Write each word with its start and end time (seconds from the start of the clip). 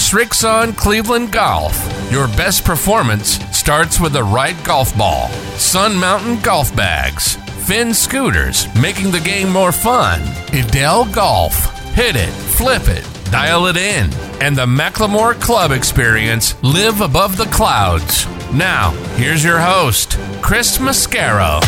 Srixon 0.00 0.76
Cleveland 0.76 1.30
Golf. 1.30 1.76
Your 2.10 2.26
best 2.28 2.64
performance 2.64 3.38
starts 3.56 4.00
with 4.00 4.14
the 4.14 4.24
right 4.24 4.56
golf 4.64 4.96
ball. 4.96 5.28
Sun 5.56 5.94
Mountain 5.94 6.40
Golf 6.40 6.74
Bags. 6.74 7.36
Finn 7.68 7.94
Scooters, 7.94 8.66
making 8.80 9.12
the 9.12 9.20
game 9.20 9.52
more 9.52 9.70
fun. 9.70 10.20
Edel 10.52 11.04
Golf. 11.04 11.54
Hit 11.94 12.16
it, 12.16 12.30
flip 12.30 12.88
it, 12.88 13.06
dial 13.30 13.66
it 13.66 13.76
in. 13.76 14.10
And 14.40 14.56
the 14.56 14.66
McLemore 14.66 15.38
Club 15.40 15.70
experience, 15.70 16.60
live 16.64 17.02
above 17.02 17.36
the 17.36 17.44
clouds. 17.44 18.26
Now, 18.52 18.90
here's 19.16 19.44
your 19.44 19.60
host, 19.60 20.18
Chris 20.40 20.78
Mascaro. 20.78 21.60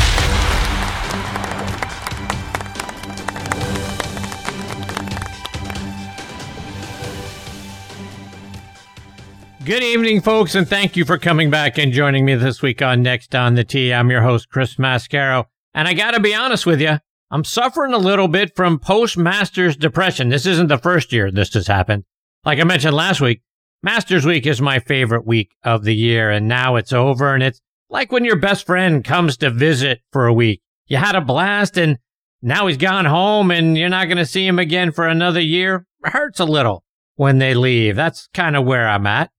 Good 9.65 9.85
evening, 9.85 10.23
folks, 10.23 10.57
and 10.57 10.67
thank 10.67 10.97
you 10.97 11.05
for 11.05 11.19
coming 11.19 11.49
back 11.49 11.79
and 11.79 11.93
joining 11.93 12.25
me 12.25 12.35
this 12.35 12.63
week 12.63 12.83
on 12.83 13.01
Next 13.01 13.33
on 13.33 13.55
the 13.55 13.63
Tee. 13.63 13.95
I'm 13.95 14.11
your 14.11 14.23
host, 14.23 14.49
Chris 14.51 14.75
Mascaro, 14.75 15.45
and 15.73 15.87
I 15.87 15.95
gotta 15.95 16.19
be 16.19 16.35
honest 16.35 16.67
with 16.67 16.81
you, 16.81 16.99
I'm 17.31 17.45
suffering 17.45 17.93
a 17.93 17.99
little 17.99 18.27
bit 18.27 18.57
from 18.57 18.81
post-Masters 18.81 19.77
depression. 19.77 20.31
This 20.31 20.47
isn't 20.47 20.67
the 20.67 20.79
first 20.79 21.13
year 21.13 21.31
this 21.31 21.55
has 21.55 21.69
happened. 21.69 22.03
Like 22.45 22.59
I 22.59 22.65
mentioned 22.65 22.97
last 22.97 23.21
week, 23.21 23.43
Masters 23.85 24.27
Week 24.27 24.49
is 24.49 24.61
my 24.61 24.81
favorite 24.81 25.25
week 25.25 25.53
of 25.63 25.85
the 25.85 25.95
year, 25.95 26.29
and 26.29 26.49
now 26.49 26.75
it's 26.75 26.93
over, 26.93 27.33
and 27.33 27.43
it's 27.43 27.61
like 27.89 28.11
when 28.11 28.25
your 28.25 28.37
best 28.37 28.67
friend 28.67 29.05
comes 29.05 29.37
to 29.37 29.51
visit 29.51 30.01
for 30.11 30.27
a 30.27 30.35
week. 30.35 30.61
You 30.89 30.97
had 30.97 31.15
a 31.15 31.21
blast, 31.21 31.79
and 31.79 31.99
now 32.43 32.67
he's 32.67 32.79
gone 32.79 33.05
home, 33.05 33.53
and 33.53 33.79
you're 33.79 33.89
not 33.89 34.09
gonna 34.09 34.27
see 34.27 34.45
him 34.45 34.59
again 34.59 34.91
for 34.91 35.07
another 35.07 35.41
year. 35.41 35.87
It 36.05 36.11
hurts 36.11 36.41
a 36.41 36.45
little 36.45 36.83
when 37.15 37.39
they 37.39 37.55
leave. 37.55 37.95
That's 37.95 38.29
kind 38.35 38.57
of 38.57 38.65
where 38.65 38.89
I'm 38.89 39.07
at. 39.07 39.31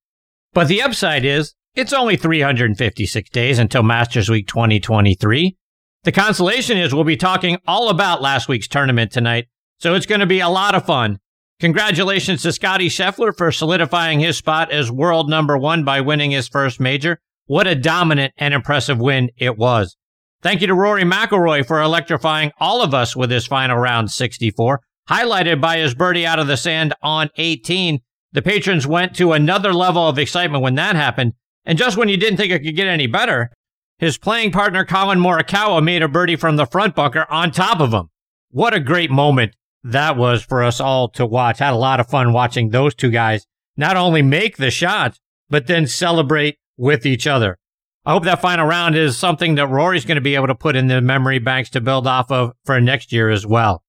But 0.54 0.68
the 0.68 0.82
upside 0.82 1.26
is 1.26 1.56
it's 1.76 1.94
only 1.94 2.16
356 2.16 3.30
days 3.32 3.58
until 3.58 3.82
Masters 3.82 4.30
Week 4.30 4.48
2023. 4.48 5.58
The 6.04 6.12
consolation 6.12 6.78
is 6.78 6.94
we'll 6.94 7.04
be 7.04 7.18
talking 7.18 7.58
all 7.66 7.90
about 7.90 8.22
last 8.22 8.48
week's 8.48 8.68
tournament 8.68 9.12
tonight, 9.12 9.48
so 9.80 9.96
it's 9.96 10.06
going 10.06 10.20
to 10.20 10.28
be 10.28 10.42
a 10.42 10.50
lot 10.50 10.76
of 10.76 10.86
fun. 10.86 11.18
Congratulations 11.60 12.44
to 12.44 12.52
Scottie 12.52 12.90
Scheffler 12.90 13.36
for 13.36 13.52
solidifying 13.52 14.20
his 14.20 14.38
spot 14.38 14.70
as 14.72 14.92
world 14.92 15.30
number 15.30 15.58
one 15.58 15.84
by 15.84 16.02
winning 16.02 16.32
his 16.32 16.48
first 16.48 16.80
major. 16.80 17.20
What 17.46 17.68
a 17.68 17.76
dominant 17.76 18.34
and 18.38 18.54
impressive 18.54 19.00
win 19.00 19.30
it 19.38 19.58
was. 19.58 19.98
Thank 20.44 20.62
you 20.62 20.68
to 20.68 20.76
Rory 20.76 21.04
McIlroy 21.04 21.66
for 21.66 21.82
electrifying 21.82 22.52
all 22.60 22.84
of 22.84 22.94
us 22.94 23.16
with 23.16 23.32
his 23.32 23.48
final 23.48 23.78
round 23.78 24.12
64, 24.12 24.82
highlighted 25.10 25.62
by 25.62 25.78
his 25.78 25.96
birdie 25.96 26.26
out 26.26 26.40
of 26.40 26.48
the 26.48 26.58
sand 26.58 26.94
on 27.02 27.30
18 27.38 28.02
the 28.34 28.42
patrons 28.42 28.86
went 28.86 29.16
to 29.16 29.32
another 29.32 29.74
level 29.74 30.08
of 30.08 30.20
excitement 30.20 30.64
when 30.64 30.76
that 30.76 30.96
happened. 30.96 31.34
And 31.66 31.78
just 31.78 31.96
when 31.96 32.10
you 32.10 32.18
didn't 32.18 32.38
think 32.38 32.52
it 32.52 32.64
could 32.64 32.76
get 32.76 32.88
any 32.88 33.08
better, 33.08 33.52
his 34.00 34.18
playing 34.18 34.52
partner 34.52 34.84
Collin 34.84 35.20
Morikawa 35.20 35.82
made 35.82 36.02
a 36.02 36.08
birdie 36.08 36.36
from 36.36 36.58
the 36.58 36.66
front 36.66 36.96
bunker 36.96 37.26
on 37.30 37.52
top 37.52 37.80
of 37.80 37.94
him. 37.94 38.10
What 38.50 38.74
a 38.74 38.80
great 38.80 39.10
moment 39.10 39.56
that 39.84 40.18
was 40.18 40.44
for 40.44 40.64
us 40.64 40.80
all 40.80 41.10
to 41.10 41.26
watch. 41.26 41.60
Had 41.60 41.74
a 41.74 41.78
lot 41.78 42.00
of 42.00 42.10
fun 42.10 42.34
watching 42.34 42.70
those 42.70 42.96
two 42.96 43.12
guys 43.12 43.46
not 43.78 43.98
only 43.98 44.22
make 44.22 44.58
the 44.58 44.72
shots, 44.72 45.20
but 45.50 45.68
then 45.68 45.88
celebrate 45.88 46.58
with 46.78 47.06
each 47.06 47.28
other. 47.28 47.58
I 48.06 48.12
hope 48.12 48.24
that 48.26 48.42
final 48.42 48.68
round 48.68 48.96
is 48.96 49.18
something 49.18 49.56
that 49.56 49.68
Rory's 49.68 50.06
going 50.06 50.16
to 50.16 50.22
be 50.22 50.36
able 50.36 50.48
to 50.48 50.56
put 50.56 50.76
in 50.76 50.88
the 50.88 51.02
memory 51.02 51.40
banks 51.40 51.70
to 51.72 51.82
build 51.82 52.06
off 52.06 52.32
of 52.32 52.54
for 52.66 52.82
next 52.82 53.14
year 53.14 53.30
as 53.30 53.46
well. 53.46 53.84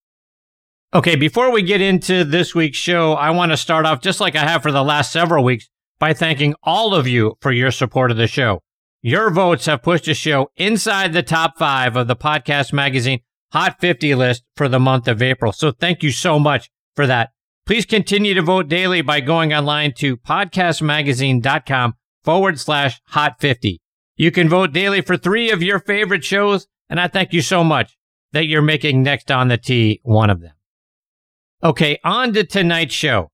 Okay, 0.94 1.16
before 1.16 1.50
we 1.50 1.62
get 1.62 1.80
into 1.80 2.22
this 2.22 2.54
week's 2.54 2.78
show, 2.78 3.14
I 3.14 3.30
want 3.30 3.50
to 3.50 3.56
start 3.56 3.84
off 3.84 4.00
just 4.00 4.20
like 4.20 4.36
I 4.36 4.46
have 4.46 4.62
for 4.62 4.70
the 4.70 4.84
last 4.84 5.10
several 5.10 5.42
weeks 5.42 5.68
by 5.98 6.14
thanking 6.14 6.54
all 6.62 6.94
of 6.94 7.08
you 7.08 7.34
for 7.40 7.50
your 7.50 7.72
support 7.72 8.12
of 8.12 8.16
the 8.16 8.28
show. 8.28 8.62
Your 9.02 9.30
votes 9.30 9.66
have 9.66 9.82
pushed 9.82 10.04
the 10.04 10.14
show 10.14 10.52
inside 10.56 11.12
the 11.12 11.24
top 11.24 11.58
five 11.58 11.96
of 11.96 12.06
the 12.06 12.14
podcast 12.14 12.72
magazine 12.72 13.18
Hot 13.52 13.80
50 13.80 14.14
list 14.14 14.44
for 14.56 14.68
the 14.68 14.78
month 14.78 15.08
of 15.08 15.20
April. 15.20 15.50
So 15.50 15.72
thank 15.72 16.04
you 16.04 16.12
so 16.12 16.38
much 16.38 16.70
for 16.94 17.08
that. 17.08 17.30
Please 17.66 17.86
continue 17.86 18.34
to 18.34 18.42
vote 18.42 18.68
daily 18.68 19.02
by 19.02 19.18
going 19.18 19.52
online 19.52 19.94
to 19.94 20.16
podcastmagazine.com 20.16 21.94
forward 22.22 22.60
slash 22.60 23.00
hot 23.06 23.40
50. 23.40 23.80
You 24.14 24.30
can 24.30 24.48
vote 24.48 24.72
daily 24.72 25.00
for 25.00 25.16
three 25.16 25.50
of 25.50 25.60
your 25.60 25.80
favorite 25.80 26.24
shows, 26.24 26.68
and 26.88 27.00
I 27.00 27.08
thank 27.08 27.32
you 27.32 27.42
so 27.42 27.64
much 27.64 27.96
that 28.30 28.46
you're 28.46 28.62
making 28.62 29.02
Next 29.02 29.30
on 29.32 29.48
the 29.48 29.58
Tee 29.58 30.00
one 30.04 30.30
of 30.30 30.40
them. 30.40 30.52
Okay, 31.64 31.98
on 32.04 32.34
to 32.34 32.44
tonight's 32.44 32.92
show. 32.92 33.30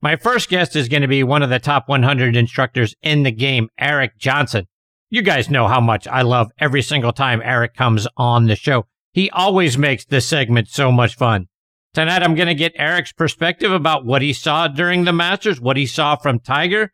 My 0.00 0.14
first 0.14 0.48
guest 0.48 0.76
is 0.76 0.88
going 0.88 1.02
to 1.02 1.08
be 1.08 1.24
one 1.24 1.42
of 1.42 1.50
the 1.50 1.58
top 1.58 1.88
100 1.88 2.36
instructors 2.36 2.94
in 3.02 3.24
the 3.24 3.32
game, 3.32 3.70
Eric 3.76 4.16
Johnson. 4.18 4.68
You 5.10 5.20
guys 5.20 5.50
know 5.50 5.66
how 5.66 5.80
much 5.80 6.06
I 6.06 6.22
love 6.22 6.52
every 6.60 6.80
single 6.80 7.12
time 7.12 7.42
Eric 7.44 7.74
comes 7.74 8.06
on 8.16 8.46
the 8.46 8.54
show. 8.54 8.86
He 9.12 9.30
always 9.30 9.76
makes 9.76 10.04
this 10.04 10.28
segment 10.28 10.68
so 10.68 10.92
much 10.92 11.16
fun. 11.16 11.48
Tonight, 11.92 12.22
I'm 12.22 12.36
going 12.36 12.46
to 12.46 12.54
get 12.54 12.72
Eric's 12.76 13.12
perspective 13.12 13.72
about 13.72 14.06
what 14.06 14.22
he 14.22 14.32
saw 14.32 14.68
during 14.68 15.04
the 15.04 15.12
Masters, 15.12 15.60
what 15.60 15.76
he 15.76 15.86
saw 15.86 16.14
from 16.14 16.38
Tiger. 16.38 16.92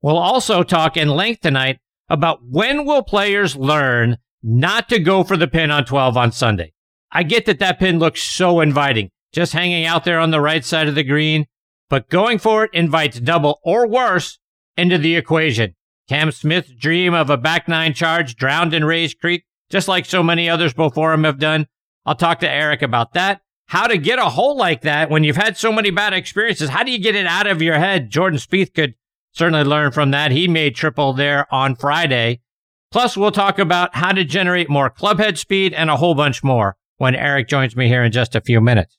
We'll 0.00 0.16
also 0.16 0.62
talk 0.62 0.96
in 0.96 1.08
length 1.08 1.40
tonight 1.40 1.78
about 2.08 2.38
when 2.48 2.86
will 2.86 3.02
players 3.02 3.56
learn 3.56 4.16
not 4.44 4.88
to 4.90 5.00
go 5.00 5.24
for 5.24 5.36
the 5.36 5.48
pin 5.48 5.72
on 5.72 5.84
12 5.84 6.16
on 6.16 6.30
Sunday. 6.30 6.72
I 7.10 7.24
get 7.24 7.46
that 7.46 7.58
that 7.58 7.80
pin 7.80 7.98
looks 7.98 8.22
so 8.22 8.60
inviting 8.60 9.10
just 9.32 9.52
hanging 9.52 9.84
out 9.84 10.04
there 10.04 10.18
on 10.18 10.30
the 10.30 10.40
right 10.40 10.64
side 10.64 10.88
of 10.88 10.94
the 10.94 11.04
green, 11.04 11.46
but 11.88 12.08
going 12.08 12.38
for 12.38 12.64
it 12.64 12.70
invites 12.72 13.20
double 13.20 13.60
or 13.64 13.86
worse 13.86 14.38
into 14.76 14.98
the 14.98 15.16
equation. 15.16 15.74
Cam 16.08 16.32
Smith's 16.32 16.72
dream 16.72 17.14
of 17.14 17.30
a 17.30 17.36
back 17.36 17.68
nine 17.68 17.94
charge 17.94 18.34
drowned 18.34 18.74
in 18.74 18.84
Rae's 18.84 19.14
Creek, 19.14 19.44
just 19.70 19.88
like 19.88 20.04
so 20.04 20.22
many 20.22 20.48
others 20.48 20.72
before 20.72 21.12
him 21.12 21.24
have 21.24 21.38
done. 21.38 21.66
I'll 22.04 22.16
talk 22.16 22.40
to 22.40 22.50
Eric 22.50 22.82
about 22.82 23.12
that. 23.12 23.42
How 23.66 23.86
to 23.86 23.98
get 23.98 24.18
a 24.18 24.24
hole 24.24 24.56
like 24.56 24.80
that 24.80 25.10
when 25.10 25.22
you've 25.22 25.36
had 25.36 25.56
so 25.56 25.70
many 25.70 25.90
bad 25.90 26.12
experiences. 26.12 26.70
How 26.70 26.82
do 26.82 26.90
you 26.90 26.98
get 26.98 27.14
it 27.14 27.26
out 27.26 27.46
of 27.46 27.62
your 27.62 27.78
head? 27.78 28.10
Jordan 28.10 28.40
Spieth 28.40 28.74
could 28.74 28.94
certainly 29.30 29.62
learn 29.62 29.92
from 29.92 30.10
that. 30.10 30.32
He 30.32 30.48
made 30.48 30.74
triple 30.74 31.12
there 31.12 31.46
on 31.54 31.76
Friday. 31.76 32.40
Plus, 32.90 33.16
we'll 33.16 33.30
talk 33.30 33.60
about 33.60 33.94
how 33.94 34.10
to 34.10 34.24
generate 34.24 34.68
more 34.68 34.90
clubhead 34.90 35.38
speed 35.38 35.72
and 35.72 35.88
a 35.88 35.96
whole 35.96 36.16
bunch 36.16 36.42
more 36.42 36.76
when 36.96 37.14
Eric 37.14 37.46
joins 37.46 37.76
me 37.76 37.86
here 37.86 38.02
in 38.02 38.10
just 38.10 38.34
a 38.34 38.40
few 38.40 38.60
minutes. 38.60 38.98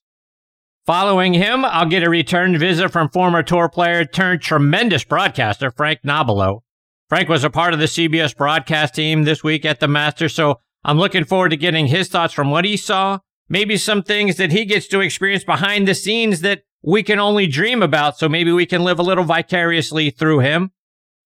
Following 0.87 1.35
him, 1.35 1.63
I'll 1.63 1.85
get 1.85 2.01
a 2.01 2.09
return 2.09 2.57
visit 2.57 2.89
from 2.89 3.09
former 3.09 3.43
tour 3.43 3.69
player 3.69 4.03
turned 4.03 4.41
tremendous 4.41 5.03
broadcaster 5.03 5.69
Frank 5.69 5.99
Nobilo. 6.03 6.61
Frank 7.07 7.29
was 7.29 7.43
a 7.43 7.51
part 7.51 7.75
of 7.75 7.79
the 7.79 7.85
CBS 7.85 8.35
broadcast 8.35 8.95
team 8.95 9.23
this 9.23 9.43
week 9.43 9.63
at 9.63 9.79
the 9.79 9.87
Masters, 9.87 10.33
so 10.33 10.59
I'm 10.83 10.97
looking 10.97 11.23
forward 11.23 11.49
to 11.49 11.57
getting 11.57 11.85
his 11.85 12.07
thoughts 12.07 12.33
from 12.33 12.49
what 12.49 12.65
he 12.65 12.77
saw, 12.77 13.19
maybe 13.47 13.77
some 13.77 14.01
things 14.01 14.37
that 14.37 14.51
he 14.51 14.65
gets 14.65 14.87
to 14.87 15.01
experience 15.01 15.43
behind 15.43 15.87
the 15.87 15.93
scenes 15.93 16.41
that 16.41 16.63
we 16.81 17.03
can 17.03 17.19
only 17.19 17.45
dream 17.45 17.83
about, 17.83 18.17
so 18.17 18.27
maybe 18.27 18.51
we 18.51 18.65
can 18.65 18.83
live 18.83 18.97
a 18.97 19.03
little 19.03 19.23
vicariously 19.23 20.09
through 20.09 20.39
him. 20.39 20.71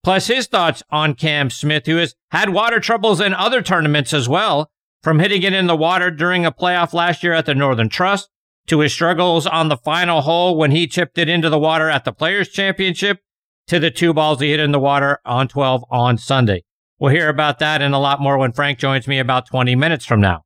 Plus 0.04 0.26
his 0.26 0.46
thoughts 0.46 0.82
on 0.90 1.14
Cam 1.14 1.48
Smith, 1.48 1.86
who 1.86 1.96
has 1.96 2.14
had 2.30 2.50
water 2.50 2.78
troubles 2.78 3.22
in 3.22 3.32
other 3.32 3.62
tournaments 3.62 4.12
as 4.12 4.28
well, 4.28 4.70
from 5.02 5.18
hitting 5.18 5.42
it 5.42 5.54
in 5.54 5.66
the 5.66 5.74
water 5.74 6.10
during 6.10 6.44
a 6.44 6.52
playoff 6.52 6.92
last 6.92 7.22
year 7.22 7.32
at 7.32 7.46
the 7.46 7.54
Northern 7.54 7.88
Trust 7.88 8.28
to 8.66 8.80
his 8.80 8.92
struggles 8.92 9.46
on 9.46 9.68
the 9.68 9.76
final 9.76 10.22
hole 10.22 10.56
when 10.56 10.70
he 10.70 10.86
chipped 10.86 11.18
it 11.18 11.28
into 11.28 11.48
the 11.48 11.58
water 11.58 11.88
at 11.88 12.04
the 12.04 12.12
Players 12.12 12.48
Championship 12.48 13.20
to 13.66 13.78
the 13.78 13.90
two 13.90 14.12
balls 14.12 14.40
he 14.40 14.50
hit 14.50 14.60
in 14.60 14.72
the 14.72 14.78
water 14.78 15.20
on 15.24 15.48
12 15.48 15.84
on 15.90 16.18
Sunday. 16.18 16.64
We'll 16.98 17.12
hear 17.12 17.28
about 17.28 17.58
that 17.58 17.82
and 17.82 17.94
a 17.94 17.98
lot 17.98 18.20
more 18.20 18.38
when 18.38 18.52
Frank 18.52 18.78
joins 18.78 19.06
me 19.06 19.18
about 19.18 19.46
20 19.46 19.74
minutes 19.74 20.06
from 20.06 20.20
now. 20.20 20.44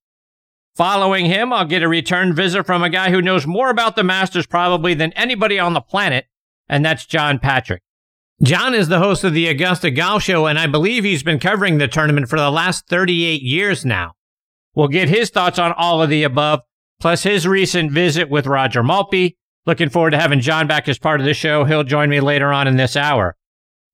Following 0.76 1.26
him, 1.26 1.52
I'll 1.52 1.64
get 1.64 1.82
a 1.82 1.88
return 1.88 2.32
visit 2.32 2.64
from 2.64 2.82
a 2.82 2.90
guy 2.90 3.10
who 3.10 3.22
knows 3.22 3.46
more 3.46 3.70
about 3.70 3.96
the 3.96 4.04
Masters 4.04 4.46
probably 4.46 4.94
than 4.94 5.12
anybody 5.12 5.58
on 5.58 5.74
the 5.74 5.80
planet, 5.80 6.26
and 6.68 6.84
that's 6.84 7.06
John 7.06 7.38
Patrick. 7.38 7.82
John 8.42 8.74
is 8.74 8.88
the 8.88 9.00
host 9.00 9.22
of 9.22 9.34
the 9.34 9.48
Augusta 9.48 9.90
Golf 9.90 10.22
Show, 10.22 10.46
and 10.46 10.58
I 10.58 10.66
believe 10.66 11.04
he's 11.04 11.22
been 11.22 11.38
covering 11.38 11.76
the 11.76 11.88
tournament 11.88 12.28
for 12.28 12.38
the 12.38 12.50
last 12.50 12.88
38 12.88 13.42
years 13.42 13.84
now. 13.84 14.12
We'll 14.74 14.88
get 14.88 15.10
his 15.10 15.28
thoughts 15.28 15.58
on 15.58 15.72
all 15.72 16.00
of 16.00 16.08
the 16.08 16.22
above, 16.22 16.60
plus 17.00 17.22
his 17.22 17.48
recent 17.48 17.90
visit 17.90 18.30
with 18.30 18.46
Roger 18.46 18.82
Maltbie. 18.82 19.36
Looking 19.66 19.88
forward 19.88 20.10
to 20.10 20.20
having 20.20 20.40
John 20.40 20.66
back 20.66 20.88
as 20.88 20.98
part 20.98 21.20
of 21.20 21.26
the 21.26 21.34
show. 21.34 21.64
He'll 21.64 21.84
join 21.84 22.08
me 22.08 22.20
later 22.20 22.52
on 22.52 22.68
in 22.68 22.76
this 22.76 22.96
hour. 22.96 23.36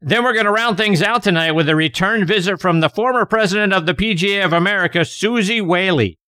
Then 0.01 0.23
we're 0.23 0.35
going 0.35 0.45
to 0.45 0.53
round 0.53 0.77
things 0.77 1.03
out 1.03 1.23
tonight 1.23 1.53
with 1.53 1.69
a 1.69 1.75
return 1.75 2.27
visit 2.27 2.61
from 2.61 2.81
the 2.81 2.91
former 2.91 3.25
president 3.25 3.73
of 3.73 3.87
the 3.87 3.95
PGA 3.95 4.45
of 4.45 4.53
America, 4.53 5.05
Suzy 5.05 5.61
Whaley. 5.61 6.19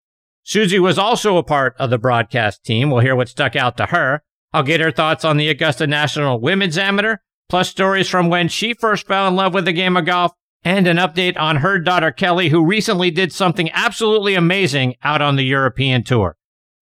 Suzy 0.43 0.79
was 0.79 0.99
also 0.99 1.37
a 1.37 1.43
part 1.43 1.77
of 1.79 1.91
the 1.91 1.99
broadcast 1.99 2.65
team. 2.65 2.91
We'll 2.91 3.03
hear 3.03 3.15
what 3.15 3.29
stuck 3.29 3.55
out 3.55 3.77
to 3.77 3.87
her. 3.87 4.23
I'll 4.55 4.63
get 4.63 4.81
her 4.81 4.91
thoughts 4.91 5.23
on 5.23 5.37
the 5.37 5.51
Augusta 5.51 5.87
National 5.87 6.41
Women's 6.41 6.79
Amateur, 6.79 7.17
plus 7.51 7.69
stories 7.69 8.09
from 8.09 8.31
when 8.31 8.49
she 8.49 8.73
first 8.73 9.07
fell 9.07 9.29
in 9.29 9.37
love 9.37 9.53
with 9.53 9.67
the 9.67 9.75
game 9.75 9.97
of 9.97 10.07
golf, 10.07 10.33
and 10.65 10.87
an 10.87 10.97
update 10.97 11.39
on 11.39 11.57
her 11.57 11.79
daughter 11.79 12.11
Kelly, 12.11 12.49
who 12.49 12.65
recently 12.65 13.11
did 13.11 13.33
something 13.33 13.71
absolutely 13.73 14.35
amazing 14.35 14.95
out 15.03 15.21
on 15.21 15.37
the 15.37 15.45
European 15.45 16.03
Tour. 16.03 16.38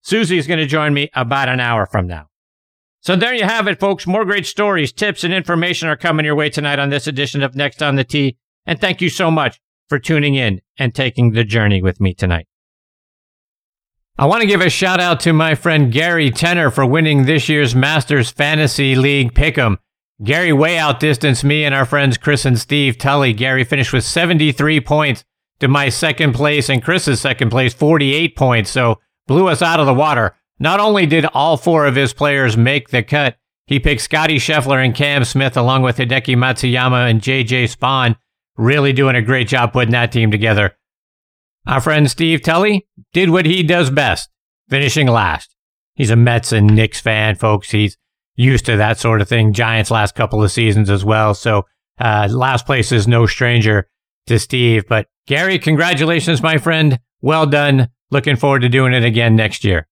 Suzy 0.06 0.38
is 0.38 0.47
going 0.47 0.61
to 0.61 0.67
join 0.67 0.94
me 0.94 1.11
about 1.14 1.49
an 1.49 1.58
hour 1.58 1.85
from 1.85 2.06
now. 2.06 2.29
So 3.00 3.17
there 3.17 3.35
you 3.35 3.43
have 3.43 3.67
it, 3.67 3.81
folks. 3.81 4.06
More 4.06 4.25
great 4.25 4.47
stories, 4.47 4.93
tips, 4.93 5.25
and 5.25 5.35
information 5.35 5.88
are 5.88 5.97
coming 5.97 6.25
your 6.25 6.37
way 6.37 6.49
tonight 6.49 6.79
on 6.79 6.91
this 6.91 7.08
edition 7.08 7.43
of 7.43 7.56
Next 7.56 7.82
on 7.82 7.97
the 7.97 8.05
Tee. 8.05 8.37
And 8.67 8.81
thank 8.81 9.00
you 9.00 9.08
so 9.08 9.32
much 9.32 9.61
for 9.88 9.99
tuning 9.99 10.37
in 10.37 10.61
and 10.79 10.94
taking 10.94 11.32
the 11.32 11.43
journey 11.43 11.82
with 11.82 12.00
me 12.00 12.14
tonight. 12.14 12.47
I 14.17 14.26
want 14.26 14.43
to 14.43 14.47
give 14.47 14.61
a 14.61 14.70
shout 14.70 15.00
out 15.00 15.19
to 15.20 15.32
my 15.32 15.56
friend 15.56 15.91
Gary 15.91 16.31
Tenner 16.31 16.70
for 16.70 16.87
winning 16.87 17.25
this 17.25 17.49
year's 17.49 17.75
Masters 17.75 18.31
Fantasy 18.31 18.94
League 18.94 19.35
Pick'em. 19.35 19.79
Gary 20.23 20.52
way 20.52 20.79
outdistanced 20.79 21.43
me 21.43 21.64
and 21.64 21.75
our 21.75 21.85
friends 21.85 22.17
Chris 22.17 22.44
and 22.44 22.61
Steve 22.61 22.97
Tully. 22.97 23.32
Gary 23.32 23.64
finished 23.64 23.93
with 23.93 24.05
73 24.05 24.81
points 24.82 25.25
to 25.59 25.67
my 25.67 25.88
second 25.88 26.32
place 26.32 26.69
and 26.69 26.81
Chris's 26.81 27.20
second 27.20 27.50
place, 27.50 27.75
48 27.75 28.37
points. 28.37 28.70
So 28.70 29.00
blew 29.26 29.49
us 29.49 29.62
out 29.62 29.81
of 29.81 29.87
the 29.87 29.94
water. 29.94 30.34
Not 30.58 30.81
only 30.81 31.06
did 31.06 31.26
all 31.26 31.56
four 31.56 31.87
of 31.87 31.96
his 31.96 32.12
players 32.12 32.56
make 32.56 32.88
the 32.88 33.02
cut, 33.02 33.37
he 33.67 33.81
picked 33.81 34.02
Scottie 34.02 34.38
Scheffler 34.38 34.84
and 34.84 34.94
Cam 34.94 35.25
Smith 35.25 35.56
along 35.56 35.82
with 35.82 35.96
Hideki 35.96 36.37
Matsuyama 36.37 37.11
and 37.11 37.20
JJ 37.20 37.75
Spaun. 37.76 38.17
Really 38.56 38.93
doing 38.93 39.17
a 39.17 39.23
great 39.23 39.49
job 39.49 39.73
putting 39.73 39.93
that 39.93 40.12
team 40.12 40.31
together. 40.31 40.76
Our 41.67 41.81
friend 41.81 42.11
Steve 42.11 42.43
Tully 42.43 42.87
did 43.12 43.31
what 43.31 43.44
he 43.44 43.62
does 43.62 43.90
best, 43.90 44.31
finishing 44.70 45.08
last. 45.08 45.55
He's 45.94 46.11
a 46.11 46.17
Mets 46.17 46.52
and 46.52 46.75
Knicks 46.75 47.00
fan, 47.00 47.34
folks. 47.34 47.70
He's 47.70 47.99
used 48.37 48.67
to 48.67 48.76
that 48.76 48.99
sort 48.99 49.20
of 49.20 49.28
thing. 49.28 49.52
Giants 49.52 49.90
last 49.90 50.14
couple 50.14 50.43
of 50.43 50.52
seasons 50.52 50.88
as 50.88 51.05
well. 51.05 51.34
So 51.34 51.64
uh, 51.99 52.28
last 52.31 52.67
place 52.67 52.93
is 52.93 53.08
no 53.08 53.26
stranger 53.26 53.88
to 54.26 54.38
Steve. 54.38 54.87
But 54.88 55.08
Gary, 55.26 55.58
congratulations, 55.58 56.43
my 56.43 56.58
friend. 56.58 57.00
Well 57.20 57.46
done. 57.46 57.88
Looking 58.11 58.37
forward 58.37 58.61
to 58.61 58.69
doing 58.69 58.93
it 58.93 59.05
again 59.05 59.35
next 59.35 59.64
year. 59.64 59.88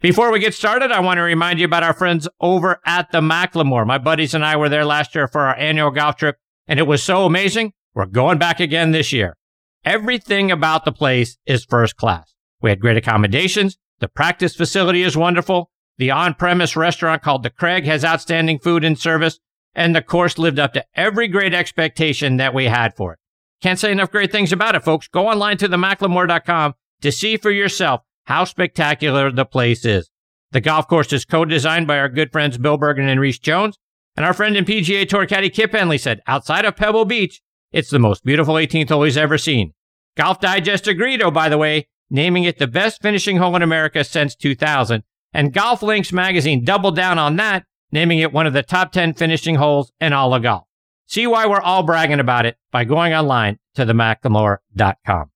Before 0.00 0.32
we 0.32 0.40
get 0.40 0.54
started, 0.54 0.90
I 0.90 1.00
want 1.00 1.18
to 1.18 1.22
remind 1.22 1.58
you 1.60 1.64
about 1.64 1.84
our 1.84 1.94
friends 1.94 2.28
over 2.40 2.80
at 2.84 3.12
the 3.12 3.20
McLemore. 3.20 3.86
My 3.86 3.98
buddies 3.98 4.34
and 4.34 4.44
I 4.44 4.56
were 4.56 4.68
there 4.68 4.84
last 4.84 5.14
year 5.14 5.28
for 5.28 5.42
our 5.42 5.56
annual 5.56 5.90
golf 5.90 6.16
trip, 6.16 6.36
and 6.66 6.80
it 6.80 6.86
was 6.86 7.02
so 7.02 7.24
amazing. 7.24 7.72
We're 7.94 8.06
going 8.06 8.38
back 8.38 8.60
again 8.60 8.90
this 8.90 9.12
year. 9.12 9.36
Everything 9.84 10.50
about 10.50 10.84
the 10.84 10.92
place 10.92 11.38
is 11.46 11.64
first 11.64 11.96
class. 11.96 12.34
We 12.60 12.70
had 12.70 12.80
great 12.80 12.96
accommodations. 12.96 13.78
The 14.00 14.08
practice 14.08 14.56
facility 14.56 15.02
is 15.02 15.16
wonderful. 15.16 15.70
The 15.98 16.10
on 16.10 16.34
premise 16.34 16.76
restaurant 16.76 17.22
called 17.22 17.44
The 17.44 17.50
Craig 17.50 17.84
has 17.84 18.04
outstanding 18.04 18.58
food 18.58 18.84
and 18.84 18.98
service. 18.98 19.38
And 19.74 19.94
the 19.94 20.02
course 20.02 20.38
lived 20.38 20.58
up 20.58 20.72
to 20.72 20.84
every 20.94 21.28
great 21.28 21.54
expectation 21.54 22.38
that 22.38 22.52
we 22.52 22.64
had 22.64 22.96
for 22.96 23.12
it. 23.12 23.18
Can't 23.62 23.78
say 23.78 23.92
enough 23.92 24.10
great 24.10 24.32
things 24.32 24.52
about 24.52 24.74
it, 24.74 24.82
folks. 24.82 25.06
Go 25.06 25.28
online 25.28 25.56
to 25.58 25.68
themclemore.com 25.68 26.74
to 27.02 27.12
see 27.12 27.36
for 27.36 27.50
yourself 27.50 28.02
how 28.24 28.44
spectacular 28.44 29.30
the 29.30 29.44
place 29.44 29.84
is. 29.84 30.10
The 30.52 30.60
golf 30.60 30.88
course 30.88 31.12
is 31.12 31.24
co-designed 31.24 31.86
by 31.86 31.98
our 31.98 32.08
good 32.08 32.32
friends 32.32 32.58
Bill 32.58 32.78
Bergin 32.78 33.08
and 33.08 33.20
Rees 33.20 33.38
Jones. 33.38 33.78
And 34.16 34.24
our 34.24 34.32
friend 34.32 34.56
and 34.56 34.66
PGA 34.66 35.06
Tour 35.08 35.26
caddy 35.26 35.50
Kip 35.50 35.72
Henley 35.72 35.98
said, 35.98 36.22
outside 36.26 36.64
of 36.64 36.76
Pebble 36.76 37.04
Beach, 37.04 37.42
it's 37.72 37.90
the 37.90 37.98
most 37.98 38.24
beautiful 38.24 38.54
18th 38.54 38.88
hole 38.88 39.02
he's 39.02 39.16
ever 39.16 39.36
seen. 39.36 39.72
Golf 40.16 40.40
Digest 40.40 40.88
agreed, 40.88 41.20
oh, 41.20 41.30
by 41.30 41.50
the 41.50 41.58
way, 41.58 41.88
naming 42.08 42.44
it 42.44 42.58
the 42.58 42.66
best 42.66 43.02
finishing 43.02 43.36
hole 43.36 43.54
in 43.56 43.62
America 43.62 44.02
since 44.02 44.34
2000. 44.34 45.02
And 45.34 45.52
Golf 45.52 45.82
Links 45.82 46.12
magazine 46.12 46.64
doubled 46.64 46.96
down 46.96 47.18
on 47.18 47.36
that, 47.36 47.64
naming 47.92 48.20
it 48.20 48.32
one 48.32 48.46
of 48.46 48.54
the 48.54 48.62
top 48.62 48.92
10 48.92 49.14
finishing 49.14 49.56
holes 49.56 49.92
in 50.00 50.14
all 50.14 50.32
of 50.32 50.42
golf. 50.42 50.64
See 51.06 51.26
why 51.26 51.46
we're 51.46 51.60
all 51.60 51.82
bragging 51.82 52.20
about 52.20 52.46
it 52.46 52.56
by 52.72 52.84
going 52.84 53.12
online 53.12 53.58
to 53.74 53.84
themclemore.com. 53.84 55.30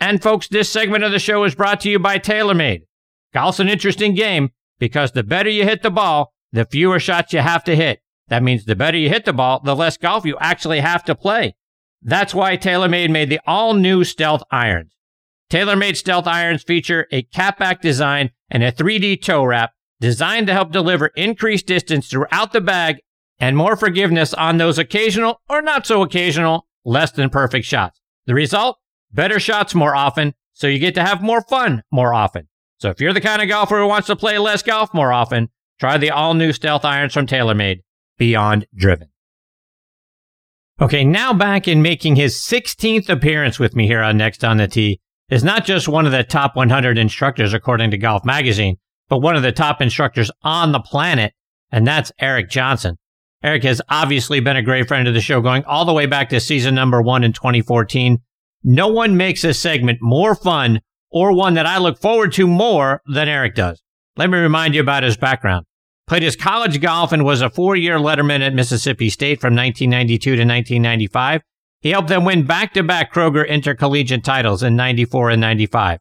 And 0.00 0.22
folks, 0.22 0.48
this 0.48 0.70
segment 0.70 1.04
of 1.04 1.12
the 1.12 1.18
show 1.18 1.44
is 1.44 1.54
brought 1.54 1.80
to 1.82 1.90
you 1.90 1.98
by 1.98 2.18
TaylorMade. 2.18 2.82
Golf's 3.34 3.60
an 3.60 3.68
interesting 3.68 4.14
game 4.14 4.50
because 4.78 5.12
the 5.12 5.22
better 5.22 5.50
you 5.50 5.64
hit 5.64 5.82
the 5.82 5.90
ball, 5.90 6.32
the 6.52 6.64
fewer 6.64 6.98
shots 6.98 7.32
you 7.32 7.40
have 7.40 7.62
to 7.64 7.76
hit. 7.76 8.00
That 8.28 8.42
means 8.42 8.64
the 8.64 8.74
better 8.76 8.96
you 8.96 9.08
hit 9.08 9.24
the 9.24 9.32
ball, 9.32 9.60
the 9.62 9.76
less 9.76 9.96
golf 9.96 10.24
you 10.24 10.36
actually 10.40 10.80
have 10.80 11.04
to 11.04 11.14
play. 11.14 11.54
That's 12.02 12.34
why 12.34 12.56
TaylorMade 12.56 13.10
made 13.10 13.28
the 13.28 13.40
all 13.46 13.74
new 13.74 14.04
Stealth 14.04 14.42
Irons. 14.50 14.96
TaylorMade 15.50 15.96
Stealth 15.96 16.26
Irons 16.26 16.62
feature 16.62 17.06
a 17.12 17.22
Cap 17.22 17.58
Back 17.58 17.82
design 17.82 18.30
and 18.48 18.62
a 18.62 18.72
3D 18.72 19.22
toe 19.22 19.44
wrap 19.44 19.72
designed 20.00 20.46
to 20.46 20.54
help 20.54 20.72
deliver 20.72 21.08
increased 21.08 21.66
distance 21.66 22.08
throughout 22.08 22.52
the 22.52 22.60
bag 22.60 22.96
and 23.38 23.56
more 23.56 23.76
forgiveness 23.76 24.32
on 24.32 24.56
those 24.56 24.78
occasional 24.78 25.40
or 25.48 25.60
not 25.60 25.86
so 25.86 26.02
occasional 26.02 26.66
less 26.84 27.10
than 27.12 27.28
perfect 27.28 27.66
shots. 27.66 28.00
The 28.26 28.34
result? 28.34 28.78
Better 29.12 29.40
shots 29.40 29.74
more 29.74 29.94
often, 29.94 30.34
so 30.52 30.66
you 30.66 30.78
get 30.78 30.94
to 30.94 31.04
have 31.04 31.22
more 31.22 31.42
fun 31.42 31.82
more 31.90 32.14
often. 32.14 32.48
So 32.78 32.90
if 32.90 33.00
you're 33.00 33.12
the 33.12 33.20
kind 33.20 33.42
of 33.42 33.48
golfer 33.48 33.78
who 33.78 33.86
wants 33.86 34.06
to 34.06 34.16
play 34.16 34.38
less 34.38 34.62
golf 34.62 34.94
more 34.94 35.12
often, 35.12 35.48
try 35.78 35.98
the 35.98 36.10
all 36.10 36.34
new 36.34 36.52
Stealth 36.52 36.84
Irons 36.84 37.12
from 37.12 37.26
TaylorMade, 37.26 37.80
Beyond 38.18 38.66
Driven. 38.74 39.08
Okay, 40.80 41.04
now 41.04 41.34
back 41.34 41.68
in 41.68 41.82
making 41.82 42.16
his 42.16 42.36
16th 42.36 43.10
appearance 43.10 43.58
with 43.58 43.76
me 43.76 43.86
here 43.86 44.00
on 44.00 44.16
Next 44.16 44.42
on 44.44 44.56
the 44.56 44.66
Tee 44.66 45.00
is 45.28 45.44
not 45.44 45.66
just 45.66 45.88
one 45.88 46.06
of 46.06 46.12
the 46.12 46.24
top 46.24 46.56
100 46.56 46.96
instructors 46.96 47.52
according 47.52 47.90
to 47.90 47.98
Golf 47.98 48.24
Magazine, 48.24 48.76
but 49.08 49.18
one 49.18 49.36
of 49.36 49.42
the 49.42 49.52
top 49.52 49.82
instructors 49.82 50.30
on 50.42 50.72
the 50.72 50.80
planet, 50.80 51.34
and 51.70 51.86
that's 51.86 52.12
Eric 52.18 52.48
Johnson. 52.48 52.96
Eric 53.42 53.64
has 53.64 53.82
obviously 53.88 54.40
been 54.40 54.56
a 54.56 54.62
great 54.62 54.88
friend 54.88 55.06
of 55.06 55.14
the 55.14 55.20
show 55.20 55.40
going 55.40 55.64
all 55.64 55.84
the 55.84 55.92
way 55.92 56.06
back 56.06 56.30
to 56.30 56.40
season 56.40 56.74
number 56.74 57.02
one 57.02 57.24
in 57.24 57.32
2014. 57.32 58.18
No 58.62 58.88
one 58.88 59.16
makes 59.16 59.42
this 59.42 59.58
segment 59.58 59.98
more 60.00 60.34
fun 60.34 60.80
or 61.10 61.34
one 61.34 61.54
that 61.54 61.66
I 61.66 61.78
look 61.78 61.98
forward 61.98 62.32
to 62.34 62.46
more 62.46 63.02
than 63.06 63.28
Eric 63.28 63.54
does. 63.54 63.82
Let 64.16 64.30
me 64.30 64.38
remind 64.38 64.74
you 64.74 64.80
about 64.80 65.02
his 65.02 65.16
background 65.16 65.66
played 66.10 66.24
his 66.24 66.34
college 66.34 66.80
golf 66.80 67.12
and 67.12 67.24
was 67.24 67.40
a 67.40 67.48
four-year 67.48 67.96
letterman 67.96 68.40
at 68.40 68.52
Mississippi 68.52 69.08
State 69.08 69.40
from 69.40 69.54
1992 69.54 70.18
to 70.30 70.42
1995. 70.42 71.40
He 71.82 71.90
helped 71.90 72.08
them 72.08 72.24
win 72.24 72.44
back-to-back 72.44 73.14
Kroger 73.14 73.48
intercollegiate 73.48 74.24
titles 74.24 74.64
in 74.64 74.74
94 74.74 75.30
and 75.30 75.40
95. 75.40 76.00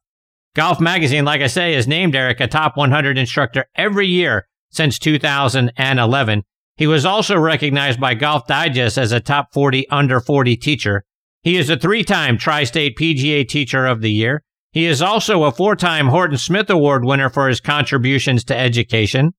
Golf 0.55 0.79
Magazine, 0.79 1.25
like 1.25 1.41
I 1.41 1.47
say, 1.47 1.73
has 1.73 1.87
named 1.87 2.15
Eric 2.15 2.39
a 2.39 2.47
top 2.47 2.75
100 2.75 3.19
instructor 3.19 3.65
every 3.75 4.07
year 4.07 4.47
since 4.71 4.97
2011. 4.97 6.43
He 6.75 6.87
was 6.87 7.05
also 7.05 7.37
recognized 7.37 7.99
by 7.99 8.15
Golf 8.15 8.47
Digest 8.47 8.97
as 8.97 9.11
a 9.11 9.19
top 9.19 9.53
40 9.53 9.87
under 9.89 10.19
40 10.19 10.57
teacher. 10.57 11.03
He 11.41 11.58
is 11.58 11.69
a 11.69 11.77
three-time 11.77 12.38
Tri-State 12.38 12.98
PGA 12.98 13.48
Teacher 13.48 13.86
of 13.86 14.01
the 14.01 14.12
Year. 14.12 14.43
He 14.72 14.86
is 14.86 15.01
also 15.01 15.43
a 15.43 15.51
four-time 15.51 16.08
Horton 16.08 16.38
Smith 16.38 16.69
Award 16.69 17.05
winner 17.05 17.29
for 17.29 17.48
his 17.48 17.62
contributions 17.62 18.43
to 18.46 18.58
education. 18.58 19.31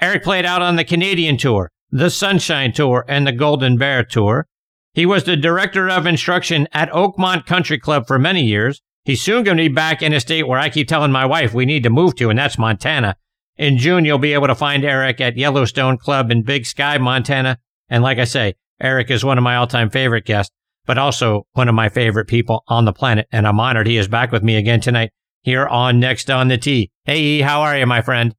Eric 0.00 0.22
played 0.22 0.46
out 0.46 0.62
on 0.62 0.76
the 0.76 0.84
Canadian 0.84 1.36
Tour, 1.36 1.70
the 1.90 2.08
Sunshine 2.08 2.72
Tour, 2.72 3.04
and 3.08 3.26
the 3.26 3.32
Golden 3.32 3.76
Bear 3.76 4.04
Tour. 4.04 4.46
He 4.94 5.04
was 5.04 5.24
the 5.24 5.36
director 5.36 5.88
of 5.88 6.06
instruction 6.06 6.66
at 6.72 6.90
Oakmont 6.90 7.46
Country 7.46 7.78
Club 7.78 8.06
for 8.06 8.18
many 8.18 8.42
years. 8.42 8.80
He's 9.04 9.22
soon 9.22 9.44
going 9.44 9.56
to 9.56 9.68
be 9.68 9.74
back 9.74 10.02
in 10.02 10.12
a 10.12 10.20
state 10.20 10.46
where 10.46 10.58
I 10.58 10.68
keep 10.68 10.88
telling 10.88 11.12
my 11.12 11.26
wife 11.26 11.52
we 11.52 11.66
need 11.66 11.82
to 11.82 11.90
move 11.90 12.16
to, 12.16 12.30
and 12.30 12.38
that's 12.38 12.58
Montana. 12.58 13.16
In 13.56 13.76
June, 13.76 14.04
you'll 14.04 14.18
be 14.18 14.32
able 14.32 14.46
to 14.46 14.54
find 14.54 14.84
Eric 14.84 15.20
at 15.20 15.36
Yellowstone 15.36 15.98
Club 15.98 16.30
in 16.30 16.42
Big 16.42 16.64
Sky, 16.64 16.96
Montana. 16.98 17.58
And 17.88 18.02
like 18.02 18.18
I 18.18 18.24
say, 18.24 18.54
Eric 18.80 19.10
is 19.10 19.24
one 19.24 19.36
of 19.36 19.44
my 19.44 19.56
all 19.56 19.66
time 19.66 19.90
favorite 19.90 20.24
guests, 20.24 20.54
but 20.90 20.98
also 20.98 21.46
one 21.52 21.68
of 21.68 21.74
my 21.76 21.88
favorite 21.88 22.26
people 22.26 22.64
on 22.66 22.84
the 22.84 22.92
planet. 22.92 23.28
And 23.30 23.46
I'm 23.46 23.60
honored 23.60 23.86
he 23.86 23.96
is 23.96 24.08
back 24.08 24.32
with 24.32 24.42
me 24.42 24.56
again 24.56 24.80
tonight 24.80 25.12
here 25.42 25.64
on 25.68 26.00
Next 26.00 26.28
on 26.28 26.48
the 26.48 26.58
Tee. 26.58 26.90
Hey, 27.04 27.42
how 27.42 27.60
are 27.60 27.78
you, 27.78 27.86
my 27.86 28.02
friend? 28.02 28.34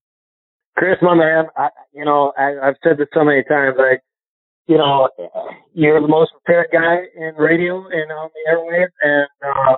Chris, 0.75 0.97
my 1.01 1.15
man, 1.15 1.45
I, 1.55 1.69
you 1.93 2.03
know, 2.03 2.33
I, 2.37 2.57
I've 2.61 2.75
said 2.83 2.97
this 2.97 3.07
so 3.13 3.23
many 3.23 3.45
times. 3.45 3.77
I, 3.79 3.99
you 4.67 4.77
know, 4.77 5.07
you're 5.73 6.01
the 6.01 6.09
most 6.09 6.31
prepared 6.33 6.67
guy 6.73 7.03
in 7.15 7.35
radio 7.35 7.85
and 7.87 8.11
on 8.11 8.29
the 8.35 8.51
airwaves, 8.51 8.91
and 9.01 9.29
uh, 9.47 9.77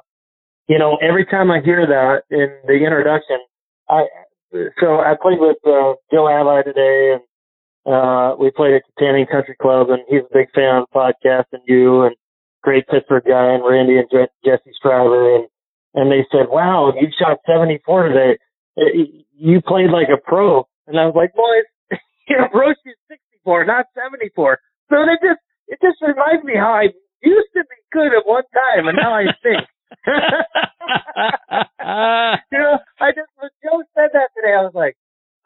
you 0.68 0.80
know, 0.80 0.98
every 1.08 1.28
time 1.28 1.52
I 1.52 1.62
hear 1.64 1.86
that 1.86 2.24
in 2.32 2.58
the 2.66 2.74
introduction, 2.74 3.38
I 3.88 4.06
so 4.82 4.98
I 4.98 5.14
played 5.22 5.40
with 5.40 5.58
uh, 5.64 5.94
Joe 6.12 6.28
Ally 6.28 6.64
today, 6.64 7.18
and 7.18 7.94
uh, 7.94 8.36
we 8.40 8.50
played 8.50 8.74
at 8.74 8.82
Tanning 8.98 9.28
Country 9.28 9.56
Club, 9.62 9.92
and 9.92 10.02
he's 10.10 10.22
a 10.22 10.34
big 10.34 10.48
fan 10.56 10.78
of 10.78 10.86
the 10.92 10.98
podcast, 10.98 11.46
and 11.52 11.62
you, 11.68 12.02
and 12.02 12.16
great 12.64 12.88
Pittsburgh 12.88 13.26
guy, 13.28 13.54
and 13.54 13.64
Randy 13.64 14.00
and 14.00 14.10
Jesse 14.44 14.74
Stryver, 14.80 15.36
and 15.36 15.48
and 15.94 16.12
they 16.12 16.26
said, 16.32 16.50
"Wow, 16.50 16.94
you 17.00 17.08
shot 17.20 17.38
74 17.46 18.10
today. 18.10 18.38
Eh, 18.80 19.22
you 19.38 19.62
played 19.62 19.92
like 19.92 20.10
a 20.10 20.18
pro." 20.18 20.68
And 20.88 21.00
I 21.00 21.06
was 21.06 21.16
like, 21.16 21.34
boys, 21.34 21.64
you 22.28 22.38
know, 22.38 22.48
Roche 22.54 22.76
is 22.86 22.98
64, 23.08 23.66
not 23.66 23.86
74. 23.96 24.60
So 24.90 25.06
they 25.08 25.16
just, 25.24 25.40
it 25.68 25.80
just 25.82 26.02
reminds 26.02 26.44
me 26.44 26.56
how 26.58 26.74
I 26.74 26.92
used 27.22 27.50
to 27.56 27.64
be 27.64 27.80
good 27.92 28.12
at 28.12 28.28
one 28.28 28.44
time 28.52 28.88
and 28.88 28.98
now 28.98 29.14
I 29.16 29.26
think. 29.42 29.64
you 32.52 32.60
know, 32.60 32.78
I 33.00 33.12
just 33.16 33.32
when 33.38 33.50
Joe 33.64 33.84
said 33.96 34.10
that 34.14 34.30
today, 34.36 34.54
I 34.58 34.64
was 34.66 34.76
like, 34.76 34.98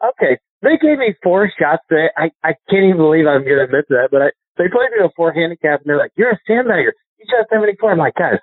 okay, 0.02 0.38
they 0.62 0.76
gave 0.80 0.98
me 0.98 1.14
four 1.22 1.50
shots 1.58 1.82
today. 1.88 2.08
I 2.16 2.30
I 2.42 2.54
can't 2.68 2.84
even 2.84 2.96
believe 2.96 3.26
I'm 3.26 3.44
going 3.44 3.58
to 3.62 3.64
admit 3.64 3.86
that, 3.90 4.08
but 4.10 4.22
I 4.22 4.30
they 4.56 4.66
played 4.66 4.90
me 4.90 5.04
a 5.04 5.10
four 5.14 5.32
handicap 5.32 5.80
and 5.80 5.86
they're 5.86 5.98
like, 5.98 6.12
you're 6.16 6.32
a 6.32 6.40
sandbagger. 6.50 6.92
You 7.18 7.26
shot 7.28 7.46
74. 7.50 7.92
I'm 7.92 7.98
like, 7.98 8.14
guys, 8.14 8.38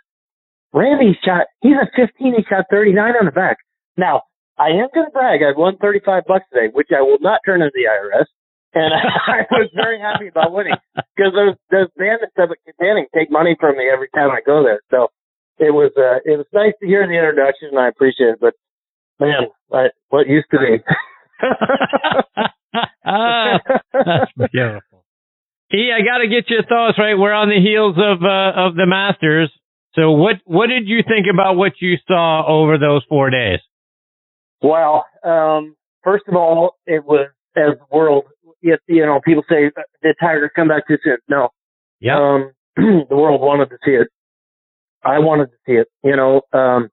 Randy 0.73 1.17
shot. 1.23 1.47
He's 1.61 1.79
a 1.79 1.87
15. 1.95 2.35
He 2.35 2.43
shot 2.49 2.65
39 2.69 2.99
on 3.19 3.25
the 3.25 3.31
back. 3.31 3.57
Now 3.97 4.23
I 4.57 4.69
am 4.75 4.87
going 4.93 5.07
to 5.07 5.11
brag. 5.11 5.41
I've 5.43 5.57
won 5.57 5.77
35 5.77 6.23
bucks 6.27 6.45
today, 6.51 6.71
which 6.71 6.89
I 6.95 7.01
will 7.01 7.19
not 7.19 7.41
turn 7.45 7.61
into 7.61 7.71
the 7.73 7.87
IRS. 7.87 8.27
And 8.73 8.93
I 9.27 9.47
was 9.51 9.69
very 9.73 9.99
happy 9.99 10.27
about 10.27 10.51
winning 10.51 10.75
because 11.15 11.31
those 11.31 11.55
those 11.71 11.87
bandits 11.97 12.35
up 12.35 12.49
at 12.51 12.59
Katanning 12.67 13.07
take 13.15 13.31
money 13.31 13.55
from 13.59 13.77
me 13.77 13.89
every 13.91 14.09
time 14.13 14.31
I 14.31 14.41
go 14.45 14.63
there. 14.63 14.81
So 14.91 15.07
it 15.59 15.71
was 15.71 15.91
uh, 15.95 16.19
it 16.29 16.37
was 16.37 16.45
nice 16.53 16.73
to 16.81 16.87
hear 16.87 17.07
the 17.07 17.15
introduction, 17.15 17.69
and 17.71 17.79
I 17.79 17.87
appreciate 17.87 18.35
it. 18.35 18.39
But 18.41 18.53
man, 19.19 19.47
I, 19.71 19.87
what 20.09 20.27
used 20.27 20.47
to 20.51 20.59
be. 20.59 20.83
ah, 23.05 23.59
that's 23.93 24.51
beautiful. 24.51 24.94
E, 25.73 25.91
I 25.91 26.01
got 26.01 26.19
to 26.19 26.27
get 26.27 26.49
your 26.49 26.63
thoughts 26.63 26.97
right. 26.99 27.15
We're 27.15 27.33
on 27.33 27.49
the 27.49 27.59
heels 27.59 27.95
of 27.97 28.21
uh, 28.23 28.67
of 28.67 28.75
the 28.75 28.85
Masters. 28.85 29.51
So 29.95 30.11
what 30.11 30.35
what 30.45 30.67
did 30.67 30.87
you 30.87 31.01
think 31.07 31.25
about 31.31 31.55
what 31.55 31.73
you 31.79 31.95
saw 32.07 32.45
over 32.47 32.77
those 32.77 33.03
four 33.09 33.29
days? 33.29 33.59
Well, 34.61 35.05
um, 35.23 35.75
first 36.03 36.25
of 36.27 36.35
all, 36.35 36.75
it 36.85 37.03
was 37.03 37.29
as 37.55 37.73
the 37.79 37.95
world. 37.95 38.25
If, 38.61 38.79
you 38.87 39.05
know, 39.05 39.19
people 39.23 39.43
say 39.49 39.71
did 40.03 40.15
Tiger 40.19 40.51
come 40.55 40.67
back 40.67 40.87
too 40.87 40.97
soon? 41.03 41.17
No. 41.29 41.49
Yeah. 41.99 42.17
Um, 42.17 42.51
the 42.75 43.15
world 43.15 43.41
wanted 43.41 43.69
to 43.69 43.77
see 43.83 43.91
it. 43.91 44.07
I 45.03 45.19
wanted 45.19 45.47
to 45.47 45.57
see 45.65 45.73
it. 45.73 45.87
You 46.03 46.15
know, 46.15 46.41
um, 46.53 46.89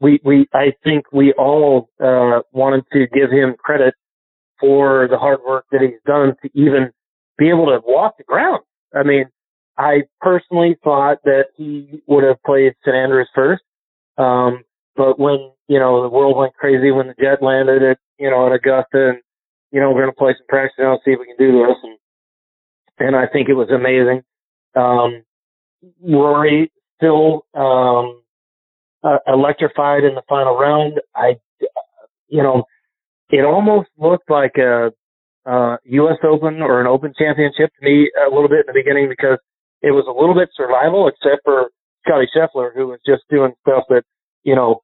we 0.00 0.20
we 0.24 0.46
I 0.52 0.72
think 0.82 1.06
we 1.12 1.32
all 1.32 1.88
uh, 2.00 2.40
wanted 2.52 2.84
to 2.92 3.06
give 3.12 3.30
him 3.30 3.54
credit 3.58 3.94
for 4.58 5.06
the 5.08 5.18
hard 5.18 5.40
work 5.46 5.66
that 5.70 5.80
he's 5.80 6.00
done 6.04 6.34
to 6.42 6.50
even 6.54 6.90
be 7.38 7.48
able 7.48 7.66
to 7.66 7.80
walk 7.84 8.18
the 8.18 8.24
ground. 8.24 8.62
I 8.94 9.02
mean, 9.02 9.26
I 9.76 10.02
personally 10.20 10.76
thought 10.82 11.18
that 11.24 11.46
he 11.56 12.02
would 12.06 12.24
have 12.24 12.42
played 12.44 12.74
St 12.84 12.96
Andrews 12.96 13.28
first, 13.34 13.62
um, 14.16 14.64
but 14.96 15.18
when 15.18 15.52
you 15.68 15.78
know 15.78 16.02
the 16.02 16.08
world 16.08 16.36
went 16.36 16.54
crazy 16.54 16.90
when 16.90 17.06
the 17.06 17.14
jet 17.20 17.42
landed 17.42 17.82
at 17.82 17.98
you 18.18 18.28
know 18.28 18.46
at 18.46 18.52
Augusta, 18.52 19.10
and 19.10 19.18
you 19.70 19.80
know 19.80 19.90
we're 19.90 20.02
going 20.02 20.12
to 20.12 20.18
play 20.18 20.34
some 20.36 20.46
practice 20.48 20.74
now, 20.78 20.92
and 20.92 21.00
see 21.04 21.12
if 21.12 21.20
we 21.20 21.26
can 21.26 21.36
do 21.38 21.52
this, 21.52 21.76
and 21.84 21.98
and 22.98 23.16
I 23.16 23.26
think 23.26 23.48
it 23.48 23.54
was 23.54 23.70
amazing. 23.70 24.22
Um, 24.74 25.22
Rory 26.02 26.72
still 26.96 27.46
um, 27.54 28.22
uh, 29.02 29.18
electrified 29.26 30.04
in 30.04 30.14
the 30.14 30.22
final 30.28 30.56
round. 30.56 31.00
I, 31.14 31.36
you 32.28 32.42
know, 32.42 32.64
it 33.30 33.44
almost 33.44 33.88
looked 33.96 34.30
like 34.30 34.56
a, 34.56 34.92
uh, 35.48 35.76
U.S. 35.84 36.18
Open 36.22 36.60
or 36.60 36.80
an 36.80 36.86
Open 36.86 37.14
Championship 37.18 37.72
to 37.72 37.84
me 37.84 38.10
a 38.20 38.28
little 38.28 38.48
bit 38.48 38.68
in 38.68 38.68
the 38.68 38.76
beginning 38.76 39.08
because 39.08 39.38
it 39.80 39.92
was 39.92 40.04
a 40.04 40.12
little 40.12 40.34
bit 40.34 40.50
survival, 40.54 41.08
except 41.08 41.40
for 41.44 41.70
Scottie 42.04 42.28
Scheffler, 42.28 42.74
who 42.74 42.88
was 42.88 43.00
just 43.06 43.22
doing 43.30 43.52
stuff 43.62 43.84
that, 43.88 44.02
you 44.44 44.54
know, 44.54 44.82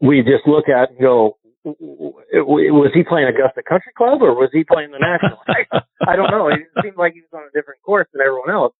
we 0.00 0.20
just 0.20 0.46
look 0.46 0.68
at 0.68 0.90
and 0.90 1.00
go, 1.00 1.38
was 1.64 2.90
he 2.94 3.02
playing 3.02 3.28
Augusta 3.28 3.62
Country 3.66 3.92
Club 3.96 4.20
or 4.20 4.34
was 4.34 4.50
he 4.52 4.62
playing 4.62 4.90
the 4.90 5.00
National? 5.00 5.38
I, 5.48 6.12
I 6.12 6.16
don't 6.16 6.30
know. 6.30 6.48
It 6.48 6.68
seemed 6.82 6.96
like 6.96 7.14
he 7.14 7.22
was 7.22 7.32
on 7.32 7.48
a 7.48 7.58
different 7.58 7.80
course 7.82 8.06
than 8.12 8.20
everyone 8.20 8.50
else. 8.50 8.74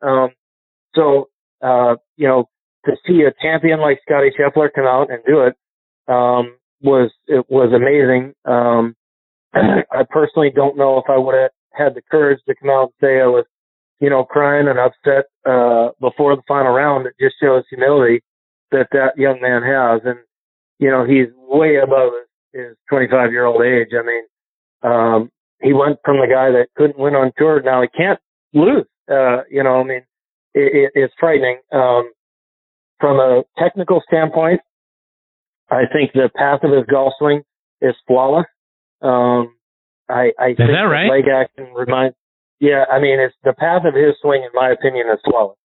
Um, 0.00 0.30
so, 0.94 1.28
uh, 1.62 1.96
you 2.16 2.26
know, 2.26 2.48
to 2.86 2.92
see 3.06 3.22
a 3.22 3.32
champion 3.42 3.80
like 3.80 4.00
Scottie 4.02 4.32
Scheffler 4.32 4.68
come 4.74 4.86
out 4.86 5.10
and 5.10 5.22
do 5.26 5.42
it, 5.42 5.54
um, 6.08 6.56
was, 6.80 7.10
it 7.26 7.44
was 7.48 7.72
amazing. 7.72 8.34
Um, 8.44 8.96
I 9.92 10.02
personally 10.10 10.50
don't 10.54 10.76
know 10.76 10.98
if 10.98 11.04
I 11.08 11.18
would 11.18 11.34
have 11.34 11.50
had 11.72 11.94
the 11.94 12.02
courage 12.10 12.40
to 12.46 12.54
come 12.54 12.70
out 12.70 12.82
and 12.82 12.92
say 13.00 13.20
I 13.20 13.26
was, 13.26 13.44
you 14.00 14.10
know, 14.10 14.24
crying 14.24 14.68
and 14.68 14.78
upset, 14.78 15.26
uh, 15.46 15.90
before 16.00 16.36
the 16.36 16.42
final 16.48 16.72
round. 16.72 17.06
It 17.06 17.14
just 17.20 17.36
shows 17.40 17.64
humility 17.70 18.22
that 18.70 18.88
that 18.92 19.16
young 19.16 19.40
man 19.40 19.62
has. 19.62 20.00
And, 20.04 20.18
you 20.78 20.90
know, 20.90 21.04
he's 21.04 21.28
way 21.36 21.76
above 21.76 22.12
his, 22.52 22.66
his 22.66 22.76
25 22.90 23.30
year 23.30 23.44
old 23.44 23.62
age. 23.62 23.88
I 23.92 24.02
mean, 24.04 24.24
um, 24.82 25.30
he 25.62 25.72
went 25.72 25.98
from 26.04 26.18
the 26.18 26.26
guy 26.26 26.50
that 26.50 26.68
couldn't 26.76 26.98
win 26.98 27.14
on 27.14 27.32
tour. 27.38 27.62
Now 27.62 27.82
he 27.82 27.88
can't 27.88 28.20
lose. 28.52 28.86
Uh, 29.10 29.42
you 29.50 29.62
know, 29.62 29.80
I 29.80 29.84
mean, 29.84 30.02
it, 30.54 30.74
it, 30.74 30.92
it's 30.94 31.14
frightening. 31.18 31.58
Um, 31.72 32.10
from 33.00 33.18
a 33.18 33.42
technical 33.58 34.02
standpoint, 34.06 34.60
I 35.70 35.82
think 35.92 36.12
the 36.12 36.30
path 36.34 36.60
of 36.62 36.72
his 36.72 36.84
golf 36.90 37.14
swing 37.18 37.42
is 37.80 37.94
flawless. 38.06 38.46
Um, 39.04 39.54
I, 40.08 40.32
I 40.38 40.48
is 40.50 40.56
think 40.56 40.70
that 40.70 40.88
right? 40.90 41.10
leg 41.10 41.28
action 41.28 41.72
reminds. 41.74 42.16
Yeah, 42.60 42.84
I 42.90 43.00
mean, 43.00 43.20
it's 43.20 43.34
the 43.44 43.52
path 43.52 43.82
of 43.84 43.94
his 43.94 44.14
swing, 44.22 44.42
in 44.42 44.50
my 44.54 44.70
opinion, 44.70 45.06
is 45.12 45.20
flawless. 45.24 45.58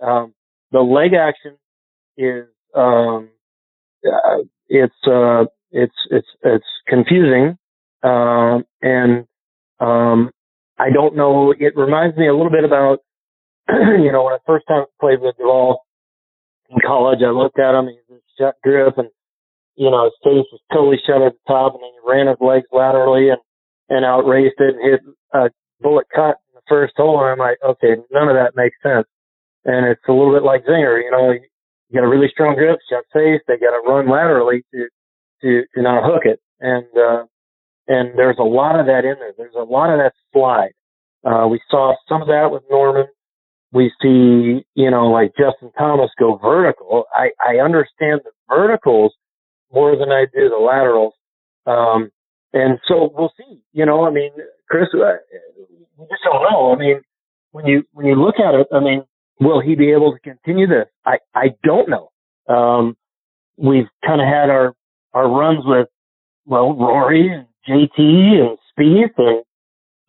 Um, 0.00 0.32
the 0.72 0.80
leg 0.80 1.12
action 1.12 1.56
is 2.16 2.46
um, 2.74 3.28
uh, 4.06 4.38
it's 4.68 4.94
uh, 5.06 5.44
it's 5.70 5.94
it's 6.10 6.28
it's 6.42 6.64
confusing, 6.86 7.58
um, 8.02 8.64
and 8.80 9.26
um, 9.80 10.30
I 10.78 10.90
don't 10.90 11.16
know. 11.16 11.52
It 11.58 11.76
reminds 11.76 12.16
me 12.16 12.28
a 12.28 12.34
little 12.34 12.50
bit 12.50 12.64
about 12.64 13.00
you 13.68 14.12
know 14.12 14.24
when 14.24 14.34
I 14.34 14.38
first 14.46 14.66
time 14.68 14.84
played 15.00 15.20
with 15.20 15.36
Duval 15.36 15.84
in 16.70 16.78
college. 16.86 17.20
I 17.22 17.30
looked 17.30 17.58
at 17.58 17.74
him. 17.74 17.88
He's 17.88 18.16
a 18.16 18.20
shut 18.38 18.54
grip, 18.62 18.96
and 18.96 19.08
you 19.76 19.90
know 19.90 20.04
his 20.04 20.18
face 20.22 20.48
was 20.52 20.60
totally 20.72 20.98
shut 21.06 21.22
at 21.22 21.32
the 21.32 21.46
top, 21.46 21.74
and 21.74 21.82
then 21.82 21.90
he 21.94 22.02
ran 22.08 22.26
his 22.26 22.40
legs 22.40 22.66
laterally 22.72 23.30
and 23.30 23.40
and 23.88 24.04
outraced 24.04 24.58
it 24.58 24.76
and 24.76 24.82
hit 24.82 25.00
a 25.34 25.50
bullet 25.80 26.06
cut 26.14 26.38
in 26.48 26.54
the 26.54 26.66
first 26.68 26.94
hole. 26.96 27.20
And 27.20 27.32
I'm 27.32 27.38
like, 27.38 27.58
okay, 27.64 27.96
none 28.10 28.28
of 28.28 28.36
that 28.36 28.54
makes 28.54 28.76
sense. 28.82 29.06
And 29.64 29.86
it's 29.86 30.06
a 30.08 30.12
little 30.12 30.32
bit 30.32 30.44
like 30.44 30.64
Zinger, 30.64 31.02
you 31.02 31.10
know, 31.10 31.34
you 31.90 32.00
got 32.00 32.06
a 32.06 32.08
really 32.08 32.28
strong 32.30 32.54
grip, 32.54 32.78
shut 32.88 33.04
face. 33.12 33.42
They 33.46 33.58
got 33.58 33.74
to 33.74 33.82
run 33.86 34.08
laterally 34.08 34.62
to 34.72 34.86
to 35.42 35.62
to 35.74 35.82
not 35.82 36.04
hook 36.04 36.22
it, 36.24 36.40
and 36.60 36.86
uh, 36.96 37.24
and 37.88 38.16
there's 38.16 38.38
a 38.38 38.44
lot 38.44 38.78
of 38.78 38.86
that 38.86 39.04
in 39.04 39.16
there. 39.18 39.32
There's 39.36 39.58
a 39.58 39.64
lot 39.64 39.92
of 39.92 39.98
that 39.98 40.12
slide. 40.32 40.72
Uh, 41.24 41.48
we 41.48 41.60
saw 41.68 41.94
some 42.08 42.22
of 42.22 42.28
that 42.28 42.50
with 42.50 42.62
Norman. 42.70 43.06
We 43.72 43.92
see, 44.00 44.64
you 44.74 44.90
know, 44.90 45.10
like 45.10 45.32
Justin 45.36 45.70
Thomas 45.76 46.10
go 46.18 46.38
vertical. 46.38 47.04
I 47.12 47.30
I 47.42 47.58
understand 47.62 48.20
the 48.24 48.30
verticals 48.48 49.12
more 49.72 49.96
than 49.96 50.10
I 50.10 50.26
do 50.32 50.48
the 50.48 50.56
laterals. 50.56 51.14
Um, 51.66 52.10
and 52.52 52.78
so 52.88 53.12
we'll 53.14 53.32
see. 53.36 53.62
You 53.72 53.86
know, 53.86 54.04
I 54.06 54.10
mean, 54.10 54.30
Chris, 54.68 54.88
uh, 54.94 55.18
we 55.96 56.06
just 56.06 56.22
don't 56.24 56.42
know. 56.50 56.72
I 56.72 56.78
mean, 56.78 57.00
when 57.52 57.66
you 57.66 57.84
when 57.92 58.06
you 58.06 58.14
look 58.14 58.36
at 58.40 58.54
it, 58.54 58.66
I 58.72 58.80
mean, 58.80 59.04
Will 59.40 59.60
he 59.60 59.74
be 59.74 59.90
able 59.90 60.12
to 60.12 60.18
continue 60.20 60.66
this? 60.66 60.86
I, 61.06 61.16
I 61.34 61.54
don't 61.64 61.88
know. 61.88 62.10
Um, 62.54 62.96
we've 63.56 63.88
kind 64.04 64.20
of 64.20 64.26
had 64.26 64.50
our, 64.50 64.74
our 65.14 65.28
runs 65.28 65.64
with, 65.64 65.88
well, 66.44 66.76
Rory 66.76 67.32
and 67.32 67.46
JT 67.66 67.98
and 67.98 68.58
Spieth 68.78 69.14
and 69.16 69.42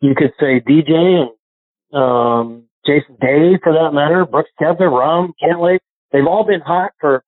you 0.00 0.14
could 0.14 0.32
say 0.38 0.60
DJ 0.60 1.24
and, 1.24 1.98
um, 1.98 2.64
Jason 2.84 3.16
Day 3.20 3.58
for 3.62 3.72
that 3.72 3.92
matter, 3.94 4.26
Brooks 4.26 4.50
Koepka, 4.60 4.80
Rahm, 4.80 5.30
Cantlay. 5.42 5.78
They've 6.12 6.26
all 6.26 6.44
been 6.44 6.60
hot 6.60 6.90
for 7.00 7.24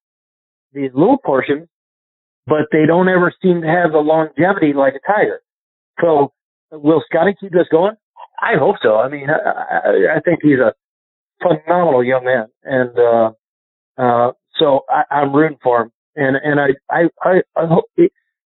these 0.75 0.91
little 0.93 1.19
portions, 1.25 1.69
but 2.47 2.69
they 2.73 2.87
don't 2.87 3.09
ever 3.09 3.33
seem 3.43 3.63
to 3.63 3.67
have 3.67 3.93
the 3.93 3.99
longevity 3.99 4.73
like 4.75 4.95
a 4.95 5.01
Tiger. 5.07 5.41
So 6.01 6.33
will 6.71 7.03
Scottie 7.09 7.35
keep 7.39 7.53
this 7.53 7.69
going? 7.71 7.95
I 8.41 8.59
hope 8.59 8.77
so. 8.83 8.97
I 8.97 9.09
mean, 9.09 9.29
I, 9.31 10.17
I, 10.17 10.21
think 10.21 10.41
he's 10.43 10.59
a 10.59 10.75
phenomenal 11.41 12.03
young 12.03 12.25
man, 12.25 12.47
and 12.65 12.99
uh, 12.99 13.31
uh, 13.97 14.33
so 14.59 14.81
I, 14.89 15.05
I'm 15.11 15.33
rooting 15.35 15.59
for 15.63 15.83
him. 15.83 15.93
And 16.17 16.37
and 16.37 16.61
I 16.61 16.69
I 16.91 17.09
I 17.23 17.43
I, 17.57 17.67
hope 17.67 17.85
it, 17.97 18.13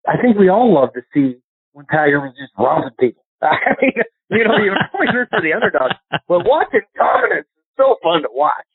I 0.07 0.21
think 0.21 0.38
we 0.38 0.49
all 0.49 0.73
love 0.73 0.92
to 0.95 1.02
see 1.12 1.40
when 1.73 1.87
Tiger 1.87 2.21
was 2.21 2.35
just 2.38 2.52
robbing 2.59 2.90
people. 3.00 3.25
I 3.42 3.75
mean, 3.80 3.92
you 4.30 4.45
know, 4.45 4.59
you're 4.62 4.76
always 4.95 5.11
root 5.14 5.28
for 5.30 5.40
the 5.40 5.52
underdog, 5.54 5.92
but 6.28 6.47
watching 6.47 6.83
dominance 6.97 7.47
is 7.57 7.64
so 7.76 7.97
fun 8.02 8.23
to 8.23 8.28
watch. 8.30 8.66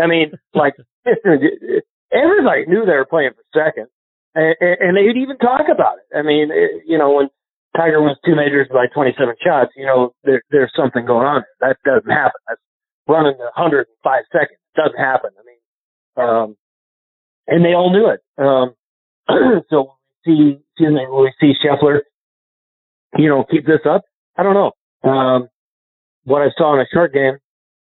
I 0.00 0.06
mean, 0.06 0.32
like 0.54 0.74
everybody 1.04 2.66
knew 2.66 2.84
they 2.86 2.96
were 2.96 3.08
playing 3.08 3.32
for 3.34 3.44
second, 3.52 3.88
and, 4.34 4.56
and 4.60 4.96
they'd 4.96 5.20
even 5.20 5.38
talk 5.38 5.66
about 5.72 5.98
it. 5.98 6.16
I 6.16 6.22
mean, 6.22 6.50
it, 6.52 6.82
you 6.86 6.98
know, 6.98 7.12
when 7.12 7.28
Tiger 7.76 8.02
wins 8.02 8.18
two 8.24 8.34
majors 8.34 8.68
by 8.72 8.86
27 8.92 9.34
shots, 9.42 9.70
you 9.76 9.86
know, 9.86 10.14
there, 10.24 10.42
there's 10.50 10.72
something 10.76 11.06
going 11.06 11.26
on. 11.26 11.42
That 11.60 11.76
doesn't 11.84 12.10
happen. 12.10 12.40
That's 12.48 12.60
running 13.08 13.38
105 13.38 14.22
seconds. 14.32 14.58
Doesn't 14.76 14.98
happen. 14.98 15.30
I 15.38 15.42
mean, 15.44 16.28
um, 16.28 16.56
and 17.46 17.64
they 17.64 17.74
all 17.74 17.92
knew 17.92 18.08
it. 18.08 18.20
Um, 18.38 18.74
so 19.70 19.94
see, 20.24 20.58
see, 20.78 20.84
when 20.84 20.94
we 20.94 21.32
see 21.40 21.52
Scheffler, 21.64 22.00
you 23.16 23.28
know, 23.28 23.44
keep 23.50 23.66
this 23.66 23.80
up. 23.88 24.02
I 24.36 24.42
don't 24.42 24.54
know. 24.54 25.10
Um, 25.10 25.48
what 26.24 26.42
I 26.42 26.48
saw 26.56 26.74
in 26.74 26.80
a 26.80 26.86
short 26.92 27.12
game, 27.12 27.38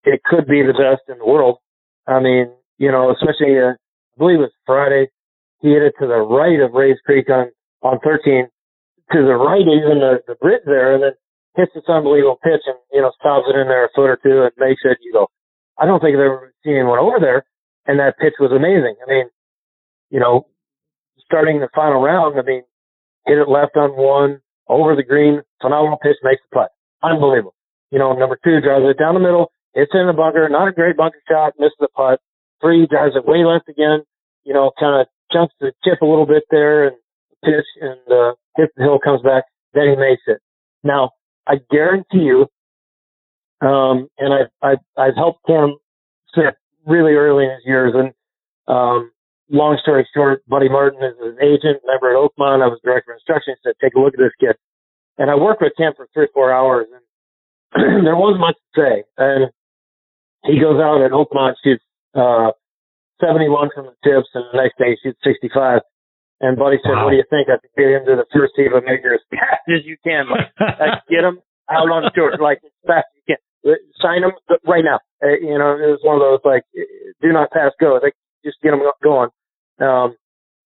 it 0.04 0.22
could 0.24 0.46
be 0.46 0.62
the 0.62 0.72
best 0.72 1.02
in 1.08 1.18
the 1.18 1.26
world. 1.26 1.58
I 2.06 2.20
mean, 2.20 2.50
you 2.78 2.90
know, 2.90 3.10
especially, 3.10 3.58
uh, 3.58 3.72
I 3.72 4.18
believe 4.18 4.38
it 4.38 4.48
was 4.48 4.52
Friday, 4.64 5.08
he 5.60 5.70
hit 5.70 5.82
it 5.82 5.94
to 6.00 6.06
the 6.06 6.20
right 6.20 6.60
of 6.60 6.72
Rae's 6.72 6.98
Creek 7.04 7.28
on, 7.30 7.50
on 7.82 7.98
13, 8.02 8.48
to 9.12 9.18
the 9.22 9.36
right 9.36 9.62
even 9.62 10.00
the, 10.00 10.22
the 10.26 10.34
bridge 10.36 10.62
there, 10.64 10.94
and 10.94 11.02
then 11.02 11.12
hits 11.56 11.72
this 11.74 11.84
unbelievable 11.88 12.38
pitch 12.42 12.62
and, 12.66 12.78
you 12.92 13.00
know, 13.00 13.12
stops 13.18 13.46
it 13.48 13.58
in 13.58 13.68
there 13.68 13.84
a 13.84 13.88
foot 13.94 14.10
or 14.10 14.18
two 14.22 14.42
and 14.42 14.52
makes 14.56 14.82
it, 14.84 14.98
you 15.02 15.12
go, 15.12 15.28
I 15.78 15.86
don't 15.86 16.00
think 16.00 16.14
I've 16.14 16.24
ever 16.24 16.54
seen 16.64 16.76
anyone 16.76 16.98
over 16.98 17.18
there. 17.20 17.44
And 17.86 17.98
that 17.98 18.18
pitch 18.20 18.34
was 18.38 18.52
amazing. 18.52 18.94
I 19.02 19.10
mean, 19.10 19.26
you 20.10 20.20
know, 20.20 20.46
starting 21.24 21.60
the 21.60 21.68
final 21.74 22.00
round, 22.00 22.38
I 22.38 22.42
mean, 22.42 22.62
hit 23.26 23.38
it 23.38 23.48
left 23.48 23.76
on 23.76 23.96
one, 23.96 24.40
over 24.68 24.94
the 24.94 25.02
green, 25.02 25.42
phenomenal 25.60 25.98
pitch, 25.98 26.16
makes 26.22 26.42
the 26.50 26.54
putt. 26.54 26.70
Unbelievable. 27.02 27.54
You 27.90 27.98
know, 27.98 28.12
number 28.12 28.38
two 28.44 28.60
drives 28.60 28.84
it 28.86 28.98
down 28.98 29.14
the 29.14 29.20
middle, 29.20 29.50
it's 29.74 29.90
in 29.94 30.06
the 30.06 30.12
bunker, 30.12 30.48
not 30.48 30.68
a 30.68 30.72
great 30.72 30.96
bunker 30.96 31.18
shot, 31.28 31.54
misses 31.58 31.78
the 31.80 31.88
putt. 31.88 32.20
Three 32.60 32.86
drives 32.86 33.16
it 33.16 33.26
way 33.26 33.44
left 33.44 33.68
again, 33.68 34.02
you 34.44 34.52
know, 34.52 34.70
kind 34.78 35.00
of 35.00 35.06
chunks 35.32 35.54
the 35.60 35.72
chip 35.84 36.00
a 36.02 36.06
little 36.06 36.26
bit 36.26 36.44
there 36.50 36.86
and 36.86 36.96
pitch 37.44 37.66
and 37.80 38.00
uh, 38.10 38.32
hits 38.56 38.72
the 38.76 38.82
hill, 38.82 38.98
comes 39.02 39.22
back, 39.22 39.44
then 39.74 39.90
he 39.90 39.96
makes 39.96 40.22
it. 40.26 40.38
Now, 40.82 41.10
I 41.46 41.56
guarantee 41.70 42.24
you, 42.24 42.46
um, 43.60 44.08
and 44.18 44.32
I've, 44.32 44.50
I've, 44.62 44.84
I've 44.96 45.16
helped 45.16 45.46
Cam 45.46 45.76
sit 46.34 46.54
really 46.86 47.12
early 47.12 47.44
in 47.44 47.50
his 47.50 47.64
years. 47.64 47.94
And, 47.94 48.12
um, 48.66 49.10
long 49.50 49.78
story 49.82 50.08
short, 50.14 50.46
Buddy 50.48 50.68
Martin 50.68 51.02
is 51.02 51.14
his 51.22 51.36
agent, 51.42 51.82
member 51.86 52.10
at 52.10 52.16
Oakmont. 52.16 52.62
I 52.62 52.68
was 52.68 52.80
director 52.84 53.12
of 53.12 53.16
instruction. 53.16 53.54
He 53.56 53.68
said, 53.68 53.74
take 53.82 53.94
a 53.94 54.00
look 54.00 54.14
at 54.14 54.20
this 54.20 54.32
kid. 54.40 54.56
And 55.18 55.30
I 55.30 55.34
worked 55.34 55.60
with 55.60 55.72
Cam 55.76 55.92
for 55.96 56.08
three 56.14 56.24
or 56.24 56.30
four 56.32 56.52
hours 56.52 56.86
and 56.92 57.02
there 58.06 58.16
wasn't 58.16 58.40
much 58.40 58.56
to 58.56 58.80
say. 58.80 59.04
And 59.18 59.50
he 60.44 60.60
goes 60.60 60.80
out 60.80 61.02
at 61.02 61.12
Oakmont, 61.12 61.54
shoots, 61.62 61.84
uh, 62.14 62.52
71 63.20 63.70
from 63.74 63.86
the 63.86 63.96
tips 64.02 64.28
and 64.34 64.44
the 64.52 64.58
next 64.58 64.78
day 64.78 64.96
he 64.96 65.08
shoots 65.08 65.20
65. 65.22 65.80
And 66.40 66.56
Buddy 66.56 66.80
said, 66.82 66.96
wow. 66.96 67.04
what 67.04 67.10
do 67.12 67.20
you 67.20 67.28
think? 67.28 67.52
I 67.52 67.60
could 67.60 67.70
get 67.76 67.92
him 67.92 68.04
to 68.08 68.16
the 68.16 68.28
first 68.32 68.56
tee 68.56 68.64
of 68.64 68.72
a 68.72 68.80
major 68.80 69.12
as 69.12 69.20
fast 69.28 69.64
as 69.68 69.84
you 69.84 69.96
can. 70.02 70.24
Like, 70.32 70.48
like 70.58 71.04
get 71.12 71.24
him 71.24 71.40
out 71.68 71.92
on 71.92 72.08
tour, 72.14 72.32
like 72.40 72.64
as 72.64 72.72
fast 72.86 73.06
as 73.12 73.16
you 73.20 73.24
can. 73.36 73.40
Sign 74.00 74.24
him 74.24 74.32
right 74.64 74.84
now. 74.84 75.04
Uh, 75.22 75.36
you 75.36 75.58
know, 75.60 75.76
it 75.76 75.92
was 75.92 76.00
one 76.00 76.16
of 76.16 76.24
those 76.24 76.40
like, 76.44 76.64
do 77.20 77.28
not 77.28 77.52
pass 77.52 77.72
go. 77.78 78.00
Like, 78.02 78.16
just 78.42 78.56
get 78.62 78.72
him 78.72 78.80
going. 79.04 79.28
Um, 79.80 80.16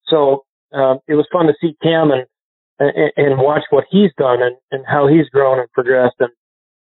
so, 0.06 0.46
um, 0.72 0.98
it 1.08 1.14
was 1.14 1.26
fun 1.32 1.46
to 1.46 1.54
see 1.60 1.76
Cam 1.82 2.10
and, 2.10 2.26
and, 2.78 3.10
and 3.16 3.42
watch 3.42 3.62
what 3.70 3.84
he's 3.90 4.10
done 4.16 4.42
and, 4.42 4.56
and 4.70 4.84
how 4.86 5.08
he's 5.08 5.28
grown 5.30 5.58
and 5.58 5.70
progressed. 5.72 6.18
And, 6.20 6.30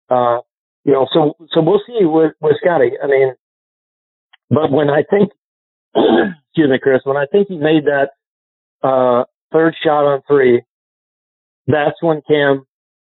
uh, 0.09 0.41
you 0.85 0.93
know, 0.93 1.07
so, 1.13 1.37
so 1.53 1.61
we'll 1.61 1.83
see 1.87 2.05
with, 2.05 2.33
with 2.41 2.57
Scottie. 2.65 2.97
I 3.03 3.07
mean, 3.07 3.35
but 4.49 4.73
when 4.73 4.89
I 4.89 5.05
think, 5.09 5.31
excuse 5.95 6.71
me, 6.71 6.79
Chris, 6.83 7.01
when 7.05 7.17
I 7.17 7.27
think 7.31 7.49
he 7.49 7.57
made 7.59 7.85
that, 7.87 8.11
uh, 8.87 9.25
third 9.53 9.75
shot 9.83 10.05
on 10.05 10.23
three, 10.29 10.63
that's 11.67 12.01
when 12.01 12.23
Cam 12.29 12.65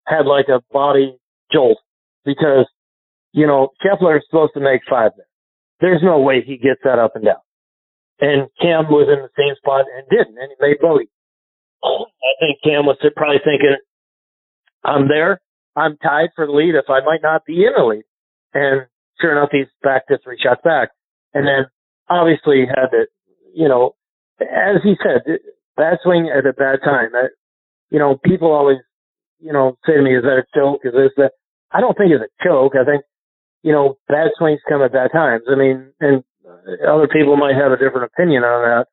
had 0.06 0.26
like 0.26 0.48
a 0.50 0.62
body 0.72 1.18
jolt 1.52 1.78
because, 2.26 2.68
you 3.32 3.48
know, 3.48 3.70
Scheffler 3.84 4.18
is 4.18 4.24
supposed 4.30 4.54
to 4.56 4.60
make 4.60 4.82
five 4.90 5.12
there. 5.18 5.28
There's 5.82 6.02
no 6.04 6.20
way 6.20 6.44
he 6.46 6.58
gets 6.58 6.82
that 6.84 7.00
up 7.00 7.16
and 7.16 7.26
down. 7.26 7.42
And 8.20 8.48
Cam 8.62 8.88
was 8.90 9.10
in 9.10 9.22
the 9.22 9.30
same 9.38 9.56
spot 9.58 9.86
and 9.98 10.08
didn't, 10.10 10.38
and 10.38 10.50
he 10.50 10.56
made 10.66 10.80
bogey. 10.80 11.10
I 11.84 12.34
think 12.40 12.60
Cam 12.64 12.86
was 12.86 12.98
probably 13.16 13.42
thinking, 13.44 13.76
I'm 14.84 15.08
there. 15.08 15.42
I'm 15.76 15.98
tied 15.98 16.30
for 16.36 16.46
the 16.46 16.52
lead 16.52 16.76
if 16.76 16.90
I 16.90 17.04
might 17.04 17.22
not 17.22 17.46
be 17.46 17.66
in 17.66 17.74
the 17.76 17.84
lead. 17.84 18.04
And 18.54 18.86
sure 19.20 19.32
enough, 19.32 19.50
he's 19.52 19.68
back 19.82 20.08
to 20.08 20.20
three 20.24 20.38
shots 20.42 20.62
back. 20.64 20.90
And 21.34 21.48
then 21.48 21.66
obviously 22.10 22.66
had 22.68 22.88
to, 22.92 23.06
you 23.54 23.68
know, 23.68 23.96
as 24.42 24.82
he 24.84 24.96
said, 25.04 25.22
bad 25.78 26.00
swing 26.04 26.30
at 26.30 26.46
a 26.46 26.54
bad 26.54 26.80
time. 26.84 27.10
You 27.90 28.00
know, 28.00 28.18
people 28.24 28.52
always, 28.52 28.78
you 29.40 29.54
know, 29.54 29.78
say 29.86 29.94
to 29.94 30.02
me, 30.02 30.16
is 30.16 30.24
that 30.24 30.44
a 30.44 30.46
joke? 30.56 30.82
Is 30.84 30.94
this 30.94 31.12
that? 31.18 31.32
I 31.72 31.82
don't 31.82 31.98
think 31.98 32.12
it's 32.12 32.24
a 32.24 32.44
joke. 32.44 32.74
I 32.76 32.86
think, 32.86 33.04
you 33.64 33.72
know, 33.72 33.98
bad 34.08 34.32
swings 34.38 34.60
come 34.68 34.82
at 34.82 34.94
bad 34.94 35.12
times. 35.12 35.44
I 35.50 35.56
mean, 35.56 35.92
and 36.00 36.24
other 36.88 37.08
people 37.08 37.38
might 37.38 37.56
have 37.56 37.72
a 37.72 37.78
different 37.78 38.12
opinion 38.14 38.44
on 38.44 38.64
that. 38.64 38.88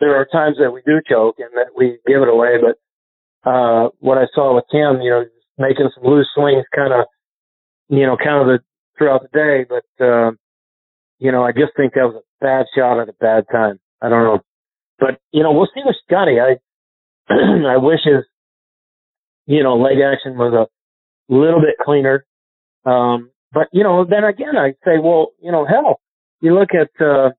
There 0.00 0.16
are 0.16 0.26
times 0.26 0.56
that 0.58 0.72
we 0.72 0.82
do 0.86 1.00
choke 1.08 1.36
and 1.38 1.50
that 1.54 1.76
we 1.76 1.98
give 2.06 2.22
it 2.22 2.28
away, 2.28 2.56
but, 2.60 2.78
uh, 3.48 3.90
what 3.98 4.18
I 4.18 4.26
saw 4.34 4.54
with 4.54 4.64
Cam, 4.70 5.00
you 5.00 5.10
know, 5.10 5.24
making 5.58 5.90
some 5.94 6.04
loose 6.04 6.28
swings 6.34 6.64
kind 6.74 6.92
of, 6.92 7.06
you 7.88 8.06
know, 8.06 8.16
kind 8.16 8.40
of 8.40 8.46
the, 8.46 8.58
throughout 8.96 9.22
the 9.22 9.28
day, 9.36 9.66
but, 9.68 10.04
uh, 10.04 10.30
you 11.18 11.30
know, 11.30 11.44
I 11.44 11.52
just 11.52 11.76
think 11.76 11.94
that 11.94 12.06
was 12.06 12.16
a 12.16 12.26
bad 12.42 12.66
shot 12.76 13.00
at 13.00 13.08
a 13.08 13.14
bad 13.14 13.44
time. 13.50 13.78
I 14.02 14.08
don't 14.08 14.24
know. 14.24 14.40
But, 14.98 15.20
you 15.32 15.42
know, 15.42 15.52
we'll 15.52 15.68
see 15.74 15.82
with 15.84 15.96
Scottie. 16.06 16.38
I, 16.40 16.58
I 17.32 17.76
wish 17.78 18.00
his, 18.04 18.24
you 19.46 19.62
know, 19.62 19.76
leg 19.76 19.98
action 20.00 20.36
was 20.36 20.52
a 20.52 21.32
little 21.32 21.60
bit 21.60 21.76
cleaner. 21.82 22.24
Um, 22.84 23.30
but, 23.52 23.68
you 23.72 23.84
know, 23.84 24.04
then 24.04 24.24
again, 24.24 24.56
I 24.56 24.72
say, 24.84 24.98
well, 25.02 25.32
you 25.40 25.52
know, 25.52 25.66
hell, 25.66 26.00
you 26.40 26.54
look 26.54 26.70
at, 26.74 26.90
uh, 27.04 27.30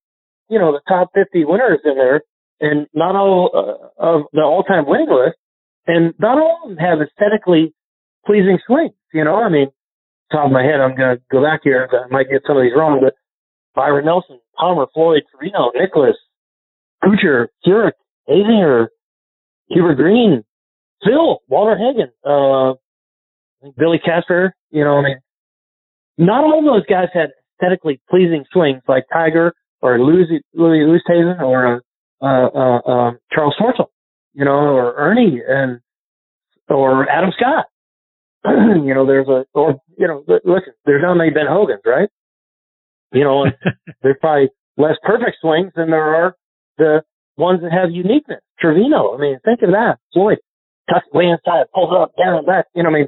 you 0.49 0.59
know, 0.59 0.71
the 0.71 0.81
top 0.87 1.11
50 1.13 1.45
winners 1.45 1.79
in 1.83 1.95
there 1.95 2.21
and 2.59 2.87
not 2.93 3.15
all 3.15 3.49
uh, 3.53 4.03
of 4.03 4.21
the 4.31 4.41
all-time 4.41 4.85
winning 4.87 5.09
list 5.09 5.37
and 5.87 6.13
not 6.19 6.37
all 6.37 6.61
of 6.63 6.69
them 6.69 6.77
have 6.77 6.99
aesthetically 7.01 7.73
pleasing 8.25 8.59
swings. 8.65 8.93
You 9.13 9.23
know, 9.23 9.35
I 9.35 9.49
mean, 9.49 9.67
top 10.31 10.45
of 10.47 10.51
my 10.51 10.63
head, 10.63 10.79
I'm 10.79 10.95
to 10.95 11.21
go 11.31 11.43
back 11.43 11.61
here. 11.63 11.89
I 11.91 12.11
might 12.11 12.29
get 12.29 12.43
some 12.47 12.57
of 12.57 12.63
these 12.63 12.73
wrong, 12.75 12.99
but 13.01 13.15
Byron 13.75 14.05
Nelson, 14.05 14.39
Palmer, 14.57 14.85
Floyd, 14.93 15.23
Trevino, 15.31 15.71
Nicklaus, 15.75 16.15
Kuchar, 17.03 17.47
Furyk, 17.65 17.93
Azinger, 18.29 18.87
Hubert 19.67 19.95
Green, 19.95 20.43
Phil, 21.03 21.39
Walter 21.47 21.77
Hagen, 21.77 22.11
uh, 22.23 22.73
Billy 23.77 23.99
Casper, 24.03 24.53
you 24.71 24.83
know, 24.83 24.97
I 24.97 25.03
mean, 25.03 25.19
not 26.17 26.43
all 26.43 26.63
those 26.63 26.85
guys 26.85 27.07
had 27.13 27.31
aesthetically 27.61 27.99
pleasing 28.09 28.45
swings 28.51 28.81
like 28.87 29.05
Tiger 29.11 29.53
or 29.81 29.99
Louis, 29.99 30.41
Louis 30.53 30.79
Oosthuizen 30.79 31.41
or, 31.41 31.81
uh, 32.21 32.25
uh, 32.25 32.77
uh, 32.77 33.11
Charles 33.31 33.55
Schwartzel, 33.59 33.87
you 34.33 34.45
know, 34.45 34.51
or 34.51 34.93
Ernie 34.95 35.41
and, 35.45 35.79
or 36.69 37.09
Adam 37.09 37.31
Scott. 37.37 37.65
you 38.45 38.93
know, 38.93 39.05
there's 39.05 39.27
a, 39.27 39.45
or, 39.53 39.81
you 39.97 40.07
know, 40.07 40.23
listen, 40.27 40.73
there's 40.85 41.01
not 41.01 41.15
many 41.15 41.31
Ben 41.31 41.45
Hogans, 41.47 41.81
right? 41.85 42.09
You 43.13 43.23
know, 43.23 43.45
there's 44.01 44.17
probably 44.19 44.49
less 44.77 44.95
perfect 45.03 45.37
swings 45.41 45.71
than 45.75 45.91
there 45.91 46.15
are 46.15 46.35
the 46.77 47.03
ones 47.37 47.61
that 47.61 47.71
have 47.71 47.91
uniqueness. 47.91 48.41
Trevino, 48.59 49.15
I 49.15 49.17
mean, 49.19 49.39
think 49.45 49.61
of 49.61 49.69
that. 49.71 49.97
Floyd, 50.13 50.39
tucks 50.89 51.05
way 51.13 51.25
inside, 51.25 51.65
pulls 51.73 51.91
it 51.91 52.01
up, 52.01 52.11
down, 52.17 52.37
and 52.37 52.47
back. 52.47 52.65
You 52.75 52.83
know, 52.83 52.89
I 52.89 52.93
mean, 52.93 53.07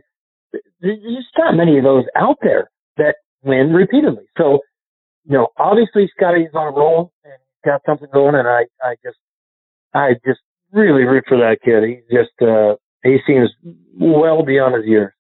there's 0.81 1.25
not 1.37 1.55
many 1.55 1.77
of 1.77 1.83
those 1.83 2.05
out 2.15 2.37
there 2.41 2.69
that 2.97 3.15
win 3.43 3.73
repeatedly. 3.73 4.25
So, 4.37 4.59
you 5.25 5.33
know, 5.33 5.47
obviously 5.57 6.09
Scottie's 6.15 6.49
on 6.53 6.73
a 6.73 6.75
roll 6.75 7.11
and 7.23 7.33
got 7.65 7.81
something 7.85 8.07
going, 8.13 8.35
and 8.35 8.47
I, 8.47 8.65
I 8.83 8.95
just, 9.03 9.17
I 9.93 10.13
just 10.25 10.39
really 10.71 11.03
root 11.03 11.25
for 11.27 11.37
that 11.37 11.57
kid. 11.63 11.83
He's 11.83 12.17
just, 12.17 12.41
uh, 12.41 12.75
he 13.03 13.17
seems 13.25 13.49
well 13.99 14.43
beyond 14.43 14.75
his 14.75 14.85
years. 14.85 15.13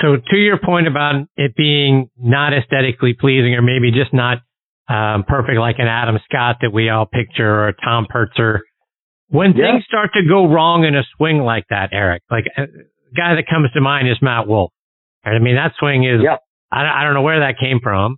So 0.00 0.16
to 0.16 0.36
your 0.36 0.58
point 0.58 0.86
about 0.86 1.26
it 1.36 1.56
being 1.56 2.10
not 2.16 2.52
aesthetically 2.52 3.14
pleasing 3.18 3.54
or 3.54 3.62
maybe 3.62 3.90
just 3.90 4.14
not 4.14 4.38
um, 4.88 5.24
perfect 5.26 5.58
like 5.58 5.76
an 5.78 5.88
Adam 5.88 6.18
Scott 6.24 6.58
that 6.62 6.72
we 6.72 6.88
all 6.88 7.06
picture 7.06 7.48
or 7.48 7.68
a 7.68 7.74
Tom 7.74 8.06
Purtzer, 8.08 8.62
when 9.28 9.52
yeah. 9.52 9.72
things 9.72 9.84
start 9.86 10.10
to 10.14 10.26
go 10.26 10.46
wrong 10.46 10.84
in 10.84 10.94
a 10.94 11.02
swing 11.16 11.38
like 11.38 11.64
that, 11.70 11.90
Eric, 11.92 12.22
like 12.30 12.44
a 12.56 12.66
guy 13.16 13.34
that 13.34 13.44
comes 13.48 13.70
to 13.72 13.80
mind 13.80 14.08
is 14.08 14.16
Matt 14.22 14.46
Wolff. 14.48 14.72
I 15.24 15.38
mean, 15.38 15.56
that 15.56 15.72
swing 15.78 16.04
is, 16.04 16.20
yeah. 16.22 16.36
I, 16.72 17.00
I 17.00 17.04
don't 17.04 17.14
know 17.14 17.22
where 17.22 17.40
that 17.40 17.58
came 17.60 17.80
from. 17.82 18.16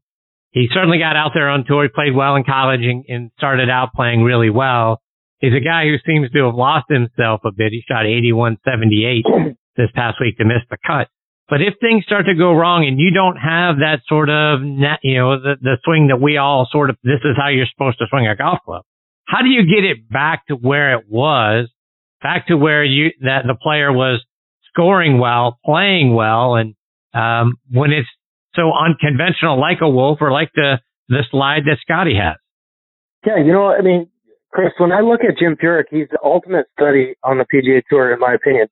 He 0.52 0.68
certainly 0.72 0.98
got 0.98 1.16
out 1.16 1.30
there 1.34 1.48
on 1.48 1.64
tour. 1.66 1.84
He 1.84 1.88
played 1.88 2.14
well 2.14 2.36
in 2.36 2.44
college 2.44 2.80
and, 2.82 3.04
and 3.08 3.30
started 3.38 3.70
out 3.70 3.92
playing 3.94 4.22
really 4.22 4.50
well. 4.50 5.00
He's 5.38 5.54
a 5.54 5.64
guy 5.64 5.84
who 5.84 5.96
seems 6.04 6.30
to 6.32 6.46
have 6.46 6.54
lost 6.54 6.86
himself 6.88 7.40
a 7.44 7.50
bit. 7.56 7.72
He 7.72 7.82
shot 7.88 8.04
81 8.04 8.58
78 8.64 9.24
this 9.76 9.88
past 9.94 10.18
week 10.20 10.36
to 10.38 10.44
miss 10.44 10.62
the 10.68 10.76
cut. 10.86 11.08
But 11.50 11.62
if 11.62 11.74
things 11.80 12.04
start 12.04 12.26
to 12.26 12.34
go 12.38 12.54
wrong 12.54 12.86
and 12.86 13.00
you 13.00 13.10
don't 13.10 13.34
have 13.34 13.82
that 13.82 14.06
sort 14.06 14.30
of, 14.30 14.62
net, 14.62 15.00
you 15.02 15.18
know, 15.18 15.34
the, 15.42 15.56
the 15.60 15.78
swing 15.82 16.06
that 16.06 16.22
we 16.22 16.36
all 16.36 16.68
sort 16.70 16.90
of, 16.90 16.96
this 17.02 17.18
is 17.24 17.34
how 17.36 17.48
you're 17.48 17.66
supposed 17.66 17.98
to 17.98 18.06
swing 18.08 18.28
a 18.28 18.36
golf 18.36 18.60
club. 18.64 18.84
How 19.26 19.42
do 19.42 19.48
you 19.48 19.62
get 19.66 19.84
it 19.84 20.08
back 20.08 20.46
to 20.46 20.54
where 20.54 20.96
it 20.96 21.06
was, 21.08 21.68
back 22.22 22.46
to 22.46 22.56
where 22.56 22.84
you, 22.84 23.10
that 23.22 23.42
the 23.48 23.56
player 23.60 23.92
was 23.92 24.24
scoring 24.72 25.18
well, 25.18 25.58
playing 25.64 26.14
well, 26.14 26.54
and, 26.54 26.76
um, 27.14 27.54
when 27.68 27.90
it's 27.90 28.08
so 28.54 28.70
unconventional 28.70 29.58
like 29.60 29.78
a 29.82 29.90
Wolff 29.90 30.18
or 30.20 30.30
like 30.30 30.50
the, 30.54 30.78
the 31.08 31.24
slide 31.32 31.62
that 31.66 31.78
Scottie 31.82 32.14
has? 32.14 32.36
Yeah, 33.26 33.42
you 33.44 33.52
know, 33.52 33.74
I 33.74 33.82
mean, 33.82 34.08
Chris, 34.52 34.70
when 34.78 34.92
I 34.92 35.00
look 35.00 35.20
at 35.26 35.38
Jim 35.38 35.56
Furyk, 35.60 35.90
he's 35.90 36.08
the 36.10 36.18
ultimate 36.22 36.66
study 36.78 37.14
on 37.24 37.38
the 37.38 37.44
PGA 37.44 37.82
Tour, 37.90 38.14
in 38.14 38.20
my 38.20 38.34
opinion. 38.34 38.68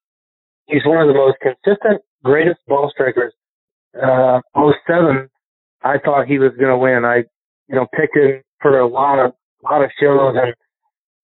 He's 0.66 0.82
one 0.84 1.02
of 1.02 1.08
the 1.08 1.14
most 1.14 1.38
consistent 1.42 2.02
greatest 2.24 2.60
ball 2.66 2.90
strikers. 2.92 3.32
Uh, 3.94 4.40
07, 4.86 5.28
I 5.82 5.98
thought 6.04 6.26
he 6.26 6.38
was 6.38 6.52
going 6.58 6.70
to 6.70 6.78
win. 6.78 7.04
I, 7.04 7.24
you 7.68 7.76
know, 7.76 7.86
picked 7.96 8.16
him 8.16 8.42
for 8.60 8.78
a 8.78 8.86
lot 8.88 9.24
of, 9.24 9.32
lot 9.62 9.82
of 9.82 9.90
shows 10.00 10.34
and 10.36 10.54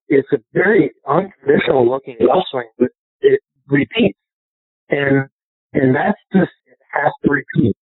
it's 0.09 0.29
a 0.33 0.39
very 0.53 0.93
untraditional 1.07 1.89
looking 1.89 2.17
golf 2.27 2.45
swing, 2.51 2.69
but 2.79 2.89
it 3.21 3.41
repeats. 3.69 4.19
And, 4.91 5.29
and 5.73 5.95
that's 5.95 6.19
just, 6.33 6.53
it 6.67 6.79
has 6.93 7.13
to 7.25 7.31
repeat. 7.31 7.77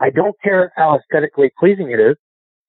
I 0.00 0.10
don't 0.10 0.36
care 0.42 0.72
how 0.76 0.98
aesthetically 0.98 1.50
pleasing 1.58 1.90
it 1.90 2.00
is. 2.00 2.16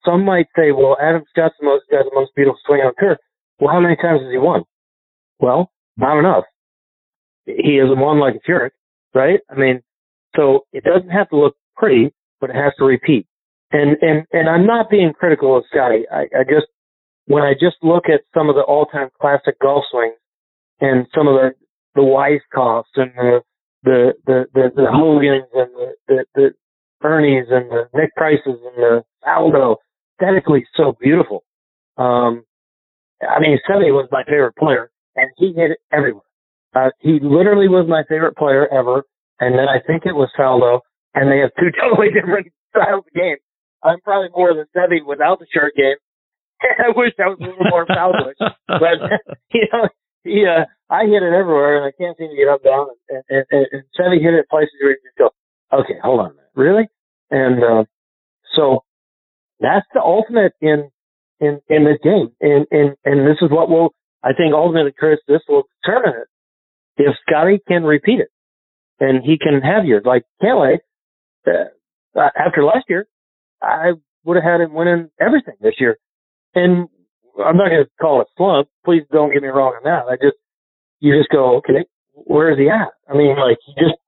Some 0.03 0.25
might 0.25 0.47
say, 0.55 0.71
well, 0.71 0.97
Adam 1.01 1.23
Scott's 1.29 1.55
the 1.59 1.65
most, 1.65 1.83
got 1.89 2.03
the 2.03 2.11
most 2.13 2.31
beautiful 2.35 2.59
swing 2.65 2.81
on 2.81 2.93
tour. 2.99 3.17
Well, 3.59 3.73
how 3.73 3.79
many 3.79 3.95
times 3.95 4.21
has 4.21 4.31
he 4.31 4.37
won? 4.37 4.63
Well, 5.39 5.71
not 5.97 6.19
enough. 6.19 6.43
He 7.45 7.77
hasn't 7.81 7.97
won 7.97 8.19
like 8.19 8.35
a 8.35 8.39
jerk, 8.47 8.73
right? 9.15 9.39
I 9.49 9.55
mean, 9.55 9.81
so 10.35 10.65
it 10.73 10.83
doesn't 10.83 11.09
have 11.09 11.29
to 11.29 11.37
look 11.37 11.55
pretty, 11.75 12.13
but 12.41 12.49
it 12.49 12.55
has 12.55 12.73
to 12.77 12.85
repeat. 12.85 13.25
And, 13.71 13.97
and, 14.01 14.25
and 14.31 14.49
I'm 14.49 14.65
not 14.67 14.89
being 14.89 15.13
critical 15.17 15.57
of 15.57 15.63
Scottie. 15.71 16.05
I, 16.11 16.23
I 16.37 16.43
just, 16.43 16.67
when 17.25 17.41
I 17.41 17.53
just 17.53 17.77
look 17.81 18.03
at 18.07 18.21
some 18.37 18.49
of 18.49 18.55
the 18.55 18.61
all-time 18.61 19.09
classic 19.19 19.59
golf 19.59 19.85
swings 19.89 20.15
and 20.79 21.07
some 21.15 21.27
of 21.27 21.35
the, 21.35 21.51
the 21.95 22.01
Weiskopfs 22.01 22.83
and 22.95 23.11
the, 23.15 23.41
the, 23.83 24.13
the, 24.27 24.45
the, 24.53 24.69
the 24.75 24.87
Hogans 24.91 25.47
and 25.53 25.69
the, 25.73 25.93
the, 26.07 26.25
the 26.35 26.49
Ernies 27.03 27.51
and 27.51 27.71
the 27.71 27.89
Nick 27.93 28.13
Prices 28.15 28.41
and 28.45 28.77
the 28.77 29.03
Faldo, 29.25 29.77
aesthetically 30.19 30.65
so 30.75 30.95
beautiful. 30.99 31.43
Um, 31.97 32.43
I 33.21 33.39
mean, 33.39 33.57
Seve 33.67 33.91
was 33.93 34.07
my 34.11 34.23
favorite 34.25 34.55
player 34.57 34.91
and 35.15 35.29
he 35.37 35.53
hit 35.53 35.71
it 35.71 35.79
everywhere. 35.91 36.21
Uh, 36.75 36.91
he 36.99 37.19
literally 37.23 37.69
was 37.69 37.87
my 37.87 38.03
favorite 38.09 38.35
player 38.35 38.67
ever. 38.67 39.03
And 39.39 39.57
then 39.57 39.67
I 39.67 39.79
think 39.85 40.05
it 40.05 40.15
was 40.15 40.29
Faldo 40.37 40.81
and 41.15 41.31
they 41.31 41.39
have 41.39 41.51
two 41.57 41.71
totally 41.81 42.11
different 42.11 42.51
styles 42.69 43.05
of 43.07 43.13
game. 43.13 43.37
I'm 43.83 44.01
probably 44.01 44.29
more 44.35 44.53
than 44.53 44.67
Seve 44.75 45.05
without 45.05 45.39
the 45.39 45.47
short 45.53 45.73
game. 45.75 45.95
I 46.61 46.91
wish 46.95 47.13
I 47.19 47.29
was 47.29 47.39
a 47.39 47.47
little 47.47 47.69
more 47.69 47.85
Faldoish, 47.85 48.39
but 48.67 48.97
you 49.53 49.67
know, 49.71 49.87
he, 50.23 50.43
uh, 50.45 50.65
I 50.89 51.05
hit 51.05 51.23
it 51.23 51.33
everywhere 51.33 51.77
and 51.77 51.85
I 51.85 51.93
can't 51.95 52.17
seem 52.17 52.29
to 52.29 52.35
get 52.35 52.51
up 52.51 52.63
down 52.63 52.87
and, 53.09 53.23
and, 53.29 53.45
and, 53.51 53.65
and 53.71 53.83
Seve 53.95 54.21
hit 54.21 54.33
it 54.33 54.49
places 54.49 54.75
where 54.81 54.91
you 54.91 54.99
just 55.03 55.17
go, 55.17 55.29
okay, 55.71 55.95
hold 56.03 56.19
on 56.19 56.31
a. 56.31 56.59
Really? 56.59 56.87
And, 57.31 57.63
uh, 57.63 57.83
so 58.55 58.83
that's 59.59 59.85
the 59.93 60.01
ultimate 60.01 60.53
in, 60.61 60.89
in, 61.39 61.59
in 61.69 61.83
this 61.85 61.99
game. 62.03 62.31
And, 62.41 62.65
and, 62.71 62.95
and 63.03 63.27
this 63.27 63.37
is 63.41 63.51
what 63.51 63.69
will, 63.69 63.93
I 64.23 64.33
think 64.33 64.53
ultimately, 64.53 64.93
Chris, 64.97 65.19
this 65.27 65.41
will 65.47 65.63
determine 65.83 66.21
it. 66.21 66.27
If 66.97 67.15
Scottie 67.27 67.59
can 67.67 67.83
repeat 67.83 68.19
it 68.19 68.29
and 68.99 69.23
he 69.23 69.37
can 69.37 69.61
have 69.61 69.85
yours, 69.85 70.03
like 70.05 70.23
Cantlay, 70.41 70.77
uh, 71.47 71.51
after 72.15 72.63
last 72.63 72.85
year, 72.89 73.07
I 73.61 73.91
would 74.23 74.37
have 74.37 74.43
had 74.43 74.61
him 74.61 74.73
winning 74.73 75.09
everything 75.19 75.55
this 75.61 75.75
year. 75.79 75.97
And 76.53 76.87
I'm 77.37 77.57
not 77.57 77.69
going 77.69 77.83
to 77.83 77.89
call 78.01 78.21
it 78.21 78.27
slump. 78.37 78.69
Please 78.85 79.03
don't 79.11 79.33
get 79.33 79.41
me 79.41 79.49
wrong 79.49 79.73
on 79.77 79.83
that. 79.83 80.09
I 80.09 80.15
just, 80.15 80.37
you 80.99 81.17
just 81.17 81.29
go, 81.29 81.57
okay, 81.57 81.85
where 82.13 82.51
is 82.51 82.57
he 82.57 82.69
at? 82.69 82.93
I 83.09 83.17
mean, 83.17 83.35
like 83.37 83.57
he 83.65 83.73
just 83.73 83.99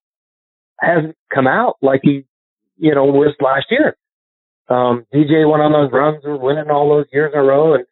hasn't 0.80 1.16
come 1.34 1.48
out 1.48 1.76
like 1.82 2.02
he, 2.04 2.24
you 2.78 2.96
know, 2.96 3.06
was 3.06 3.36
last 3.42 3.66
year. 3.70 3.98
Um, 4.70 5.06
DJ 5.14 5.50
went 5.50 5.64
on 5.64 5.72
those 5.72 5.92
runs 5.92 6.22
and 6.24 6.40
winning 6.40 6.70
all 6.70 6.90
those 6.90 7.06
years 7.12 7.32
in 7.34 7.40
a 7.40 7.44
row 7.44 7.76
and, 7.76 7.86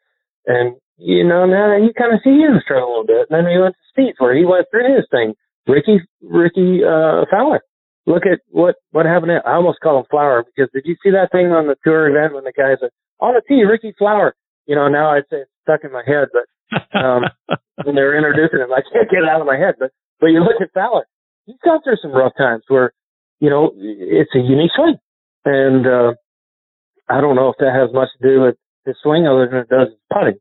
and, 0.45 0.75
you 0.97 1.23
know, 1.23 1.45
now 1.45 1.75
you 1.77 1.91
kind 1.97 2.13
of 2.13 2.21
see 2.23 2.39
him 2.39 2.59
struggle 2.63 2.87
a 2.87 2.91
little 2.91 3.07
bit. 3.07 3.27
And 3.29 3.45
then 3.45 3.51
he 3.51 3.59
went 3.59 3.75
to 3.75 3.85
Spieth 3.91 4.19
where 4.19 4.35
he 4.35 4.45
went 4.45 4.67
through 4.71 4.95
his 4.95 5.05
thing. 5.11 5.33
Rickie, 5.67 6.01
Rickie, 6.21 6.83
uh, 6.85 7.25
Fowler 7.29 7.61
look 8.05 8.23
at 8.25 8.39
what 8.49 8.75
what 8.91 9.05
happened. 9.05 9.31
I 9.45 9.53
almost 9.53 9.79
call 9.81 9.99
him 9.99 10.05
Flower 10.09 10.45
because 10.45 10.71
did 10.73 10.85
you 10.85 10.95
see 11.03 11.11
that 11.11 11.31
thing 11.31 11.51
on 11.51 11.67
the 11.67 11.75
tour 11.83 12.07
event 12.07 12.33
when 12.33 12.43
the 12.43 12.53
guy 12.53 12.77
said 12.79 12.89
on 13.19 13.33
the 13.33 13.41
tee, 13.47 13.63
Rickie 13.63 13.95
Flower? 13.97 14.35
You 14.65 14.75
know, 14.75 14.87
now 14.87 15.11
I'd 15.11 15.29
say 15.29 15.45
it's 15.45 15.51
stuck 15.61 15.81
in 15.83 15.91
my 15.91 16.03
head, 16.05 16.29
but 16.33 16.45
um, 16.97 17.23
when 17.83 17.95
they 17.95 18.01
were 18.01 18.17
introducing 18.17 18.59
him, 18.59 18.73
I 18.73 18.81
can't 18.81 19.09
get 19.09 19.21
it 19.25 19.29
out 19.29 19.41
of 19.41 19.47
my 19.47 19.57
head. 19.57 19.75
But 19.79 19.91
but 20.19 20.27
you 20.27 20.39
look 20.39 20.61
at 20.61 20.73
Fowler, 20.73 21.05
he's 21.45 21.61
gone 21.63 21.81
through 21.83 22.01
some 22.01 22.13
rough 22.13 22.33
times 22.37 22.63
where 22.67 22.93
you 23.39 23.49
know 23.49 23.73
it's 23.75 24.33
a 24.35 24.39
unique 24.39 24.71
swing, 24.75 24.97
and 25.45 25.85
uh, 25.85 26.13
I 27.09 27.21
don't 27.21 27.35
know 27.35 27.49
if 27.49 27.57
that 27.59 27.73
has 27.73 27.93
much 27.93 28.09
to 28.19 28.27
do 28.27 28.41
with 28.41 28.55
his 28.85 28.95
swing 29.01 29.27
other 29.27 29.47
than 29.49 29.59
it 29.65 29.69
does 29.69 29.89
his 29.89 29.99
putting. 30.13 30.39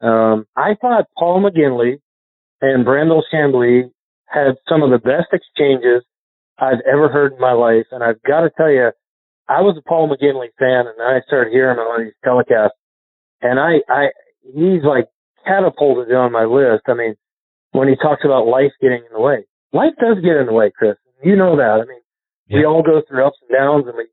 Um, 0.00 0.46
I 0.56 0.74
thought 0.80 1.06
Paul 1.16 1.42
McGinley 1.42 2.00
and 2.60 2.86
Brandel 2.86 3.22
Chamblee 3.32 3.90
had 4.26 4.56
some 4.68 4.82
of 4.82 4.90
the 4.90 4.98
best 4.98 5.32
exchanges 5.32 6.04
I've 6.58 6.80
ever 6.90 7.08
heard 7.08 7.32
in 7.32 7.40
my 7.40 7.52
life. 7.52 7.86
And 7.90 8.02
I've 8.02 8.22
got 8.22 8.40
to 8.40 8.50
tell 8.56 8.70
you, 8.70 8.90
I 9.48 9.62
was 9.62 9.76
a 9.78 9.88
Paul 9.88 10.08
McGinley 10.08 10.48
fan 10.58 10.86
and 10.86 11.00
I 11.00 11.20
started 11.26 11.52
hearing 11.52 11.78
him 11.78 11.86
on 11.86 12.04
these 12.04 12.14
telecasts 12.24 12.76
and 13.40 13.58
I, 13.58 13.80
I, 13.88 14.08
he's 14.42 14.82
like 14.84 15.06
catapulted 15.46 16.12
on 16.14 16.32
my 16.32 16.44
list. 16.44 16.84
I 16.88 16.94
mean, 16.94 17.14
when 17.72 17.88
he 17.88 17.96
talks 17.96 18.24
about 18.24 18.46
life 18.46 18.72
getting 18.80 18.98
in 18.98 19.12
the 19.12 19.20
way, 19.20 19.46
life 19.72 19.94
does 20.00 20.16
get 20.22 20.36
in 20.36 20.46
the 20.46 20.52
way, 20.52 20.72
Chris. 20.76 20.96
You 21.22 21.36
know 21.36 21.56
that. 21.56 21.80
I 21.82 21.86
mean, 21.86 22.02
yeah. 22.48 22.58
we 22.58 22.64
all 22.64 22.82
go 22.82 23.02
through 23.06 23.26
ups 23.26 23.38
and 23.42 23.56
downs 23.56 23.84
and 23.86 23.96
we, 23.96 24.06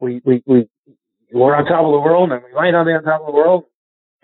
we, 0.00 0.22
we, 0.24 0.42
we, 0.46 0.68
we're 1.32 1.54
on 1.54 1.64
top 1.64 1.84
of 1.84 1.92
the 1.92 2.04
world 2.04 2.30
and 2.30 2.42
we 2.42 2.52
might 2.54 2.70
not 2.70 2.84
be 2.84 2.92
on 2.92 3.02
top 3.02 3.20
of 3.20 3.26
the 3.26 3.32
world 3.32 3.64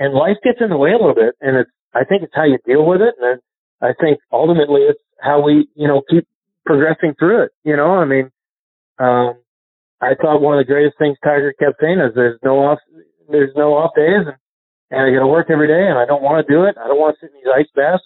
and 0.00 0.14
life 0.14 0.40
gets 0.42 0.58
in 0.60 0.70
the 0.70 0.80
way 0.80 0.90
a 0.90 0.98
little 0.98 1.14
bit. 1.14 1.36
And 1.40 1.60
it's, 1.60 1.70
I 1.94 2.04
think 2.08 2.24
it's 2.24 2.34
how 2.34 2.48
you 2.48 2.58
deal 2.64 2.88
with 2.88 3.02
it. 3.04 3.14
And 3.20 3.38
I 3.84 3.92
think 4.00 4.18
ultimately 4.32 4.88
it's 4.88 5.00
how 5.20 5.44
we, 5.44 5.68
you 5.76 5.86
know, 5.86 6.02
keep 6.08 6.26
progressing 6.64 7.14
through 7.18 7.44
it. 7.44 7.50
You 7.62 7.76
know, 7.76 8.00
I 8.00 8.06
mean, 8.06 8.32
um, 8.98 9.36
I 10.00 10.16
thought 10.16 10.40
one 10.40 10.58
of 10.58 10.64
the 10.64 10.72
greatest 10.72 10.96
things 10.98 11.18
Tiger 11.22 11.52
kept 11.52 11.80
saying 11.80 12.00
is 12.00 12.16
there's 12.16 12.40
no 12.42 12.64
off, 12.64 12.78
there's 13.28 13.52
no 13.54 13.76
off 13.76 13.92
days 13.94 14.24
and, 14.24 14.40
and 14.90 15.00
I 15.04 15.12
got 15.12 15.20
to 15.20 15.28
work 15.28 15.52
every 15.52 15.68
day 15.68 15.86
and 15.86 15.98
I 15.98 16.06
don't 16.06 16.24
want 16.24 16.44
to 16.44 16.50
do 16.50 16.64
it. 16.64 16.80
I 16.80 16.88
don't 16.88 16.98
want 16.98 17.14
to 17.14 17.20
sit 17.20 17.36
in 17.36 17.44
these 17.44 17.52
ice 17.52 17.68
baths. 17.76 18.02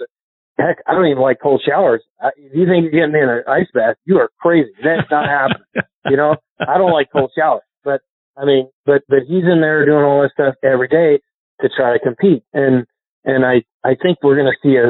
Heck, 0.59 0.83
I 0.87 0.94
don't 0.94 1.07
even 1.07 1.22
like 1.22 1.38
cold 1.40 1.62
showers. 1.66 2.02
I, 2.20 2.30
if 2.37 2.54
you 2.54 2.66
think 2.66 2.83
you're 2.83 2.94
getting 2.94 3.14
me 3.14 3.22
in 3.22 3.30
an 3.30 3.46
ice 3.46 3.70
bath, 3.72 3.96
you 4.04 4.18
are 4.18 4.30
crazy. 4.42 4.70
That's 4.83 5.09
not 5.11 5.30
happening. 5.30 5.62
You 6.07 6.18
know, 6.18 6.37
I 6.61 6.76
don't 6.76 6.92
like 6.92 7.09
cold 7.11 7.33
showers, 7.35 7.62
but 7.83 8.02
I 8.37 8.44
mean, 8.44 8.68
but, 8.85 9.00
but 9.09 9.20
he's 9.26 9.48
in 9.50 9.62
there 9.62 9.87
doing 9.87 10.04
all 10.04 10.20
this 10.20 10.33
stuff 10.35 10.54
every 10.62 10.87
day 10.87 11.18
to 11.61 11.69
try 11.77 11.93
to 11.93 11.99
compete. 11.99 12.43
And, 12.53 12.87
and 13.25 13.45
I, 13.45 13.62
I 13.85 13.95
think 14.01 14.19
we're 14.23 14.37
going 14.37 14.53
to 14.53 14.69
see 14.69 14.77
a, 14.77 14.88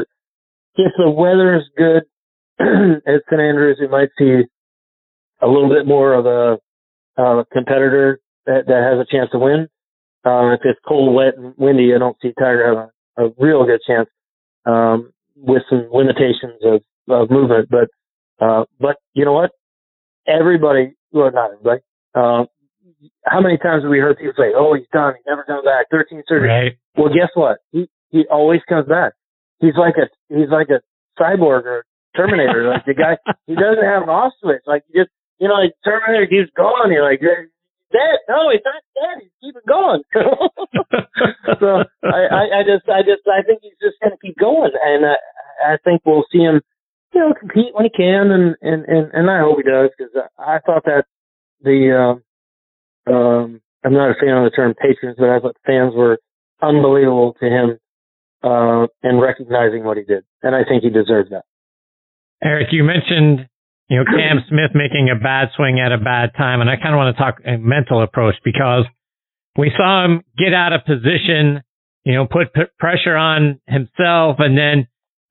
if 0.77 0.91
the 0.97 1.09
weather 1.09 1.55
is 1.55 1.63
good, 1.77 2.03
at 2.59 3.23
St. 3.29 3.41
Andrews, 3.41 3.77
we 3.81 3.87
might 3.87 4.09
see 4.17 4.43
a 5.41 5.47
little 5.47 5.69
bit 5.69 5.85
more 5.85 6.13
of 6.13 6.25
a 6.25 6.57
uh, 7.21 7.43
competitor 7.51 8.19
that, 8.45 8.65
that 8.67 8.89
has 8.89 8.99
a 8.99 9.11
chance 9.11 9.29
to 9.31 9.39
win. 9.39 9.67
Uh, 10.25 10.53
if 10.53 10.61
it's 10.63 10.79
cold, 10.87 11.13
wet, 11.13 11.37
and 11.37 11.53
windy, 11.57 11.93
I 11.93 11.99
don't 11.99 12.17
see 12.21 12.33
Tiger 12.37 12.65
have 12.67 13.25
a, 13.25 13.27
a 13.27 13.33
real 13.37 13.65
good 13.65 13.81
chance 13.85 14.09
um, 14.65 15.11
with 15.35 15.63
some 15.69 15.87
limitations 15.91 16.59
of, 16.63 16.81
of 17.09 17.29
movement. 17.29 17.69
But 17.69 17.89
uh, 18.43 18.65
but 18.79 18.97
you 19.13 19.23
know 19.23 19.33
what? 19.33 19.51
Everybody, 20.27 20.95
well, 21.11 21.31
not 21.31 21.51
everybody. 21.51 21.81
Uh, 22.15 22.45
how 23.25 23.41
many 23.41 23.57
times 23.57 23.83
have 23.83 23.91
we 23.91 23.99
heard 23.99 24.17
people 24.17 24.33
say, 24.37 24.53
"Oh, 24.55 24.73
he's 24.73 24.87
done. 24.93 25.15
He's 25.15 25.25
never 25.27 25.43
coming 25.43 25.65
back. 25.65 25.87
13 25.91 26.23
surgery." 26.27 26.49
Right. 26.49 26.73
Well, 26.97 27.13
guess 27.13 27.29
what? 27.35 27.59
He 27.71 27.89
he 28.09 28.25
always 28.29 28.61
comes 28.67 28.87
back. 28.87 29.13
He's 29.59 29.77
like 29.77 29.95
a 29.97 30.07
he's 30.33 30.49
like 30.49 30.69
a 30.69 30.81
cyborg 31.19 31.65
or 31.65 31.85
Terminator. 32.15 32.69
like 32.71 32.85
the 32.85 32.95
guy, 32.95 33.17
he 33.45 33.55
doesn't 33.55 33.83
have 33.83 34.03
an 34.03 34.09
off 34.09 34.33
switch. 34.41 34.63
Like 34.65 34.83
you 34.89 35.03
just, 35.03 35.11
you 35.39 35.47
know, 35.47 35.55
like 35.55 35.75
Terminator 35.83 36.27
keeps 36.27 36.51
going. 36.55 36.91
You're 36.91 37.03
like, 37.03 37.19
dead. 37.19 38.17
No, 38.27 38.49
he's 38.49 38.63
not 38.63 38.81
dead. 38.95 39.21
He's 39.21 39.35
keeping 39.43 39.67
going. 39.67 40.01
so 41.59 41.83
I, 42.03 42.19
I, 42.31 42.43
I 42.59 42.61
just, 42.63 42.87
I 42.89 43.03
just, 43.03 43.27
I 43.27 43.43
think 43.43 43.59
he's 43.61 43.79
just 43.83 43.99
going 44.01 44.15
to 44.15 44.21
keep 44.23 44.37
going, 44.37 44.71
and 44.73 45.05
uh, 45.05 45.19
I 45.63 45.77
think 45.83 46.01
we'll 46.05 46.25
see 46.31 46.39
him, 46.39 46.61
you 47.13 47.19
know, 47.19 47.33
compete 47.37 47.75
when 47.75 47.85
he 47.85 47.91
can, 47.91 48.31
and 48.31 48.55
and 48.61 48.85
and, 48.87 49.11
and 49.13 49.29
I 49.29 49.39
hope 49.41 49.59
he 49.59 49.67
does 49.67 49.91
because 49.97 50.13
I 50.39 50.59
thought 50.65 50.85
that 50.85 51.05
the, 51.61 51.95
um, 51.95 52.23
um, 53.07 53.61
I'm 53.83 53.93
not 53.93 54.11
a 54.11 54.15
fan 54.19 54.37
of 54.37 54.43
the 54.43 54.55
term 54.55 54.73
patrons, 54.73 55.17
but 55.19 55.29
I 55.29 55.39
thought 55.39 55.57
fans 55.65 55.93
were 55.95 56.19
unbelievable 56.61 57.35
to 57.39 57.45
him 57.45 57.79
uh, 58.43 58.87
and 59.03 59.21
recognizing 59.21 59.83
what 59.83 59.97
he 59.97 60.03
did, 60.03 60.23
and 60.41 60.55
I 60.55 60.63
think 60.67 60.83
he 60.83 60.89
deserves 60.89 61.29
that. 61.29 61.43
Eric, 62.43 62.67
you 62.71 62.83
mentioned, 62.83 63.47
you 63.89 63.97
know, 63.97 64.05
Cam 64.05 64.43
Smith 64.49 64.71
making 64.73 65.09
a 65.09 65.21
bad 65.21 65.49
swing 65.55 65.79
at 65.79 65.91
a 65.91 65.97
bad 65.97 66.31
time. 66.35 66.61
And 66.61 66.69
I 66.69 66.75
kind 66.75 66.93
of 66.93 66.97
want 66.97 67.15
to 67.15 67.21
talk 67.21 67.37
a 67.45 67.57
mental 67.57 68.03
approach 68.03 68.35
because 68.43 68.85
we 69.57 69.71
saw 69.75 70.05
him 70.05 70.23
get 70.37 70.53
out 70.53 70.73
of 70.73 70.85
position, 70.85 71.61
you 72.03 72.13
know, 72.13 72.25
put 72.25 72.53
p- 72.53 72.69
pressure 72.77 73.15
on 73.15 73.59
himself 73.67 74.37
and 74.39 74.57
then, 74.57 74.87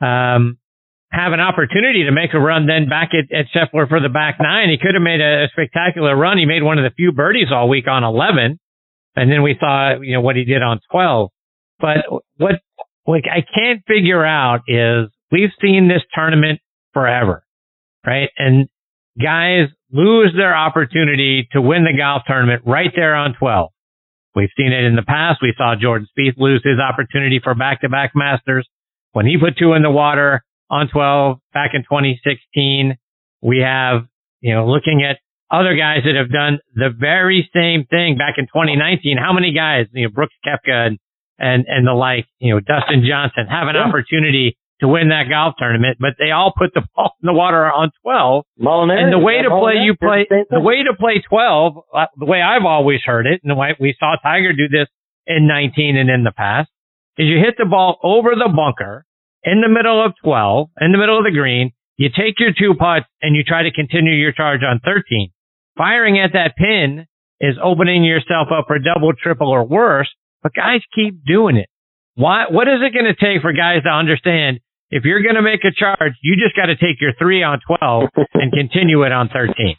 um, 0.06 0.58
have 1.14 1.32
an 1.32 1.40
opportunity 1.40 2.04
to 2.04 2.12
make 2.12 2.34
a 2.34 2.40
run 2.40 2.66
then 2.66 2.88
back 2.88 3.10
at, 3.14 3.30
at 3.30 3.46
Scheffler 3.54 3.88
for 3.88 4.00
the 4.00 4.08
back 4.08 4.38
nine. 4.40 4.68
He 4.68 4.78
could 4.78 4.94
have 4.94 5.02
made 5.02 5.20
a, 5.20 5.44
a 5.44 5.48
spectacular 5.52 6.16
run. 6.16 6.38
He 6.38 6.44
made 6.44 6.62
one 6.62 6.78
of 6.78 6.84
the 6.84 6.94
few 6.94 7.12
birdies 7.12 7.48
all 7.52 7.68
week 7.68 7.86
on 7.86 8.02
11. 8.02 8.58
And 9.16 9.30
then 9.30 9.42
we 9.42 9.56
saw, 9.60 10.00
you 10.00 10.14
know, 10.14 10.20
what 10.20 10.34
he 10.34 10.44
did 10.44 10.62
on 10.62 10.80
12. 10.90 11.30
But 11.78 11.98
what, 12.36 12.56
what 13.04 13.22
I 13.30 13.44
can't 13.54 13.82
figure 13.86 14.24
out 14.24 14.62
is 14.66 15.06
we've 15.30 15.54
seen 15.62 15.88
this 15.88 16.02
tournament 16.14 16.60
forever, 16.92 17.44
right? 18.04 18.30
And 18.36 18.68
guys 19.22 19.68
lose 19.92 20.34
their 20.36 20.56
opportunity 20.56 21.48
to 21.52 21.62
win 21.62 21.84
the 21.84 21.96
golf 21.96 22.22
tournament 22.26 22.62
right 22.66 22.90
there 22.94 23.14
on 23.14 23.34
12. 23.38 23.70
We've 24.34 24.50
seen 24.56 24.72
it 24.72 24.84
in 24.84 24.96
the 24.96 25.02
past. 25.06 25.38
We 25.42 25.54
saw 25.56 25.74
Jordan 25.80 26.08
Spieth 26.10 26.34
lose 26.38 26.60
his 26.64 26.80
opportunity 26.80 27.40
for 27.42 27.54
back-to-back 27.54 28.12
Masters 28.16 28.68
when 29.12 29.26
he 29.26 29.38
put 29.38 29.56
two 29.56 29.74
in 29.74 29.82
the 29.82 29.92
water 29.92 30.42
on 30.74 30.88
12 30.88 31.38
back 31.52 31.70
in 31.72 31.82
2016. 31.82 32.98
We 33.42 33.58
have, 33.60 34.02
you 34.40 34.54
know, 34.54 34.66
looking 34.66 35.06
at 35.08 35.18
other 35.50 35.76
guys 35.76 36.02
that 36.04 36.18
have 36.18 36.32
done 36.32 36.58
the 36.74 36.90
very 36.90 37.48
same 37.54 37.86
thing 37.86 38.18
back 38.18 38.34
in 38.38 38.46
2019. 38.46 39.16
How 39.16 39.32
many 39.32 39.54
guys, 39.54 39.86
you 39.92 40.08
know, 40.08 40.10
Brooks 40.10 40.34
Koepka 40.44 40.90
and, 40.90 40.98
and, 41.38 41.64
and 41.68 41.86
the 41.86 41.92
like, 41.92 42.26
you 42.40 42.52
know, 42.52 42.60
Dustin 42.60 43.06
Johnson 43.06 43.46
have 43.46 43.68
an 43.68 43.76
yeah. 43.76 43.86
opportunity 43.86 44.58
to 44.80 44.88
win 44.88 45.10
that 45.10 45.30
golf 45.30 45.54
tournament, 45.58 45.98
but 46.00 46.18
they 46.18 46.32
all 46.32 46.52
put 46.56 46.74
the 46.74 46.82
ball 46.96 47.14
in 47.22 47.26
the 47.26 47.32
water 47.32 47.70
on 47.70 47.92
12. 48.02 48.44
Molinari, 48.58 49.04
and 49.04 49.12
the 49.12 49.22
way 49.22 49.42
to 49.42 49.50
play, 49.50 49.78
you 49.78 49.94
play, 49.94 50.26
the 50.50 50.60
way 50.60 50.82
to 50.82 50.98
play 50.98 51.22
12, 51.22 51.78
uh, 51.94 52.06
the 52.18 52.26
way 52.26 52.42
I've 52.42 52.66
always 52.66 52.98
heard 53.06 53.26
it, 53.26 53.40
and 53.44 53.50
the 53.50 53.54
way 53.54 53.76
we 53.78 53.94
saw 54.00 54.16
Tiger 54.20 54.52
do 54.52 54.66
this 54.66 54.88
in 55.26 55.46
19 55.46 55.96
and 55.96 56.10
in 56.10 56.24
the 56.24 56.32
past, 56.32 56.68
is 57.16 57.30
you 57.30 57.38
hit 57.38 57.54
the 57.58 57.64
ball 57.64 57.98
over 58.02 58.34
the 58.34 58.50
bunker 58.50 59.06
in 59.44 59.60
the 59.60 59.68
middle 59.68 60.04
of 60.04 60.12
12, 60.22 60.68
in 60.80 60.92
the 60.92 60.98
middle 60.98 61.18
of 61.18 61.24
the 61.24 61.30
green, 61.30 61.72
you 61.96 62.08
take 62.08 62.40
your 62.40 62.52
two 62.52 62.74
putts 62.74 63.06
and 63.22 63.36
you 63.36 63.44
try 63.44 63.62
to 63.62 63.72
continue 63.72 64.14
your 64.14 64.32
charge 64.32 64.60
on 64.62 64.80
13. 64.84 65.30
Firing 65.76 66.18
at 66.18 66.32
that 66.32 66.56
pin 66.56 67.06
is 67.40 67.56
opening 67.62 68.04
yourself 68.04 68.48
up 68.56 68.66
for 68.66 68.78
double, 68.78 69.12
triple, 69.12 69.48
or 69.48 69.64
worse, 69.64 70.08
but 70.42 70.52
guys 70.54 70.80
keep 70.94 71.24
doing 71.24 71.56
it. 71.56 71.68
Why, 72.14 72.46
what 72.48 72.68
is 72.68 72.80
it 72.80 72.94
going 72.94 73.12
to 73.12 73.14
take 73.14 73.42
for 73.42 73.52
guys 73.52 73.82
to 73.84 73.90
understand 73.90 74.60
if 74.90 75.04
you're 75.04 75.22
going 75.22 75.34
to 75.34 75.42
make 75.42 75.64
a 75.64 75.72
charge, 75.74 76.12
you 76.22 76.36
just 76.36 76.54
got 76.54 76.66
to 76.66 76.76
take 76.76 77.00
your 77.00 77.12
three 77.18 77.42
on 77.42 77.58
12 77.66 78.04
and 78.34 78.52
continue 78.52 79.02
it 79.02 79.12
on 79.12 79.28
13. 79.28 79.76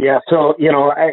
Yeah. 0.00 0.18
So, 0.30 0.54
you 0.58 0.70
know, 0.70 0.92
I, 0.92 1.10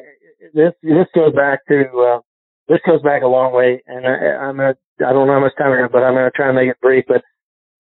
this, 0.54 0.74
this 0.84 1.08
goes 1.16 1.34
back 1.34 1.66
to, 1.68 1.84
uh, 1.84 2.20
this 2.68 2.80
goes 2.86 3.02
back 3.02 3.24
a 3.24 3.28
long 3.28 3.54
way 3.54 3.82
and 3.88 4.06
I, 4.08 4.48
I'm 4.48 4.58
to, 4.58 4.76
I 5.06 5.14
don't 5.14 5.28
know 5.28 5.34
how 5.34 5.40
much 5.40 5.56
time 5.58 5.72
I 5.72 5.82
got, 5.82 5.92
but 5.92 6.04
I'm 6.04 6.16
to 6.16 6.32
try 6.36 6.48
and 6.48 6.56
make 6.56 6.70
it 6.70 6.82
brief. 6.82 7.06
But 7.08 7.22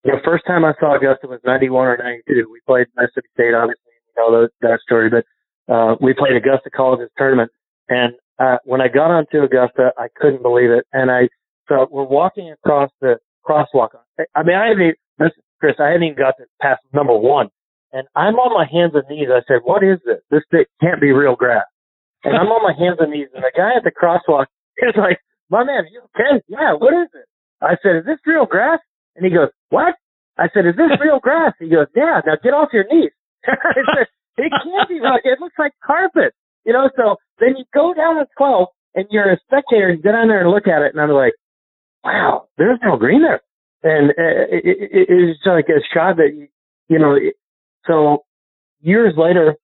the 0.03 0.21
first 0.23 0.45
time 0.45 0.65
I 0.65 0.73
saw 0.79 0.95
Augusta 0.95 1.27
was 1.27 1.39
91 1.45 1.87
or 1.87 1.97
92. 1.97 2.49
We 2.51 2.59
played 2.67 2.87
Mississippi 2.95 3.27
State, 3.33 3.53
obviously, 3.53 3.93
you 4.07 4.13
know 4.17 4.41
that, 4.41 4.49
that 4.61 4.79
story, 4.81 5.09
but, 5.09 5.25
uh, 5.73 5.95
we 5.99 6.13
played 6.13 6.35
Augusta 6.35 6.69
College's 6.69 7.09
tournament. 7.17 7.51
And, 7.89 8.13
uh, 8.37 8.57
when 8.65 8.81
I 8.81 8.87
got 8.87 9.11
onto 9.11 9.41
Augusta, 9.41 9.91
I 9.97 10.07
couldn't 10.15 10.43
believe 10.43 10.69
it. 10.69 10.85
And 10.93 11.09
I, 11.09 11.29
so 11.67 11.87
we're 11.89 12.03
walking 12.03 12.51
across 12.51 12.91
the, 13.01 13.17
crosswalk. 13.45 13.89
I 14.35 14.43
mean, 14.43 14.55
I 14.55 14.67
haven't, 14.69 14.83
even, 14.83 15.31
Chris, 15.59 15.75
I 15.79 15.87
hadn't 15.87 16.03
even 16.03 16.17
got 16.17 16.35
to 16.37 16.45
past 16.61 16.81
number 16.93 17.15
one. 17.15 17.49
And 17.93 18.07
I'm 18.15 18.35
on 18.35 18.51
my 18.53 18.65
hands 18.67 18.91
and 18.93 19.07
knees. 19.07 19.29
I 19.31 19.41
said, 19.47 19.61
what 19.63 19.83
is 19.83 19.99
this? 20.05 20.19
This 20.29 20.65
can't 20.81 20.99
be 20.99 21.11
real 21.11 21.35
grass. 21.35 21.63
And 22.23 22.35
I'm 22.35 22.47
on 22.47 22.63
my 22.63 22.73
hands 22.77 22.97
and 22.99 23.11
knees. 23.11 23.29
And 23.33 23.43
the 23.43 23.51
guy 23.55 23.77
at 23.77 23.83
the 23.83 23.91
crosswalk 23.91 24.47
is 24.89 24.95
like, 24.97 25.19
my 25.49 25.63
man, 25.63 25.85
you 25.91 26.01
okay? 26.15 26.43
Yeah, 26.47 26.73
what 26.77 26.93
is 26.93 27.09
it? 27.13 27.25
I 27.61 27.77
said, 27.81 27.97
is 27.97 28.05
this 28.05 28.19
real 28.25 28.45
grass? 28.45 28.79
And 29.15 29.25
he 29.25 29.31
goes, 29.31 29.49
what? 29.69 29.95
I 30.37 30.47
said, 30.53 30.65
is 30.65 30.75
this 30.75 30.91
real 31.03 31.19
grass? 31.19 31.53
He 31.59 31.69
goes, 31.69 31.87
yeah, 31.95 32.21
now 32.25 32.35
get 32.41 32.53
off 32.53 32.69
your 32.73 32.85
knees. 32.91 33.11
I 33.47 33.81
said, 33.95 34.07
it 34.37 34.51
can't 34.51 34.89
be 34.89 34.99
real. 34.99 35.17
It 35.23 35.39
looks 35.39 35.55
like 35.57 35.73
carpet. 35.85 36.33
You 36.65 36.73
know, 36.73 36.89
so 36.97 37.15
then 37.39 37.55
you 37.57 37.65
go 37.73 37.93
down 37.93 38.15
to 38.15 38.25
12 38.37 38.67
and 38.95 39.05
you're 39.11 39.31
a 39.31 39.39
spectator 39.45 39.89
and 39.89 40.01
get 40.01 40.11
down 40.11 40.27
there 40.27 40.41
and 40.41 40.49
look 40.49 40.67
at 40.67 40.81
it. 40.81 40.93
And 40.93 41.01
I'm 41.01 41.11
like, 41.11 41.33
wow, 42.03 42.47
there's 42.57 42.79
no 42.83 42.97
green 42.97 43.21
there. 43.21 43.41
And 43.83 44.09
uh, 44.11 44.49
it, 44.49 44.63
it, 44.65 45.07
it's 45.09 45.39
like 45.45 45.69
a 45.69 45.79
shot 45.93 46.17
that, 46.17 46.33
you 46.89 46.99
know, 46.99 47.17
so 47.85 48.25
years 48.81 49.13
later, 49.15 49.55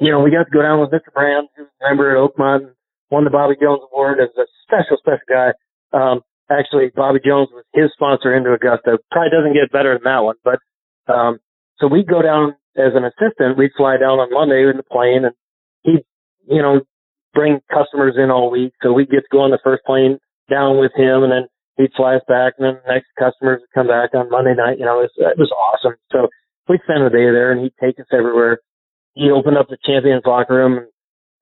you 0.00 0.10
know, 0.10 0.20
we 0.20 0.30
got 0.30 0.44
to 0.44 0.50
go 0.50 0.62
down 0.62 0.80
with 0.80 0.90
Mr. 0.90 1.12
Brand, 1.14 1.48
who's 1.56 1.68
a 1.80 1.88
member 1.88 2.10
at 2.10 2.18
Oakmont, 2.18 2.72
won 3.12 3.24
the 3.24 3.30
Bobby 3.30 3.60
Jones 3.60 3.84
Award 3.92 4.18
as 4.18 4.32
a 4.40 4.48
special, 4.64 4.96
special 4.96 5.28
guy. 5.28 5.52
Um, 5.92 6.24
actually, 6.48 6.88
Bobby 6.96 7.20
Jones 7.20 7.52
was 7.52 7.68
his 7.76 7.92
sponsor 7.92 8.34
into 8.34 8.56
Augusta. 8.56 8.98
Probably 9.12 9.28
doesn't 9.28 9.52
get 9.52 9.70
better 9.70 9.92
than 9.92 10.08
that 10.08 10.24
one, 10.24 10.40
but, 10.42 10.58
um, 11.12 11.38
so 11.76 11.86
we'd 11.86 12.08
go 12.08 12.22
down 12.22 12.56
as 12.74 12.96
an 12.96 13.04
assistant. 13.04 13.58
We'd 13.60 13.76
fly 13.76 14.00
down 14.00 14.16
on 14.16 14.32
Monday 14.32 14.64
in 14.64 14.80
the 14.80 14.88
plane 14.88 15.28
and 15.28 15.36
he'd, 15.82 16.04
you 16.48 16.62
know, 16.62 16.80
bring 17.34 17.60
customers 17.68 18.14
in 18.16 18.30
all 18.30 18.50
week. 18.50 18.72
So 18.82 18.92
we'd 18.92 19.10
get 19.10 19.28
to 19.28 19.32
go 19.32 19.40
on 19.40 19.50
the 19.50 19.60
first 19.62 19.84
plane 19.84 20.18
down 20.50 20.78
with 20.78 20.92
him, 20.96 21.22
and 21.22 21.32
then 21.32 21.44
he'd 21.76 21.92
fly 21.96 22.16
us 22.16 22.22
back, 22.28 22.54
and 22.58 22.66
then 22.66 22.76
the 22.84 22.92
next 22.92 23.08
customers 23.18 23.60
would 23.60 23.74
come 23.74 23.88
back 23.88 24.14
on 24.14 24.30
Monday 24.30 24.54
night. 24.54 24.78
You 24.78 24.84
know, 24.84 25.00
it 25.00 25.08
was, 25.16 25.32
it 25.32 25.38
was 25.38 25.52
awesome. 25.52 25.96
So 26.12 26.28
we'd 26.68 26.84
spend 26.84 27.04
the 27.04 27.10
day 27.10 27.28
there, 27.32 27.52
and 27.52 27.60
he'd 27.62 27.76
take 27.80 27.98
us 27.98 28.06
everywhere. 28.12 28.58
He 29.14 29.30
opened 29.30 29.56
up 29.56 29.68
the 29.68 29.78
champions 29.84 30.22
locker 30.24 30.54
room, 30.54 30.78
and, 30.78 30.86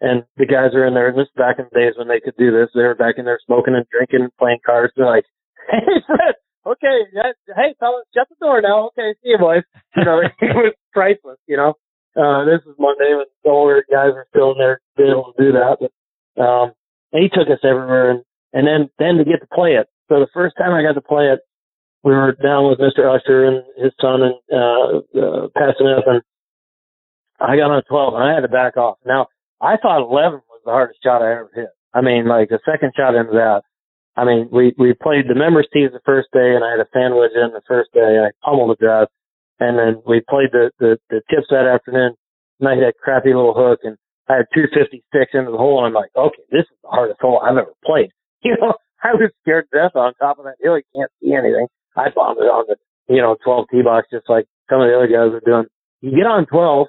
and 0.00 0.24
the 0.36 0.46
guys 0.46 0.74
are 0.74 0.86
in 0.86 0.94
there. 0.94 1.08
And 1.08 1.18
this 1.18 1.28
is 1.28 1.36
back 1.36 1.58
in 1.58 1.66
the 1.70 1.78
days 1.78 1.94
when 1.96 2.08
they 2.08 2.20
could 2.20 2.36
do 2.38 2.50
this. 2.50 2.72
They 2.74 2.82
were 2.82 2.94
back 2.94 3.16
in 3.18 3.24
there 3.24 3.38
smoking 3.44 3.74
and 3.74 3.86
drinking 3.92 4.22
and 4.24 4.36
playing 4.36 4.64
cards. 4.64 4.92
They're 4.96 5.06
like, 5.06 5.24
"Hey, 5.70 6.00
Fred, 6.06 6.34
okay, 6.66 6.98
that, 7.14 7.36
hey, 7.56 7.76
fellas, 7.78 8.08
shut 8.14 8.28
the 8.28 8.36
door 8.40 8.60
now. 8.60 8.88
Okay, 8.92 9.14
see 9.22 9.36
you, 9.36 9.38
boys." 9.38 9.62
You 9.96 10.04
know, 10.04 10.20
it 10.40 10.56
was 10.56 10.74
priceless. 10.92 11.38
You 11.46 11.56
know, 11.56 11.74
uh, 12.16 12.44
this 12.44 12.64
is 12.66 12.74
Monday 12.78 13.12
when 13.14 13.28
the 13.44 13.50
older 13.50 13.84
guys 13.90 14.16
are 14.16 14.26
still 14.30 14.52
in 14.52 14.58
there, 14.58 14.80
being 14.96 15.12
able 15.12 15.32
to 15.36 15.42
do 15.42 15.52
that. 15.52 15.76
But 15.80 15.92
um, 16.42 16.72
he 17.12 17.28
took 17.28 17.48
us 17.52 17.60
everywhere, 17.62 18.10
and 18.10 18.24
and 18.52 18.66
then 18.66 18.90
then 18.98 19.16
to 19.18 19.24
get 19.24 19.40
to 19.40 19.48
play 19.52 19.76
it. 19.76 19.86
So 20.08 20.18
the 20.18 20.32
first 20.34 20.56
time 20.58 20.72
I 20.72 20.82
got 20.82 20.98
to 20.98 21.04
play 21.04 21.30
it, 21.30 21.40
we 22.02 22.12
were 22.12 22.32
down 22.32 22.68
with 22.68 22.80
Mr. 22.80 23.06
Usher 23.06 23.44
and 23.44 23.62
his 23.76 23.92
son 24.00 24.22
and 24.22 24.34
uh, 24.50 24.98
uh, 25.14 25.48
Pat 25.54 25.76
Smith, 25.78 26.02
and 26.06 26.22
I 27.38 27.56
got 27.56 27.70
on 27.70 27.82
12 27.88 28.14
and 28.14 28.24
I 28.24 28.34
had 28.34 28.40
to 28.40 28.48
back 28.48 28.76
off. 28.76 28.98
Now 29.04 29.28
I 29.60 29.76
thought 29.76 30.02
11 30.02 30.40
was 30.48 30.60
the 30.64 30.70
hardest 30.70 31.02
shot 31.02 31.22
I 31.22 31.32
ever 31.32 31.50
hit. 31.54 31.68
I 31.92 32.00
mean, 32.00 32.26
like 32.26 32.48
the 32.48 32.60
second 32.64 32.92
shot 32.96 33.14
into 33.14 33.32
that. 33.32 33.62
I 34.16 34.24
mean, 34.24 34.48
we 34.50 34.74
we 34.76 34.92
played 34.92 35.28
the 35.28 35.38
members 35.38 35.68
tees 35.72 35.90
the 35.92 36.04
first 36.04 36.28
day, 36.32 36.54
and 36.54 36.64
I 36.64 36.72
had 36.72 36.80
a 36.80 36.90
sandwich 36.92 37.32
in 37.34 37.52
the 37.52 37.62
first 37.66 37.92
day. 37.92 38.18
I 38.18 38.30
pummeled 38.44 38.70
the 38.70 38.80
drive, 38.80 39.08
and 39.60 39.78
then 39.78 40.02
we 40.06 40.20
played 40.28 40.50
the 40.52 40.70
the, 40.78 40.98
the 41.10 41.22
tips 41.30 41.48
that 41.50 41.66
afternoon. 41.66 42.14
And 42.58 42.68
I 42.68 42.74
had 42.74 42.84
a 42.84 42.92
crappy 42.92 43.32
little 43.32 43.54
hook, 43.54 43.80
and 43.84 43.96
I 44.28 44.44
had 44.44 44.52
256 44.52 45.02
into 45.32 45.50
the 45.50 45.56
hole, 45.56 45.78
and 45.78 45.88
I'm 45.88 45.96
like, 45.96 46.10
okay, 46.14 46.42
this 46.50 46.68
is 46.68 46.78
the 46.82 46.90
hardest 46.90 47.20
hole 47.20 47.40
I've 47.40 47.56
ever 47.56 47.72
played. 47.84 48.10
you 48.42 48.56
know, 48.60 48.74
I 49.02 49.14
was 49.14 49.30
scared 49.42 49.66
to 49.72 49.78
death 49.78 49.96
on 49.96 50.14
top 50.14 50.38
of 50.38 50.44
that 50.44 50.60
hill. 50.60 50.76
You 50.76 50.84
can't 50.94 51.10
see 51.22 51.32
anything. 51.32 51.66
I 51.96 52.10
bombed 52.14 52.38
it 52.38 52.48
on 52.48 52.66
the, 52.68 52.76
you 53.12 53.20
know, 53.20 53.36
12 53.44 53.66
tee 53.70 53.82
box 53.82 54.08
just 54.12 54.28
like 54.28 54.46
some 54.68 54.80
of 54.80 54.88
the 54.88 54.96
other 54.96 55.08
guys 55.08 55.34
are 55.34 55.44
doing. 55.44 55.66
You 56.00 56.16
get 56.16 56.26
on 56.26 56.46
12 56.46 56.86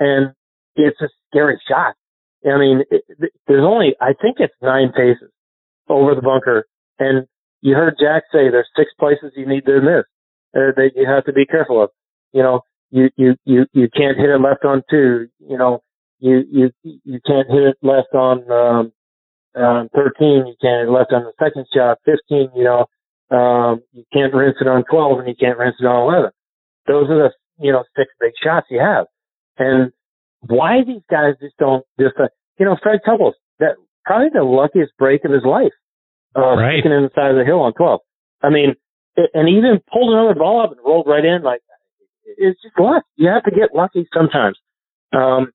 and 0.00 0.32
it's 0.74 1.00
a 1.00 1.08
scary 1.28 1.60
shot. 1.68 1.94
I 2.44 2.58
mean, 2.58 2.82
it, 2.90 3.04
it, 3.08 3.32
there's 3.46 3.64
only, 3.64 3.94
I 4.00 4.12
think 4.20 4.36
it's 4.38 4.54
nine 4.62 4.92
paces 4.96 5.30
over 5.88 6.14
the 6.14 6.22
bunker. 6.22 6.66
And 6.98 7.26
you 7.60 7.74
heard 7.74 7.96
Jack 8.00 8.24
say 8.32 8.50
there's 8.50 8.68
six 8.76 8.90
places 8.98 9.32
you 9.36 9.46
need 9.46 9.66
to 9.66 9.80
miss 9.80 10.04
uh, 10.54 10.72
that 10.76 10.90
you 10.94 11.06
have 11.06 11.24
to 11.24 11.32
be 11.32 11.44
careful 11.46 11.82
of. 11.82 11.90
You 12.32 12.42
know, 12.42 12.60
you, 12.90 13.10
you, 13.16 13.34
you, 13.44 13.66
you 13.72 13.88
can't 13.94 14.16
hit 14.16 14.30
it 14.30 14.40
left 14.40 14.64
on 14.64 14.82
two. 14.90 15.28
You 15.38 15.58
know, 15.58 15.82
you, 16.18 16.42
you, 16.50 16.70
you 16.82 17.20
can't 17.26 17.48
hit 17.48 17.62
it 17.62 17.76
left 17.82 18.14
on, 18.14 18.50
um, 18.50 18.92
um, 19.60 19.88
13, 19.94 20.46
you 20.46 20.54
can't 20.60 20.86
hit 20.86 20.92
left 20.92 21.12
on 21.12 21.24
the 21.24 21.32
second 21.42 21.66
shot. 21.74 21.98
15, 22.04 22.50
you 22.54 22.64
know, 22.64 22.86
um, 23.36 23.82
you 23.92 24.04
can't 24.12 24.34
rinse 24.34 24.56
it 24.60 24.68
on 24.68 24.84
12 24.90 25.18
and 25.20 25.28
you 25.28 25.34
can't 25.38 25.58
rinse 25.58 25.76
it 25.80 25.86
on 25.86 26.08
11. 26.08 26.30
Those 26.86 27.10
are 27.10 27.28
the, 27.28 27.30
you 27.64 27.72
know, 27.72 27.84
six 27.96 28.10
big 28.20 28.32
shots 28.42 28.66
you 28.70 28.80
have. 28.80 29.06
And 29.58 29.92
why 30.46 30.84
these 30.86 31.02
guys 31.10 31.34
just 31.40 31.56
don't 31.58 31.84
just, 31.98 32.14
uh, 32.18 32.28
you 32.58 32.66
know, 32.66 32.76
Fred 32.82 33.00
Couples, 33.04 33.34
that 33.58 33.76
probably 34.04 34.28
the 34.32 34.44
luckiest 34.44 34.92
break 34.98 35.24
of 35.24 35.32
his 35.32 35.44
life, 35.44 35.72
uh, 36.36 36.56
right. 36.56 36.80
sticking 36.80 36.92
in 36.92 37.04
the 37.04 37.10
side 37.14 37.30
of 37.30 37.36
the 37.36 37.44
hill 37.44 37.60
on 37.60 37.72
12. 37.74 38.00
I 38.42 38.50
mean, 38.50 38.74
it, 39.16 39.30
and 39.34 39.48
even 39.48 39.80
pulled 39.92 40.12
another 40.12 40.38
ball 40.38 40.62
up 40.62 40.72
and 40.72 40.80
rolled 40.84 41.06
right 41.06 41.24
in. 41.24 41.42
Like, 41.42 41.60
it's 42.24 42.60
just 42.62 42.78
luck. 42.78 43.04
You 43.16 43.28
have 43.28 43.44
to 43.44 43.50
get 43.50 43.74
lucky 43.74 44.08
sometimes. 44.14 44.56
Um, 45.12 45.52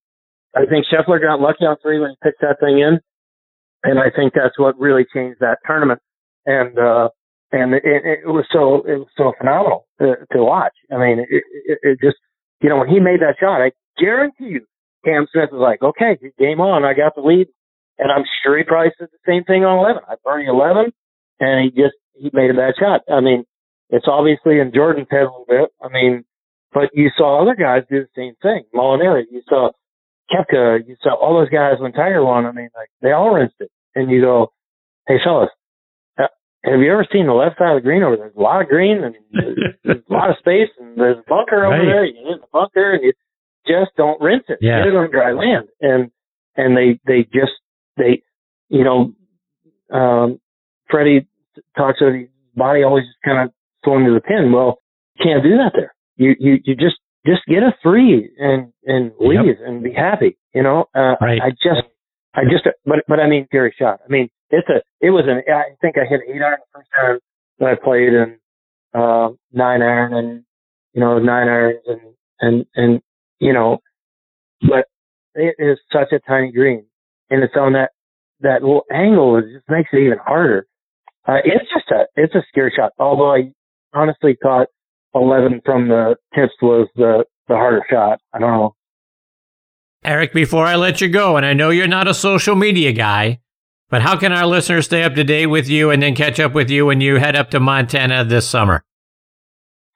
I 0.55 0.65
think 0.65 0.85
Scheffler 0.85 1.19
got 1.19 1.39
lucky 1.39 1.65
on 1.65 1.77
three 1.81 1.99
when 1.99 2.11
he 2.11 2.17
picked 2.21 2.41
that 2.41 2.59
thing 2.59 2.79
in 2.79 2.99
and 3.85 3.99
I 3.99 4.09
think 4.13 4.33
that's 4.33 4.57
what 4.57 4.77
really 4.79 5.05
changed 5.13 5.39
that 5.39 5.59
tournament. 5.65 6.01
And 6.45 6.77
uh, 6.77 7.09
and 7.51 7.73
it, 7.75 7.83
it 7.85 8.27
was 8.27 8.45
so 8.51 8.83
it 8.85 8.97
was 8.97 9.07
so 9.15 9.33
phenomenal 9.37 9.87
to, 10.01 10.15
to 10.33 10.43
watch. 10.43 10.73
I 10.91 10.97
mean, 10.97 11.19
it, 11.19 11.43
it, 11.65 11.79
it 11.81 11.99
just 12.01 12.17
you 12.61 12.69
know 12.69 12.77
when 12.77 12.89
he 12.89 12.99
made 12.99 13.21
that 13.21 13.37
shot, 13.39 13.61
I 13.61 13.71
guarantee 13.97 14.59
you, 14.59 14.65
Cam 15.05 15.27
Smith 15.31 15.53
was 15.53 15.61
like, 15.61 15.81
okay, 15.81 16.17
game 16.37 16.59
on, 16.59 16.83
I 16.83 16.93
got 16.93 17.15
the 17.15 17.21
lead, 17.21 17.47
and 17.97 18.11
I'm 18.11 18.25
sure 18.43 18.57
he 18.57 18.63
probably 18.63 18.91
said 18.97 19.09
the 19.11 19.23
same 19.29 19.43
thing 19.45 19.63
on 19.63 19.79
11. 19.79 20.01
I 20.09 20.15
burned 20.23 20.49
11, 20.49 20.91
and 21.39 21.55
he 21.63 21.69
just 21.69 21.95
he 22.13 22.29
made 22.33 22.49
a 22.49 22.57
bad 22.57 22.73
shot. 22.79 23.01
I 23.07 23.21
mean, 23.21 23.45
it's 23.89 24.07
obviously 24.09 24.59
in 24.59 24.73
Jordan's 24.73 25.07
head 25.11 25.29
a 25.29 25.31
little 25.31 25.45
bit. 25.47 25.69
I 25.81 25.89
mean, 25.93 26.25
but 26.73 26.89
you 26.93 27.09
saw 27.15 27.41
other 27.41 27.55
guys 27.55 27.83
do 27.89 28.01
the 28.01 28.11
same 28.15 28.33
thing. 28.41 28.65
Molinari, 28.73 29.23
you 29.31 29.41
saw 29.47 29.71
Koepka, 30.31 30.87
you 30.87 30.95
saw 31.01 31.13
all 31.15 31.39
those 31.39 31.49
guys 31.49 31.79
when 31.79 31.93
Tiger 31.93 32.23
won. 32.23 32.45
I 32.45 32.51
mean, 32.51 32.69
like 32.75 32.89
they 33.01 33.11
all 33.11 33.33
rinsed 33.33 33.55
it 33.59 33.71
and 33.93 34.09
you 34.09 34.21
go, 34.21 34.51
hey 35.07 35.17
fellas, 35.23 35.49
have 36.65 36.81
you 36.81 36.91
ever 36.91 37.05
seen 37.13 37.27
the 37.27 37.37
left 37.37 37.57
side 37.57 37.77
of 37.77 37.77
the 37.77 37.85
green 37.85 38.01
over 38.01 38.17
there? 38.17 38.25
There's 38.33 38.37
a 38.37 38.41
lot 38.41 38.61
of 38.61 38.67
green 38.67 39.03
and 39.03 39.13
there's 39.83 40.01
a 40.01 40.13
lot 40.13 40.31
of 40.31 40.41
space 40.41 40.73
and 40.79 40.97
there's 40.97 41.21
a 41.21 41.29
bunker 41.29 41.61
over 41.61 41.77
right. 41.77 41.85
there. 41.85 42.05
You 42.05 42.25
hit 42.25 42.41
the 42.41 42.49
bunker 42.51 42.93
and 42.93 43.03
you, 43.03 43.13
just 43.67 43.91
don't 43.97 44.21
rinse 44.21 44.43
it. 44.47 44.59
Yeah. 44.61 44.79
Get 44.79 44.89
it 44.89 44.95
on 44.95 45.11
dry 45.11 45.31
land. 45.33 45.67
And, 45.81 46.11
and 46.55 46.75
they, 46.77 46.99
they 47.05 47.23
just, 47.23 47.53
they, 47.97 48.21
you 48.69 48.83
know, 48.83 49.13
um, 49.95 50.39
Freddie 50.89 51.27
talks 51.77 51.99
about 52.01 52.15
his 52.15 52.27
body 52.55 52.83
always 52.83 53.05
just 53.05 53.17
kind 53.23 53.47
of 53.47 53.53
going 53.83 54.05
to 54.05 54.13
the 54.13 54.21
pin. 54.21 54.51
Well, 54.51 54.79
you 55.15 55.25
can't 55.25 55.43
do 55.43 55.57
that 55.57 55.71
there. 55.75 55.93
You, 56.17 56.35
you, 56.39 56.57
you 56.63 56.75
just, 56.75 56.95
just 57.25 57.41
get 57.47 57.63
a 57.63 57.73
three 57.81 58.29
and, 58.37 58.71
and 58.85 59.11
leave 59.19 59.45
Yep. 59.45 59.57
and 59.65 59.83
be 59.83 59.91
happy. 59.93 60.37
You 60.53 60.63
know, 60.63 60.85
uh, 60.95 61.15
Right. 61.21 61.41
I 61.41 61.49
just, 61.51 61.83
I 62.33 62.43
just, 62.43 62.67
but, 62.85 62.99
but 63.07 63.19
I 63.19 63.27
mean, 63.27 63.47
Gary 63.51 63.73
shot. 63.77 63.99
I 64.05 64.09
mean, 64.09 64.29
it's 64.49 64.67
a, 64.69 64.81
it 65.01 65.09
was 65.09 65.25
an, 65.27 65.41
I 65.53 65.75
think 65.81 65.97
I 65.97 66.05
hit 66.09 66.21
eight 66.27 66.41
iron 66.41 66.59
the 66.73 66.79
first 66.79 66.89
time 66.95 67.19
that 67.59 67.69
I 67.69 67.75
played 67.75 68.13
and, 68.13 68.37
uh, 68.93 69.29
nine 69.51 69.81
iron 69.81 70.13
and, 70.13 70.43
you 70.93 71.01
know, 71.01 71.19
nine 71.19 71.47
irons 71.49 71.81
and, 71.87 72.01
and, 72.39 72.65
and, 72.75 73.01
you 73.45 73.53
know, 73.53 73.77
but 74.61 74.85
it 75.35 75.55
is 75.59 75.77
such 75.93 76.11
a 76.11 76.19
tiny 76.27 76.51
green 76.51 76.85
and 77.29 77.43
it's 77.43 77.53
on 77.55 77.73
that, 77.73 77.91
that 78.39 78.63
little 78.63 78.85
angle. 78.91 79.37
It 79.37 79.45
just 79.53 79.69
makes 79.69 79.89
it 79.93 79.97
even 79.97 80.17
harder. 80.17 80.65
Uh, 81.27 81.37
it's 81.43 81.69
just 81.71 81.89
a, 81.91 82.05
it's 82.15 82.33
a 82.33 82.41
scary 82.49 82.73
shot. 82.75 82.93
Although 82.97 83.35
I 83.35 83.51
honestly 83.93 84.35
thought 84.41 84.67
11 85.13 85.61
from 85.63 85.89
the 85.89 86.15
tips 86.33 86.53
was 86.59 86.87
the, 86.95 87.25
the 87.47 87.53
harder 87.53 87.83
shot. 87.89 88.19
I 88.33 88.39
don't 88.39 88.51
know. 88.51 88.75
Eric, 90.03 90.33
before 90.33 90.65
I 90.65 90.75
let 90.75 91.01
you 91.01 91.07
go, 91.07 91.37
and 91.37 91.45
I 91.45 91.53
know 91.53 91.69
you're 91.69 91.87
not 91.87 92.07
a 92.07 92.13
social 92.13 92.55
media 92.55 92.93
guy, 92.93 93.39
but 93.89 94.01
how 94.01 94.17
can 94.17 94.31
our 94.31 94.47
listeners 94.47 94.85
stay 94.85 95.03
up 95.03 95.13
to 95.15 95.23
date 95.23 95.47
with 95.47 95.69
you 95.69 95.91
and 95.91 96.01
then 96.01 96.15
catch 96.15 96.39
up 96.39 96.53
with 96.53 96.71
you 96.71 96.87
when 96.87 96.99
you 96.99 97.17
head 97.17 97.35
up 97.35 97.51
to 97.51 97.59
Montana 97.59 98.23
this 98.23 98.47
summer? 98.47 98.83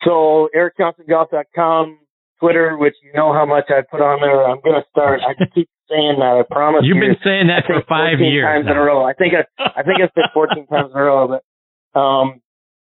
So 0.03 0.49
ericjohnsongolf.com, 0.55 1.99
Twitter, 2.39 2.77
which 2.77 2.95
you 3.03 3.11
know 3.13 3.33
how 3.33 3.45
much 3.45 3.65
I 3.69 3.81
put 3.89 4.01
on 4.01 4.21
there. 4.21 4.45
I'm 4.47 4.61
going 4.61 4.79
to 4.81 4.87
start. 4.89 5.21
I 5.21 5.33
keep 5.53 5.69
saying 5.89 6.17
that. 6.19 6.39
I 6.39 6.53
promise 6.53 6.81
You've 6.83 6.97
you. 6.97 7.01
been 7.13 7.17
saying 7.23 7.47
that 7.47 7.65
for 7.65 7.81
five 7.87 8.19
14 8.19 8.31
years. 8.31 8.45
times 8.45 8.65
in 8.69 8.77
a 8.77 8.81
row. 8.81 9.03
I 9.03 9.13
think 9.13 9.33
I, 9.33 9.43
I 9.79 9.83
think 9.83 9.99
it's 9.99 10.13
been 10.13 10.29
14 10.33 10.67
times 10.71 10.91
in 10.93 10.97
a 10.97 11.03
row. 11.03 11.27
But 11.27 11.99
um, 11.99 12.41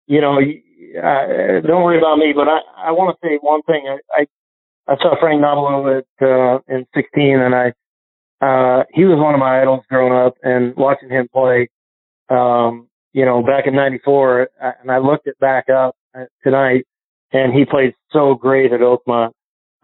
you 0.06 0.20
know, 0.20 0.38
uh, 0.38 1.60
don't 1.66 1.82
worry 1.84 1.98
about 1.98 2.16
me. 2.18 2.32
But 2.34 2.48
I, 2.48 2.88
I 2.88 2.90
want 2.92 3.16
to 3.16 3.26
say 3.26 3.38
one 3.40 3.62
thing. 3.62 3.86
I, 3.88 4.22
I, 4.22 4.26
I 4.92 4.96
saw 4.98 5.18
Frank 5.20 5.40
Nobilo 5.40 5.98
at 5.98 6.26
uh, 6.26 6.60
in 6.68 6.86
16, 6.94 7.40
and 7.40 7.54
I, 7.54 7.68
uh, 8.40 8.84
he 8.92 9.04
was 9.04 9.18
one 9.18 9.34
of 9.34 9.40
my 9.40 9.60
idols 9.60 9.84
growing 9.90 10.12
up, 10.14 10.34
and 10.42 10.74
watching 10.76 11.10
him 11.10 11.28
play, 11.32 11.68
um, 12.30 12.88
you 13.12 13.24
know, 13.24 13.42
back 13.42 13.66
in 13.66 13.74
'94, 13.74 14.48
uh, 14.62 14.70
and 14.80 14.90
I 14.90 14.98
looked 14.98 15.26
it 15.26 15.38
back 15.40 15.68
up 15.68 15.94
uh, 16.18 16.24
tonight, 16.42 16.84
and 17.32 17.52
he 17.52 17.64
played 17.64 17.92
so 18.12 18.34
great 18.34 18.72
at 18.72 18.80
Oakmont. 18.80 19.32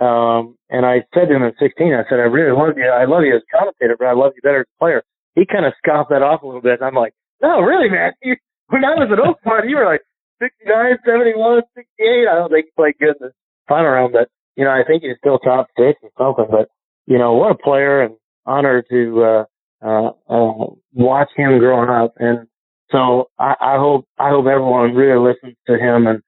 Um, 0.05 0.61
and 0.69 0.85
I 0.85 1.01
said 1.17 1.33
to 1.33 1.37
him 1.37 1.49
at 1.49 1.57
16, 1.57 1.97
I 1.97 2.05
said, 2.11 2.21
I 2.21 2.29
really 2.29 2.53
love 2.53 2.77
you. 2.77 2.85
I 2.85 3.09
love 3.09 3.25
you 3.25 3.35
as 3.35 3.41
a 3.41 3.57
commentator, 3.57 3.97
but 3.97 4.05
I 4.05 4.13
love 4.13 4.33
you 4.37 4.43
better 4.45 4.61
as 4.61 4.69
a 4.69 4.79
player. 4.79 5.03
He 5.35 5.49
kind 5.49 5.65
of 5.65 5.73
scoffed 5.81 6.11
that 6.11 6.21
off 6.21 6.43
a 6.43 6.47
little 6.47 6.61
bit. 6.61 6.81
And 6.81 6.85
I'm 6.85 6.95
like, 6.95 7.15
no, 7.41 7.61
really, 7.61 7.89
man. 7.89 8.13
You, 8.23 8.37
when 8.69 8.85
I 8.85 8.97
was 8.97 9.09
at 9.13 9.21
Oakmont, 9.21 9.69
you 9.69 9.77
were 9.77 9.85
like 9.85 10.01
69, 10.41 10.97
71, 11.05 11.63
68. 11.75 12.29
I 12.29 12.35
don't 12.35 12.51
think 12.51 12.67
he 12.67 12.73
played 12.77 12.99
good 12.99 13.17
in 13.21 13.29
the 13.29 13.33
final 13.69 13.91
round, 13.91 14.13
but, 14.13 14.29
you 14.57 14.65
know, 14.65 14.71
I 14.71 14.83
think 14.87 15.03
he's 15.03 15.17
still 15.19 15.39
top 15.39 15.69
six 15.77 16.01
or 16.03 16.11
something. 16.17 16.49
But, 16.51 16.69
you 17.07 17.19
know, 17.19 17.35
what 17.35 17.53
a 17.53 17.59
player 17.59 18.03
and 18.03 18.17
honor 18.47 18.85
to, 18.91 19.25
uh, 19.25 19.45
uh, 19.85 20.09
uh, 20.29 20.67
watch 20.93 21.29
him 21.37 21.59
growing 21.59 21.91
up. 21.91 22.15
And 22.19 22.49
so 22.91 23.29
I, 23.39 23.55
I 23.61 23.77
hope, 23.77 24.07
I 24.19 24.31
hope 24.31 24.47
everyone 24.47 24.95
really 24.95 25.21
listens 25.21 25.57
to 25.67 25.75
him 25.77 26.07
and 26.07 26.21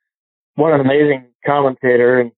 what 0.56 0.72
an 0.72 0.80
amazing 0.80 1.32
commentator 1.44 2.20
and, 2.20 2.32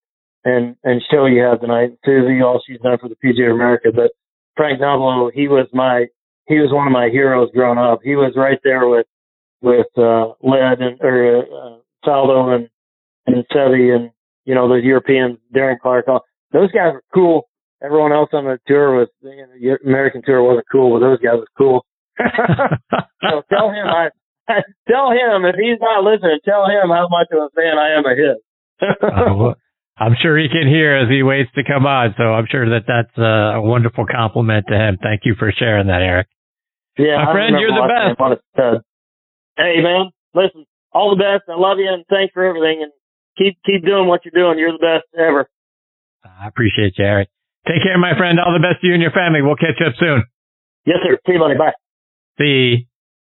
and, 0.44 0.77
and 0.85 1.03
show 1.11 1.27
you 1.27 1.42
have 1.42 1.61
tonight. 1.61 1.90
Suzy, 2.05 2.42
all 2.42 2.61
she's 2.66 2.81
done 2.81 2.98
for 2.98 3.09
the 3.09 3.16
PGA 3.16 3.51
of 3.51 3.57
America, 3.57 3.88
but 3.94 4.11
Frank 4.57 4.81
Nobilo, 4.81 5.31
he 5.33 5.48
was 5.48 5.66
my, 5.72 6.07
he 6.46 6.57
was 6.59 6.72
one 6.72 6.87
of 6.87 6.92
my 6.92 7.09
heroes 7.11 7.51
growing 7.55 7.79
up. 7.79 8.01
He 8.03 8.16
was 8.16 8.33
right 8.37 8.59
there 8.64 8.88
with, 8.88 9.07
with, 9.61 9.87
uh, 9.96 10.35
Led 10.42 10.81
and, 10.81 11.01
or, 11.01 11.42
uh, 11.42 11.79
Faldo 12.07 12.55
and, 12.55 12.68
and 13.27 13.44
Seve 13.55 13.94
and, 13.94 14.11
you 14.44 14.55
know, 14.55 14.68
those 14.68 14.85
Europeans, 14.85 15.38
Darren 15.55 15.79
Clarke, 15.79 16.09
all, 16.09 16.24
those 16.53 16.72
guys 16.72 16.94
were 16.94 17.05
cool. 17.12 17.48
Everyone 17.83 18.12
else 18.12 18.31
on 18.33 18.44
the 18.44 18.59
tour 18.66 18.96
was, 18.96 19.09
you 19.22 19.37
know, 19.37 19.79
the 19.83 19.88
American 19.88 20.22
tour 20.24 20.42
wasn't 20.42 20.66
cool, 20.72 20.98
but 20.98 21.07
those 21.07 21.20
guys 21.20 21.38
were 21.38 21.55
cool. 21.57 21.85
so 22.18 23.42
tell 23.51 23.70
him 23.70 23.87
I, 23.87 24.09
tell 24.88 25.11
him 25.12 25.44
if 25.44 25.55
he's 25.55 25.79
not 25.81 26.03
listening, 26.03 26.40
tell 26.44 26.66
him 26.66 26.88
how 26.88 27.07
much 27.11 27.29
of 27.31 27.38
a 27.38 27.51
fan 27.55 27.79
I 27.79 27.98
am 27.98 28.07
of 28.07 28.16
his. 28.16 28.38
Well, 29.38 29.55
I'm 30.00 30.14
sure 30.22 30.38
he 30.38 30.48
can 30.48 30.68
hear 30.68 30.96
as 30.96 31.08
he 31.11 31.22
waits 31.22 31.50
to 31.56 31.64
come 31.64 31.84
on. 31.87 32.14
So 32.16 32.22
I'm 32.32 32.46
sure 32.50 32.68
that 32.70 32.87
that's 32.87 33.16
a 33.18 33.61
wonderful 33.61 34.06
compliment 34.06 34.66
to 34.68 34.74
him. 34.78 34.98
Thank 35.02 35.22
you 35.24 35.34
for 35.38 35.50
sharing 35.52 35.88
that, 35.88 36.02
Eric. 36.02 36.28
Yeah, 36.96 37.16
My 37.22 37.30
I 37.30 37.32
friend, 37.32 37.56
you're 37.58 37.70
the 37.74 37.87
best. 37.87 38.20
on 38.20 38.32
a. 38.32 38.82
Hey 39.56 39.82
man, 39.82 40.11
listen, 40.34 40.66
all 40.92 41.11
the 41.11 41.18
best. 41.18 41.48
I 41.50 41.58
love 41.58 41.78
you 41.78 41.88
and 41.90 42.04
thanks 42.08 42.32
for 42.32 42.44
everything. 42.44 42.82
And 42.82 42.92
keep 43.37 43.58
keep 43.66 43.84
doing 43.84 44.06
what 44.06 44.22
you're 44.24 44.34
doing. 44.34 44.58
You're 44.58 44.72
the 44.72 44.78
best 44.78 45.06
ever. 45.18 45.48
I 46.24 46.46
appreciate 46.46 46.94
you, 46.98 47.04
Eric. 47.04 47.28
Take 47.66 47.82
care, 47.82 47.98
my 47.98 48.16
friend. 48.16 48.38
All 48.38 48.52
the 48.52 48.62
best 48.62 48.80
to 48.82 48.87
you 48.87 48.94
and 48.94 49.02
your 49.02 49.11
family. 49.12 49.42
We'll 49.42 49.56
catch 49.58 49.78
up 49.84 49.94
soon. 49.98 50.22
Yes, 50.87 50.98
sir. 51.02 51.18
See 51.26 51.32
you, 51.34 51.38
buddy. 51.38 51.58
Bye. 51.58 51.74
The 52.38 52.87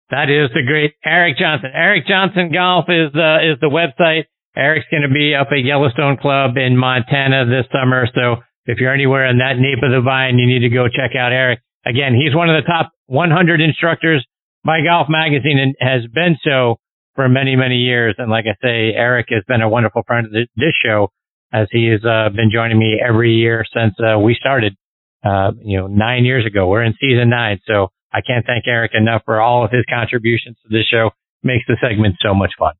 that 0.10 0.30
is 0.30 0.50
the 0.54 0.62
great 0.66 0.94
Eric 1.04 1.38
Johnson. 1.38 1.70
Eric 1.74 2.06
Johnson 2.08 2.52
Golf 2.52 2.86
is 2.90 3.14
uh, 3.14 3.42
is 3.46 3.58
the 3.62 3.70
website. 3.70 4.26
Eric's 4.56 4.88
going 4.90 5.04
to 5.04 5.14
be 5.14 5.36
up 5.36 5.48
at 5.52 5.64
Yellowstone 5.64 6.18
Club 6.18 6.58
in 6.58 6.78
Montana 6.78 7.46
this 7.46 7.66
summer. 7.72 8.08
So 8.16 8.42
if 8.66 8.80
you're 8.80 8.94
anywhere 8.94 9.28
in 9.30 9.40
that 9.40 9.58
nape 9.60 9.84
of 9.84 9.92
the 9.92 10.02
vine, 10.02 10.40
you 10.40 10.48
need 10.48 10.68
to 10.68 10.74
go 10.74 10.88
check 10.88 11.12
out 11.18 11.32
Eric. 11.32 11.60
Again, 11.86 12.16
he's 12.16 12.36
one 12.36 12.50
of 12.50 12.56
the 12.56 12.68
top 12.68 12.92
100 13.08 13.62
instructors 13.62 14.26
by 14.64 14.82
Golf 14.82 15.08
Magazine 15.10 15.60
and 15.60 15.76
has 15.80 16.10
been 16.12 16.38
so 16.44 16.78
for 17.16 17.30
many, 17.30 17.56
many 17.56 17.78
years. 17.78 18.16
And 18.18 18.32
like 18.32 18.46
I 18.48 18.56
say, 18.62 18.94
Eric 18.96 19.28
has 19.30 19.44
been 19.48 19.62
a 19.62 19.70
wonderful 19.70 20.04
friend 20.08 20.26
of 20.28 20.32
thi- 20.32 20.50
this 20.56 20.74
show 20.84 21.12
as 21.54 21.68
he 21.72 21.88
has 21.88 22.04
uh, 22.04 22.30
been 22.36 22.50
joining 22.52 22.80
me 22.80 23.00
every 23.00 23.34
year 23.34 23.64
since 23.74 23.94
uh, 24.00 24.18
we 24.20 24.36
started, 24.40 24.76
uh, 25.24 25.52
you 25.62 25.78
know, 25.78 25.88
nine 25.88 26.26
years 26.26 26.46
ago. 26.46 26.68
We're 26.68 26.84
in 26.84 26.96
season 27.00 27.30
nine. 27.30 27.60
So 27.68 27.90
I 28.12 28.22
can't 28.22 28.46
thank 28.46 28.66
Eric 28.68 28.92
enough 28.94 29.22
for 29.26 29.40
all 29.40 29.64
of 29.64 29.72
his 29.72 29.86
contributions 29.90 30.58
to 30.64 30.70
this 30.70 30.86
show. 30.90 31.12
Makes 31.44 31.66
the 31.68 31.78
segment 31.80 32.16
so 32.22 32.34
much 32.34 32.52
fun. 32.58 32.74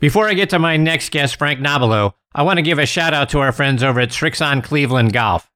Before 0.00 0.26
I 0.26 0.32
get 0.32 0.48
to 0.50 0.58
my 0.58 0.78
next 0.78 1.12
guest, 1.12 1.36
Frank 1.36 1.60
Nobilo, 1.60 2.14
I 2.34 2.42
want 2.42 2.56
to 2.56 2.62
give 2.62 2.78
a 2.78 2.86
shout 2.86 3.12
out 3.12 3.28
to 3.30 3.40
our 3.40 3.52
friends 3.52 3.82
over 3.82 4.00
at 4.00 4.08
Srixon 4.08 4.64
Cleveland 4.64 5.12
Golf. 5.12 5.50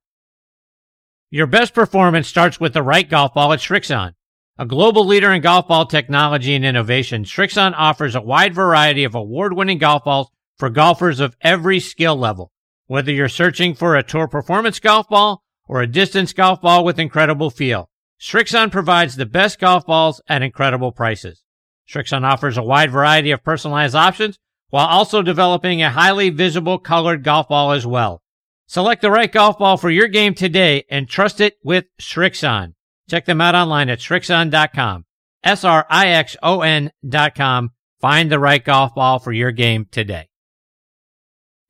Your 1.31 1.47
best 1.47 1.73
performance 1.73 2.29
starts 2.29 2.61
with 2.61 2.75
the 2.75 2.83
right 2.83 3.09
golf 3.09 3.33
ball 3.33 3.55
at 3.55 3.61
Srixon. 3.61 4.13
A 4.59 4.67
global 4.67 5.07
leader 5.07 5.33
in 5.33 5.41
golf 5.41 5.67
ball 5.67 5.87
technology 5.87 6.55
and 6.55 6.63
innovation, 6.63 7.25
Srixon 7.25 7.73
offers 7.75 8.15
a 8.15 8.21
wide 8.21 8.55
variety 8.55 9.03
of 9.05 9.15
award-winning 9.15 9.79
golf 9.79 10.05
balls 10.05 10.29
for 10.59 10.69
golfers 10.69 11.21
of 11.21 11.35
every 11.41 11.81
skill 11.81 12.15
level. 12.15 12.53
Whether 12.87 13.13
you're 13.13 13.31
searching 13.31 13.75
for 13.75 13.97
a 13.97 14.03
tour 14.03 14.29
performance 14.29 14.79
golf 14.79 15.09
ball 15.09 15.43
or 15.67 15.81
a 15.81 15.87
distance 15.87 16.35
golf 16.35 16.61
ball 16.61 16.85
with 16.85 16.99
incredible 16.99 17.49
feel, 17.49 17.89
Srixon 18.21 18.71
provides 18.71 19.17
the 19.17 19.25
best 19.25 19.59
golf 19.59 19.87
balls 19.87 20.21
at 20.29 20.43
incredible 20.43 20.93
prices. 20.93 21.44
Srixon 21.89 22.23
offers 22.23 22.57
a 22.57 22.63
wide 22.63 22.91
variety 22.91 23.31
of 23.31 23.45
personalized 23.45 23.95
options 23.95 24.39
while 24.71 24.87
also 24.87 25.23
developing 25.23 25.83
a 25.83 25.91
highly 25.91 26.31
visible 26.31 26.79
colored 26.79 27.23
golf 27.23 27.49
ball 27.49 27.73
as 27.73 27.87
well. 27.87 28.23
Select 28.67 29.03
the 29.03 29.11
right 29.11 29.31
golf 29.31 29.59
ball 29.59 29.77
for 29.77 29.91
your 29.91 30.09
game 30.09 30.35
today 30.35 30.85
and 30.91 31.09
trust 31.09 31.41
it 31.41 31.59
with 31.63 31.85
Srixon. 32.01 32.75
Check 33.09 33.27
them 33.27 33.41
out 33.41 33.55
online 33.55 33.91
at 33.91 33.99
Srixon.com. 33.99 35.05
S-R-I-X-O-N 35.45 36.91
dot 37.07 37.35
com. 37.35 37.71
Find 38.01 38.33
the 38.33 38.39
right 38.39 38.65
golf 38.65 38.95
ball 38.95 39.19
for 39.19 39.33
your 39.33 39.53
game 39.53 39.87
today. 39.91 40.29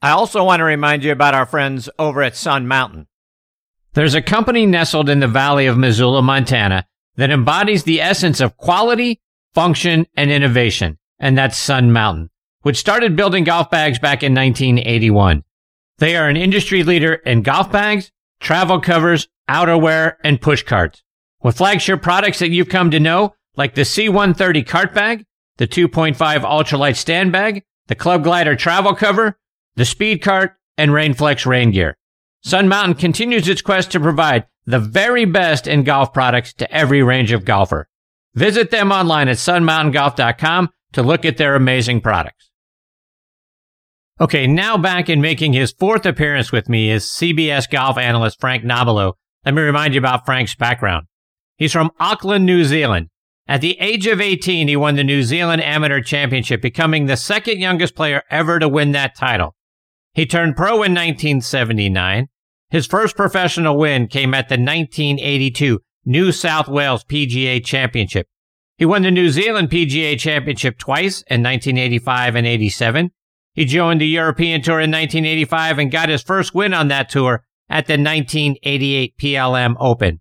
I 0.01 0.11
also 0.11 0.45
want 0.45 0.61
to 0.61 0.65
remind 0.65 1.03
you 1.03 1.13
about 1.13 1.35
our 1.35 1.47
friends 1.47 1.89
over 1.99 2.23
at 2.23 2.37
Sun 2.37 2.69
Mountain. 2.69 3.09
There's 3.95 4.15
a 4.15 4.23
company 4.23 4.67
nestled 4.67 5.09
in 5.09 5.21
the 5.21 5.29
valley 5.29 5.67
of 5.67 5.79
Missoula, 5.79 6.23
Montana 6.23 6.87
that 7.17 7.31
embodies 7.31 7.85
the 7.85 8.01
essence 8.01 8.41
of 8.41 8.57
quality, 8.57 9.21
function, 9.55 10.07
and 10.17 10.31
innovation, 10.31 10.99
and 11.19 11.39
that's 11.39 11.57
Sun 11.57 11.93
Mountain, 11.93 12.31
which 12.63 12.77
started 12.77 13.17
building 13.17 13.45
golf 13.45 13.71
bags 13.71 13.99
back 13.99 14.23
in 14.23 14.35
1981. 14.35 15.45
They 15.99 16.17
are 16.17 16.29
an 16.29 16.37
industry 16.37 16.83
leader 16.83 17.15
in 17.15 17.43
golf 17.43 17.71
bags, 17.71 18.11
travel 18.41 18.81
covers, 18.81 19.29
outerwear, 19.49 20.17
and 20.25 20.41
push 20.41 20.63
carts. 20.63 21.03
With 21.43 21.57
flagship 21.57 22.03
products 22.03 22.41
that 22.41 22.51
you've 22.51 22.69
come 22.69 22.91
to 22.91 23.01
know, 23.01 23.35
like 23.57 23.75
the 23.75 23.83
C130 23.83 24.67
cart 24.67 24.93
bag, 24.95 25.25
the 25.57 25.69
2.5 25.69 26.17
ultralight 26.17 26.97
stand 26.97 27.31
bag, 27.31 27.63
the 27.87 27.95
Club 27.95 28.25
Glider 28.25 28.57
travel 28.57 28.95
cover, 28.95 29.39
the 29.77 29.85
Speed 29.85 30.23
Cart, 30.23 30.57
and 30.77 30.91
Rainflex 30.91 31.47
rain 31.47 31.71
gear. 31.71 31.97
Sun 32.43 32.69
Mountain 32.69 32.95
continues 32.95 33.49
its 33.49 33.63
quest 33.63 33.93
to 33.93 34.01
provide 34.01 34.47
the 34.67 34.79
very 34.79 35.25
best 35.25 35.67
in 35.67 35.85
golf 35.85 36.13
products 36.13 36.53
to 36.55 36.71
every 36.73 37.03
range 37.03 37.31
of 37.31 37.45
golfer. 37.45 37.89
Visit 38.35 38.71
them 38.71 38.91
online 38.91 39.29
at 39.29 39.37
sunmountaingolf.com 39.37 40.71
to 40.93 41.03
look 41.03 41.25
at 41.25 41.37
their 41.37 41.55
amazing 41.55 42.01
products. 42.01 42.51
Okay, 44.21 44.47
now 44.47 44.77
back 44.77 45.09
in 45.09 45.21
making 45.21 45.53
his 45.53 45.73
fourth 45.73 46.07
appearance 46.07 46.53
with 46.53 46.69
me 46.69 46.91
is 46.91 47.05
CBS 47.05 47.69
golf 47.69 47.99
analyst 47.99 48.41
Frank 48.41 48.65
Nobilo. 48.65 49.15
Let 49.45 49.55
me 49.55 49.63
remind 49.63 49.95
you 49.95 49.99
about 49.99 50.25
Frank's 50.25 50.55
background. 50.55 51.07
He's 51.57 51.73
from 51.73 51.91
Auckland, 51.99 52.47
New 52.47 52.65
Zealand. 52.65 53.09
At 53.47 53.61
the 53.61 53.79
age 53.79 54.07
of 54.07 54.21
18, 54.21 54.69
he 54.69 54.77
won 54.77 54.97
the 54.97 55.05
New 55.05 55.23
Zealand 55.23 55.63
Amateur 55.63 56.01
Championship, 56.01 56.63
becoming 56.63 57.07
the 57.07 57.17
second 57.17 57.59
youngest 57.59 57.95
player 57.95 58.23
ever 58.31 58.59
to 58.59 58.69
win 58.69 58.93
that 58.93 59.17
title. 59.17 59.55
He 60.15 60.27
turned 60.27 60.57
pro 60.57 60.75
in 60.75 60.95
1979. 60.95 62.29
His 62.71 62.87
first 62.87 63.17
professional 63.17 63.77
win 63.77 64.07
came 64.07 64.33
at 64.33 64.49
the 64.49 64.55
1982 64.55 65.81
New 66.05 66.33
South 66.33 66.69
Wales 66.69 67.05
PGA 67.05 67.65
Championship. 67.65 68.27
He 68.77 68.85
won 68.85 69.03
the 69.03 69.11
New 69.11 69.31
Zealand 69.31 69.71
PGA 69.71 70.19
Championship 70.19 70.79
twice 70.79 71.23
in 71.29 71.43
1985 71.43 72.37
and 72.37 72.47
87. 72.47 73.11
He 73.55 73.65
joined 73.65 74.01
the 74.01 74.07
European 74.07 74.63
Tour 74.63 74.81
in 74.81 74.91
1985 74.91 75.79
and 75.79 75.91
got 75.91 76.09
his 76.09 76.23
first 76.23 76.55
win 76.55 76.75
on 76.75 76.89
that 76.89 77.09
tour 77.09 77.45
at 77.69 77.87
the 77.87 77.95
1988 77.95 79.17
PLM 79.17 79.77
Open. 79.79 80.21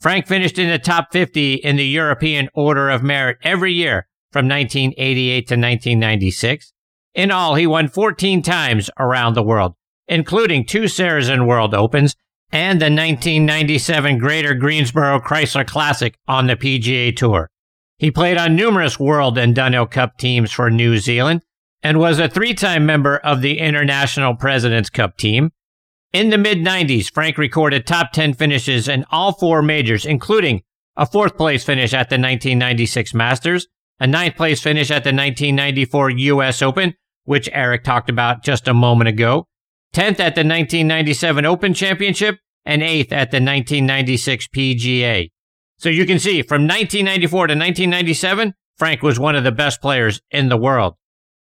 Frank 0.00 0.26
finished 0.26 0.58
in 0.58 0.68
the 0.68 0.78
top 0.78 1.12
50 1.12 1.54
in 1.54 1.76
the 1.76 1.86
European 1.86 2.48
Order 2.54 2.88
of 2.90 3.02
Merit 3.02 3.38
every 3.42 3.72
year 3.72 4.08
from 4.32 4.48
1988 4.48 5.46
to 5.46 5.54
1996. 5.54 6.72
In 7.14 7.30
all, 7.30 7.54
he 7.54 7.66
won 7.66 7.88
14 7.88 8.42
times 8.42 8.90
around 8.98 9.34
the 9.34 9.42
world, 9.42 9.74
including 10.08 10.64
two 10.64 10.84
Sarazen 10.84 11.46
World 11.46 11.74
Opens 11.74 12.16
and 12.52 12.80
the 12.80 12.84
1997 12.84 14.18
Greater 14.18 14.54
Greensboro 14.54 15.20
Chrysler 15.20 15.66
Classic 15.66 16.14
on 16.28 16.46
the 16.46 16.56
PGA 16.56 17.16
Tour. 17.16 17.48
He 17.96 18.10
played 18.10 18.36
on 18.36 18.54
numerous 18.54 19.00
World 19.00 19.38
and 19.38 19.54
Dunhill 19.54 19.90
Cup 19.90 20.18
teams 20.18 20.52
for 20.52 20.70
New 20.70 20.98
Zealand 20.98 21.42
and 21.82 21.98
was 21.98 22.18
a 22.18 22.28
three-time 22.28 22.84
member 22.84 23.16
of 23.18 23.40
the 23.40 23.58
International 23.58 24.36
President's 24.36 24.90
Cup 24.90 25.16
team. 25.16 25.50
In 26.12 26.28
the 26.28 26.36
mid 26.36 26.58
90s, 26.58 27.10
Frank 27.10 27.38
recorded 27.38 27.86
top 27.86 28.12
10 28.12 28.34
finishes 28.34 28.86
in 28.86 29.06
all 29.10 29.32
four 29.32 29.62
majors, 29.62 30.04
including 30.04 30.62
a 30.94 31.06
fourth 31.06 31.38
place 31.38 31.64
finish 31.64 31.94
at 31.94 32.10
the 32.10 32.14
1996 32.14 33.14
Masters, 33.14 33.66
a 33.98 34.06
ninth 34.06 34.36
place 34.36 34.60
finish 34.60 34.90
at 34.90 35.04
the 35.04 35.08
1994 35.08 36.10
U.S. 36.10 36.60
Open, 36.60 36.94
which 37.24 37.48
Eric 37.52 37.82
talked 37.82 38.10
about 38.10 38.44
just 38.44 38.68
a 38.68 38.74
moment 38.74 39.08
ago, 39.08 39.46
10th 39.94 40.20
at 40.20 40.34
the 40.34 40.44
1997 40.44 41.44
Open 41.44 41.74
Championship, 41.74 42.38
and 42.64 42.82
8th 42.82 43.12
at 43.12 43.30
the 43.30 43.38
1996 43.38 44.48
PGA. 44.48 45.30
So 45.78 45.88
you 45.88 46.06
can 46.06 46.18
see 46.18 46.42
from 46.42 46.62
1994 46.62 47.48
to 47.48 47.54
1997, 47.54 48.54
Frank 48.78 49.02
was 49.02 49.18
one 49.18 49.36
of 49.36 49.44
the 49.44 49.52
best 49.52 49.80
players 49.80 50.20
in 50.30 50.48
the 50.48 50.56
world. 50.56 50.94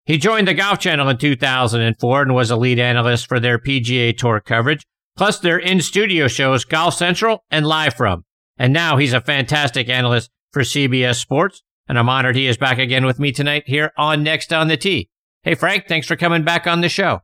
He 0.06 0.18
joined 0.18 0.47
the 0.47 0.54
Golf 0.54 0.80
Channel 0.80 1.10
in 1.10 1.18
2004 1.18 2.22
and 2.22 2.34
was 2.34 2.50
a 2.50 2.56
lead 2.56 2.80
analyst 2.80 3.28
for 3.28 3.39
their 3.39 3.60
PGA 3.60 4.18
Tour 4.18 4.39
coverage, 4.39 4.84
plus 5.16 5.39
their 5.39 5.60
in 5.60 5.82
studio 5.82 6.28
shows 6.28 6.66
Golf 6.66 6.95
Central 6.95 7.43
and 7.52 7.68
Live 7.68 7.93
From. 7.93 8.24
And 8.58 8.74
now 8.74 8.97
he's 8.97 9.14
a 9.14 9.22
fantastic 9.22 9.89
analyst 9.89 10.32
for 10.52 10.64
CBS 10.64 11.20
Sports. 11.20 11.62
And 11.88 11.97
I'm 11.97 12.10
honored 12.10 12.36
he 12.36 12.47
is 12.47 12.58
back 12.58 12.78
again 12.78 13.06
with 13.06 13.20
me 13.20 13.32
tonight 13.32 13.64
here 13.66 13.91
on 13.97 14.24
Next 14.24 14.54
on 14.54 14.68
the 14.68 14.78
Tee. 14.78 15.10
Hey, 15.43 15.56
Frank, 15.56 15.88
thanks 15.88 16.08
for 16.08 16.16
coming 16.16 16.43
back 16.43 16.68
on 16.68 16.82
the 16.82 16.89
show. 16.89 17.22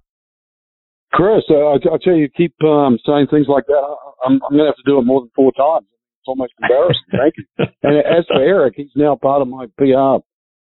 Chris, 1.16 1.47
uh, 1.49 1.72
I, 1.72 1.95
I 1.95 1.97
tell 2.03 2.16
you, 2.16 2.28
keep 2.28 2.53
um, 2.63 2.99
saying 3.07 3.28
things 3.32 3.47
like 3.47 3.66
that. 3.68 3.80
I, 3.80 3.95
I'm, 4.28 4.34
I'm 4.43 4.51
going 4.51 4.68
to 4.68 4.76
have 4.76 4.76
to 4.76 4.86
do 4.86 4.99
it 4.99 5.07
more 5.07 5.22
than 5.22 5.32
four 5.36 5.51
times. 5.55 5.88
It's 6.20 6.28
almost 6.28 6.51
embarrassing. 6.61 7.07
Thank 7.16 7.34
you. 7.39 7.45
And 7.84 7.97
as 8.03 8.28
for 8.28 8.43
Eric, 8.43 8.74
he's 8.76 8.91
now 8.95 9.16
part 9.16 9.41
of 9.41 9.47
my 9.47 9.68
PR 9.78 10.20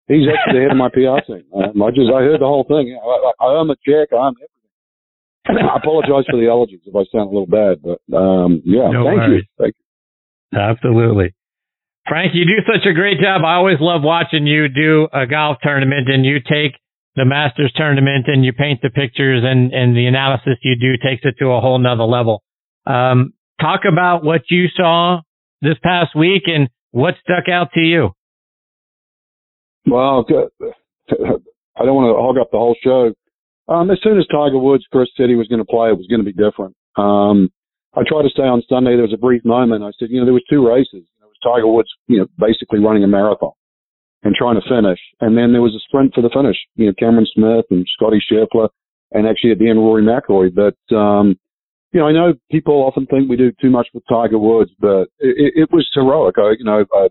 He's 0.10 0.26
actually 0.26 0.58
the 0.58 0.64
head 0.66 0.74
of 0.74 0.82
my 0.82 0.90
PR 0.90 1.22
team. 1.22 1.46
Um, 1.54 1.78
I 1.86 1.94
just 1.94 2.10
I 2.10 2.26
heard 2.26 2.42
the 2.42 2.50
whole 2.50 2.66
thing. 2.66 2.98
I, 2.98 3.46
I 3.46 3.46
owe 3.46 3.62
him 3.62 3.70
a 3.70 3.78
check. 3.86 4.10
I 4.10 4.34
him 4.34 4.36
everything. 4.42 5.70
I 5.70 5.78
apologize 5.78 6.26
for 6.26 6.42
the 6.42 6.50
allergies 6.50 6.82
if 6.82 6.98
I 6.98 7.06
sound 7.14 7.30
a 7.30 7.34
little 7.34 7.46
bad, 7.46 7.78
but 7.86 8.02
um, 8.10 8.62
yeah, 8.66 8.90
no 8.90 9.06
thank 9.06 9.22
worries. 9.22 9.46
you. 9.46 9.54
Thank 9.62 9.76
you. 9.78 10.60
Absolutely. 10.60 11.36
Frank, 12.10 12.34
you 12.34 12.46
do 12.46 12.58
such 12.66 12.90
a 12.90 12.94
great 12.94 13.22
job. 13.22 13.46
I 13.46 13.54
always 13.54 13.78
love 13.80 14.02
watching 14.02 14.48
you 14.48 14.68
do 14.68 15.08
a 15.14 15.28
golf 15.28 15.58
tournament 15.62 16.10
and 16.10 16.26
you 16.26 16.42
take 16.42 16.79
the 17.16 17.26
Masters 17.26 17.74
tournament 17.76 18.26
and 18.28 18.46
you 18.46 18.54
paint 18.54 18.82
the 18.82 18.90
pictures 18.90 19.44
and, 19.46 19.74
and 19.74 19.96
the 19.96 20.06
analysis 20.06 20.58
you 20.62 20.76
do 20.80 20.94
takes 20.98 21.22
it 21.24 21.36
to 21.40 21.48
a 21.52 21.62
whole 21.62 21.80
nother 21.80 22.04
level. 22.04 22.44
Um, 22.86 23.34
talk 23.60 23.82
about 23.92 24.24
what 24.24 24.42
you 24.50 24.68
saw 24.76 25.22
this 25.62 25.76
past 25.84 26.16
week 26.16 26.44
and 26.46 26.70
what 26.92 27.16
stuck 27.22 27.50
out 27.52 27.72
to 27.74 27.82
you. 27.82 28.12
Well, 29.86 30.26
I 31.10 31.86
don't 31.86 31.96
want 31.96 32.16
to 32.16 32.22
hog 32.22 32.38
up 32.38 32.52
the 32.52 32.58
whole 32.58 32.76
show. 32.84 33.14
Um, 33.68 33.92
as 33.92 34.00
soon 34.02 34.18
as 34.18 34.26
Tiger 34.28 34.58
Woods 34.58 34.86
first 34.92 35.12
said 35.16 35.30
he 35.30 35.36
was 35.36 35.48
going 35.48 35.62
to 35.62 35.66
play, 35.66 35.90
it 35.90 35.98
was 35.98 36.08
going 36.08 36.24
to 36.24 36.26
be 36.26 36.34
different. 36.34 36.76
Um, 36.98 37.50
I 37.94 38.02
tried 38.08 38.24
to 38.24 38.30
stay 38.30 38.44
on 38.44 38.64
Sunday. 38.70 38.94
There 38.96 39.06
was 39.06 39.14
a 39.14 39.18
brief 39.18 39.44
moment. 39.46 39.84
I 39.84 39.92
said, 40.00 40.10
you 40.10 40.20
know, 40.20 40.26
there 40.26 40.34
was 40.34 40.46
two 40.50 40.68
races. 40.68 41.06
There 41.20 41.28
was 41.28 41.38
Tiger 41.44 41.68
Woods, 41.68 41.90
you 42.08 42.20
know, 42.20 42.28
basically 42.38 42.80
running 42.80 43.04
a 43.04 43.08
marathon 43.08 43.52
and 44.24 44.36
trying 44.36 44.60
to 44.60 44.68
finish. 44.68 45.00
And 45.22 45.38
then 45.38 45.54
there 45.54 45.62
was 45.62 45.76
a 45.76 45.84
sprint 45.88 46.14
for 46.14 46.22
the 46.22 46.30
finish. 46.34 46.58
You 46.76 46.88
know, 46.88 46.94
Cameron 47.00 47.28
Smith 47.34 47.66
and 47.72 47.86
Scottie 47.96 48.22
Scheffler 48.32 48.70
and 49.12 49.28
actually 49.28 49.52
at 49.52 49.60
the 49.60 49.70
end 49.70 49.80
Rory 49.80 50.04
McIlroy. 50.04 50.54
But, 50.54 50.96
um, 50.96 51.38
you 51.92 52.00
know, 52.00 52.08
I 52.08 52.12
know 52.12 52.34
people 52.52 52.76
often 52.76 53.06
think 53.06 53.30
we 53.30 53.38
do 53.38 53.52
too 53.62 53.70
much 53.70 53.88
with 53.94 54.04
Tiger 54.10 54.38
Woods, 54.38 54.72
but 54.80 55.10
it, 55.20 55.54
it 55.56 55.70
was 55.72 55.90
heroic. 55.94 56.36
I, 56.38 56.54
you 56.58 56.66
know, 56.66 56.86
I, 56.94 57.08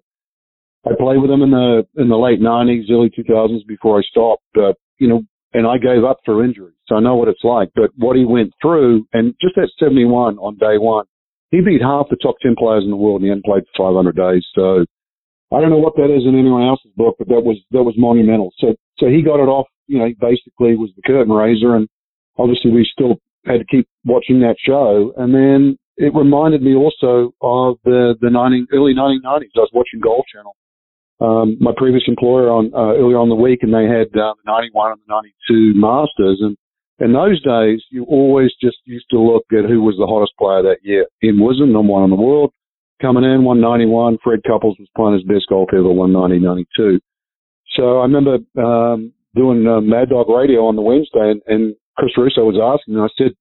I 0.86 0.94
played 0.98 1.20
with 1.20 1.30
him 1.30 1.42
in 1.42 1.50
the 1.50 1.82
in 1.96 2.08
the 2.08 2.16
late 2.16 2.40
'90s, 2.40 2.90
early 2.90 3.10
2000s 3.10 3.66
before 3.66 3.98
I 3.98 4.02
stopped. 4.02 4.44
But 4.54 4.76
you 4.98 5.08
know, 5.08 5.22
and 5.52 5.66
I 5.66 5.78
gave 5.78 6.04
up 6.04 6.20
for 6.24 6.44
injury, 6.44 6.72
so 6.86 6.94
I 6.94 7.00
know 7.00 7.16
what 7.16 7.26
it's 7.26 7.42
like. 7.42 7.70
But 7.74 7.90
what 7.96 8.16
he 8.16 8.24
went 8.24 8.52
through, 8.62 9.06
and 9.12 9.34
just 9.40 9.58
at 9.58 9.68
71 9.80 10.38
on 10.38 10.56
day 10.58 10.78
one, 10.78 11.06
he 11.50 11.60
beat 11.60 11.82
half 11.82 12.06
the 12.08 12.16
top 12.16 12.36
10 12.40 12.54
players 12.56 12.84
in 12.84 12.90
the 12.90 12.96
world, 12.96 13.20
and 13.20 13.24
he 13.24 13.30
hadn't 13.30 13.44
played 13.44 13.64
for 13.76 13.90
500 13.90 14.14
days. 14.14 14.46
So 14.54 14.84
I 15.52 15.60
don't 15.60 15.70
know 15.70 15.78
what 15.78 15.96
that 15.96 16.12
is 16.14 16.24
in 16.26 16.38
anyone 16.38 16.66
else's 16.66 16.92
book, 16.96 17.16
but 17.18 17.28
that 17.28 17.40
was 17.40 17.56
that 17.70 17.82
was 17.82 17.94
monumental. 17.96 18.52
So 18.58 18.74
so 18.98 19.06
he 19.06 19.22
got 19.22 19.42
it 19.42 19.48
off. 19.48 19.66
You 19.86 19.98
know, 19.98 20.08
basically 20.20 20.76
was 20.76 20.90
the 20.96 21.02
curtain 21.02 21.32
raiser, 21.32 21.74
and 21.74 21.88
obviously 22.36 22.70
we 22.70 22.88
still 22.90 23.16
had 23.46 23.60
to 23.60 23.64
keep 23.64 23.88
watching 24.04 24.40
that 24.40 24.56
show. 24.60 25.14
And 25.16 25.32
then 25.32 25.78
it 25.96 26.14
reminded 26.14 26.62
me 26.62 26.74
also 26.74 27.32
of 27.40 27.78
the 27.84 28.14
the 28.20 28.30
90, 28.30 28.66
early 28.72 28.92
1990s. 28.94 29.56
I 29.56 29.64
was 29.64 29.72
watching 29.72 30.00
Golf 30.00 30.26
Channel 30.32 30.54
um, 31.20 31.56
my 31.60 31.72
previous 31.76 32.04
employer 32.06 32.50
on 32.50 32.70
uh, 32.74 32.94
earlier 32.94 33.18
on 33.18 33.28
the 33.28 33.34
week, 33.34 33.60
and 33.62 33.74
they 33.74 33.90
had 33.90 34.06
uh, 34.14 34.34
the 34.38 34.46
91 34.46 34.92
and 34.92 35.00
the 35.00 35.10
92 35.10 35.74
Masters. 35.74 36.38
And 36.40 36.56
in 37.00 37.12
those 37.12 37.42
days, 37.42 37.82
you 37.90 38.04
always 38.04 38.50
just 38.62 38.78
used 38.84 39.06
to 39.10 39.18
look 39.18 39.44
at 39.52 39.68
who 39.68 39.82
was 39.82 39.96
the 39.98 40.06
hottest 40.06 40.32
player 40.38 40.62
that 40.62 40.82
year. 40.82 41.06
Ian 41.22 41.38
Woosnam, 41.38 41.72
number 41.72 41.92
one 41.92 42.04
in 42.04 42.10
the 42.10 42.16
world, 42.16 42.52
coming 43.00 43.24
in 43.24 43.44
191. 43.44 44.18
Fred 44.22 44.40
Couples 44.46 44.76
was 44.78 44.88
playing 44.96 45.14
his 45.14 45.24
best 45.24 45.48
golf 45.48 45.70
ever, 45.72 45.90
190, 45.90 46.44
92. 46.44 47.00
So 47.76 47.98
I 48.00 48.02
remember 48.02 48.38
um, 48.58 49.12
doing 49.34 49.66
uh, 49.66 49.80
Mad 49.80 50.10
Dog 50.10 50.28
Radio 50.28 50.66
on 50.66 50.76
the 50.76 50.82
Wednesday, 50.82 51.30
and, 51.30 51.42
and 51.46 51.74
Chris 51.96 52.16
Russo 52.16 52.44
was 52.44 52.58
asking, 52.58 52.94
and 52.94 53.04
I 53.04 53.10
said, 53.16 53.32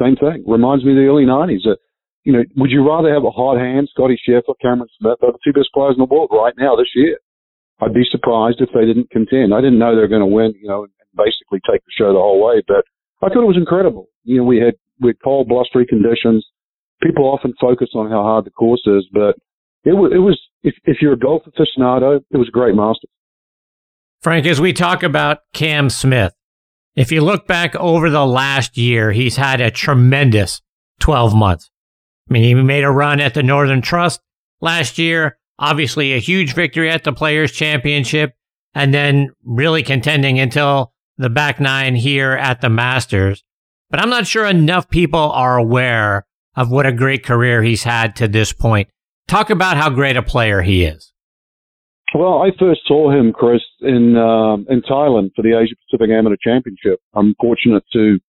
same 0.00 0.16
thing. 0.16 0.44
Reminds 0.46 0.84
me 0.84 0.92
of 0.92 0.98
the 0.98 1.06
early 1.06 1.24
90s. 1.24 1.66
Uh, 1.66 1.76
you 2.24 2.32
know, 2.32 2.42
would 2.56 2.70
you 2.70 2.86
rather 2.86 3.12
have 3.12 3.24
a 3.24 3.30
hot 3.30 3.58
hand, 3.58 3.88
Scottie 3.92 4.18
Scheffler, 4.18 4.56
Cameron 4.60 4.88
Smith, 4.98 5.20
are 5.22 5.32
the 5.32 5.38
two 5.44 5.52
best 5.52 5.68
players 5.74 5.94
in 5.96 6.02
the 6.02 6.08
world 6.08 6.30
right 6.32 6.54
now 6.56 6.74
this 6.74 6.90
year? 6.94 7.18
I'd 7.80 7.92
be 7.92 8.06
surprised 8.10 8.60
if 8.60 8.70
they 8.72 8.86
didn't 8.86 9.10
contend. 9.10 9.52
I 9.52 9.60
didn't 9.60 9.78
know 9.78 9.94
they 9.94 10.00
were 10.00 10.08
going 10.08 10.24
to 10.24 10.26
win, 10.26 10.54
you 10.60 10.68
know, 10.68 10.84
and 10.84 10.92
basically 11.16 11.60
take 11.68 11.84
the 11.84 11.92
show 11.92 12.12
the 12.12 12.22
whole 12.22 12.42
way, 12.42 12.62
but 12.66 12.84
I 13.20 13.28
thought 13.28 13.44
it 13.44 13.52
was 13.52 13.60
incredible. 13.60 14.08
You 14.24 14.38
know, 14.38 14.44
we 14.44 14.58
had, 14.58 14.74
we 15.00 15.10
had 15.10 15.22
cold, 15.22 15.48
blustery 15.48 15.86
conditions. 15.86 16.46
People 17.04 17.24
often 17.24 17.52
focus 17.60 17.90
on 17.94 18.10
how 18.10 18.22
hard 18.22 18.46
the 18.46 18.50
course 18.50 18.82
is, 18.86 19.06
but 19.12 19.36
it 19.84 19.92
was, 19.92 20.12
it 20.14 20.18
was, 20.18 20.40
if, 20.62 20.74
if 20.84 20.98
you're 21.02 21.12
a 21.12 21.18
golf 21.18 21.42
aficionado, 21.42 22.20
it 22.30 22.36
was 22.36 22.48
a 22.48 22.50
great 22.50 22.74
Masters. 22.74 23.10
Frank, 24.22 24.46
as 24.46 24.58
we 24.60 24.72
talk 24.72 25.02
about 25.02 25.40
Cam 25.52 25.90
Smith, 25.90 26.32
if 26.96 27.12
you 27.12 27.20
look 27.20 27.46
back 27.46 27.76
over 27.76 28.08
the 28.08 28.24
last 28.24 28.78
year, 28.78 29.12
he's 29.12 29.36
had 29.36 29.60
a 29.60 29.70
tremendous 29.70 30.62
12 31.00 31.34
months. 31.34 31.70
I 32.30 32.32
mean, 32.32 32.42
he 32.44 32.54
made 32.54 32.84
a 32.84 32.90
run 32.90 33.20
at 33.20 33.34
the 33.34 33.42
Northern 33.42 33.82
Trust 33.82 34.20
last 34.62 34.96
year, 34.96 35.36
obviously 35.58 36.14
a 36.14 36.18
huge 36.18 36.54
victory 36.54 36.88
at 36.88 37.04
the 37.04 37.12
Players 37.12 37.52
Championship, 37.52 38.32
and 38.74 38.94
then 38.94 39.30
really 39.44 39.82
contending 39.82 40.38
until 40.38 40.94
the 41.18 41.28
back 41.28 41.60
nine 41.60 41.94
here 41.94 42.32
at 42.32 42.62
the 42.62 42.70
Masters. 42.70 43.44
But 43.90 44.00
I'm 44.00 44.10
not 44.10 44.26
sure 44.26 44.46
enough 44.46 44.88
people 44.88 45.30
are 45.32 45.58
aware 45.58 46.26
of 46.56 46.70
what 46.70 46.86
a 46.86 46.92
great 46.92 47.24
career 47.24 47.62
he's 47.62 47.82
had 47.82 48.16
to 48.16 48.28
this 48.28 48.52
point. 48.52 48.88
Talk 49.26 49.50
about 49.50 49.76
how 49.76 49.90
great 49.90 50.16
a 50.16 50.22
player 50.22 50.62
he 50.62 50.84
is. 50.84 51.12
Well, 52.14 52.42
I 52.42 52.50
first 52.58 52.82
saw 52.86 53.10
him, 53.10 53.32
Chris, 53.32 53.62
in 53.80 54.16
um, 54.16 54.66
in 54.68 54.82
Thailand 54.82 55.30
for 55.34 55.42
the 55.42 55.58
Asia 55.58 55.74
Pacific 55.86 56.10
Amateur 56.10 56.36
Championship. 56.40 57.00
I'm 57.14 57.34
fortunate 57.40 57.82
to 57.92 58.20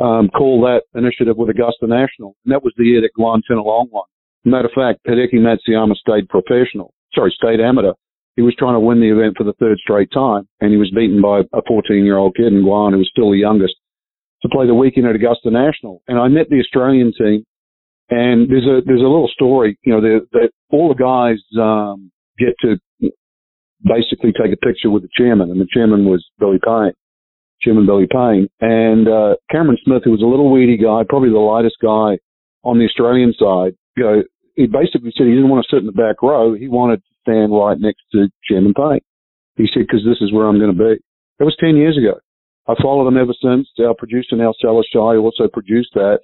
um, 0.00 0.28
call 0.28 0.60
that 0.62 0.82
initiative 0.98 1.36
with 1.36 1.50
Augusta 1.50 1.86
National. 1.86 2.36
And 2.44 2.52
that 2.52 2.62
was 2.62 2.72
the 2.76 2.84
year 2.84 3.00
that 3.00 3.18
Guan 3.18 3.40
Tianlang 3.48 3.90
won. 3.90 4.04
Matter 4.44 4.68
of 4.68 4.74
fact, 4.74 5.00
Hideki 5.06 5.40
Matsuyama 5.40 5.94
stayed 5.96 6.28
professional, 6.28 6.92
sorry, 7.14 7.34
stayed 7.36 7.60
amateur. 7.60 7.92
He 8.36 8.42
was 8.42 8.54
trying 8.58 8.74
to 8.74 8.80
win 8.80 9.00
the 9.00 9.10
event 9.10 9.36
for 9.38 9.44
the 9.44 9.54
third 9.54 9.78
straight 9.78 10.10
time, 10.12 10.46
and 10.60 10.70
he 10.70 10.76
was 10.76 10.90
beaten 10.90 11.22
by 11.22 11.40
a 11.52 11.62
14 11.66 12.04
year 12.04 12.18
old 12.18 12.36
kid 12.36 12.52
in 12.52 12.62
Guan 12.62 12.92
who 12.92 12.98
was 12.98 13.08
still 13.10 13.30
the 13.30 13.38
youngest 13.38 13.74
to 14.42 14.48
play 14.48 14.66
the 14.66 14.74
weekend 14.74 15.06
at 15.06 15.14
Augusta 15.14 15.50
National, 15.50 16.02
and 16.08 16.18
I 16.18 16.28
met 16.28 16.50
the 16.50 16.60
Australian 16.60 17.12
team. 17.16 17.44
And 18.10 18.50
there's 18.50 18.66
a 18.66 18.82
there's 18.84 19.00
a 19.00 19.08
little 19.08 19.30
story, 19.32 19.78
you 19.82 19.92
know, 19.92 20.00
that 20.00 20.50
all 20.70 20.88
the 20.88 20.94
guys 20.94 21.40
um, 21.60 22.10
get 22.38 22.54
to 22.60 22.76
basically 23.82 24.32
take 24.32 24.52
a 24.52 24.56
picture 24.56 24.90
with 24.90 25.02
the 25.02 25.08
chairman, 25.16 25.50
and 25.50 25.60
the 25.60 25.68
chairman 25.72 26.04
was 26.04 26.24
Billy 26.38 26.58
Payne, 26.62 26.92
Chairman 27.62 27.86
Billy 27.86 28.08
Payne, 28.10 28.48
and 28.60 29.08
uh, 29.08 29.36
Cameron 29.50 29.78
Smith, 29.84 30.02
who 30.04 30.10
was 30.10 30.22
a 30.22 30.26
little 30.26 30.50
weedy 30.50 30.76
guy, 30.76 31.02
probably 31.08 31.30
the 31.30 31.38
lightest 31.38 31.76
guy 31.82 32.18
on 32.62 32.78
the 32.78 32.84
Australian 32.84 33.32
side. 33.38 33.72
You 33.96 34.04
know, 34.04 34.22
he 34.54 34.66
basically 34.66 35.12
said 35.16 35.26
he 35.26 35.34
didn't 35.34 35.48
want 35.48 35.64
to 35.64 35.74
sit 35.74 35.80
in 35.80 35.86
the 35.86 35.92
back 35.92 36.22
row; 36.22 36.54
he 36.54 36.68
wanted 36.68 37.00
to 37.00 37.10
stand 37.22 37.52
right 37.52 37.78
next 37.78 38.02
to 38.12 38.28
Chairman 38.44 38.74
Payne. 38.74 39.00
He 39.56 39.68
said, 39.72 39.86
"Because 39.86 40.04
this 40.04 40.20
is 40.20 40.32
where 40.32 40.46
I'm 40.48 40.58
going 40.58 40.76
to 40.76 40.78
be." 40.78 41.00
That 41.38 41.44
was 41.44 41.56
ten 41.60 41.76
years 41.76 41.96
ago. 41.96 42.20
I 42.66 42.74
followed 42.80 43.08
him 43.08 43.18
ever 43.18 43.34
since. 43.40 43.68
Our 43.78 43.94
producer 43.94 44.36
now, 44.36 44.52
Sellers 44.60 44.88
Shy, 44.92 45.16
also 45.16 45.48
produced 45.48 45.92
that. 45.94 46.20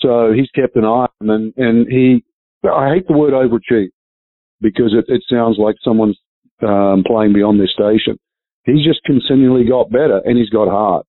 So 0.00 0.32
he's 0.32 0.50
kept 0.50 0.76
an 0.76 0.84
eye 0.84 1.06
on 1.06 1.08
him 1.20 1.30
and, 1.30 1.52
and 1.56 1.86
he, 1.88 2.24
I 2.64 2.94
hate 2.94 3.06
the 3.06 3.16
word 3.16 3.32
overachieve 3.32 3.90
because 4.60 4.94
it, 4.94 5.04
it 5.08 5.22
sounds 5.30 5.56
like 5.58 5.76
someone's 5.82 6.18
um, 6.62 7.04
playing 7.06 7.32
beyond 7.32 7.60
their 7.60 7.68
station. 7.68 8.18
He's 8.64 8.84
just 8.84 9.02
continually 9.04 9.64
got 9.64 9.90
better 9.90 10.20
and 10.24 10.38
he's 10.38 10.50
got 10.50 10.68
heart. 10.68 11.06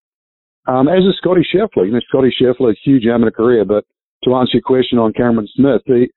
Um, 0.68 0.88
as 0.88 1.04
is 1.04 1.18
Scottie 1.18 1.48
Scheffler. 1.48 1.86
You 1.86 1.94
know, 1.94 2.00
Scottie 2.08 2.34
Scheffler, 2.40 2.76
huge 2.84 3.06
amateur 3.06 3.32
career, 3.32 3.66
but 3.66 3.86
to 4.24 4.36
answer 4.36 4.52
your 4.54 4.62
question 4.62 5.00
on 5.00 5.14
Cameron 5.14 5.48
Smith, 5.56 5.82
he, 5.86 6.10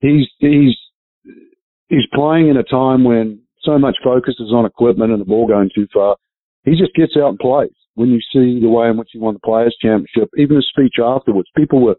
he's, 0.00 0.26
he's, 0.38 0.76
he's 1.88 2.06
playing 2.14 2.48
in 2.48 2.56
a 2.56 2.62
time 2.62 3.04
when 3.04 3.40
so 3.62 3.78
much 3.78 3.96
focus 4.04 4.34
is 4.38 4.52
on 4.52 4.66
equipment 4.66 5.12
and 5.12 5.20
the 5.20 5.24
ball 5.24 5.46
going 5.46 5.70
too 5.74 5.88
far. 5.92 6.16
He 6.64 6.72
just 6.72 6.94
gets 6.94 7.16
out 7.16 7.30
and 7.30 7.38
plays 7.38 7.70
when 7.96 8.10
you 8.10 8.20
see 8.32 8.60
the 8.60 8.68
way 8.68 8.88
in 8.88 8.96
which 8.96 9.08
he 9.12 9.18
won 9.18 9.34
the 9.34 9.40
Players 9.40 9.76
Championship, 9.80 10.28
even 10.36 10.56
his 10.56 10.68
speech 10.68 10.96
afterwards, 11.02 11.48
people 11.56 11.80
were 11.80 11.96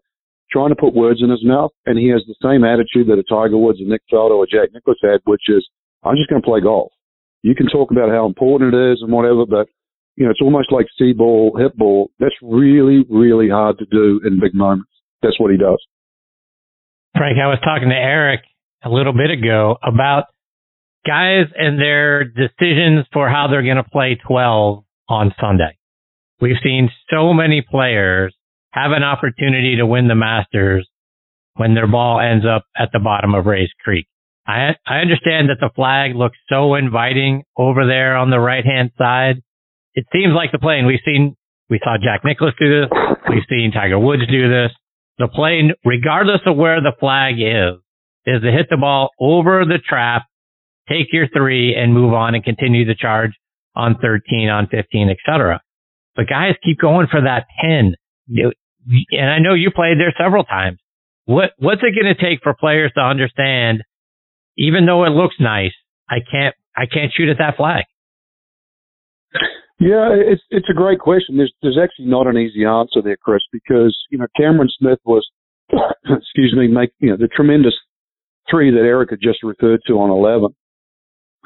trying 0.51 0.69
to 0.69 0.75
put 0.75 0.93
words 0.93 1.21
in 1.21 1.29
his 1.29 1.43
mouth, 1.43 1.71
and 1.85 1.97
he 1.97 2.07
has 2.09 2.23
the 2.27 2.35
same 2.41 2.63
attitude 2.63 3.07
that 3.07 3.19
a 3.19 3.23
Tiger 3.23 3.57
Woods, 3.57 3.79
a 3.81 3.87
Nick 3.87 4.01
Faldo, 4.11 4.37
or 4.37 4.47
Jack 4.47 4.69
Nicklaus 4.73 4.97
had, 5.01 5.19
which 5.25 5.49
is, 5.49 5.67
I'm 6.03 6.15
just 6.15 6.29
going 6.29 6.41
to 6.41 6.45
play 6.45 6.61
golf. 6.61 6.91
You 7.43 7.55
can 7.55 7.67
talk 7.67 7.91
about 7.91 8.09
how 8.09 8.25
important 8.25 8.73
it 8.73 8.93
is 8.93 8.99
and 9.01 9.11
whatever, 9.11 9.45
but 9.45 9.67
you 10.15 10.25
know, 10.25 10.31
it's 10.31 10.41
almost 10.41 10.71
like 10.71 10.87
see 10.97 11.13
ball, 11.13 11.55
hit 11.57 11.77
ball. 11.77 12.09
That's 12.19 12.35
really, 12.41 13.05
really 13.09 13.49
hard 13.49 13.77
to 13.77 13.85
do 13.85 14.19
in 14.25 14.39
big 14.39 14.55
moments. 14.55 14.89
That's 15.21 15.39
what 15.39 15.51
he 15.51 15.57
does. 15.57 15.79
Frank, 17.15 17.37
I 17.41 17.47
was 17.47 17.59
talking 17.63 17.89
to 17.89 17.95
Eric 17.95 18.41
a 18.83 18.89
little 18.89 19.13
bit 19.13 19.29
ago 19.31 19.77
about 19.83 20.25
guys 21.05 21.45
and 21.55 21.79
their 21.79 22.23
decisions 22.23 23.05
for 23.13 23.29
how 23.29 23.47
they're 23.49 23.63
going 23.63 23.77
to 23.77 23.83
play 23.83 24.19
12 24.27 24.83
on 25.07 25.33
Sunday. 25.39 25.77
We've 26.41 26.57
seen 26.63 26.89
so 27.09 27.33
many 27.33 27.61
players 27.67 28.35
have 28.77 28.91
an 28.91 29.03
opportunity 29.03 29.77
to 29.77 29.85
win 29.85 30.07
the 30.07 30.15
Masters 30.15 30.87
when 31.55 31.73
their 31.73 31.87
ball 31.87 32.19
ends 32.19 32.45
up 32.45 32.63
at 32.77 32.89
the 32.93 32.99
bottom 32.99 33.33
of 33.33 33.45
Rae's 33.45 33.71
Creek. 33.83 34.07
I 34.45 34.75
I 34.85 34.99
understand 34.99 35.49
that 35.49 35.57
the 35.59 35.71
flag 35.75 36.15
looks 36.15 36.37
so 36.49 36.75
inviting 36.75 37.43
over 37.57 37.85
there 37.85 38.15
on 38.15 38.29
the 38.29 38.39
right 38.39 38.65
hand 38.65 38.91
side. 38.97 39.41
It 39.93 40.05
seems 40.13 40.33
like 40.35 40.51
the 40.51 40.59
plane 40.59 40.85
we've 40.85 40.99
seen 41.03 41.35
we 41.69 41.79
saw 41.83 41.97
Jack 42.01 42.21
Nicklaus 42.23 42.53
do 42.59 42.81
this. 42.81 42.89
We've 43.29 43.43
seen 43.49 43.71
Tiger 43.73 43.99
Woods 43.99 44.23
do 44.29 44.49
this. 44.49 44.71
The 45.17 45.27
plane, 45.27 45.73
regardless 45.83 46.41
of 46.45 46.55
where 46.55 46.79
the 46.79 46.93
flag 46.99 47.35
is, 47.39 47.81
is 48.25 48.41
to 48.41 48.51
hit 48.51 48.67
the 48.69 48.77
ball 48.77 49.09
over 49.19 49.65
the 49.65 49.79
trap, 49.79 50.23
take 50.87 51.11
your 51.11 51.27
three 51.35 51.75
and 51.75 51.93
move 51.93 52.13
on 52.13 52.35
and 52.35 52.43
continue 52.43 52.85
the 52.85 52.95
charge 52.95 53.31
on 53.75 53.97
13, 54.01 54.47
on 54.49 54.67
15, 54.67 55.09
etc. 55.09 55.61
But 56.15 56.27
guys 56.29 56.53
keep 56.63 56.79
going 56.79 57.07
for 57.11 57.21
that 57.21 57.47
pin. 57.61 57.95
And 59.11 59.29
I 59.29 59.39
know 59.39 59.53
you 59.53 59.71
played 59.71 59.99
there 59.99 60.13
several 60.17 60.43
times. 60.43 60.79
What, 61.25 61.51
what's 61.57 61.81
it 61.83 61.93
going 61.93 62.13
to 62.13 62.21
take 62.21 62.39
for 62.41 62.53
players 62.53 62.91
to 62.95 63.01
understand, 63.01 63.83
even 64.57 64.85
though 64.85 65.03
it 65.03 65.09
looks 65.09 65.35
nice, 65.39 65.73
I 66.09 66.17
can't, 66.19 66.55
I 66.75 66.85
can't 66.85 67.11
shoot 67.13 67.29
at 67.29 67.37
that 67.39 67.57
flag? 67.57 67.83
Yeah, 69.79 70.09
it's 70.09 70.41
it's 70.49 70.69
a 70.71 70.73
great 70.73 70.99
question. 70.99 71.37
There's 71.37 71.53
there's 71.61 71.77
actually 71.77 72.05
not 72.05 72.25
an 72.25 72.35
easy 72.35 72.65
answer 72.65 73.01
there, 73.03 73.17
Chris, 73.17 73.43
because 73.53 73.95
you 74.09 74.17
know 74.17 74.25
Cameron 74.35 74.69
Smith 74.79 74.97
was, 75.05 75.27
excuse 75.71 76.55
me, 76.57 76.67
make 76.67 76.89
you 76.97 77.11
know 77.11 77.17
the 77.17 77.27
tremendous 77.27 77.75
three 78.49 78.71
that 78.71 78.79
Eric 78.79 79.11
had 79.11 79.19
just 79.21 79.43
referred 79.43 79.81
to 79.85 79.93
on 79.99 80.09
eleven. 80.09 80.55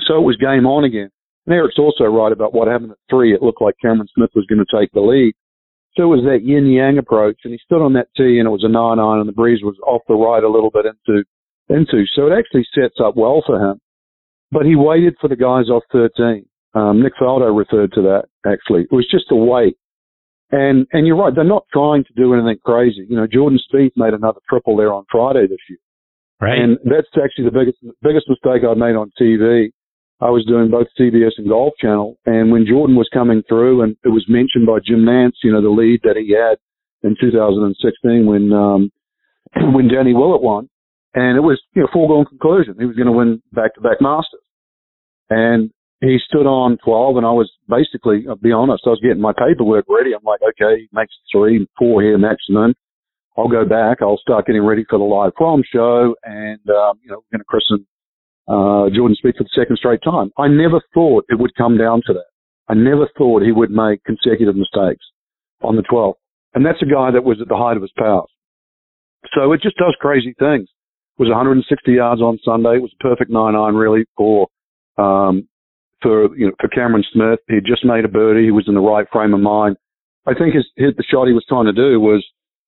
So 0.07 0.15
it 0.15 0.23
was 0.23 0.37
game 0.37 0.65
on 0.65 0.85
again. 0.85 1.09
And 1.45 1.55
Eric's 1.55 1.77
also 1.77 2.05
right 2.05 2.31
about 2.31 2.53
what 2.53 2.69
happened 2.69 2.91
at 2.91 2.97
three. 3.09 3.33
It 3.33 3.41
looked 3.41 3.61
like 3.61 3.75
Cameron 3.81 4.07
Smith 4.15 4.29
was 4.33 4.45
going 4.47 4.63
to 4.63 4.79
take 4.79 4.91
the 4.93 5.01
lead. 5.01 5.33
So 5.95 6.03
it 6.03 6.15
was 6.15 6.23
that 6.23 6.43
yin 6.43 6.67
yang 6.67 6.97
approach, 6.97 7.39
and 7.43 7.51
he 7.51 7.59
stood 7.63 7.83
on 7.83 7.93
that 7.93 8.07
tee, 8.15 8.39
and 8.39 8.47
it 8.47 8.51
was 8.51 8.63
a 8.63 8.71
nine 8.71 8.99
iron, 8.99 9.19
and 9.19 9.27
the 9.27 9.33
breeze 9.33 9.59
was 9.61 9.75
off 9.85 10.01
the 10.07 10.15
right 10.15 10.43
a 10.43 10.49
little 10.49 10.71
bit 10.71 10.85
into 10.85 11.23
into. 11.67 12.05
So 12.15 12.27
it 12.27 12.37
actually 12.37 12.65
sets 12.73 12.95
up 13.03 13.15
well 13.15 13.43
for 13.45 13.59
him. 13.59 13.79
But 14.51 14.65
he 14.65 14.75
waited 14.75 15.15
for 15.19 15.27
the 15.27 15.35
guys 15.35 15.69
off 15.69 15.83
13. 15.91 16.45
Um, 16.73 17.01
Nick 17.01 17.13
Faldo 17.21 17.55
referred 17.55 17.91
to 17.93 18.01
that 18.03 18.25
actually. 18.45 18.83
It 18.83 18.95
was 18.95 19.07
just 19.09 19.31
a 19.31 19.35
wait. 19.35 19.77
And 20.51 20.87
and 20.91 21.07
you're 21.07 21.17
right, 21.17 21.33
they're 21.33 21.43
not 21.43 21.65
trying 21.71 22.03
to 22.03 22.13
do 22.15 22.33
anything 22.33 22.57
crazy. 22.63 23.05
You 23.09 23.15
know, 23.15 23.27
Jordan 23.27 23.59
Spieth 23.59 23.95
made 23.95 24.13
another 24.13 24.39
triple 24.49 24.75
there 24.75 24.93
on 24.93 25.05
Friday 25.09 25.47
this 25.47 25.59
year. 25.69 25.79
Right. 26.41 26.59
And 26.59 26.77
that's 26.83 27.07
actually 27.15 27.45
the 27.45 27.51
biggest 27.51 27.77
biggest 28.01 28.27
mistake 28.27 28.63
I've 28.67 28.77
made 28.77 28.95
on 28.95 29.11
TV 29.19 29.71
I 30.21 30.29
was 30.29 30.45
doing 30.45 30.69
both 30.69 30.87
CBS 30.99 31.31
and 31.37 31.49
Golf 31.49 31.73
Channel. 31.81 32.15
And 32.27 32.51
when 32.51 32.67
Jordan 32.67 32.95
was 32.95 33.09
coming 33.11 33.41
through, 33.49 33.81
and 33.81 33.97
it 34.05 34.09
was 34.09 34.25
mentioned 34.29 34.67
by 34.67 34.77
Jim 34.85 35.03
Nantz, 35.03 35.41
you 35.43 35.51
know, 35.51 35.61
the 35.61 35.69
lead 35.69 36.01
that 36.03 36.15
he 36.15 36.31
had 36.37 36.57
in 37.03 37.15
2016 37.19 38.25
when 38.27 38.53
um, 38.53 38.91
when 39.73 39.87
Danny 39.87 40.13
Willett 40.13 40.43
won, 40.43 40.69
and 41.15 41.37
it 41.37 41.41
was 41.41 41.59
you 41.75 41.81
know 41.81 41.87
foregone 41.91 42.25
conclusion 42.25 42.75
he 42.79 42.85
was 42.85 42.95
going 42.95 43.07
to 43.07 43.11
win 43.11 43.41
back 43.51 43.73
to 43.75 43.81
back 43.81 43.97
Masters, 43.99 44.45
and 45.29 45.71
he 46.01 46.17
stood 46.27 46.45
on 46.45 46.77
12, 46.83 47.17
and 47.17 47.25
I 47.25 47.31
was 47.31 47.49
basically, 47.69 48.25
I'll 48.27 48.35
be 48.35 48.51
honest, 48.51 48.83
I 48.87 48.89
was 48.89 48.99
getting 49.03 49.21
my 49.21 49.33
paperwork 49.33 49.85
ready. 49.87 50.13
I'm 50.13 50.25
like, 50.25 50.41
okay, 50.41 50.87
makes 50.91 51.13
three, 51.31 51.67
four 51.77 52.01
here 52.01 52.17
maximum. 52.17 52.73
I'll 53.37 53.47
go 53.47 53.65
back. 53.65 53.99
I'll 54.01 54.17
start 54.17 54.47
getting 54.47 54.65
ready 54.65 54.83
for 54.89 54.97
the 54.97 55.05
Live 55.05 55.33
From 55.37 55.63
show, 55.71 56.15
and 56.23 56.59
um, 56.69 56.99
you 57.01 57.09
know, 57.09 57.23
we're 57.25 57.37
going 57.37 57.41
to 57.41 57.45
christen 57.45 57.85
uh, 58.51 58.91
Jordan 58.91 59.15
Spieth 59.15 59.37
for 59.37 59.47
the 59.47 59.55
second 59.55 59.77
straight 59.77 60.03
time. 60.03 60.31
I 60.37 60.49
never 60.49 60.81
thought 60.93 61.25
it 61.29 61.39
would 61.39 61.55
come 61.55 61.77
down 61.77 62.01
to 62.07 62.13
that. 62.13 62.27
I 62.67 62.73
never 62.73 63.07
thought 63.17 63.43
he 63.43 63.51
would 63.51 63.71
make 63.71 64.03
consecutive 64.03 64.55
mistakes 64.55 65.05
on 65.61 65.77
the 65.77 65.83
12th. 65.83 66.19
And 66.53 66.65
that's 66.65 66.81
a 66.81 66.85
guy 66.85 67.11
that 67.11 67.23
was 67.23 67.39
at 67.41 67.47
the 67.47 67.55
height 67.55 67.77
of 67.77 67.81
his 67.81 67.93
powers. 67.97 68.27
So 69.33 69.53
it 69.53 69.61
just 69.61 69.77
does 69.77 69.95
crazy 70.01 70.35
things. 70.37 70.67
It 71.15 71.23
was 71.23 71.29
160 71.29 71.63
yards 71.91 72.21
on 72.21 72.39
Sunday. 72.43 72.75
It 72.75 72.81
was 72.81 72.91
a 72.99 73.03
perfect 73.03 73.31
nine 73.31 73.55
iron 73.55 73.75
really 73.75 74.03
for, 74.17 74.47
um, 74.97 75.47
for, 76.01 76.35
you 76.35 76.47
know, 76.47 76.53
for 76.59 76.67
Cameron 76.67 77.05
Smith. 77.13 77.39
He 77.47 77.55
had 77.55 77.65
just 77.65 77.85
made 77.85 78.03
a 78.03 78.09
birdie. 78.09 78.45
He 78.45 78.51
was 78.51 78.67
in 78.67 78.73
the 78.73 78.81
right 78.81 79.07
frame 79.13 79.33
of 79.33 79.39
mind. 79.39 79.77
I 80.27 80.33
think 80.33 80.55
his, 80.55 80.67
his, 80.75 80.91
the 80.97 81.07
shot 81.07 81.27
he 81.27 81.33
was 81.33 81.45
trying 81.47 81.65
to 81.65 81.73
do 81.73 81.99
was 81.99 82.25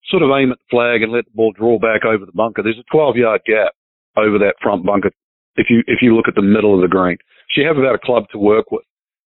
sort 0.07 0.23
of 0.23 0.29
aim 0.31 0.51
at 0.51 0.59
the 0.59 0.71
flag 0.71 1.01
and 1.01 1.11
let 1.11 1.25
the 1.25 1.35
ball 1.35 1.51
draw 1.51 1.77
back 1.77 2.05
over 2.05 2.25
the 2.25 2.31
bunker. 2.31 2.63
There's 2.63 2.79
a 2.79 2.91
12 2.91 3.17
yard 3.17 3.41
gap 3.45 3.73
over 4.15 4.39
that 4.39 4.55
front 4.61 4.85
bunker 4.85 5.11
if 5.55 5.67
you 5.69 5.83
if 5.87 5.99
you 6.01 6.15
look 6.15 6.27
at 6.27 6.35
the 6.35 6.41
middle 6.41 6.75
of 6.75 6.81
the 6.81 6.87
green. 6.87 7.17
You 7.55 7.67
have 7.67 7.77
about 7.77 7.95
a 7.95 8.05
club 8.05 8.25
to 8.31 8.39
work 8.39 8.71
with. 8.71 8.83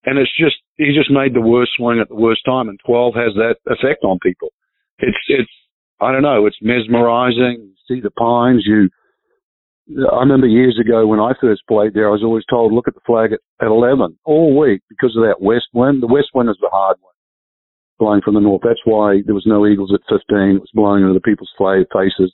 And 0.05 0.18
it's 0.18 0.32
just 0.39 0.55
he 0.78 0.95
just 0.95 1.11
made 1.11 1.36
the 1.36 1.41
worst 1.41 1.72
swing 1.78 1.99
at 1.99 2.09
the 2.09 2.15
worst 2.15 2.41
time 2.45 2.70
and 2.70 2.80
twelve 2.86 3.13
has 3.15 3.34
that 3.36 3.57
effect 3.68 4.03
on 4.03 4.20
people. 4.20 4.49
It's 4.99 5.18
it's 5.28 5.51
I 6.01 6.11
don't 6.11 6.24
know, 6.24 6.45
it's 6.45 6.57
mesmerizing. 6.61 7.74
You 7.74 7.76
see 7.88 8.01
the 8.01 8.11
pines, 8.11 8.63
you 8.65 8.89
I 10.11 10.20
remember 10.20 10.47
years 10.47 10.78
ago 10.80 11.07
when 11.07 11.20
I 11.20 11.32
first 11.39 11.61
played 11.68 11.93
there, 11.93 12.09
I 12.09 12.11
was 12.11 12.24
always 12.24 12.43
told, 12.49 12.74
look 12.74 12.89
at 12.89 12.93
the 12.93 13.05
flag 13.05 13.32
at, 13.32 13.39
at 13.61 13.72
11 13.72 14.20
all 14.26 14.57
week 14.57 14.82
because 14.89 15.15
of 15.15 15.24
that 15.24 15.39
west 15.39 15.68
wind. 15.74 16.03
The 16.03 16.07
west 16.07 16.30
wind 16.34 16.49
is 16.49 16.57
the 16.59 16.70
hard 16.72 16.97
one 16.99 17.13
blowing 17.97 18.22
from 18.22 18.36
the 18.36 18.41
north. 18.41 18.61
That's 18.63 18.86
why 18.86 19.22
there 19.26 19.36
was 19.36 19.45
no 19.45 19.65
eagles 19.65 19.91
at 19.93 20.01
15. 20.09 20.22
It 20.55 20.61
was 20.61 20.72
blowing 20.74 21.01
into 21.01 21.13
the 21.13 21.22
people's 21.22 21.51
faces. 21.57 22.34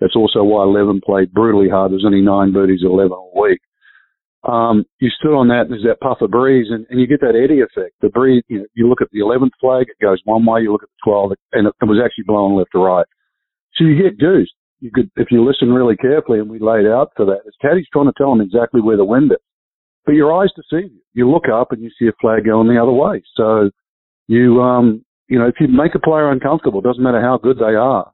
That's 0.00 0.16
also 0.16 0.42
why 0.44 0.62
11 0.62 1.00
played 1.04 1.32
brutally 1.32 1.68
hard. 1.68 1.92
There's 1.92 2.04
only 2.04 2.20
nine 2.20 2.52
birdies 2.52 2.80
at 2.84 2.90
11 2.90 3.12
all 3.12 3.32
week. 3.34 3.60
Um, 4.44 4.84
you 5.00 5.10
stood 5.10 5.34
on 5.34 5.48
that 5.48 5.62
and 5.66 5.72
there's 5.72 5.82
that 5.82 6.00
puff 6.00 6.18
of 6.20 6.30
breeze 6.30 6.68
and, 6.70 6.86
and 6.90 7.00
you 7.00 7.06
get 7.06 7.20
that 7.20 7.34
eddy 7.34 7.60
effect. 7.60 7.94
The 8.00 8.08
breeze, 8.08 8.44
you 8.48 8.58
know, 8.60 8.66
you 8.74 8.88
look 8.88 9.02
at 9.02 9.10
the 9.10 9.18
11th 9.18 9.50
flag, 9.60 9.86
it 9.88 10.02
goes 10.02 10.20
one 10.24 10.46
way. 10.46 10.60
You 10.62 10.72
look 10.72 10.84
at 10.84 10.88
the 10.88 11.10
12 11.10 11.32
and 11.52 11.66
it, 11.66 11.74
it 11.82 11.84
was 11.84 12.00
actually 12.02 12.24
blowing 12.24 12.54
left 12.54 12.70
to 12.72 12.78
right. 12.78 13.06
So 13.74 13.84
you 13.84 14.00
get 14.00 14.18
goosed. 14.18 14.54
You 14.80 14.90
could, 14.94 15.10
if 15.16 15.28
you 15.32 15.44
listen 15.44 15.72
really 15.72 15.96
carefully 15.96 16.38
and 16.38 16.48
we 16.48 16.60
laid 16.60 16.86
out 16.86 17.10
for 17.16 17.26
that, 17.26 17.42
it's 17.46 17.56
Caddy's 17.62 17.88
trying 17.92 18.06
to 18.06 18.12
tell 18.16 18.30
them 18.30 18.40
exactly 18.40 18.80
where 18.80 18.96
the 18.96 19.04
wind 19.04 19.32
is. 19.32 19.38
But 20.06 20.14
your 20.14 20.32
eyes 20.32 20.50
deceive 20.54 20.92
you. 20.92 21.02
You 21.14 21.28
look 21.28 21.44
up 21.52 21.72
and 21.72 21.82
you 21.82 21.90
see 21.98 22.06
a 22.06 22.12
flag 22.20 22.46
going 22.46 22.68
the 22.68 22.80
other 22.80 22.92
way. 22.92 23.22
So 23.34 23.70
you, 24.28 24.62
um, 24.62 25.04
you 25.26 25.38
know, 25.38 25.48
if 25.48 25.56
you 25.58 25.66
make 25.66 25.96
a 25.96 25.98
player 25.98 26.30
uncomfortable, 26.30 26.78
it 26.78 26.84
doesn't 26.84 27.02
matter 27.02 27.20
how 27.20 27.38
good 27.42 27.58
they 27.58 27.74
are, 27.74 28.12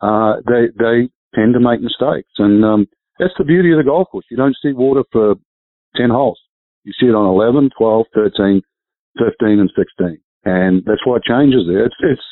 uh, 0.00 0.36
they 0.46 0.68
they 0.78 1.08
tend 1.34 1.54
to 1.54 1.60
make 1.60 1.80
mistakes, 1.80 2.30
and 2.38 2.64
um, 2.64 2.86
that's 3.18 3.34
the 3.38 3.44
beauty 3.44 3.72
of 3.72 3.78
the 3.78 3.84
golf 3.84 4.08
course. 4.10 4.26
You 4.30 4.36
don't 4.36 4.56
see 4.62 4.72
water 4.72 5.04
for 5.12 5.34
ten 5.96 6.10
holes. 6.10 6.40
You 6.84 6.92
see 7.00 7.06
it 7.06 7.16
on 7.16 7.24
11, 7.24 7.70
12, 7.78 8.06
13, 8.14 8.60
15, 9.16 9.60
and 9.60 9.72
16, 9.72 10.20
and 10.44 10.84
that's 10.84 11.00
why 11.06 11.16
it 11.16 11.24
changes 11.24 11.64
there. 11.66 11.86
It's 11.86 11.96
it's 12.00 12.22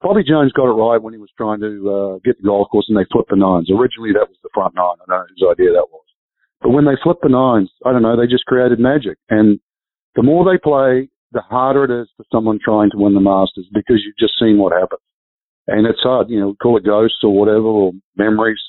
Bobby 0.00 0.22
Jones 0.22 0.52
got 0.52 0.70
it 0.70 0.78
right 0.78 1.02
when 1.02 1.14
he 1.14 1.18
was 1.18 1.32
trying 1.36 1.60
to 1.60 1.72
uh, 1.90 2.14
get 2.24 2.36
the 2.38 2.46
golf 2.46 2.68
course 2.70 2.86
and 2.88 2.96
they 2.96 3.08
flipped 3.10 3.30
the 3.30 3.36
nines. 3.36 3.70
Originally, 3.70 4.12
that 4.12 4.28
was 4.28 4.38
the 4.42 4.52
front 4.52 4.74
nine. 4.74 5.00
I 5.00 5.08
don't 5.08 5.08
know 5.08 5.26
whose 5.26 5.50
idea 5.50 5.72
that 5.72 5.90
was. 5.90 6.04
But 6.60 6.70
when 6.70 6.84
they 6.84 7.00
flipped 7.02 7.22
the 7.22 7.32
nines, 7.32 7.70
I 7.84 7.92
don't 7.92 8.02
know, 8.02 8.16
they 8.16 8.26
just 8.26 8.44
created 8.44 8.78
magic. 8.78 9.18
And 9.30 9.58
the 10.14 10.22
more 10.22 10.44
they 10.44 10.58
play, 10.58 11.08
the 11.32 11.40
harder 11.40 11.84
it 11.84 12.02
is 12.02 12.08
for 12.16 12.24
someone 12.30 12.58
trying 12.62 12.90
to 12.90 12.98
win 12.98 13.14
the 13.14 13.20
Masters 13.20 13.66
because 13.72 14.04
you've 14.04 14.20
just 14.20 14.38
seen 14.38 14.58
what 14.58 14.72
happens. 14.72 15.00
And 15.68 15.86
it's 15.86 16.00
hard, 16.02 16.30
you 16.30 16.38
know, 16.38 16.54
call 16.60 16.76
it 16.76 16.84
ghosts 16.84 17.18
or 17.22 17.36
whatever 17.36 17.66
or 17.66 17.92
memories. 18.16 18.60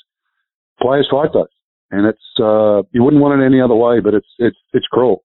Players 0.80 1.08
fight 1.10 1.30
those. 1.32 1.46
And 1.90 2.06
it's, 2.06 2.18
uh, 2.40 2.82
you 2.92 3.02
wouldn't 3.02 3.22
want 3.22 3.40
it 3.40 3.46
any 3.46 3.60
other 3.60 3.74
way, 3.74 4.00
but 4.00 4.14
it's, 4.14 4.28
it's, 4.38 4.58
it's 4.72 4.86
cruel. 4.86 5.24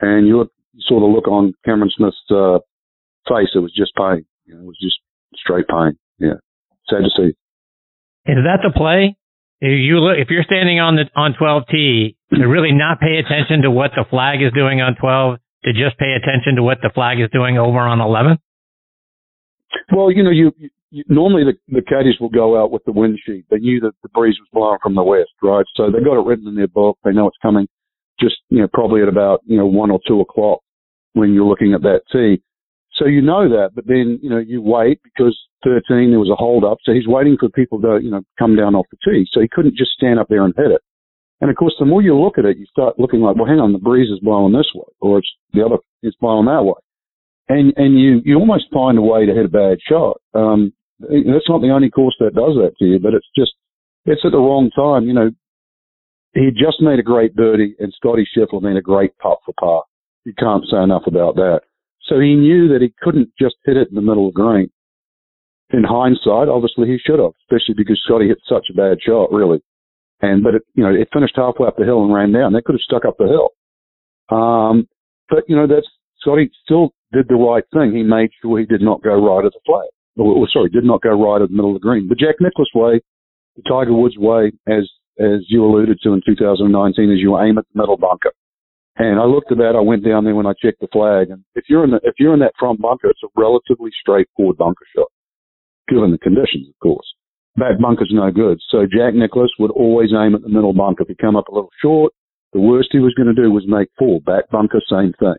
And 0.00 0.26
you 0.26 0.50
saw 0.80 1.00
the 1.00 1.06
look 1.06 1.28
on 1.28 1.54
Cameron 1.64 1.90
Smith's, 1.96 2.16
uh, 2.30 2.58
face. 3.28 3.48
It 3.54 3.60
was 3.60 3.72
just 3.74 3.92
pain. 3.96 4.24
You 4.44 4.54
know, 4.54 4.60
it 4.60 4.66
was 4.66 4.78
just 4.80 4.98
straight 5.36 5.66
pain. 5.68 5.96
Yeah. 6.18 6.40
Sad 6.88 7.04
to 7.04 7.10
see. 7.16 7.32
Is 8.30 8.44
that 8.44 8.60
the 8.62 8.72
play? 8.74 9.16
If 9.60 9.80
you 9.80 9.98
look, 10.00 10.16
if 10.18 10.28
you're 10.28 10.44
standing 10.44 10.80
on 10.80 10.96
the 10.96 11.08
on 11.16 11.32
12T, 11.40 12.16
to 12.36 12.44
really 12.48 12.72
not 12.72 13.00
pay 13.00 13.16
attention 13.16 13.62
to 13.62 13.70
what 13.70 13.92
the 13.96 14.04
flag 14.08 14.42
is 14.42 14.52
doing 14.52 14.80
on 14.80 14.96
12, 14.96 15.38
to 15.64 15.72
just 15.72 15.96
pay 15.98 16.12
attention 16.12 16.56
to 16.56 16.62
what 16.62 16.78
the 16.82 16.90
flag 16.94 17.20
is 17.20 17.30
doing 17.32 17.56
over 17.56 17.78
on 17.78 18.00
11. 18.00 18.38
Well, 19.94 20.10
you 20.10 20.22
know, 20.22 20.30
you 20.30 20.52
normally 21.08 21.44
the, 21.44 21.74
the 21.74 21.82
caddies 21.82 22.18
will 22.20 22.28
go 22.28 22.60
out 22.60 22.70
with 22.70 22.84
the 22.84 22.92
wind 22.92 23.18
sheet. 23.24 23.44
They 23.50 23.58
knew 23.58 23.80
that 23.80 23.92
the 24.02 24.08
breeze 24.10 24.36
was 24.38 24.48
blowing 24.52 24.78
from 24.82 24.94
the 24.94 25.02
west, 25.02 25.30
right? 25.42 25.64
So 25.74 25.90
they 25.90 26.04
got 26.04 26.20
it 26.20 26.26
written 26.26 26.48
in 26.48 26.54
their 26.54 26.68
book. 26.68 26.98
They 27.04 27.12
know 27.12 27.26
it's 27.26 27.36
coming 27.42 27.66
just, 28.20 28.36
you 28.48 28.60
know, 28.60 28.68
probably 28.72 29.02
at 29.02 29.08
about, 29.08 29.40
you 29.44 29.56
know, 29.56 29.66
one 29.66 29.90
or 29.90 30.00
two 30.06 30.20
o'clock 30.20 30.60
when 31.14 31.32
you're 31.32 31.46
looking 31.46 31.74
at 31.74 31.82
that 31.82 32.00
tee. 32.12 32.42
So 32.94 33.06
you 33.06 33.22
know 33.22 33.48
that, 33.48 33.70
but 33.74 33.86
then, 33.86 34.20
you 34.22 34.30
know, 34.30 34.38
you 34.38 34.62
wait 34.62 35.00
because 35.02 35.36
13, 35.64 36.10
there 36.10 36.20
was 36.20 36.30
a 36.30 36.36
hold 36.36 36.64
up. 36.64 36.78
So 36.84 36.92
he's 36.92 37.08
waiting 37.08 37.36
for 37.38 37.48
people 37.48 37.80
to, 37.80 37.98
you 38.00 38.10
know, 38.10 38.22
come 38.38 38.54
down 38.54 38.76
off 38.76 38.86
the 38.90 38.98
tee. 39.04 39.26
So 39.32 39.40
he 39.40 39.48
couldn't 39.50 39.76
just 39.76 39.90
stand 39.92 40.20
up 40.20 40.28
there 40.28 40.44
and 40.44 40.54
hit 40.56 40.70
it. 40.70 40.80
And 41.40 41.50
of 41.50 41.56
course, 41.56 41.74
the 41.78 41.86
more 41.86 42.02
you 42.02 42.16
look 42.16 42.38
at 42.38 42.44
it, 42.44 42.56
you 42.56 42.66
start 42.66 42.98
looking 42.98 43.20
like, 43.20 43.34
well, 43.34 43.46
hang 43.46 43.58
on, 43.58 43.72
the 43.72 43.78
breeze 43.78 44.10
is 44.10 44.20
blowing 44.20 44.52
this 44.52 44.70
way, 44.74 44.86
or 45.00 45.18
it's 45.18 45.28
the 45.52 45.64
other, 45.64 45.76
it's 46.02 46.16
blowing 46.20 46.46
that 46.46 46.62
way. 46.62 46.78
And, 47.48 47.74
and 47.76 47.98
you, 47.98 48.22
you 48.24 48.38
almost 48.38 48.66
find 48.72 48.96
a 48.96 49.02
way 49.02 49.26
to 49.26 49.34
hit 49.34 49.44
a 49.44 49.48
bad 49.48 49.78
shot. 49.86 50.20
Um, 50.32 50.72
that's 51.08 51.48
not 51.48 51.60
the 51.60 51.70
only 51.70 51.90
course 51.90 52.14
that 52.20 52.34
does 52.34 52.56
that 52.56 52.74
to 52.78 52.84
you, 52.84 52.98
but 52.98 53.14
it's 53.14 53.28
just, 53.36 53.52
it's 54.06 54.22
at 54.24 54.32
the 54.32 54.38
wrong 54.38 54.70
time. 54.74 55.06
You 55.06 55.14
know, 55.14 55.30
he 56.34 56.50
just 56.50 56.80
made 56.80 56.98
a 56.98 57.02
great 57.02 57.34
birdie 57.34 57.76
and 57.78 57.92
Scottie 57.94 58.26
Scheffler 58.36 58.62
made 58.62 58.76
a 58.76 58.82
great 58.82 59.16
putt 59.18 59.38
for 59.44 59.54
par. 59.58 59.84
You 60.24 60.34
can't 60.38 60.64
say 60.70 60.82
enough 60.82 61.04
about 61.06 61.36
that. 61.36 61.60
So 62.02 62.20
he 62.20 62.34
knew 62.34 62.68
that 62.68 62.82
he 62.82 62.92
couldn't 63.00 63.30
just 63.40 63.56
hit 63.64 63.76
it 63.76 63.88
in 63.88 63.94
the 63.94 64.02
middle 64.02 64.28
of 64.28 64.34
the 64.34 64.42
green. 64.42 64.70
In 65.70 65.84
hindsight, 65.84 66.48
obviously 66.48 66.88
he 66.88 66.98
should 66.98 67.18
have, 67.18 67.32
especially 67.44 67.74
because 67.76 68.00
Scottie 68.04 68.28
hit 68.28 68.38
such 68.46 68.66
a 68.70 68.76
bad 68.76 68.98
shot, 69.00 69.32
really. 69.32 69.60
And 70.20 70.42
but 70.42 70.54
it, 70.54 70.62
you 70.74 70.84
know, 70.84 70.94
it 70.94 71.08
finished 71.12 71.34
halfway 71.36 71.66
up 71.66 71.76
the 71.76 71.84
hill 71.84 72.04
and 72.04 72.12
ran 72.12 72.32
down. 72.32 72.52
They 72.52 72.62
could 72.62 72.74
have 72.74 72.80
stuck 72.80 73.04
up 73.04 73.16
the 73.18 73.26
hill. 73.26 73.50
Um, 74.30 74.86
but 75.28 75.44
you 75.48 75.56
know, 75.56 75.66
that's 75.66 75.88
Scottie 76.20 76.50
still 76.64 76.92
did 77.12 77.28
the 77.28 77.34
right 77.34 77.64
thing. 77.72 77.94
He 77.94 78.02
made 78.02 78.30
sure 78.40 78.58
he 78.58 78.66
did 78.66 78.82
not 78.82 79.02
go 79.02 79.14
right 79.14 79.44
of 79.44 79.52
the 79.52 79.60
flag. 79.66 79.88
Or, 80.16 80.32
or 80.34 80.48
sorry, 80.52 80.70
did 80.70 80.84
not 80.84 81.02
go 81.02 81.10
right 81.10 81.42
of 81.42 81.48
the 81.48 81.54
middle 81.56 81.74
of 81.74 81.80
the 81.80 81.86
green. 81.86 82.08
The 82.08 82.14
Jack 82.14 82.36
Nicklaus 82.40 82.70
way, 82.74 83.00
the 83.56 83.62
Tiger 83.68 83.92
Woods 83.92 84.16
way, 84.16 84.52
as 84.68 84.88
as 85.18 85.46
you 85.48 85.64
alluded 85.64 85.98
to 86.02 86.12
in 86.12 86.22
2019, 86.26 87.12
is 87.12 87.20
you 87.20 87.38
aim 87.38 87.58
at 87.58 87.64
the 87.72 87.80
middle 87.80 87.96
bunker. 87.96 88.32
And 88.96 89.18
I 89.18 89.24
looked 89.24 89.50
at 89.50 89.58
that. 89.58 89.74
I 89.76 89.80
went 89.80 90.04
down 90.04 90.24
there 90.24 90.34
when 90.34 90.46
I 90.46 90.54
checked 90.60 90.80
the 90.80 90.88
flag, 90.92 91.30
and 91.30 91.44
if 91.54 91.64
you're 91.68 91.84
in 91.84 91.90
the 91.90 92.00
if 92.04 92.14
you're 92.18 92.34
in 92.34 92.40
that 92.40 92.54
front 92.58 92.80
bunker, 92.80 93.08
it's 93.10 93.22
a 93.24 93.40
relatively 93.40 93.90
straightforward 94.00 94.56
bunker 94.56 94.86
shot, 94.94 95.08
given 95.88 96.12
the 96.12 96.18
conditions, 96.18 96.68
of 96.68 96.78
course. 96.80 97.06
Back 97.56 97.78
bunker's 97.80 98.10
no 98.12 98.30
good. 98.30 98.58
So 98.70 98.86
Jack 98.86 99.14
Nicklaus 99.14 99.50
would 99.58 99.70
always 99.70 100.10
aim 100.12 100.34
at 100.34 100.42
the 100.42 100.48
middle 100.48 100.72
bunker. 100.72 101.02
If 101.02 101.08
he 101.08 101.14
come 101.14 101.36
up 101.36 101.48
a 101.48 101.54
little 101.54 101.70
short, 101.80 102.12
the 102.52 102.60
worst 102.60 102.88
he 102.90 102.98
was 102.98 103.14
going 103.14 103.34
to 103.34 103.42
do 103.42 103.50
was 103.50 103.64
make 103.66 103.88
four. 103.98 104.20
Back 104.20 104.48
bunker, 104.50 104.80
same 104.90 105.12
thing. 105.18 105.38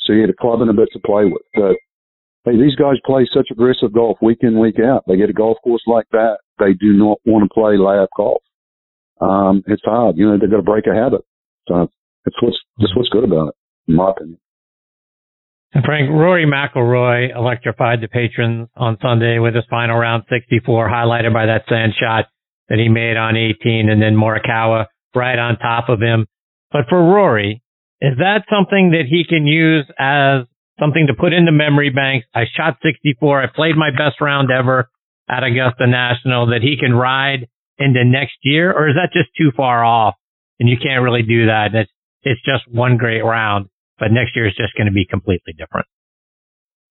So 0.00 0.12
he 0.12 0.20
had 0.20 0.30
a 0.30 0.40
club 0.40 0.60
and 0.60 0.70
a 0.70 0.74
bit 0.74 0.88
to 0.92 1.00
play 1.00 1.24
with. 1.24 1.42
But 1.54 1.74
hey, 2.46 2.56
these 2.56 2.76
guys 2.76 2.96
play 3.04 3.28
such 3.34 3.48
aggressive 3.50 3.92
golf 3.92 4.18
week 4.22 4.38
in, 4.40 4.58
week 4.58 4.76
out. 4.78 5.04
They 5.06 5.16
get 5.16 5.30
a 5.30 5.34
golf 5.34 5.58
course 5.62 5.82
like 5.86 6.06
that. 6.12 6.38
They 6.58 6.72
do 6.72 6.92
not 6.94 7.18
want 7.26 7.44
to 7.44 7.52
play 7.52 7.74
layup 7.74 8.08
golf. 8.16 8.42
Um, 9.20 9.62
it's 9.66 9.82
hard. 9.84 10.16
You 10.16 10.28
know, 10.28 10.38
they've 10.38 10.50
got 10.50 10.56
to 10.56 10.62
break 10.62 10.86
a 10.86 10.94
habit. 10.94 11.22
So 11.68 11.88
that's 12.24 12.36
what's 12.40 12.58
what's 12.78 13.08
good 13.10 13.24
about 13.24 13.48
it, 13.48 13.54
in 13.88 13.96
my 13.96 14.10
opinion. 14.10 14.38
And 15.72 15.84
Frank, 15.84 16.08
Rory 16.10 16.46
McIlroy 16.46 17.36
electrified 17.36 18.00
the 18.00 18.08
patrons 18.08 18.68
on 18.76 18.96
Sunday 19.02 19.38
with 19.38 19.54
his 19.54 19.64
final 19.68 19.98
round 19.98 20.22
64, 20.30 20.88
highlighted 20.88 21.34
by 21.34 21.46
that 21.46 21.64
sand 21.68 21.92
shot 21.98 22.26
that 22.68 22.78
he 22.78 22.88
made 22.88 23.16
on 23.16 23.36
18, 23.36 23.90
and 23.90 24.00
then 24.00 24.16
Morikawa 24.16 24.86
right 25.14 25.38
on 25.38 25.58
top 25.58 25.88
of 25.88 26.00
him. 26.00 26.26
But 26.70 26.86
for 26.88 26.98
Rory, 26.98 27.62
is 28.00 28.18
that 28.18 28.44
something 28.50 28.92
that 28.92 29.04
he 29.08 29.24
can 29.28 29.46
use 29.46 29.86
as 29.98 30.46
something 30.78 31.06
to 31.08 31.14
put 31.14 31.32
into 31.32 31.52
memory 31.52 31.90
banks? 31.90 32.26
I 32.34 32.44
shot 32.56 32.78
64. 32.82 33.42
I 33.42 33.46
played 33.54 33.76
my 33.76 33.90
best 33.90 34.20
round 34.20 34.50
ever 34.50 34.90
at 35.28 35.42
Augusta 35.42 35.86
National 35.86 36.46
that 36.48 36.62
he 36.62 36.76
can 36.78 36.94
ride 36.94 37.48
into 37.78 38.04
next 38.04 38.36
year, 38.42 38.72
or 38.72 38.88
is 38.88 38.94
that 38.94 39.12
just 39.12 39.30
too 39.36 39.50
far 39.56 39.84
off 39.84 40.14
and 40.58 40.68
you 40.68 40.76
can't 40.76 41.02
really 41.02 41.22
do 41.22 41.46
that? 41.46 41.74
It's 41.74 41.90
it's 42.22 42.40
just 42.44 42.64
one 42.74 42.96
great 42.96 43.22
round, 43.22 43.66
but 43.98 44.10
next 44.10 44.34
year 44.34 44.48
is 44.48 44.56
just 44.56 44.74
going 44.76 44.86
to 44.86 44.92
be 44.92 45.06
completely 45.08 45.52
different. 45.56 45.86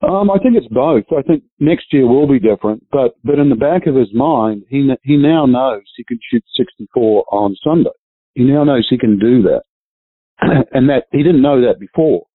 Um, 0.01 0.29
I 0.29 0.37
think 0.37 0.55
it's 0.55 0.67
both. 0.67 1.05
I 1.17 1.21
think 1.23 1.43
next 1.59 1.87
year 1.91 2.07
will 2.07 2.27
be 2.27 2.39
different, 2.39 2.85
but 2.91 3.15
but 3.23 3.39
in 3.39 3.49
the 3.49 3.55
back 3.55 3.87
of 3.87 3.95
his 3.95 4.13
mind, 4.13 4.63
he 4.69 4.89
he 5.03 5.17
now 5.17 5.45
knows 5.45 5.83
he 5.95 6.03
can 6.03 6.19
shoot 6.31 6.43
64 6.57 7.25
on 7.31 7.55
Sunday. 7.63 7.95
He 8.33 8.43
now 8.43 8.63
knows 8.63 8.87
he 8.89 8.97
can 8.97 9.17
do 9.17 9.41
that, 9.43 9.63
and 10.73 10.89
that 10.89 11.05
he 11.11 11.23
didn't 11.23 11.41
know 11.41 11.61
that 11.61 11.79
before. 11.79 12.25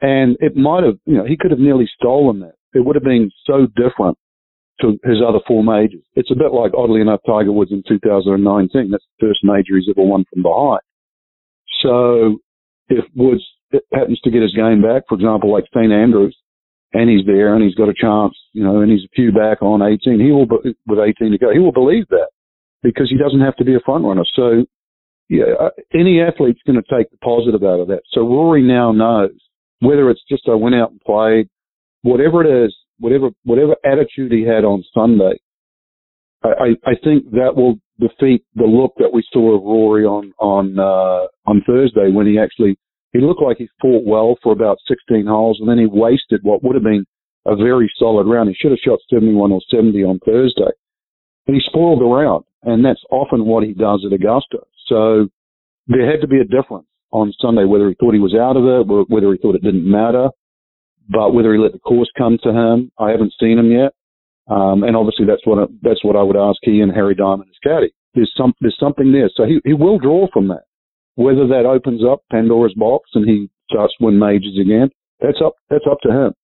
And 0.00 0.36
it 0.40 0.56
might 0.56 0.84
have, 0.84 0.98
you 1.04 1.16
know, 1.18 1.24
he 1.24 1.36
could 1.36 1.50
have 1.50 1.60
nearly 1.60 1.88
stolen 1.98 2.40
that. 2.40 2.54
It 2.72 2.84
would 2.84 2.96
have 2.96 3.04
been 3.04 3.30
so 3.46 3.66
different 3.76 4.16
to 4.80 4.98
his 5.04 5.18
other 5.26 5.40
four 5.46 5.62
majors. 5.62 6.02
It's 6.14 6.30
a 6.30 6.36
bit 6.36 6.52
like, 6.52 6.72
oddly 6.76 7.00
enough, 7.00 7.20
Tiger 7.26 7.52
Woods 7.52 7.72
in 7.72 7.82
2019. 7.86 8.90
That's 8.90 9.04
the 9.18 9.26
first 9.26 9.40
major 9.42 9.76
he's 9.76 9.88
ever 9.90 10.06
won 10.06 10.24
from 10.32 10.42
behind. 10.42 10.80
So 11.82 12.38
if 12.88 13.04
Woods 13.14 13.44
happens 13.92 14.20
to 14.20 14.30
get 14.30 14.42
his 14.42 14.54
game 14.54 14.82
back, 14.82 15.04
for 15.08 15.14
example, 15.16 15.52
like 15.52 15.64
St. 15.74 15.92
Andrews, 15.92 16.36
and 16.92 17.08
he's 17.08 17.24
there 17.26 17.54
and 17.54 17.62
he's 17.62 17.74
got 17.74 17.88
a 17.88 17.94
chance, 17.94 18.34
you 18.52 18.64
know, 18.64 18.80
and 18.80 18.90
he's 18.90 19.04
a 19.04 19.14
few 19.14 19.32
back 19.32 19.62
on 19.62 19.82
18, 19.82 20.18
he 20.18 20.32
will, 20.32 20.46
with 20.86 20.98
18 20.98 21.30
to 21.30 21.38
go, 21.38 21.52
he 21.52 21.60
will 21.60 21.72
believe 21.72 22.08
that 22.08 22.28
because 22.82 23.08
he 23.08 23.16
doesn't 23.16 23.40
have 23.40 23.56
to 23.56 23.64
be 23.64 23.74
a 23.74 23.80
front 23.84 24.04
runner. 24.04 24.24
So, 24.34 24.64
yeah, 25.28 25.54
uh, 25.60 25.70
any 25.94 26.20
athlete's 26.20 26.62
going 26.66 26.82
to 26.82 26.96
take 26.96 27.10
the 27.10 27.18
positive 27.18 27.62
out 27.62 27.78
of 27.78 27.88
that. 27.88 28.02
So 28.12 28.22
Rory 28.22 28.62
now 28.62 28.90
knows 28.90 29.38
whether 29.80 30.10
it's 30.10 30.22
just 30.28 30.48
I 30.48 30.54
went 30.54 30.74
out 30.74 30.90
and 30.90 31.00
played, 31.00 31.48
whatever 32.02 32.44
it 32.44 32.66
is, 32.66 32.74
whatever 32.98 33.30
whatever 33.44 33.76
attitude 33.84 34.32
he 34.32 34.42
had 34.42 34.64
on 34.64 34.84
Sunday, 34.94 35.40
I, 36.42 36.76
I 36.86 36.94
think 37.02 37.30
that 37.32 37.56
will 37.56 37.76
defeat 37.98 38.44
the 38.54 38.64
look 38.64 38.94
that 38.98 39.12
we 39.12 39.22
saw 39.32 39.56
of 39.56 39.62
Rory 39.62 40.04
on 40.04 40.32
on 40.38 40.78
uh, 40.78 41.26
on 41.50 41.62
Thursday 41.66 42.10
when 42.10 42.26
he 42.26 42.38
actually 42.38 42.78
he 43.12 43.20
looked 43.20 43.42
like 43.42 43.58
he 43.58 43.68
fought 43.80 44.04
well 44.06 44.38
for 44.42 44.52
about 44.52 44.78
16 44.86 45.26
holes 45.26 45.58
and 45.60 45.68
then 45.68 45.78
he 45.78 45.86
wasted 45.86 46.40
what 46.42 46.62
would 46.62 46.76
have 46.76 46.84
been 46.84 47.04
a 47.46 47.56
very 47.56 47.90
solid 47.98 48.26
round. 48.26 48.48
He 48.48 48.54
should 48.54 48.70
have 48.70 48.78
shot 48.84 49.00
71 49.10 49.50
or 49.50 49.60
70 49.70 50.04
on 50.04 50.20
Thursday, 50.24 50.70
and 51.46 51.56
he 51.56 51.62
spoiled 51.66 52.00
the 52.00 52.04
round, 52.04 52.44
and 52.62 52.84
that's 52.84 53.02
often 53.10 53.46
what 53.46 53.64
he 53.64 53.72
does 53.72 54.04
at 54.06 54.12
Augusta. 54.12 54.58
So 54.86 55.28
there 55.88 56.10
had 56.10 56.20
to 56.20 56.28
be 56.28 56.40
a 56.40 56.44
difference 56.44 56.86
on 57.12 57.32
Sunday, 57.40 57.64
whether 57.64 57.88
he 57.88 57.94
thought 57.94 58.14
he 58.14 58.20
was 58.20 58.34
out 58.34 58.56
of 58.56 58.64
it, 58.64 59.08
whether 59.08 59.32
he 59.32 59.38
thought 59.38 59.54
it 59.54 59.62
didn't 59.62 59.88
matter, 59.88 60.28
but 61.08 61.34
whether 61.34 61.52
he 61.52 61.58
let 61.58 61.72
the 61.72 61.78
course 61.78 62.10
come 62.16 62.38
to 62.42 62.50
him, 62.50 62.92
I 62.98 63.10
haven't 63.10 63.34
seen 63.40 63.58
him 63.58 63.70
yet. 63.70 63.92
Um, 64.48 64.82
and 64.82 64.96
obviously 64.96 65.26
that's 65.26 65.46
what 65.46 65.58
I, 65.58 65.66
that's 65.82 66.04
what 66.04 66.16
I 66.16 66.22
would 66.22 66.36
ask 66.36 66.58
he 66.62 66.80
and 66.80 66.92
Harry 66.92 67.14
Diamond 67.14 67.50
as 67.50 67.58
caddy. 67.62 67.92
There's 68.14 68.32
some 68.36 68.52
there's 68.60 68.76
something 68.80 69.12
there, 69.12 69.30
so 69.34 69.44
he 69.44 69.60
he 69.64 69.74
will 69.74 69.98
draw 69.98 70.26
from 70.32 70.48
that. 70.48 70.64
Whether 71.14 71.46
that 71.48 71.66
opens 71.66 72.02
up 72.04 72.22
Pandora's 72.32 72.74
box 72.74 73.10
and 73.14 73.28
he 73.28 73.48
starts 73.70 73.94
to 73.98 74.06
win 74.06 74.18
majors 74.18 74.58
again, 74.60 74.90
that's 75.20 75.38
up 75.44 75.54
that's 75.68 75.84
up 75.88 75.98
to 76.02 76.10
him. 76.10 76.34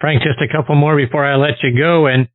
Frank, 0.00 0.22
just 0.22 0.40
a 0.40 0.50
couple 0.50 0.74
more 0.74 0.96
before 0.96 1.24
I 1.24 1.36
let 1.36 1.62
you 1.62 1.78
go. 1.78 2.06
And 2.06 2.26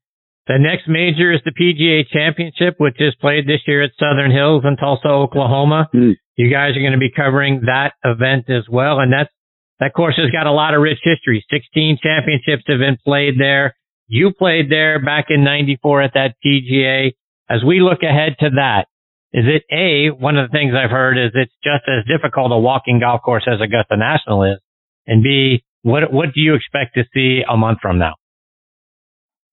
the 0.48 0.60
next 0.60 0.88
major 0.88 1.34
is 1.34 1.42
the 1.44 1.52
PGA 1.52 2.08
Championship, 2.08 2.76
which 2.78 2.96
is 3.00 3.16
played 3.20 3.48
this 3.48 3.62
year 3.68 3.84
at 3.84 3.92
Southern 4.00 4.32
Hills 4.32 4.64
in 4.66 4.78
Tulsa, 4.78 5.08
Oklahoma. 5.08 5.90
Mm. 5.94 6.14
You 6.36 6.52
guys 6.52 6.76
are 6.76 6.82
going 6.82 6.92
to 6.92 7.00
be 7.00 7.12
covering 7.12 7.62
that 7.66 7.94
event 8.04 8.50
as 8.50 8.68
well, 8.70 9.00
and 9.00 9.12
that's 9.12 9.30
that 9.80 9.94
course 9.94 10.16
has 10.18 10.32
got 10.32 10.48
a 10.48 10.52
lot 10.52 10.74
of 10.74 10.82
rich 10.82 11.00
history. 11.04 11.44
16 11.52 12.00
championships 12.02 12.64
have 12.68 12.80
been 12.80 12.98
played 13.04 13.36
there. 13.38 13.76
You 14.08 14.32
played 14.32 14.72
there 14.72 15.04
back 15.04 15.26
in 15.30 15.44
94 15.44 16.02
at 16.04 16.14
that 16.14 16.36
PGA. 16.46 17.12
As 17.50 17.64
we 17.66 17.82
look 17.82 18.02
ahead 18.02 18.36
to 18.40 18.50
that, 18.56 18.88
is 19.34 19.46
it 19.48 19.64
A, 19.74 20.16
one 20.16 20.38
of 20.38 20.50
the 20.50 20.58
things 20.58 20.74
I've 20.74 20.92
heard 20.92 21.18
is 21.18 21.32
it's 21.34 21.54
just 21.64 21.84
as 21.90 22.06
difficult 22.08 22.54
a 22.54 22.58
walking 22.58 23.00
golf 23.00 23.22
course 23.22 23.46
as 23.48 23.60
Augusta 23.60 23.98
National 23.98 24.44
is. 24.44 24.60
And 25.08 25.22
B, 25.22 25.64
what, 25.82 26.12
what 26.12 26.34
do 26.34 26.40
you 26.40 26.56
expect 26.56 26.96
to 26.96 27.04
see 27.14 27.44
a 27.48 27.58
month 27.58 27.80
from 27.82 28.00
now? 28.00 28.14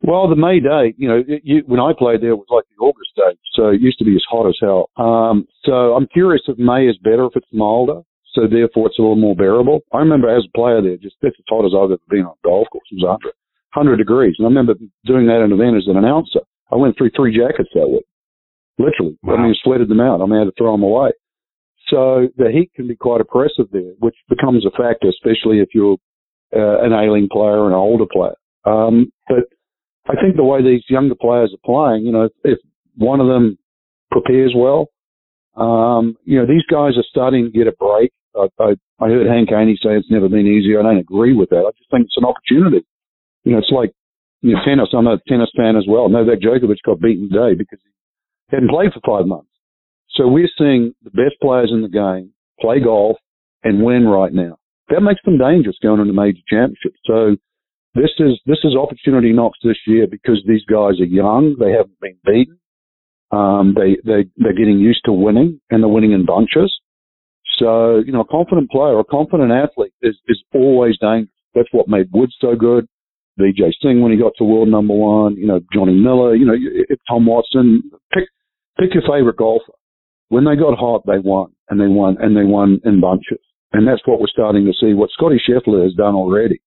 Well, 0.02 0.28
the 0.28 0.34
May 0.34 0.58
date, 0.58 0.96
you 0.98 1.06
know, 1.08 1.22
it, 1.26 1.42
you, 1.44 1.62
when 1.66 1.78
I 1.78 1.92
played 1.96 2.22
there, 2.22 2.34
it 2.34 2.42
was 2.42 2.50
like 2.50 2.64
the 2.74 2.82
August 2.82 3.14
date, 3.14 3.38
so 3.54 3.68
it 3.68 3.80
used 3.80 3.98
to 3.98 4.04
be 4.04 4.16
as 4.16 4.24
hot 4.28 4.48
as 4.48 4.58
hell. 4.60 4.90
Um, 4.98 5.46
so 5.64 5.94
I'm 5.94 6.08
curious 6.08 6.42
if 6.48 6.58
May 6.58 6.90
is 6.90 6.98
better 6.98 7.26
if 7.26 7.36
it's 7.36 7.46
milder, 7.52 8.02
so 8.34 8.50
therefore 8.50 8.88
it's 8.88 8.98
a 8.98 9.02
little 9.02 9.16
more 9.16 9.36
bearable. 9.36 9.80
I 9.92 9.98
remember 9.98 10.26
as 10.26 10.42
a 10.42 10.58
player 10.58 10.82
there, 10.82 10.96
just 10.96 11.16
that's 11.22 11.38
as 11.38 11.46
hot 11.48 11.64
as 11.64 11.72
I've 11.72 11.94
ever 11.94 12.10
been 12.10 12.26
on 12.26 12.34
a 12.34 12.46
golf 12.46 12.66
course. 12.72 12.88
It 12.90 12.98
was 12.98 13.22
100, 13.22 13.30
100 13.78 13.96
degrees, 13.96 14.34
and 14.38 14.46
I 14.46 14.50
remember 14.50 14.74
doing 15.06 15.26
that 15.30 15.38
in 15.38 15.52
an 15.52 15.58
event 15.58 15.78
as 15.78 15.86
an 15.86 15.96
announcer. 15.96 16.42
I 16.72 16.76
went 16.76 16.98
through 16.98 17.14
three 17.14 17.30
jackets 17.30 17.70
that 17.74 17.86
week, 17.86 18.06
literally. 18.78 19.16
Wow. 19.22 19.36
I 19.36 19.42
mean, 19.46 19.54
sweated 19.62 19.86
them 19.86 20.00
out. 20.00 20.20
I 20.20 20.26
mean, 20.26 20.34
I 20.34 20.38
had 20.42 20.50
to 20.50 20.58
throw 20.58 20.72
them 20.74 20.82
away. 20.82 21.14
So 21.86 22.26
the 22.36 22.50
heat 22.50 22.72
can 22.74 22.88
be 22.88 22.96
quite 22.96 23.20
oppressive 23.20 23.70
there, 23.70 23.94
which 24.00 24.16
becomes 24.28 24.66
a 24.66 24.70
factor, 24.70 25.08
especially 25.08 25.60
if 25.60 25.68
you're 25.74 25.98
uh, 26.56 26.82
an 26.82 26.92
ailing 26.92 27.28
player 27.30 27.70
and 27.70 27.74
an 27.74 27.78
older 27.78 28.06
player. 28.10 28.34
Um, 28.64 29.12
but 29.28 29.46
I 30.08 30.14
think 30.20 30.36
the 30.36 30.44
way 30.44 30.62
these 30.62 30.82
younger 30.88 31.14
players 31.14 31.54
are 31.54 31.64
playing, 31.64 32.04
you 32.04 32.12
know, 32.12 32.24
if, 32.24 32.32
if 32.44 32.58
one 32.96 33.20
of 33.20 33.28
them 33.28 33.58
prepares 34.10 34.52
well, 34.56 34.88
um, 35.56 36.16
you 36.24 36.38
know, 36.38 36.46
these 36.46 36.64
guys 36.70 36.96
are 36.96 37.06
starting 37.08 37.44
to 37.44 37.50
get 37.50 37.66
a 37.66 37.72
break. 37.72 38.12
I, 38.34 38.48
I, 38.58 38.70
I 39.00 39.08
heard 39.08 39.26
Hank 39.26 39.50
Haney 39.50 39.76
say 39.76 39.90
it's 39.94 40.10
never 40.10 40.28
been 40.28 40.46
easier. 40.46 40.80
I 40.80 40.84
don't 40.84 40.98
agree 40.98 41.34
with 41.34 41.50
that. 41.50 41.64
I 41.66 41.70
just 41.76 41.90
think 41.90 42.06
it's 42.06 42.16
an 42.16 42.24
opportunity. 42.24 42.84
You 43.44 43.52
know, 43.52 43.58
it's 43.58 43.70
like, 43.70 43.92
you 44.40 44.54
know, 44.54 44.60
tennis. 44.64 44.88
I'm 44.92 45.06
a 45.06 45.18
tennis 45.28 45.50
fan 45.56 45.76
as 45.76 45.84
well. 45.86 46.08
Novak 46.08 46.40
Djokovic 46.40 46.82
got 46.84 47.00
beaten 47.00 47.28
today 47.30 47.54
because 47.54 47.78
he 48.50 48.56
hadn't 48.56 48.70
played 48.70 48.92
for 48.92 49.00
five 49.06 49.26
months. 49.26 49.50
So 50.16 50.26
we're 50.26 50.50
seeing 50.58 50.94
the 51.04 51.10
best 51.10 51.40
players 51.40 51.70
in 51.72 51.82
the 51.82 51.88
game 51.88 52.32
play 52.60 52.80
golf 52.80 53.16
and 53.62 53.82
win 53.82 54.06
right 54.06 54.32
now. 54.32 54.56
That 54.88 55.00
makes 55.00 55.20
them 55.24 55.38
dangerous 55.38 55.76
going 55.82 56.00
into 56.00 56.12
major 56.12 56.40
championships. 56.48 56.98
So 57.04 57.36
this 57.94 58.10
is 58.18 58.40
this 58.46 58.58
is 58.64 58.74
opportunity 58.76 59.32
knocks 59.32 59.58
this 59.62 59.78
year 59.86 60.06
because 60.06 60.42
these 60.46 60.64
guys 60.64 61.00
are 61.00 61.04
young. 61.04 61.56
They 61.58 61.72
haven't 61.72 62.00
been 62.00 62.16
beaten. 62.24 62.58
Um, 63.30 63.74
they 63.76 63.96
they 64.04 64.28
they're 64.36 64.56
getting 64.56 64.78
used 64.78 65.04
to 65.04 65.12
winning 65.12 65.60
and 65.70 65.82
they're 65.82 65.88
winning 65.88 66.12
in 66.12 66.24
bunches. 66.24 66.72
So 67.58 67.98
you 67.98 68.12
know, 68.12 68.20
a 68.20 68.26
confident 68.26 68.70
player, 68.70 68.98
a 68.98 69.04
confident 69.04 69.52
athlete 69.52 69.94
is 70.02 70.16
is 70.28 70.42
always 70.54 70.98
dangerous. 71.00 71.30
That's 71.54 71.68
what 71.72 71.88
made 71.88 72.08
Woods 72.12 72.36
so 72.40 72.54
good. 72.56 72.86
Vijay 73.38 73.72
Singh 73.80 74.00
when 74.00 74.12
he 74.12 74.18
got 74.18 74.32
to 74.38 74.44
world 74.44 74.68
number 74.68 74.94
one. 74.94 75.36
You 75.36 75.46
know, 75.46 75.60
Johnny 75.72 75.94
Miller. 75.94 76.34
You 76.34 76.46
know, 76.46 76.56
Tom 77.08 77.26
Watson. 77.26 77.82
Pick 78.12 78.24
pick 78.78 78.94
your 78.94 79.02
favorite 79.02 79.36
golfer. 79.36 79.72
When 80.28 80.44
they 80.44 80.56
got 80.56 80.78
hot, 80.78 81.02
they 81.06 81.18
won, 81.18 81.52
and 81.68 81.78
they 81.78 81.88
won, 81.88 82.16
and 82.20 82.34
they 82.34 82.44
won 82.44 82.80
in 82.84 83.02
bunches. 83.02 83.40
And 83.74 83.86
that's 83.86 84.00
what 84.06 84.20
we're 84.20 84.28
starting 84.28 84.64
to 84.64 84.72
see. 84.72 84.94
What 84.94 85.10
Scottie 85.10 85.40
Scheffler 85.40 85.84
has 85.84 85.94
done 85.94 86.14
already. 86.14 86.60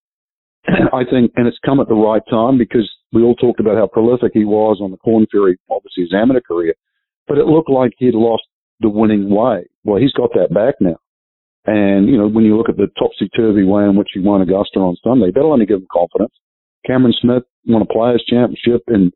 I 0.68 1.04
think, 1.10 1.32
and 1.36 1.48
it's 1.48 1.60
come 1.66 1.80
at 1.80 1.88
the 1.88 1.96
right 1.96 2.22
time 2.30 2.58
because 2.58 2.90
we 3.12 3.22
all 3.22 3.36
talked 3.36 3.60
about 3.60 3.78
how 3.78 3.88
prolific 3.88 4.32
he 4.34 4.46
was 4.46 4.80
on 4.82 4.92
the 4.92 4.98
Korn 4.98 5.28
Ferry, 5.32 5.58
obviously 5.70 6.04
his 6.04 6.14
amateur 6.14 6.42
career, 6.42 6.74
but 7.28 7.38
it 7.38 7.46
looked 7.46 7.70
like 7.70 7.92
he'd 7.98 8.16
lost 8.16 8.44
the 8.80 8.90
winning 8.90 9.30
way. 9.30 9.66
Well, 9.84 10.02
he's 10.02 10.14
got 10.14 10.32
that 10.34 10.54
back 10.54 10.76
now. 10.80 10.98
And, 11.66 12.08
you 12.08 12.18
know, 12.18 12.28
when 12.28 12.46
you 12.46 12.58
look 12.58 12.70
at 12.70 12.78
the 12.78 12.88
topsy-turvy 12.98 13.64
way 13.64 13.84
in 13.84 13.96
which 13.96 14.10
he 14.14 14.20
won 14.20 14.42
Augusta 14.42 14.80
on 14.80 14.98
Sunday, 15.04 15.32
that'll 15.34 15.54
only 15.54 15.66
give 15.66 15.80
him 15.80 15.88
confidence. 15.92 16.34
Cameron 16.86 17.14
Smith 17.20 17.44
won 17.66 17.82
a 17.82 17.86
players 17.86 18.24
championship 18.28 18.84
and 18.88 19.12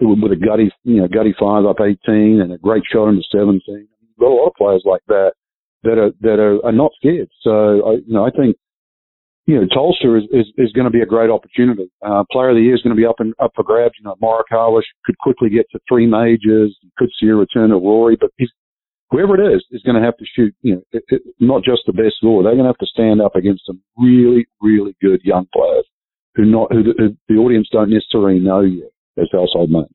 with 0.00 0.32
a 0.32 0.36
gutty, 0.36 0.70
you 0.84 1.00
know, 1.00 1.08
gutty 1.08 1.34
five 1.38 1.64
up 1.64 1.76
18 1.80 2.40
and 2.40 2.52
a 2.52 2.58
great 2.58 2.82
shot 2.90 3.08
into 3.08 3.22
17. 3.30 3.60
You've 3.66 4.18
got 4.18 4.32
a 4.32 4.34
lot 4.34 4.48
of 4.48 4.54
players 4.54 4.82
like 4.84 5.02
that 5.08 5.32
that 5.84 5.98
are, 5.98 6.10
that 6.20 6.40
are, 6.40 6.64
are 6.64 6.72
not 6.72 6.92
scared. 6.96 7.28
So, 7.42 7.86
I, 7.86 7.92
you 8.06 8.14
know, 8.14 8.24
I 8.24 8.30
think 8.30 8.56
you 9.46 9.58
know, 9.58 9.66
Tulsa 9.74 10.16
is, 10.16 10.24
is, 10.30 10.46
is 10.56 10.72
going 10.72 10.84
to 10.84 10.90
be 10.90 11.00
a 11.00 11.06
great 11.06 11.30
opportunity. 11.30 11.90
Uh, 12.04 12.22
player 12.30 12.50
of 12.50 12.56
the 12.56 12.62
year 12.62 12.74
is 12.74 12.82
going 12.82 12.94
to 12.94 13.00
be 13.00 13.06
up 13.06 13.18
and 13.18 13.34
up 13.42 13.52
for 13.56 13.64
grabs. 13.64 13.94
You 13.98 14.04
know, 14.04 14.16
Morikawa 14.22 14.82
could 15.04 15.18
quickly 15.18 15.50
get 15.50 15.66
to 15.72 15.80
three 15.88 16.06
majors. 16.06 16.76
Could 16.96 17.10
see 17.20 17.26
a 17.26 17.34
return 17.34 17.72
of 17.72 17.82
Rory, 17.82 18.16
but 18.20 18.30
he's, 18.36 18.50
whoever 19.10 19.34
it 19.34 19.54
is 19.54 19.64
is 19.72 19.82
going 19.82 20.00
to 20.00 20.04
have 20.04 20.16
to 20.18 20.24
shoot, 20.36 20.54
you 20.62 20.76
know, 20.76 20.82
it, 20.92 21.02
it, 21.08 21.22
not 21.40 21.64
just 21.64 21.82
the 21.86 21.92
best 21.92 22.16
score. 22.18 22.42
They're 22.42 22.52
going 22.52 22.64
to 22.64 22.70
have 22.70 22.78
to 22.78 22.86
stand 22.86 23.20
up 23.20 23.34
against 23.34 23.66
some 23.66 23.82
really, 23.98 24.46
really 24.60 24.94
good 25.02 25.20
young 25.24 25.48
players 25.52 25.86
who 26.36 26.44
not, 26.44 26.72
who 26.72 26.84
the, 26.84 26.94
who 26.96 27.16
the 27.28 27.40
audience 27.40 27.68
don't 27.72 27.90
necessarily 27.90 28.38
know 28.38 28.60
yet 28.60 28.90
as 29.18 29.28
household 29.32 29.70
names. 29.70 29.88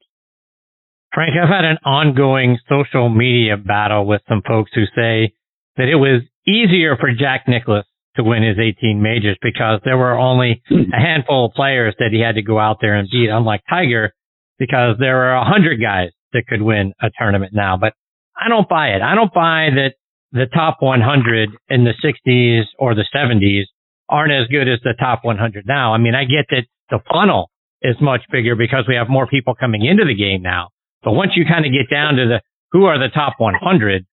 Frank, 1.13 1.33
I've 1.41 1.49
had 1.49 1.63
an 1.63 1.77
ongoing 1.85 2.59
social 2.67 3.09
media 3.09 3.55
battle 3.55 4.05
with 4.05 4.21
some 4.27 4.41
folks 4.45 4.71
who 4.75 4.83
say 4.93 5.33
that 5.77 5.87
it 5.87 5.95
was 5.95 6.21
easier 6.45 6.97
for 6.97 7.09
Jack 7.17 7.45
Nicklaus 7.47 7.85
to 8.17 8.23
win 8.23 8.43
his 8.43 8.57
18 8.59 9.01
majors 9.01 9.37
because 9.41 9.79
there 9.85 9.97
were 9.97 10.17
only 10.17 10.61
hmm. 10.67 10.91
a 10.93 10.99
handful 10.99 11.45
of 11.45 11.53
players 11.53 11.95
that 11.99 12.09
he 12.11 12.19
had 12.19 12.35
to 12.35 12.41
go 12.41 12.59
out 12.59 12.77
there 12.81 12.95
and 12.95 13.09
beat, 13.09 13.29
unlike 13.29 13.61
Tiger, 13.69 14.13
because 14.59 14.97
there 14.99 15.23
are 15.23 15.37
a 15.37 15.45
hundred 15.45 15.81
guys 15.81 16.09
that 16.33 16.43
could 16.47 16.61
win 16.61 16.93
a 17.01 17.09
tournament 17.17 17.53
now. 17.53 17.77
But 17.77 17.93
I 18.35 18.49
don't 18.49 18.67
buy 18.67 18.89
it. 18.89 19.01
I 19.01 19.15
don't 19.15 19.33
buy 19.33 19.69
that 19.75 19.93
the 20.31 20.45
top 20.53 20.77
100 20.81 21.49
in 21.69 21.85
the 21.85 21.93
60s 22.03 22.65
or 22.77 22.93
the 22.93 23.05
70s 23.15 23.63
aren't 24.09 24.33
as 24.33 24.47
good 24.47 24.67
as 24.67 24.79
the 24.83 24.93
top 24.99 25.23
100 25.23 25.65
now. 25.65 25.93
I 25.93 25.97
mean, 25.97 26.15
I 26.15 26.23
get 26.23 26.45
that 26.49 26.63
the 26.89 26.99
funnel 27.11 27.49
is 27.81 27.95
much 28.01 28.21
bigger 28.31 28.55
because 28.55 28.85
we 28.87 28.95
have 28.95 29.09
more 29.09 29.27
people 29.27 29.55
coming 29.55 29.85
into 29.85 30.05
the 30.05 30.15
game 30.15 30.41
now. 30.41 30.69
But 31.03 31.13
once 31.13 31.31
you 31.35 31.45
kind 31.45 31.65
of 31.65 31.71
get 31.71 31.89
down 31.93 32.15
to 32.15 32.25
the 32.27 32.41
who 32.71 32.85
are 32.85 32.99
the 32.99 33.13
top 33.13 33.35
100, 33.37 34.05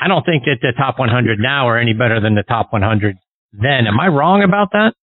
I 0.00 0.08
don't 0.08 0.24
think 0.24 0.44
that 0.44 0.58
the 0.62 0.72
top 0.76 0.98
100 0.98 1.38
now 1.38 1.68
are 1.68 1.78
any 1.78 1.92
better 1.92 2.20
than 2.20 2.34
the 2.34 2.42
top 2.42 2.72
100 2.72 3.16
then. 3.52 3.86
Am 3.86 3.98
I 4.00 4.08
wrong 4.08 4.42
about 4.42 4.72
that? 4.72 4.94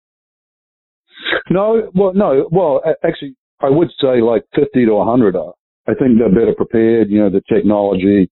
No, 1.50 1.90
well, 1.94 2.14
no, 2.14 2.48
well, 2.52 2.82
actually, 3.04 3.36
I 3.60 3.70
would 3.70 3.90
say 4.00 4.22
like 4.22 4.44
50 4.56 4.86
to 4.86 4.94
100 4.94 5.36
are. 5.36 5.54
I 5.88 5.94
think 5.94 6.20
they're 6.20 6.30
better 6.30 6.54
prepared, 6.56 7.10
you 7.10 7.20
know, 7.20 7.30
the 7.30 7.42
technology, 7.48 8.30